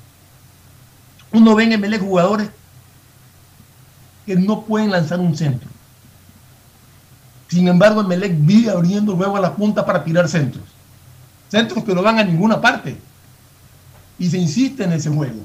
Uno 1.32 1.56
ve 1.56 1.64
en 1.64 1.80
Melec 1.80 2.02
jugadores 2.02 2.50
que 4.26 4.36
no 4.36 4.62
pueden 4.62 4.92
lanzar 4.92 5.20
un 5.20 5.36
centro. 5.36 5.70
Sin 7.48 7.68
embargo, 7.68 8.02
Emelec 8.02 8.34
vive 8.40 8.72
abriendo 8.72 9.14
luego 9.14 9.38
a 9.38 9.42
la 9.42 9.56
punta 9.56 9.86
para 9.86 10.04
tirar 10.04 10.28
centros. 10.28 10.64
Centros 11.50 11.84
que 11.84 11.94
no 11.94 12.02
van 12.02 12.20
a 12.20 12.24
ninguna 12.24 12.60
parte. 12.60 12.98
y 14.18 14.30
se 14.30 14.38
insiste 14.38 14.84
en 14.84 14.94
ese 14.94 15.10
juego. 15.10 15.40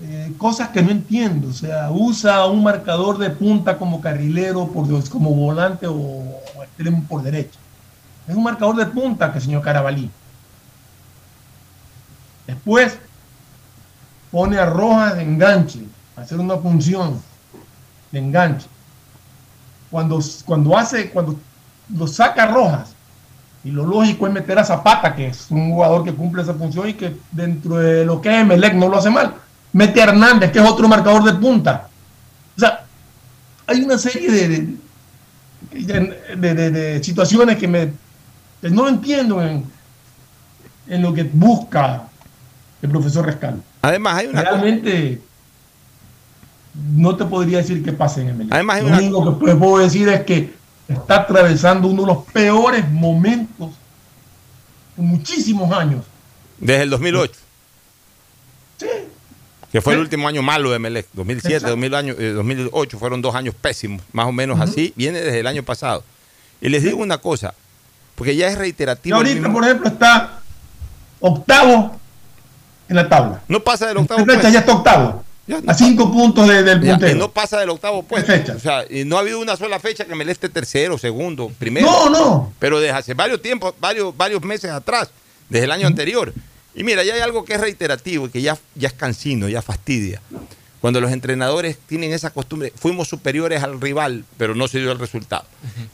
Eh, 0.00 0.32
cosas 0.38 0.70
que 0.70 0.82
no 0.82 0.90
entiendo, 0.90 1.48
o 1.48 1.52
sea, 1.52 1.90
usa 1.90 2.46
un 2.46 2.64
marcador 2.64 3.16
de 3.16 3.30
punta 3.30 3.78
como 3.78 4.00
carrilero, 4.00 4.66
por, 4.66 4.86
como 5.08 5.30
volante 5.30 5.86
o, 5.86 5.94
o 5.94 6.62
extremo 6.62 7.04
por 7.08 7.22
derecha. 7.22 7.58
Es 8.26 8.34
un 8.34 8.42
marcador 8.42 8.76
de 8.76 8.86
punta 8.86 9.30
que 9.30 9.38
el 9.38 9.44
señor 9.44 9.62
Carabalí. 9.62 10.10
Después 12.46 12.98
pone 14.30 14.58
a 14.58 14.66
Rojas 14.66 15.16
de 15.16 15.22
enganche, 15.22 15.84
a 16.16 16.22
hacer 16.22 16.38
una 16.38 16.56
función 16.56 17.20
de 18.14 18.20
enganche. 18.20 18.66
Cuando, 19.90 20.20
cuando 20.46 20.76
hace, 20.76 21.10
cuando 21.10 21.38
lo 21.94 22.06
saca 22.06 22.46
Rojas, 22.46 22.94
y 23.62 23.70
lo 23.70 23.86
lógico 23.86 24.26
es 24.26 24.32
meter 24.32 24.58
a 24.58 24.64
Zapata, 24.64 25.14
que 25.14 25.28
es 25.28 25.50
un 25.50 25.72
jugador 25.72 26.04
que 26.04 26.14
cumple 26.14 26.42
esa 26.42 26.54
función 26.54 26.88
y 26.88 26.94
que 26.94 27.16
dentro 27.32 27.76
de 27.76 28.04
lo 28.04 28.20
que 28.20 28.40
es 28.40 28.46
Melec 28.46 28.74
no 28.74 28.88
lo 28.88 28.98
hace 28.98 29.10
mal. 29.10 29.34
Mete 29.72 30.00
a 30.00 30.04
Hernández, 30.04 30.52
que 30.52 30.58
es 30.58 30.64
otro 30.64 30.86
marcador 30.86 31.24
de 31.24 31.32
punta. 31.34 31.88
O 32.56 32.60
sea, 32.60 32.84
hay 33.66 33.82
una 33.82 33.96
serie 33.98 34.30
de, 34.30 34.76
de, 35.72 36.36
de, 36.36 36.70
de 36.70 37.02
situaciones 37.02 37.56
que 37.56 37.66
me 37.66 37.92
que 38.60 38.70
no 38.70 38.88
entiendo 38.88 39.42
en, 39.42 39.64
en 40.88 41.02
lo 41.02 41.12
que 41.12 41.24
busca 41.24 42.04
el 42.80 42.90
profesor 42.90 43.26
Rescal. 43.26 43.62
Además, 43.82 44.18
hay 44.18 44.26
una 44.26 44.42
Realmente 44.42 45.20
no 46.74 47.16
te 47.16 47.24
podría 47.24 47.58
decir 47.58 47.82
qué 47.84 47.92
pasa 47.92 48.20
en 48.20 48.28
el 48.28 48.34
Melec. 48.34 48.52
Además, 48.52 48.76
hay 48.76 48.82
Lo 48.82 48.88
una- 48.88 48.98
único 48.98 49.44
que 49.46 49.54
puedo 49.54 49.78
decir 49.78 50.08
es 50.08 50.22
que 50.24 50.52
está 50.88 51.16
atravesando 51.20 51.88
uno 51.88 52.02
de 52.02 52.08
los 52.08 52.24
peores 52.32 52.90
momentos 52.90 53.70
en 54.98 55.06
muchísimos 55.06 55.70
años. 55.72 56.04
Desde 56.58 56.82
el 56.82 56.90
2008. 56.90 57.32
Que 59.72 59.80
fue 59.80 59.94
el 59.94 60.00
último 60.00 60.28
año 60.28 60.42
malo 60.42 60.70
de 60.70 60.78
Melec. 60.78 61.06
2007, 61.14 61.54
Exacto. 61.56 61.70
2000 61.72 61.94
año- 61.94 62.14
eh, 62.18 62.30
2008 62.32 62.98
fueron 62.98 63.20
dos 63.22 63.34
años 63.34 63.54
pésimos, 63.60 64.02
más 64.12 64.26
o 64.26 64.32
menos 64.32 64.60
así. 64.60 64.92
Viene 64.96 65.20
desde 65.20 65.40
el 65.40 65.46
año 65.48 65.62
pasado. 65.64 66.04
Y 66.60 66.68
les 66.68 66.82
digo 66.84 66.98
una 66.98 67.18
cosa, 67.18 67.54
porque 68.14 68.36
ya 68.36 68.46
es 68.48 68.54
Y 68.54 68.58
reiterativo. 68.58 69.16
el 69.16 69.26
ahorita, 69.26 69.40
mismo- 69.40 69.54
por 69.54 69.64
ejemplo, 69.64 69.88
está 69.88 70.38
octavo 71.20 71.96
en 72.88 72.96
la 72.96 73.08
tabla. 73.08 73.42
no 73.48 73.60
pasa 73.60 73.86
del 73.88 73.96
octavo 73.96 74.20
fecha 74.20 74.32
puesto. 74.34 74.48
ya 74.52 74.58
está 74.60 74.72
octavo. 74.72 75.24
Ya 75.46 75.60
no 75.60 75.70
a 75.70 75.74
cinco 75.74 76.10
puntos 76.12 76.48
de- 76.48 76.62
del 76.62 76.80
Ya, 76.82 76.92
puntero. 76.92 77.16
y 77.16 77.18
no 77.18 77.30
pasa 77.30 77.60
del 77.60 77.68
octavo 77.70 78.02
puesto. 78.02 78.32
O 78.54 78.58
sea, 78.58 78.84
y 78.88 79.04
no 79.04 79.16
ha 79.16 79.20
habido 79.20 79.38
una 79.40 79.56
sola 79.56 79.78
fecha 79.78 80.04
que 80.06 80.14
Melec 80.14 80.32
esté 80.32 80.48
tercero, 80.48 80.96
segundo, 80.96 81.50
primero. 81.58 81.86
No, 81.86 82.08
no. 82.10 82.52
Pero 82.58 82.80
desde 82.80 82.96
hace 82.96 83.14
varios 83.14 83.42
tiempos, 83.42 83.74
varios, 83.78 84.16
varios 84.16 84.42
meses 84.42 84.70
atrás, 84.70 85.10
desde 85.50 85.64
el 85.66 85.72
año 85.72 85.86
anterior. 85.86 86.32
Y 86.74 86.82
mira, 86.82 87.04
ya 87.04 87.14
hay 87.14 87.20
algo 87.20 87.44
que 87.44 87.54
es 87.54 87.60
reiterativo 87.60 88.26
y 88.26 88.30
que 88.30 88.42
ya, 88.42 88.56
ya 88.74 88.88
es 88.88 88.94
cansino, 88.94 89.48
ya 89.48 89.60
fastidia. 89.62 90.20
Cuando 90.80 91.00
los 91.00 91.12
entrenadores 91.12 91.78
tienen 91.86 92.12
esa 92.12 92.30
costumbre, 92.30 92.72
fuimos 92.74 93.08
superiores 93.08 93.62
al 93.62 93.80
rival, 93.80 94.24
pero 94.38 94.54
no 94.54 94.66
se 94.68 94.80
dio 94.80 94.92
el 94.92 94.98
resultado. 94.98 95.44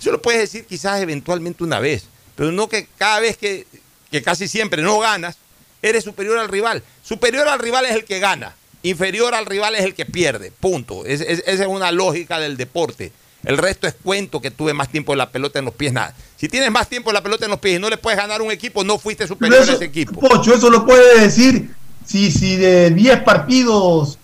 Eso 0.01 0.11
lo 0.13 0.23
puedes 0.23 0.41
decir 0.41 0.65
quizás 0.65 1.01
eventualmente 1.01 1.63
una 1.65 1.79
vez, 1.81 2.05
pero 2.35 2.51
no 2.51 2.69
que 2.69 2.89
cada 2.99 3.21
vez 3.21 3.37
que, 3.37 3.67
que 4.11 4.23
casi 4.23 4.49
siempre 4.49 4.81
no 4.83 4.99
ganas, 4.99 5.37
eres 5.83 6.03
superior 6.05 6.39
al 6.39 6.49
rival. 6.49 6.83
Superior 7.05 7.47
al 7.49 7.59
rival 7.61 7.85
es 7.87 7.93
el 7.93 8.05
que 8.05 8.19
gana, 8.19 8.55
inferior 8.82 9.35
al 9.35 9.47
rival 9.47 9.74
es 9.74 9.82
el 9.85 9.94
que 9.94 10.07
pierde, 10.07 10.52
punto. 10.59 11.05
Es- 11.05 11.20
es- 11.20 11.43
esa 11.47 11.62
es 11.65 11.69
una 11.69 11.93
lógica 11.93 12.39
del 12.39 12.57
deporte. 12.57 13.12
El 13.44 13.57
resto 13.57 13.86
es 13.86 13.94
cuento 14.02 14.40
que 14.40 14.51
tuve 14.51 14.74
más 14.74 14.89
tiempo 14.90 15.12
en 15.12 15.19
la 15.19 15.31
pelota 15.31 15.59
en 15.59 15.65
los 15.65 15.74
pies, 15.74 15.93
nada. 15.93 16.15
Si 16.36 16.48
tienes 16.48 16.70
más 16.70 16.89
tiempo 16.89 17.09
en 17.11 17.15
la 17.15 17.23
pelota 17.23 17.47
en 17.47 17.51
los 17.51 17.61
pies 17.61 17.77
y 17.77 17.78
no 17.78 17.89
le 17.89 17.97
puedes 17.97 18.19
ganar 18.19 18.43
un 18.43 18.51
equipo, 18.51 18.85
no 18.85 18.98
fuiste 18.98 19.27
superior 19.27 19.62
eso, 19.62 19.73
a 19.73 19.74
ese 19.77 19.85
equipo. 19.86 20.20
Pocho, 20.20 20.55
eso 20.55 20.69
lo 20.69 20.85
puede 20.85 21.20
decir 21.20 21.74
si, 22.07 22.31
si 22.31 22.57
de 22.57 22.90
10 22.90 23.23
partidos 23.23 24.19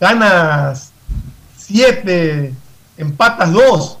ganas 0.00 0.90
7, 1.58 2.52
empatas 2.98 3.52
2 3.52 3.98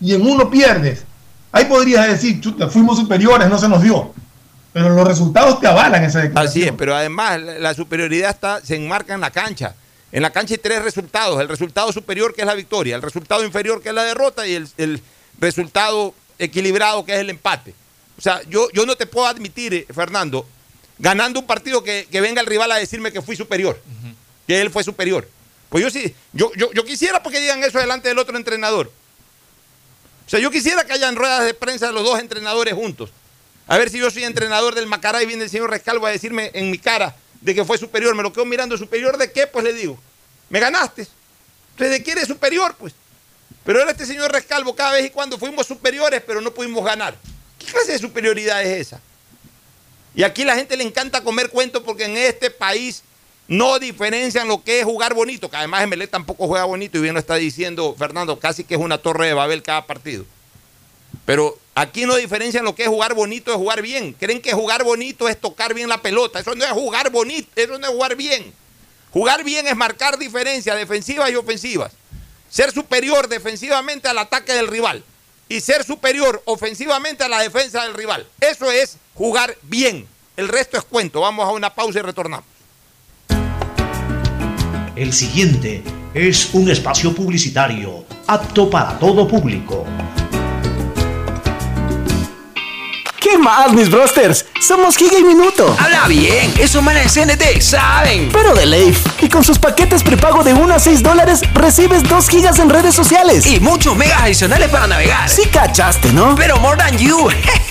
y 0.00 0.14
en 0.14 0.22
uno 0.26 0.50
pierdes. 0.50 1.04
Ahí 1.52 1.64
podrías 1.66 2.06
decir, 2.06 2.40
chuta, 2.40 2.68
fuimos 2.68 2.98
superiores, 2.98 3.48
no 3.48 3.58
se 3.58 3.68
nos 3.68 3.82
dio. 3.82 4.14
Pero 4.72 4.90
los 4.90 5.06
resultados 5.06 5.60
te 5.60 5.66
avalan 5.66 6.04
esa 6.04 6.20
declaración. 6.20 6.62
Así 6.62 6.68
es, 6.68 6.72
pero 6.76 6.94
además 6.94 7.40
la, 7.40 7.74
superioridad 7.74 8.30
está, 8.30 8.64
se 8.64 8.76
enmarca 8.76 9.14
en 9.14 9.20
la 9.20 9.30
cancha. 9.30 9.74
En 10.12 10.22
la 10.22 10.30
cancha 10.30 10.54
hay 10.54 10.58
tres 10.58 10.82
resultados. 10.82 11.40
El 11.40 11.48
resultado 11.48 11.92
superior 11.92 12.34
que 12.34 12.42
es 12.42 12.46
la 12.46 12.54
victoria, 12.54 12.96
el 12.96 13.02
resultado 13.02 13.44
inferior 13.44 13.82
que 13.82 13.88
es 13.88 13.94
la 13.94 14.04
derrota 14.04 14.46
y 14.46 14.54
el, 14.54 14.68
el 14.76 15.02
resultado 15.40 16.14
equilibrado 16.38 17.04
que 17.04 17.14
es 17.14 17.18
el 17.18 17.30
empate. 17.30 17.74
O 18.18 18.22
sea, 18.22 18.42
yo, 18.48 18.68
yo 18.72 18.86
no 18.86 18.96
te 18.96 19.06
puedo 19.06 19.26
admitir, 19.26 19.74
eh, 19.74 19.86
Fernando, 19.92 20.46
ganando 20.98 21.40
un 21.40 21.46
partido 21.46 21.82
que, 21.82 22.06
que 22.10 22.20
venga 22.20 22.40
el 22.40 22.46
rival 22.46 22.70
a 22.70 22.76
decirme 22.76 23.12
que 23.12 23.22
fui 23.22 23.34
superior, 23.34 23.80
que 24.46 24.60
él 24.60 24.70
fue 24.70 24.84
superior. 24.84 25.26
Pues 25.70 25.82
yo 25.82 25.90
sí, 25.90 26.14
yo, 26.32 26.52
yo, 26.54 26.72
yo 26.72 26.84
quisiera 26.84 27.22
porque 27.22 27.40
digan 27.40 27.62
eso 27.64 27.78
delante 27.78 28.08
del 28.08 28.18
otro 28.18 28.36
entrenador. 28.36 28.92
O 30.26 30.30
sea, 30.30 30.38
yo 30.38 30.50
quisiera 30.50 30.84
que 30.84 30.92
hayan 30.92 31.16
ruedas 31.16 31.44
de 31.44 31.54
prensa 31.54 31.86
de 31.86 31.92
los 31.92 32.04
dos 32.04 32.18
entrenadores 32.18 32.74
juntos. 32.74 33.10
A 33.70 33.78
ver 33.78 33.88
si 33.88 34.00
yo 34.00 34.10
soy 34.10 34.24
entrenador 34.24 34.74
del 34.74 34.88
Macará 34.88 35.22
y 35.22 35.26
viene 35.26 35.44
el 35.44 35.48
señor 35.48 35.70
Rescalvo 35.70 36.04
a 36.04 36.10
decirme 36.10 36.50
en 36.54 36.72
mi 36.72 36.78
cara 36.78 37.14
de 37.40 37.54
que 37.54 37.64
fue 37.64 37.78
superior. 37.78 38.16
Me 38.16 38.24
lo 38.24 38.32
quedo 38.32 38.44
mirando. 38.44 38.76
¿Superior 38.76 39.16
de 39.16 39.30
qué? 39.30 39.46
Pues 39.46 39.64
le 39.64 39.72
digo. 39.72 39.96
Me 40.48 40.58
ganaste. 40.58 41.06
Entonces, 41.70 41.96
¿de 41.96 42.02
quién 42.02 42.18
eres 42.18 42.26
superior? 42.26 42.74
Pues. 42.76 42.94
Pero 43.64 43.78
ahora 43.78 43.92
este 43.92 44.06
señor 44.06 44.32
Rescalvo, 44.32 44.74
cada 44.74 44.94
vez 44.94 45.06
y 45.06 45.10
cuando 45.10 45.38
fuimos 45.38 45.68
superiores, 45.68 46.20
pero 46.26 46.40
no 46.40 46.52
pudimos 46.52 46.84
ganar. 46.84 47.16
¿Qué 47.60 47.66
clase 47.66 47.92
de 47.92 48.00
superioridad 48.00 48.60
es 48.60 48.88
esa? 48.88 49.00
Y 50.16 50.24
aquí 50.24 50.42
la 50.42 50.56
gente 50.56 50.76
le 50.76 50.82
encanta 50.82 51.22
comer 51.22 51.48
cuentos 51.48 51.84
porque 51.84 52.06
en 52.06 52.16
este 52.16 52.50
país 52.50 53.04
no 53.46 53.78
diferencian 53.78 54.48
lo 54.48 54.64
que 54.64 54.80
es 54.80 54.84
jugar 54.84 55.14
bonito, 55.14 55.48
que 55.48 55.56
además 55.56 55.84
Emelec 55.84 56.10
tampoco 56.10 56.48
juega 56.48 56.64
bonito 56.64 56.98
y 56.98 57.02
bien 57.02 57.14
lo 57.14 57.20
está 57.20 57.36
diciendo 57.36 57.94
Fernando, 57.96 58.40
casi 58.40 58.64
que 58.64 58.74
es 58.74 58.80
una 58.80 58.98
torre 58.98 59.28
de 59.28 59.34
Babel 59.34 59.62
cada 59.62 59.86
partido. 59.86 60.24
Pero 61.30 61.56
aquí 61.76 62.06
no 62.06 62.16
diferencian 62.16 62.64
lo 62.64 62.74
que 62.74 62.82
es 62.82 62.88
jugar 62.88 63.14
bonito 63.14 63.52
de 63.52 63.56
jugar 63.56 63.82
bien. 63.82 64.14
Creen 64.14 64.42
que 64.42 64.52
jugar 64.52 64.82
bonito 64.82 65.28
es 65.28 65.40
tocar 65.40 65.74
bien 65.74 65.88
la 65.88 66.02
pelota. 66.02 66.40
Eso 66.40 66.56
no 66.56 66.64
es 66.64 66.72
jugar 66.72 67.10
bonito, 67.10 67.48
eso 67.54 67.78
no 67.78 67.86
es 67.86 67.92
jugar 67.92 68.16
bien. 68.16 68.52
Jugar 69.12 69.44
bien 69.44 69.68
es 69.68 69.76
marcar 69.76 70.18
diferencias 70.18 70.76
defensivas 70.76 71.30
y 71.30 71.36
ofensivas. 71.36 71.92
Ser 72.48 72.72
superior 72.72 73.28
defensivamente 73.28 74.08
al 74.08 74.18
ataque 74.18 74.54
del 74.54 74.66
rival 74.66 75.04
y 75.48 75.60
ser 75.60 75.84
superior 75.84 76.42
ofensivamente 76.46 77.22
a 77.22 77.28
la 77.28 77.38
defensa 77.38 77.84
del 77.84 77.94
rival. 77.94 78.26
Eso 78.40 78.68
es 78.72 78.96
jugar 79.14 79.56
bien. 79.62 80.08
El 80.36 80.48
resto 80.48 80.78
es 80.78 80.82
cuento. 80.82 81.20
Vamos 81.20 81.48
a 81.48 81.52
una 81.52 81.72
pausa 81.72 82.00
y 82.00 82.02
retornamos. 82.02 82.44
El 84.96 85.12
siguiente 85.12 85.84
es 86.12 86.52
un 86.54 86.68
espacio 86.68 87.14
publicitario 87.14 88.04
apto 88.26 88.68
para 88.68 88.98
todo 88.98 89.28
público. 89.28 89.86
¿Qué 93.30 93.38
más, 93.38 93.72
mis 93.72 93.88
brosters? 93.88 94.44
Somos 94.60 94.96
Giga 94.96 95.16
y 95.16 95.22
Minuto. 95.22 95.76
Habla 95.78 96.08
bien, 96.08 96.52
esos 96.58 96.82
manes 96.82 97.14
de 97.14 97.26
CNT 97.26 97.60
saben. 97.60 98.28
Pero 98.32 98.54
de 98.54 98.66
Leif. 98.66 99.06
Y 99.22 99.28
con 99.28 99.44
sus 99.44 99.56
paquetes 99.56 100.02
prepago 100.02 100.42
de 100.42 100.52
1 100.52 100.74
a 100.74 100.80
6 100.80 101.00
dólares, 101.00 101.42
recibes 101.54 102.02
2 102.08 102.28
gigas 102.28 102.58
en 102.58 102.68
redes 102.68 102.92
sociales. 102.92 103.46
Y 103.46 103.60
muchos 103.60 103.96
megas 103.96 104.22
adicionales 104.22 104.68
para 104.68 104.88
navegar. 104.88 105.28
Sí 105.28 105.42
cachaste, 105.46 106.12
¿no? 106.12 106.34
Pero 106.34 106.56
more 106.58 106.76
than 106.76 106.98
you. 106.98 107.28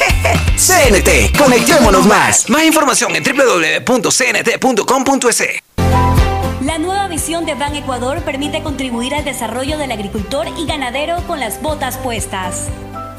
CNT, 0.56 1.38
conectémonos 1.38 2.06
más. 2.06 2.49
Más 2.49 2.64
información 2.64 3.14
en 3.18 3.23
www.cnt.com.es. 3.26 3.84
La 6.61 6.77
nueva 6.77 7.10
visión 7.10 7.45
de 7.45 7.56
Ban 7.56 7.76
Ecuador 7.76 8.22
permite 8.22 8.64
contribuir 8.64 9.14
al 9.14 9.26
desarrollo 9.26 9.77
del 9.77 9.91
agricultor 9.91 10.48
y 10.57 10.65
ganadero 10.65 11.18
con 11.27 11.41
las 11.41 11.61
botas 11.61 11.98
puestas. 11.98 12.68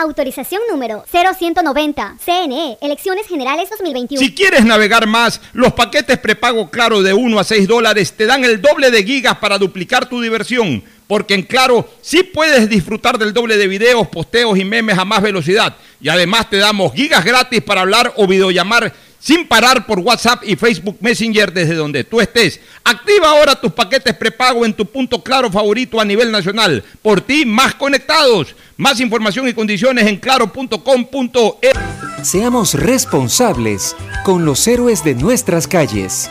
Autorización 0.00 0.62
número 0.70 1.04
0190, 1.10 2.16
CNE, 2.24 2.78
Elecciones 2.80 3.26
Generales 3.26 3.68
2021. 3.68 4.18
Si 4.18 4.34
quieres 4.34 4.64
navegar 4.64 5.06
más, 5.06 5.42
los 5.52 5.74
paquetes 5.74 6.16
prepago 6.16 6.70
Claro 6.70 7.02
de 7.02 7.12
1 7.12 7.38
a 7.38 7.44
6 7.44 7.68
dólares 7.68 8.14
te 8.14 8.24
dan 8.24 8.42
el 8.42 8.62
doble 8.62 8.90
de 8.90 9.04
gigas 9.04 9.36
para 9.36 9.58
duplicar 9.58 10.08
tu 10.08 10.22
diversión. 10.22 10.82
Porque 11.06 11.34
en 11.34 11.42
Claro 11.42 11.86
sí 12.00 12.22
puedes 12.22 12.70
disfrutar 12.70 13.18
del 13.18 13.34
doble 13.34 13.58
de 13.58 13.66
videos, 13.66 14.08
posteos 14.08 14.58
y 14.58 14.64
memes 14.64 14.96
a 14.96 15.04
más 15.04 15.20
velocidad. 15.20 15.76
Y 16.00 16.08
además 16.08 16.48
te 16.48 16.56
damos 16.56 16.94
gigas 16.94 17.22
gratis 17.22 17.60
para 17.60 17.82
hablar 17.82 18.14
o 18.16 18.26
videollamar 18.26 18.94
sin 19.20 19.46
parar 19.46 19.86
por 19.86 20.00
WhatsApp 20.00 20.42
y 20.44 20.56
Facebook 20.56 20.96
Messenger 21.00 21.52
desde 21.52 21.74
donde 21.74 22.02
tú 22.02 22.20
estés. 22.20 22.58
Activa 22.82 23.30
ahora 23.30 23.60
tus 23.60 23.72
paquetes 23.72 24.14
prepago 24.14 24.64
en 24.64 24.72
tu 24.72 24.86
punto 24.86 25.22
claro 25.22 25.50
favorito 25.50 26.00
a 26.00 26.04
nivel 26.04 26.32
nacional. 26.32 26.82
Por 27.02 27.20
ti, 27.20 27.44
más 27.44 27.74
conectados. 27.74 28.56
Más 28.76 28.98
información 28.98 29.46
y 29.46 29.52
condiciones 29.52 30.06
en 30.06 30.16
claro.com.e. 30.16 31.72
Seamos 32.22 32.74
responsables 32.74 33.94
con 34.24 34.44
los 34.44 34.66
héroes 34.66 35.04
de 35.04 35.14
nuestras 35.14 35.68
calles. 35.68 36.30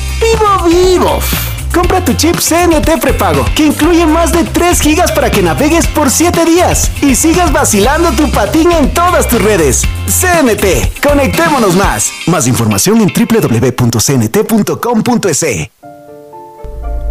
¡Vivo, 0.21 0.69
vivo! 0.69 1.19
Compra 1.73 2.03
tu 2.03 2.13
chip 2.13 2.35
CNT 2.35 2.99
prepago, 3.01 3.45
que 3.55 3.65
incluye 3.65 4.05
más 4.05 4.31
de 4.33 4.43
3 4.43 4.79
gigas 4.81 5.11
para 5.11 5.31
que 5.31 5.41
navegues 5.41 5.87
por 5.87 6.11
7 6.11 6.45
días 6.45 6.91
y 7.01 7.15
sigas 7.15 7.53
vacilando 7.53 8.11
tu 8.11 8.29
patín 8.29 8.71
en 8.73 8.93
todas 8.93 9.27
tus 9.27 9.41
redes. 9.41 9.81
CNT, 10.07 11.01
conectémonos 11.01 11.75
más. 11.75 12.11
Más 12.27 12.45
información 12.47 12.99
en 13.01 13.07
www.cnt.com.es. 13.13 14.11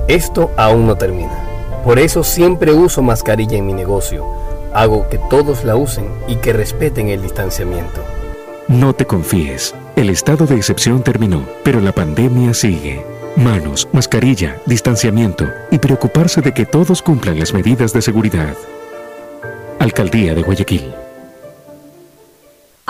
Esto 0.08 0.50
aún 0.56 0.86
no 0.86 0.96
termina. 0.96 1.38
Por 1.84 1.98
eso 1.98 2.22
siempre 2.22 2.72
uso 2.72 3.00
mascarilla 3.00 3.56
en 3.56 3.66
mi 3.66 3.72
negocio. 3.72 4.26
Hago 4.74 5.08
que 5.08 5.18
todos 5.18 5.64
la 5.64 5.76
usen 5.76 6.08
y 6.28 6.36
que 6.36 6.52
respeten 6.52 7.08
el 7.08 7.22
distanciamiento. 7.22 8.04
No 8.68 8.92
te 8.92 9.06
confíes. 9.06 9.74
El 10.00 10.08
estado 10.08 10.46
de 10.46 10.56
excepción 10.56 11.02
terminó, 11.02 11.46
pero 11.62 11.78
la 11.78 11.92
pandemia 11.92 12.54
sigue. 12.54 13.04
Manos, 13.36 13.86
mascarilla, 13.92 14.56
distanciamiento 14.64 15.46
y 15.70 15.78
preocuparse 15.78 16.40
de 16.40 16.54
que 16.54 16.64
todos 16.64 17.02
cumplan 17.02 17.38
las 17.38 17.52
medidas 17.52 17.92
de 17.92 18.00
seguridad. 18.00 18.56
Alcaldía 19.78 20.34
de 20.34 20.40
Guayaquil. 20.40 20.94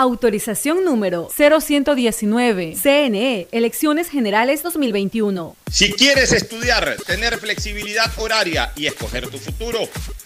Autorización 0.00 0.82
número 0.82 1.28
0119. 1.28 2.74
CNE, 2.74 3.48
Elecciones 3.52 4.08
Generales 4.08 4.62
2021. 4.62 5.54
Si 5.70 5.92
quieres 5.92 6.32
estudiar, 6.32 6.96
tener 7.06 7.38
flexibilidad 7.38 8.10
horaria 8.16 8.72
y 8.76 8.86
escoger 8.86 9.28
tu 9.28 9.36
futuro, 9.36 9.78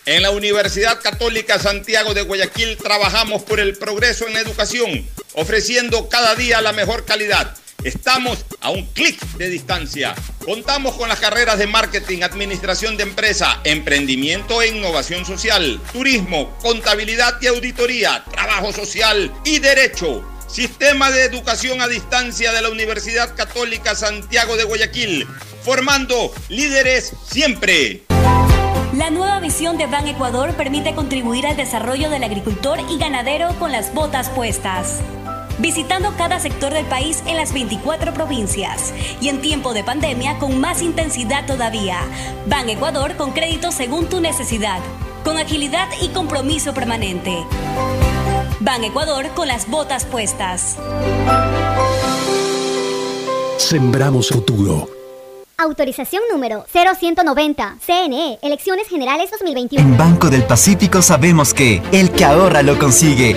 en 0.07 0.23
la 0.23 0.31
Universidad 0.31 1.03
Católica 1.03 1.59
Santiago 1.59 2.15
de 2.15 2.23
Guayaquil 2.23 2.77
trabajamos 2.77 3.43
por 3.43 3.59
el 3.59 3.77
progreso 3.77 4.29
en 4.29 4.35
la 4.35 4.41
educación, 4.41 5.09
ofreciendo 5.33 6.09
cada 6.09 6.37
día 6.37 6.61
la 6.61 6.73
mejor 6.73 7.05
calidad. 7.05 7.57
Estamos 7.85 8.47
a 8.63 8.71
un 8.71 8.87
clic 8.87 9.21
de 9.37 9.51
distancia. 9.51 10.15
Contamos 10.43 10.95
con 10.95 11.07
las 11.11 11.21
carreras 11.21 11.59
de 11.59 11.67
marketing, 11.67 12.23
administración 12.23 12.97
de 12.97 13.03
empresa, 13.03 13.61
emprendimiento 13.63 14.63
e 14.63 14.69
innovación 14.69 15.27
social, 15.27 15.79
turismo, 15.93 16.57
contabilidad 16.63 17.35
y 17.43 17.47
auditoría, 17.47 18.25
trabajo 18.31 18.73
social 18.73 19.31
y 19.45 19.59
derecho. 19.59 20.25
Sistema 20.49 21.11
de 21.11 21.25
educación 21.25 21.83
a 21.83 21.89
distancia 21.89 22.53
de 22.53 22.63
la 22.63 22.71
Universidad 22.71 23.35
Católica 23.37 23.95
Santiago 23.95 24.57
de 24.57 24.65
Guayaquil, 24.65 25.27
formando 25.63 26.33
líderes 26.49 27.13
siempre. 27.31 28.05
La 28.95 29.11
nueva 29.11 29.41
visión 29.41 29.77
de 29.77 29.87
Ban 29.89 30.09
Ecuador 30.09 30.55
permite 30.55 30.95
contribuir 30.95 31.47
al 31.47 31.59
desarrollo 31.59 32.09
del 32.09 32.25
agricultor 32.25 32.79
y 32.91 32.97
ganadero 32.97 33.55
con 33.59 33.73
las 33.73 33.93
botas 33.93 34.31
puestas 34.31 35.03
visitando 35.59 36.15
cada 36.17 36.41
sector 36.41 36.73
del 36.73 36.87
país 36.87 37.23
en 37.27 37.37
las 37.37 37.53
24 37.53 38.13
provincias 38.15 38.93
y 39.21 39.29
en 39.29 39.41
tiempo 39.41 39.75
de 39.75 39.85
pandemia 39.85 40.39
con 40.39 40.61
más 40.61 40.83
intensidad 40.83 41.47
todavía. 41.47 41.99
Ban 42.47 42.69
Ecuador 42.69 43.17
con 43.17 43.33
crédito 43.33 43.73
según 43.73 44.09
tu 44.09 44.21
necesidad, 44.21 44.81
con 45.25 45.39
agilidad 45.39 45.89
y 46.01 46.09
compromiso 46.09 46.75
permanente. 46.75 47.45
Ban 48.61 48.85
Ecuador 48.85 49.29
con 49.35 49.49
las 49.49 49.69
botas 49.69 50.05
puestas. 50.05 50.79
Sembramos 53.59 54.29
futuro. 54.29 54.89
Autorización 55.57 56.23
número 56.33 56.65
0190. 56.73 57.77
CNE, 57.81 58.39
Elecciones 58.43 58.89
Generales 58.89 59.31
2021. 59.31 59.83
En 59.83 59.97
Banco 59.97 60.29
del 60.29 60.45
Pacífico 60.45 61.01
sabemos 61.01 61.55
que 61.55 61.81
el 61.93 62.11
que 62.11 62.25
ahorra 62.25 62.63
lo 62.63 62.79
consigue. 62.79 63.37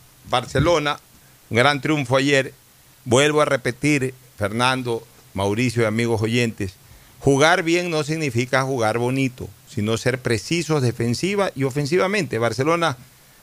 Barcelona, 0.31 0.97
gran 1.51 1.81
triunfo 1.81 2.15
ayer. 2.15 2.53
Vuelvo 3.05 3.41
a 3.41 3.45
repetir, 3.45 4.15
Fernando, 4.37 5.05
Mauricio 5.35 5.83
y 5.83 5.85
amigos 5.85 6.21
oyentes, 6.21 6.73
jugar 7.19 7.61
bien 7.61 7.91
no 7.91 8.03
significa 8.03 8.63
jugar 8.63 8.97
bonito, 8.97 9.47
sino 9.67 9.97
ser 9.97 10.19
precisos 10.19 10.81
defensiva 10.81 11.51
y 11.55 11.65
ofensivamente. 11.65 12.39
Barcelona 12.39 12.97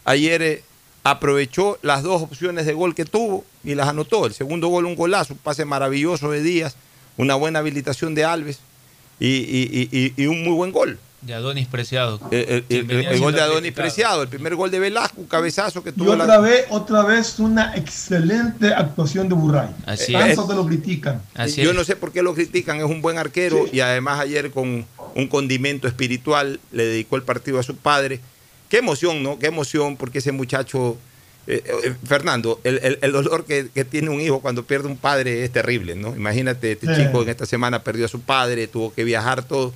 ayer 0.05 0.43
eh, 0.43 0.65
aprovechó 1.05 1.78
las 1.82 2.02
dos 2.02 2.23
opciones 2.23 2.66
de 2.66 2.73
gol 2.73 2.94
que 2.94 3.05
tuvo 3.05 3.44
y 3.62 3.74
las 3.74 3.89
anotó. 3.89 4.27
El 4.27 4.35
segundo 4.35 4.69
gol, 4.69 4.86
un 4.86 4.97
golazo, 4.97 5.35
un 5.35 5.39
pase 5.40 5.65
maravilloso 5.65 6.31
de 6.31 6.43
Díaz, 6.43 6.77
una 7.16 7.35
buena 7.35 7.60
habilitación 7.60 8.15
de 8.15 8.24
Alves 8.24 8.60
y 9.20 10.27
un 10.27 10.44
muy 10.44 10.55
buen 10.55 10.73
gol. 10.73 10.98
De 11.20 11.34
Adonis 11.34 11.66
Preciado. 11.66 12.20
El, 12.30 12.38
el- 12.48 12.62
Quien 12.64 12.90
el- 12.90 13.06
el 13.06 13.20
gol 13.20 13.34
de 13.34 13.40
Adonis. 13.40 13.72
Preciado, 13.72 14.22
el 14.22 14.28
primer 14.28 14.54
gol 14.54 14.70
de 14.70 14.78
Velasco, 14.78 15.20
un 15.20 15.26
cabezazo 15.26 15.82
que 15.82 15.90
Y 15.90 15.92
tuvo 15.92 16.14
la- 16.14 16.24
otra 16.24 16.38
vez, 16.38 16.66
otra 16.70 17.02
vez 17.02 17.38
una 17.40 17.74
excelente 17.76 18.72
actuación 18.72 19.28
de 19.28 19.34
Burray. 19.34 19.68
Así 19.84 20.12
Tanto 20.12 20.42
es. 20.42 20.48
que 20.48 20.54
lo 20.54 20.64
critican. 20.66 21.20
Yo 21.56 21.72
no 21.72 21.82
sé 21.82 21.96
por 21.96 22.12
qué 22.12 22.22
lo 22.22 22.34
critican, 22.34 22.76
es 22.78 22.84
un 22.84 23.02
buen 23.02 23.18
arquero 23.18 23.64
y 23.72 23.80
además 23.80 24.20
ayer 24.20 24.50
con, 24.52 24.86
un 25.14 25.26
condimento 25.26 25.88
espiritual, 25.88 26.60
le 26.70 26.84
dedicó 26.84 27.16
el 27.16 27.22
partido 27.24 27.58
a 27.58 27.62
su 27.64 27.74
padre. 27.76 28.20
Qué 28.68 28.78
emoción, 28.78 29.22
¿no? 29.22 29.38
Qué 29.40 29.46
emoción, 29.46 29.96
porque 29.96 30.18
ese 30.18 30.30
muchacho, 30.30 30.96
eh, 31.48 31.64
eh, 31.84 31.94
Fernando, 32.06 32.60
el, 32.62 32.78
el- 32.82 32.98
el 33.02 33.10
dolor 33.12 33.44
que, 33.44 33.68
que 33.74 33.84
tiene 33.84 34.10
un 34.10 34.20
hijo 34.20 34.40
cuando 34.40 34.64
pierde 34.64 34.86
un 34.86 34.96
padre 34.96 35.42
es 35.44 35.50
terrible, 35.50 35.96
¿no? 35.96 36.14
Imagínate, 36.14 36.72
este 36.72 36.94
Sí. 36.94 37.02
chico 37.02 37.22
en 37.22 37.30
esta 37.30 37.46
semana 37.46 37.82
perdió 37.82 38.04
a 38.04 38.08
su 38.08 38.20
padre, 38.20 38.68
tuvo 38.68 38.92
que 38.94 39.02
viajar 39.02 39.42
todo, 39.42 39.72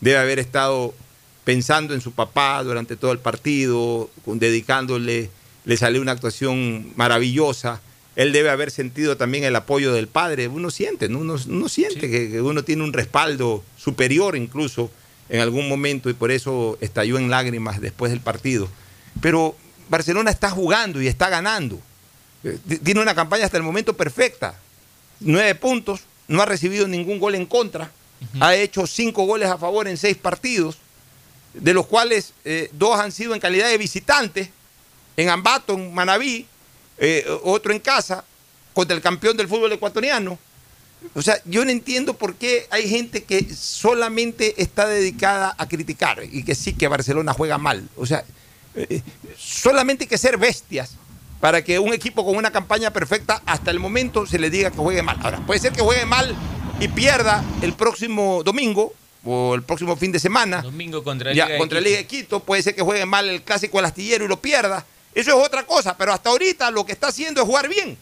debe 0.00 0.18
haber 0.18 0.38
estado 0.38 0.94
pensando 1.44 1.94
en 1.94 2.00
su 2.00 2.12
papá 2.12 2.62
durante 2.62 2.96
todo 2.96 3.12
el 3.12 3.18
partido, 3.18 4.10
dedicándole, 4.26 5.30
le 5.64 5.76
salió 5.76 6.00
una 6.00 6.12
actuación 6.12 6.92
maravillosa. 6.96 7.80
Él 8.16 8.32
debe 8.32 8.50
haber 8.50 8.70
sentido 8.70 9.16
también 9.16 9.44
el 9.44 9.56
apoyo 9.56 9.92
del 9.92 10.08
padre. 10.08 10.48
Uno 10.48 10.70
siente, 10.70 11.08
¿no? 11.08 11.18
uno, 11.18 11.36
uno 11.48 11.68
siente 11.68 12.10
que, 12.10 12.30
que 12.30 12.40
uno 12.40 12.62
tiene 12.62 12.82
un 12.82 12.92
respaldo 12.92 13.64
superior 13.76 14.36
incluso 14.36 14.90
en 15.28 15.40
algún 15.40 15.68
momento 15.68 16.10
y 16.10 16.14
por 16.14 16.30
eso 16.30 16.78
estalló 16.80 17.18
en 17.18 17.30
lágrimas 17.30 17.80
después 17.80 18.12
del 18.12 18.20
partido. 18.20 18.68
Pero 19.20 19.56
Barcelona 19.88 20.30
está 20.30 20.50
jugando 20.50 21.00
y 21.00 21.08
está 21.08 21.28
ganando. 21.28 21.80
Eh, 22.44 22.58
Tiene 22.82 23.00
una 23.00 23.14
campaña 23.14 23.44
hasta 23.44 23.56
el 23.56 23.62
momento 23.62 23.96
perfecta. 23.96 24.54
Nueve 25.20 25.54
puntos, 25.54 26.00
no 26.28 26.42
ha 26.42 26.46
recibido 26.46 26.88
ningún 26.88 27.18
gol 27.18 27.34
en 27.34 27.46
contra, 27.46 27.90
ha 28.40 28.54
hecho 28.54 28.86
cinco 28.86 29.24
goles 29.24 29.48
a 29.48 29.58
favor 29.58 29.86
en 29.88 29.96
seis 29.96 30.16
partidos, 30.16 30.78
de 31.52 31.74
los 31.74 31.86
cuales 31.86 32.32
eh, 32.44 32.70
dos 32.72 32.98
han 32.98 33.12
sido 33.12 33.34
en 33.34 33.40
calidad 33.40 33.68
de 33.68 33.78
visitantes, 33.78 34.48
en 35.16 35.28
Ambato, 35.28 35.74
en 35.74 35.94
Manabí, 35.94 36.46
eh, 36.98 37.24
otro 37.44 37.72
en 37.72 37.80
casa, 37.80 38.24
contra 38.72 38.96
el 38.96 39.02
campeón 39.02 39.36
del 39.36 39.48
fútbol 39.48 39.72
ecuatoriano. 39.72 40.38
O 41.14 41.22
sea, 41.22 41.38
yo 41.44 41.64
no 41.64 41.70
entiendo 41.70 42.14
por 42.14 42.34
qué 42.34 42.66
hay 42.70 42.88
gente 42.88 43.24
que 43.24 43.54
solamente 43.54 44.60
está 44.62 44.86
dedicada 44.86 45.54
a 45.58 45.68
criticar 45.68 46.22
y 46.30 46.42
que 46.42 46.54
sí 46.54 46.72
que 46.72 46.88
Barcelona 46.88 47.34
juega 47.34 47.58
mal. 47.58 47.88
O 47.96 48.06
sea, 48.06 48.24
eh, 48.74 49.02
solamente 49.36 50.04
hay 50.04 50.08
que 50.08 50.18
ser 50.18 50.38
bestias 50.38 50.96
para 51.40 51.62
que 51.62 51.78
un 51.78 51.92
equipo 51.92 52.24
con 52.24 52.36
una 52.36 52.50
campaña 52.50 52.90
perfecta 52.90 53.42
hasta 53.44 53.70
el 53.70 53.78
momento 53.78 54.26
se 54.26 54.38
le 54.38 54.48
diga 54.48 54.70
que 54.70 54.78
juegue 54.78 55.02
mal. 55.02 55.18
Ahora, 55.22 55.44
puede 55.44 55.60
ser 55.60 55.72
que 55.72 55.82
juegue 55.82 56.06
mal 56.06 56.34
y 56.80 56.88
pierda 56.88 57.42
el 57.62 57.72
próximo 57.74 58.42
domingo 58.44 58.92
o 59.24 59.54
el 59.54 59.62
próximo 59.62 59.96
fin 59.96 60.12
de 60.12 60.18
semana. 60.18 60.60
Domingo 60.62 61.02
contra 61.02 61.30
Liga 61.32 61.46
de 61.48 61.58
contra 61.58 61.78
Quito. 61.78 61.88
Liga 61.88 61.98
de 61.98 62.06
Quito, 62.06 62.40
puede 62.40 62.62
ser 62.62 62.74
que 62.74 62.82
juegue 62.82 63.06
mal 63.06 63.28
el 63.28 63.42
clásico 63.42 63.78
del 63.78 63.86
astillero 63.86 64.24
y 64.24 64.28
lo 64.28 64.40
pierda. 64.40 64.84
Eso 65.14 65.30
es 65.40 65.46
otra 65.46 65.64
cosa, 65.64 65.96
pero 65.96 66.12
hasta 66.12 66.30
ahorita 66.30 66.70
lo 66.70 66.84
que 66.84 66.92
está 66.92 67.08
haciendo 67.08 67.40
es 67.40 67.46
jugar 67.46 67.68
bien. 67.68 67.96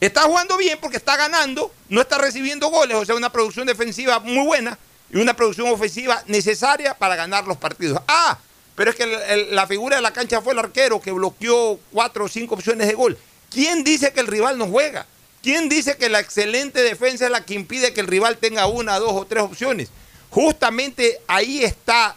Está 0.00 0.22
jugando 0.22 0.56
bien 0.56 0.78
porque 0.80 0.96
está 0.96 1.16
ganando, 1.16 1.72
no 1.88 2.00
está 2.00 2.18
recibiendo 2.18 2.68
goles, 2.70 2.96
o 2.96 3.04
sea, 3.04 3.14
una 3.14 3.30
producción 3.30 3.66
defensiva 3.66 4.18
muy 4.20 4.44
buena 4.46 4.78
y 5.12 5.18
una 5.18 5.34
producción 5.34 5.68
ofensiva 5.68 6.22
necesaria 6.26 6.94
para 6.94 7.16
ganar 7.16 7.46
los 7.46 7.56
partidos. 7.56 8.00
Ah, 8.06 8.38
pero 8.74 8.90
es 8.90 8.96
que 8.96 9.02
el- 9.04 9.12
el- 9.48 9.54
la 9.56 9.66
figura 9.66 9.96
de 9.96 10.02
la 10.02 10.12
cancha 10.12 10.40
fue 10.40 10.52
el 10.52 10.58
arquero 10.60 11.00
que 11.00 11.10
bloqueó 11.10 11.78
cuatro 11.92 12.24
o 12.24 12.28
cinco 12.28 12.54
opciones 12.54 12.86
de 12.86 12.94
gol. 12.94 13.18
¿Quién 13.50 13.82
dice 13.82 14.12
que 14.12 14.20
el 14.20 14.26
rival 14.28 14.56
no 14.56 14.66
juega? 14.66 15.06
¿Quién 15.42 15.68
dice 15.68 15.96
que 15.96 16.08
la 16.08 16.20
excelente 16.20 16.82
defensa 16.82 17.26
es 17.26 17.30
la 17.30 17.44
que 17.44 17.54
impide 17.54 17.92
que 17.92 18.00
el 18.00 18.06
rival 18.06 18.38
tenga 18.38 18.66
una, 18.66 18.98
dos 18.98 19.12
o 19.12 19.26
tres 19.26 19.42
opciones? 19.42 19.90
Justamente 20.30 21.20
ahí 21.26 21.62
está 21.64 22.16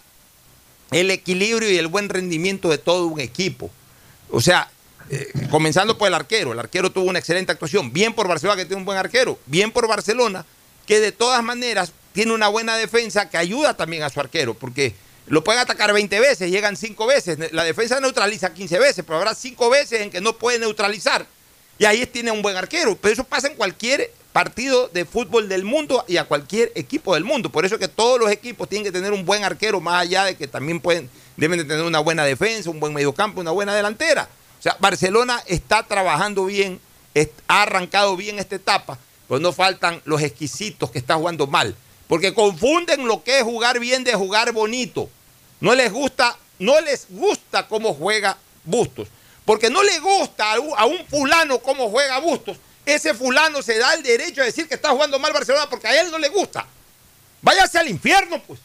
el 0.92 1.12
equilibrio 1.12 1.70
y 1.70 1.78
el 1.78 1.88
buen 1.88 2.10
rendimiento 2.10 2.70
de 2.70 2.78
todo 2.78 3.08
un 3.08 3.20
equipo. 3.20 3.70
O 4.30 4.42
sea, 4.42 4.70
eh, 5.10 5.32
comenzando 5.50 5.98
por 5.98 6.08
el 6.08 6.14
arquero. 6.14 6.54
El 6.54 6.60
arquero 6.60 6.92
tuvo 6.92 7.10
una 7.10 7.20
excelente 7.20 7.52
actuación. 7.52 7.94
Bien 7.94 8.14
por 8.14 8.28
Barcelona, 8.28 8.58
que 8.58 8.66
tiene 8.66 8.80
un 8.80 8.86
buen 8.86 8.98
arquero. 8.98 9.38
Bien 9.46 9.72
por 9.72 9.88
Barcelona, 9.88 10.46
que 10.88 11.00
de 11.00 11.12
todas 11.12 11.44
maneras 11.44 11.92
tiene 12.14 12.34
una 12.34 12.48
buena 12.48 12.76
defensa 12.76 13.30
que 13.30 13.38
ayuda 13.38 13.76
también 13.76 14.04
a 14.04 14.10
su 14.10 14.20
arquero, 14.20 14.54
porque 14.54 14.94
lo 15.28 15.44
pueden 15.44 15.62
atacar 15.62 15.94
20 15.94 16.20
veces, 16.20 16.52
llegan 16.52 16.76
5 16.76 17.08
veces. 17.08 17.54
La 17.54 17.64
defensa 17.64 18.00
neutraliza 18.00 18.54
15 18.54 18.80
veces, 18.80 19.06
pero 19.06 19.18
habrá 19.18 19.36
5 19.36 19.70
veces 19.70 20.02
en 20.02 20.10
que 20.10 20.22
no 20.22 20.38
puede 20.38 20.60
neutralizar. 20.60 21.26
Y 21.82 21.86
ahí 21.86 22.06
tiene 22.06 22.30
un 22.30 22.44
buen 22.44 22.56
arquero. 22.56 22.96
Pero 22.96 23.12
eso 23.12 23.24
pasa 23.24 23.48
en 23.48 23.56
cualquier 23.56 24.14
partido 24.32 24.88
de 24.90 25.04
fútbol 25.04 25.50
del 25.50 25.64
mundo 25.64 26.06
y 26.08 26.18
a 26.18 26.26
cualquier 26.26 26.72
equipo 26.76 27.16
del 27.16 27.24
mundo. 27.24 27.52
Por 27.52 27.66
eso 27.66 27.74
es 27.74 27.82
que 27.82 27.88
todos 27.88 28.20
los 28.20 28.30
equipos 28.30 28.70
tienen 28.70 28.86
que 28.86 28.92
tener 28.92 29.12
un 29.14 29.26
buen 29.26 29.44
arquero, 29.44 29.82
más 29.82 30.04
allá 30.04 30.26
de 30.26 30.38
que 30.38 30.48
también 30.48 30.80
pueden, 30.80 31.10
deben 31.38 31.58
de 31.58 31.66
tener 31.66 31.84
una 31.84 32.00
buena 32.00 32.24
defensa, 32.24 32.70
un 32.70 32.80
buen 32.80 32.94
mediocampo, 32.94 33.42
una 33.42 33.50
buena 33.50 33.74
delantera. 33.74 34.30
O 34.60 34.62
sea, 34.62 34.78
Barcelona 34.80 35.42
está 35.48 35.82
trabajando 35.82 36.46
bien, 36.46 36.80
ha 37.48 37.64
arrancado 37.64 38.16
bien 38.16 38.38
esta 38.38 38.58
etapa, 38.58 39.00
pues 39.28 39.42
no 39.42 39.52
faltan 39.52 40.04
los 40.06 40.22
exquisitos 40.22 40.92
que 40.92 41.00
está 41.00 41.16
jugando 41.16 41.48
mal. 41.48 41.76
Porque 42.08 42.36
confunden 42.36 43.08
lo 43.08 43.24
que 43.24 43.40
es 43.40 43.44
jugar 43.44 43.80
bien 43.80 44.04
de 44.04 44.14
jugar 44.14 44.52
bonito. 44.52 45.10
No 45.60 45.74
les 45.74 45.92
gusta, 45.92 46.38
no 46.60 46.80
les 46.80 47.08
gusta 47.10 47.68
cómo 47.68 47.96
juega 47.96 48.38
Bustos. 48.64 49.08
Porque 49.46 49.70
no 49.70 49.82
le 49.84 50.00
gusta 50.00 50.54
a 50.54 50.86
un, 50.86 51.06
fulano 51.08 51.60
cómo 51.60 51.90
juega 51.90 52.20
Bustos. 52.20 52.58
Ese 52.86 53.14
fulano 53.14 53.62
se 53.62 53.78
da 53.78 53.94
el 53.94 54.04
derecho 54.04 54.42
a 54.42 54.46
decir 54.46 54.68
que 54.68 54.76
está 54.76 54.90
jugando 54.90 55.20
mal 55.20 55.34
Barcelona 55.34 55.70
porque 55.70 55.88
a 55.88 56.02
él 56.02 56.10
no 56.12 56.18
le 56.18 56.30
gusta. 56.30 56.66
Váyase 57.42 57.78
al 57.78 57.90
infierno, 57.90 58.42
pues. 58.44 58.60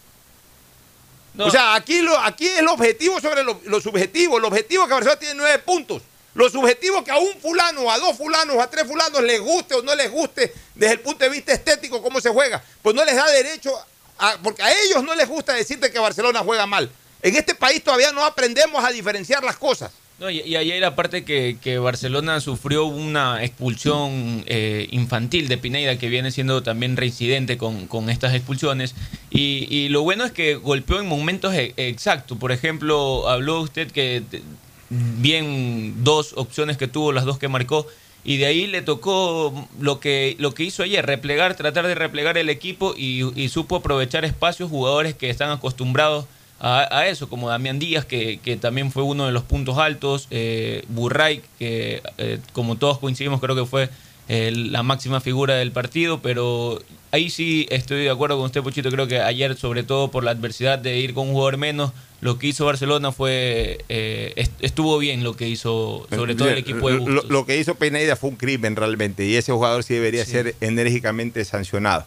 O 1.39 1.51
sea, 1.51 1.75
aquí, 1.75 2.01
lo, 2.01 2.19
aquí 2.19 2.47
es 2.47 2.59
el 2.59 2.69
objetivo 2.69 3.21
sobre 3.21 3.43
lo, 3.45 3.61
lo 3.65 3.81
subjetivo. 3.81 4.39
El 4.39 4.45
objetivo 4.47 4.85
es 4.85 4.89
que 4.89 4.95
Barcelona 4.95 5.19
tiene 5.21 5.35
nueve 5.35 5.59
puntos. 5.59 6.03
Lo 6.35 6.49
subjetivo 6.51 6.99
es 6.99 7.05
que 7.05 7.11
a 7.11 7.19
un 7.19 7.39
fulano, 7.41 7.91
a 7.91 7.99
dos 7.99 8.17
fulanos, 8.17 8.59
a 8.59 8.69
tres 8.71 8.87
fulanos 8.87 9.23
les 9.23 9.41
guste 9.41 9.75
o 9.75 9.83
no 9.83 9.95
les 9.95 10.11
guste 10.11 10.53
desde 10.75 10.95
el 10.95 11.01
punto 11.01 11.25
de 11.25 11.31
vista 11.31 11.53
estético 11.53 12.03
cómo 12.03 12.21
se 12.21 12.31
juega. 12.31 12.63
Pues 12.83 12.95
no 12.95 13.05
les 13.05 13.17
da 13.17 13.27
derecho, 13.31 13.71
a- 14.19 14.37
porque 14.43 14.63
a 14.63 14.71
ellos 14.83 15.03
no 15.03 15.15
les 15.15 15.29
gusta 15.29 15.53
decirte 15.55 15.91
que 15.91 15.99
Barcelona 15.99 16.41
juega 16.41 16.67
mal. 16.67 16.91
En 17.23 17.37
este 17.37 17.55
país 17.55 17.83
todavía 17.83 18.13
no 18.13 18.25
aprendemos 18.25 18.83
a 18.85 18.91
diferenciar 18.91 19.43
las 19.45 19.57
cosas. 19.57 19.91
No, 20.19 20.31
y, 20.31 20.41
y 20.41 20.57
ayer 20.57 20.83
aparte 20.85 21.25
que, 21.25 21.59
que 21.61 21.79
Barcelona 21.79 22.41
sufrió 22.41 22.87
una 22.87 23.45
expulsión 23.45 24.45
eh, 24.47 24.89
infantil 24.91 25.47
de 25.47 25.59
Pineda 25.59 25.99
que 25.99 26.09
viene 26.09 26.31
siendo 26.31 26.63
también 26.63 26.97
reincidente 26.97 27.59
con, 27.59 27.87
con 27.87 28.09
estas 28.09 28.35
expulsiones 28.35 28.95
y, 29.31 29.67
y 29.69 29.91
lo 29.91 30.03
bueno 30.03 30.25
es 30.25 30.33
que 30.33 30.55
golpeó 30.55 31.01
en 31.01 31.07
momentos 31.07 31.53
e- 31.53 31.75
exactos. 31.77 32.39
Por 32.39 32.51
ejemplo, 32.51 33.29
habló 33.29 33.61
usted 33.61 33.91
que 33.91 34.23
bien 34.89 36.03
dos 36.03 36.33
opciones 36.37 36.79
que 36.79 36.89
tuvo, 36.89 37.13
las 37.13 37.27
dos 37.27 37.39
que 37.39 37.49
marcó 37.49 37.87
y 38.25 38.39
de 38.39 38.47
ahí 38.47 38.67
le 38.67 38.81
tocó 38.81 39.69
lo 39.79 40.01
que, 40.01 40.35
lo 40.39 40.55
que 40.55 40.65
hizo 40.65 40.83
ayer, 40.83 41.05
replegar, 41.05 41.57
tratar 41.57 41.87
de 41.87 41.95
replegar 41.95 42.39
el 42.39 42.49
equipo 42.49 42.95
y, 42.97 43.23
y 43.39 43.51
supo 43.51 43.77
aprovechar 43.77 44.25
espacios, 44.25 44.71
jugadores 44.71 45.15
que 45.15 45.29
están 45.29 45.51
acostumbrados 45.51 46.25
a, 46.61 46.89
a 46.99 47.07
eso, 47.09 47.29
como 47.29 47.49
Damián 47.49 47.79
Díaz, 47.79 48.05
que, 48.05 48.39
que 48.43 48.57
también 48.57 48.91
fue 48.93 49.03
uno 49.03 49.27
de 49.27 49.33
los 49.33 49.43
puntos 49.43 49.79
altos, 49.79 50.27
eh, 50.31 50.85
Burray, 50.89 51.43
que 51.59 52.03
eh, 52.19 52.39
como 52.53 52.77
todos 52.77 52.99
coincidimos 52.99 53.41
creo 53.41 53.55
que 53.55 53.67
fue 53.67 53.91
eh, 54.29 54.51
la 54.55 54.83
máxima 54.83 55.21
figura 55.21 55.55
del 55.55 55.71
partido, 55.73 56.21
pero 56.21 56.81
ahí 57.13 57.31
sí 57.31 57.67
estoy 57.71 58.05
de 58.05 58.11
acuerdo 58.11 58.37
con 58.37 58.47
usted, 58.47 58.63
Pochito, 58.63 58.91
creo 58.91 59.07
que 59.07 59.21
ayer, 59.21 59.57
sobre 59.57 59.83
todo 59.85 60.11
por 60.11 60.25
la 60.25 60.31
adversidad 60.33 60.79
de 60.79 60.99
ir 60.99 61.15
con 61.15 61.29
un 61.29 61.35
jugador 61.35 61.59
menos, 61.59 61.93
lo 62.23 62.39
que 62.39 62.47
hizo 62.49 62.65
Barcelona 62.65 63.13
fue, 63.13 63.85
eh, 63.91 64.33
est- 64.37 64.53
estuvo 64.61 64.97
bien 64.99 65.23
lo 65.23 65.37
que 65.37 65.49
hizo, 65.49 66.07
sobre 66.11 66.35
todo 66.35 66.49
el 66.49 66.59
equipo 66.59 66.89
de 66.91 66.97
Bustos. 66.97 67.31
lo 67.31 67.45
que 67.45 67.59
hizo 67.59 67.75
Pineda 67.75 68.17
fue 68.17 68.31
un 68.31 68.37
crimen 68.37 68.75
realmente 68.75 69.27
y 69.27 69.37
ese 69.37 69.53
jugador 69.53 69.85
sí 69.85 69.95
debería 69.95 70.25
ser 70.25 70.57
enérgicamente 70.63 71.45
sancionado. 71.45 72.07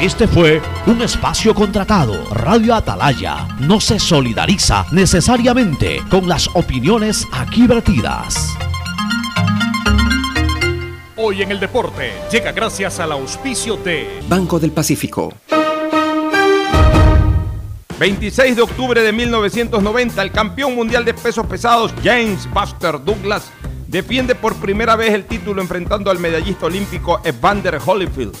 Este 0.00 0.28
fue 0.28 0.60
un 0.86 1.00
espacio 1.00 1.54
contratado. 1.54 2.28
Radio 2.30 2.74
Atalaya 2.74 3.48
no 3.60 3.80
se 3.80 3.98
solidariza 3.98 4.84
necesariamente 4.92 6.02
con 6.10 6.28
las 6.28 6.50
opiniones 6.52 7.26
aquí 7.32 7.66
vertidas. 7.66 8.54
Hoy 11.16 11.40
en 11.40 11.50
el 11.50 11.58
deporte 11.58 12.12
llega 12.30 12.52
gracias 12.52 13.00
al 13.00 13.10
auspicio 13.12 13.78
de 13.78 14.20
Banco 14.28 14.58
del 14.58 14.72
Pacífico. 14.72 15.32
26 17.98 18.54
de 18.54 18.62
octubre 18.62 19.00
de 19.00 19.12
1990, 19.12 20.22
el 20.22 20.30
campeón 20.30 20.74
mundial 20.74 21.06
de 21.06 21.14
pesos 21.14 21.46
pesados 21.46 21.94
James 22.04 22.46
Buster 22.52 23.02
Douglas 23.02 23.50
defiende 23.88 24.34
por 24.34 24.56
primera 24.56 24.94
vez 24.94 25.14
el 25.14 25.24
título 25.24 25.62
enfrentando 25.62 26.10
al 26.10 26.18
medallista 26.18 26.66
olímpico 26.66 27.22
Evander 27.24 27.80
Holyfield. 27.82 28.36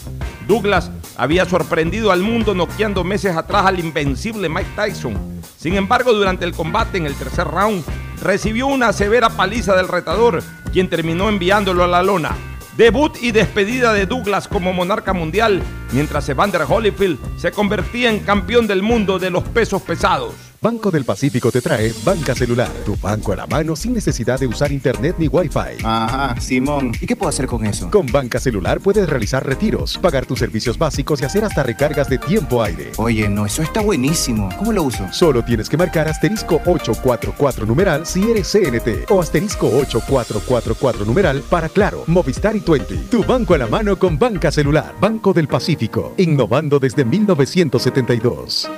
Douglas 0.46 0.90
había 1.16 1.44
sorprendido 1.44 2.12
al 2.12 2.20
mundo 2.20 2.54
noqueando 2.54 3.02
meses 3.02 3.36
atrás 3.36 3.66
al 3.66 3.80
invencible 3.80 4.48
Mike 4.48 4.70
Tyson. 4.76 5.40
Sin 5.56 5.74
embargo, 5.74 6.12
durante 6.12 6.44
el 6.44 6.52
combate 6.52 6.98
en 6.98 7.06
el 7.06 7.14
tercer 7.14 7.46
round, 7.48 7.84
recibió 8.22 8.66
una 8.66 8.92
severa 8.92 9.30
paliza 9.30 9.74
del 9.74 9.88
retador, 9.88 10.42
quien 10.72 10.88
terminó 10.88 11.28
enviándolo 11.28 11.82
a 11.82 11.88
la 11.88 12.02
lona. 12.02 12.36
Debut 12.76 13.16
y 13.22 13.32
despedida 13.32 13.92
de 13.92 14.06
Douglas 14.06 14.48
como 14.48 14.72
monarca 14.72 15.12
mundial, 15.12 15.62
mientras 15.92 16.28
Evander 16.28 16.62
Holyfield 16.68 17.18
se 17.38 17.50
convertía 17.50 18.10
en 18.10 18.20
campeón 18.20 18.66
del 18.66 18.82
mundo 18.82 19.18
de 19.18 19.30
los 19.30 19.42
pesos 19.44 19.82
pesados. 19.82 20.45
Banco 20.66 20.90
del 20.90 21.04
Pacífico 21.04 21.52
te 21.52 21.60
trae 21.60 21.94
Banca 22.04 22.34
Celular, 22.34 22.68
tu 22.84 22.96
banco 22.96 23.32
a 23.32 23.36
la 23.36 23.46
mano 23.46 23.76
sin 23.76 23.92
necesidad 23.92 24.40
de 24.40 24.48
usar 24.48 24.72
internet 24.72 25.14
ni 25.16 25.28
wifi. 25.28 25.78
Ajá, 25.84 26.34
Simón. 26.40 26.90
¿Y 27.00 27.06
qué 27.06 27.14
puedo 27.14 27.28
hacer 27.28 27.46
con 27.46 27.64
eso? 27.64 27.88
Con 27.88 28.06
Banca 28.06 28.40
Celular 28.40 28.80
puedes 28.80 29.08
realizar 29.08 29.46
retiros, 29.46 29.96
pagar 29.98 30.26
tus 30.26 30.40
servicios 30.40 30.76
básicos 30.76 31.22
y 31.22 31.24
hacer 31.24 31.44
hasta 31.44 31.62
recargas 31.62 32.08
de 32.08 32.18
tiempo 32.18 32.64
aire. 32.64 32.90
Oye, 32.96 33.28
no, 33.28 33.46
eso 33.46 33.62
está 33.62 33.80
buenísimo. 33.80 34.48
¿Cómo 34.58 34.72
lo 34.72 34.82
uso? 34.82 35.06
Solo 35.12 35.44
tienes 35.44 35.68
que 35.68 35.76
marcar 35.76 36.08
asterisco 36.08 36.56
844 36.56 37.64
numeral 37.64 38.04
si 38.04 38.28
eres 38.28 38.50
CNT 38.50 39.08
o 39.08 39.20
asterisco 39.20 39.68
8444 39.68 41.04
numeral 41.04 41.44
para 41.48 41.68
Claro, 41.68 42.02
Movistar 42.08 42.56
y 42.56 42.60
Twenty. 42.60 42.96
Tu 43.08 43.22
banco 43.22 43.54
a 43.54 43.58
la 43.58 43.68
mano 43.68 43.96
con 44.00 44.18
Banca 44.18 44.50
Celular. 44.50 44.96
Banco 45.00 45.32
del 45.32 45.46
Pacífico. 45.46 46.14
Innovando 46.16 46.80
desde 46.80 47.04
1972. 47.04 48.68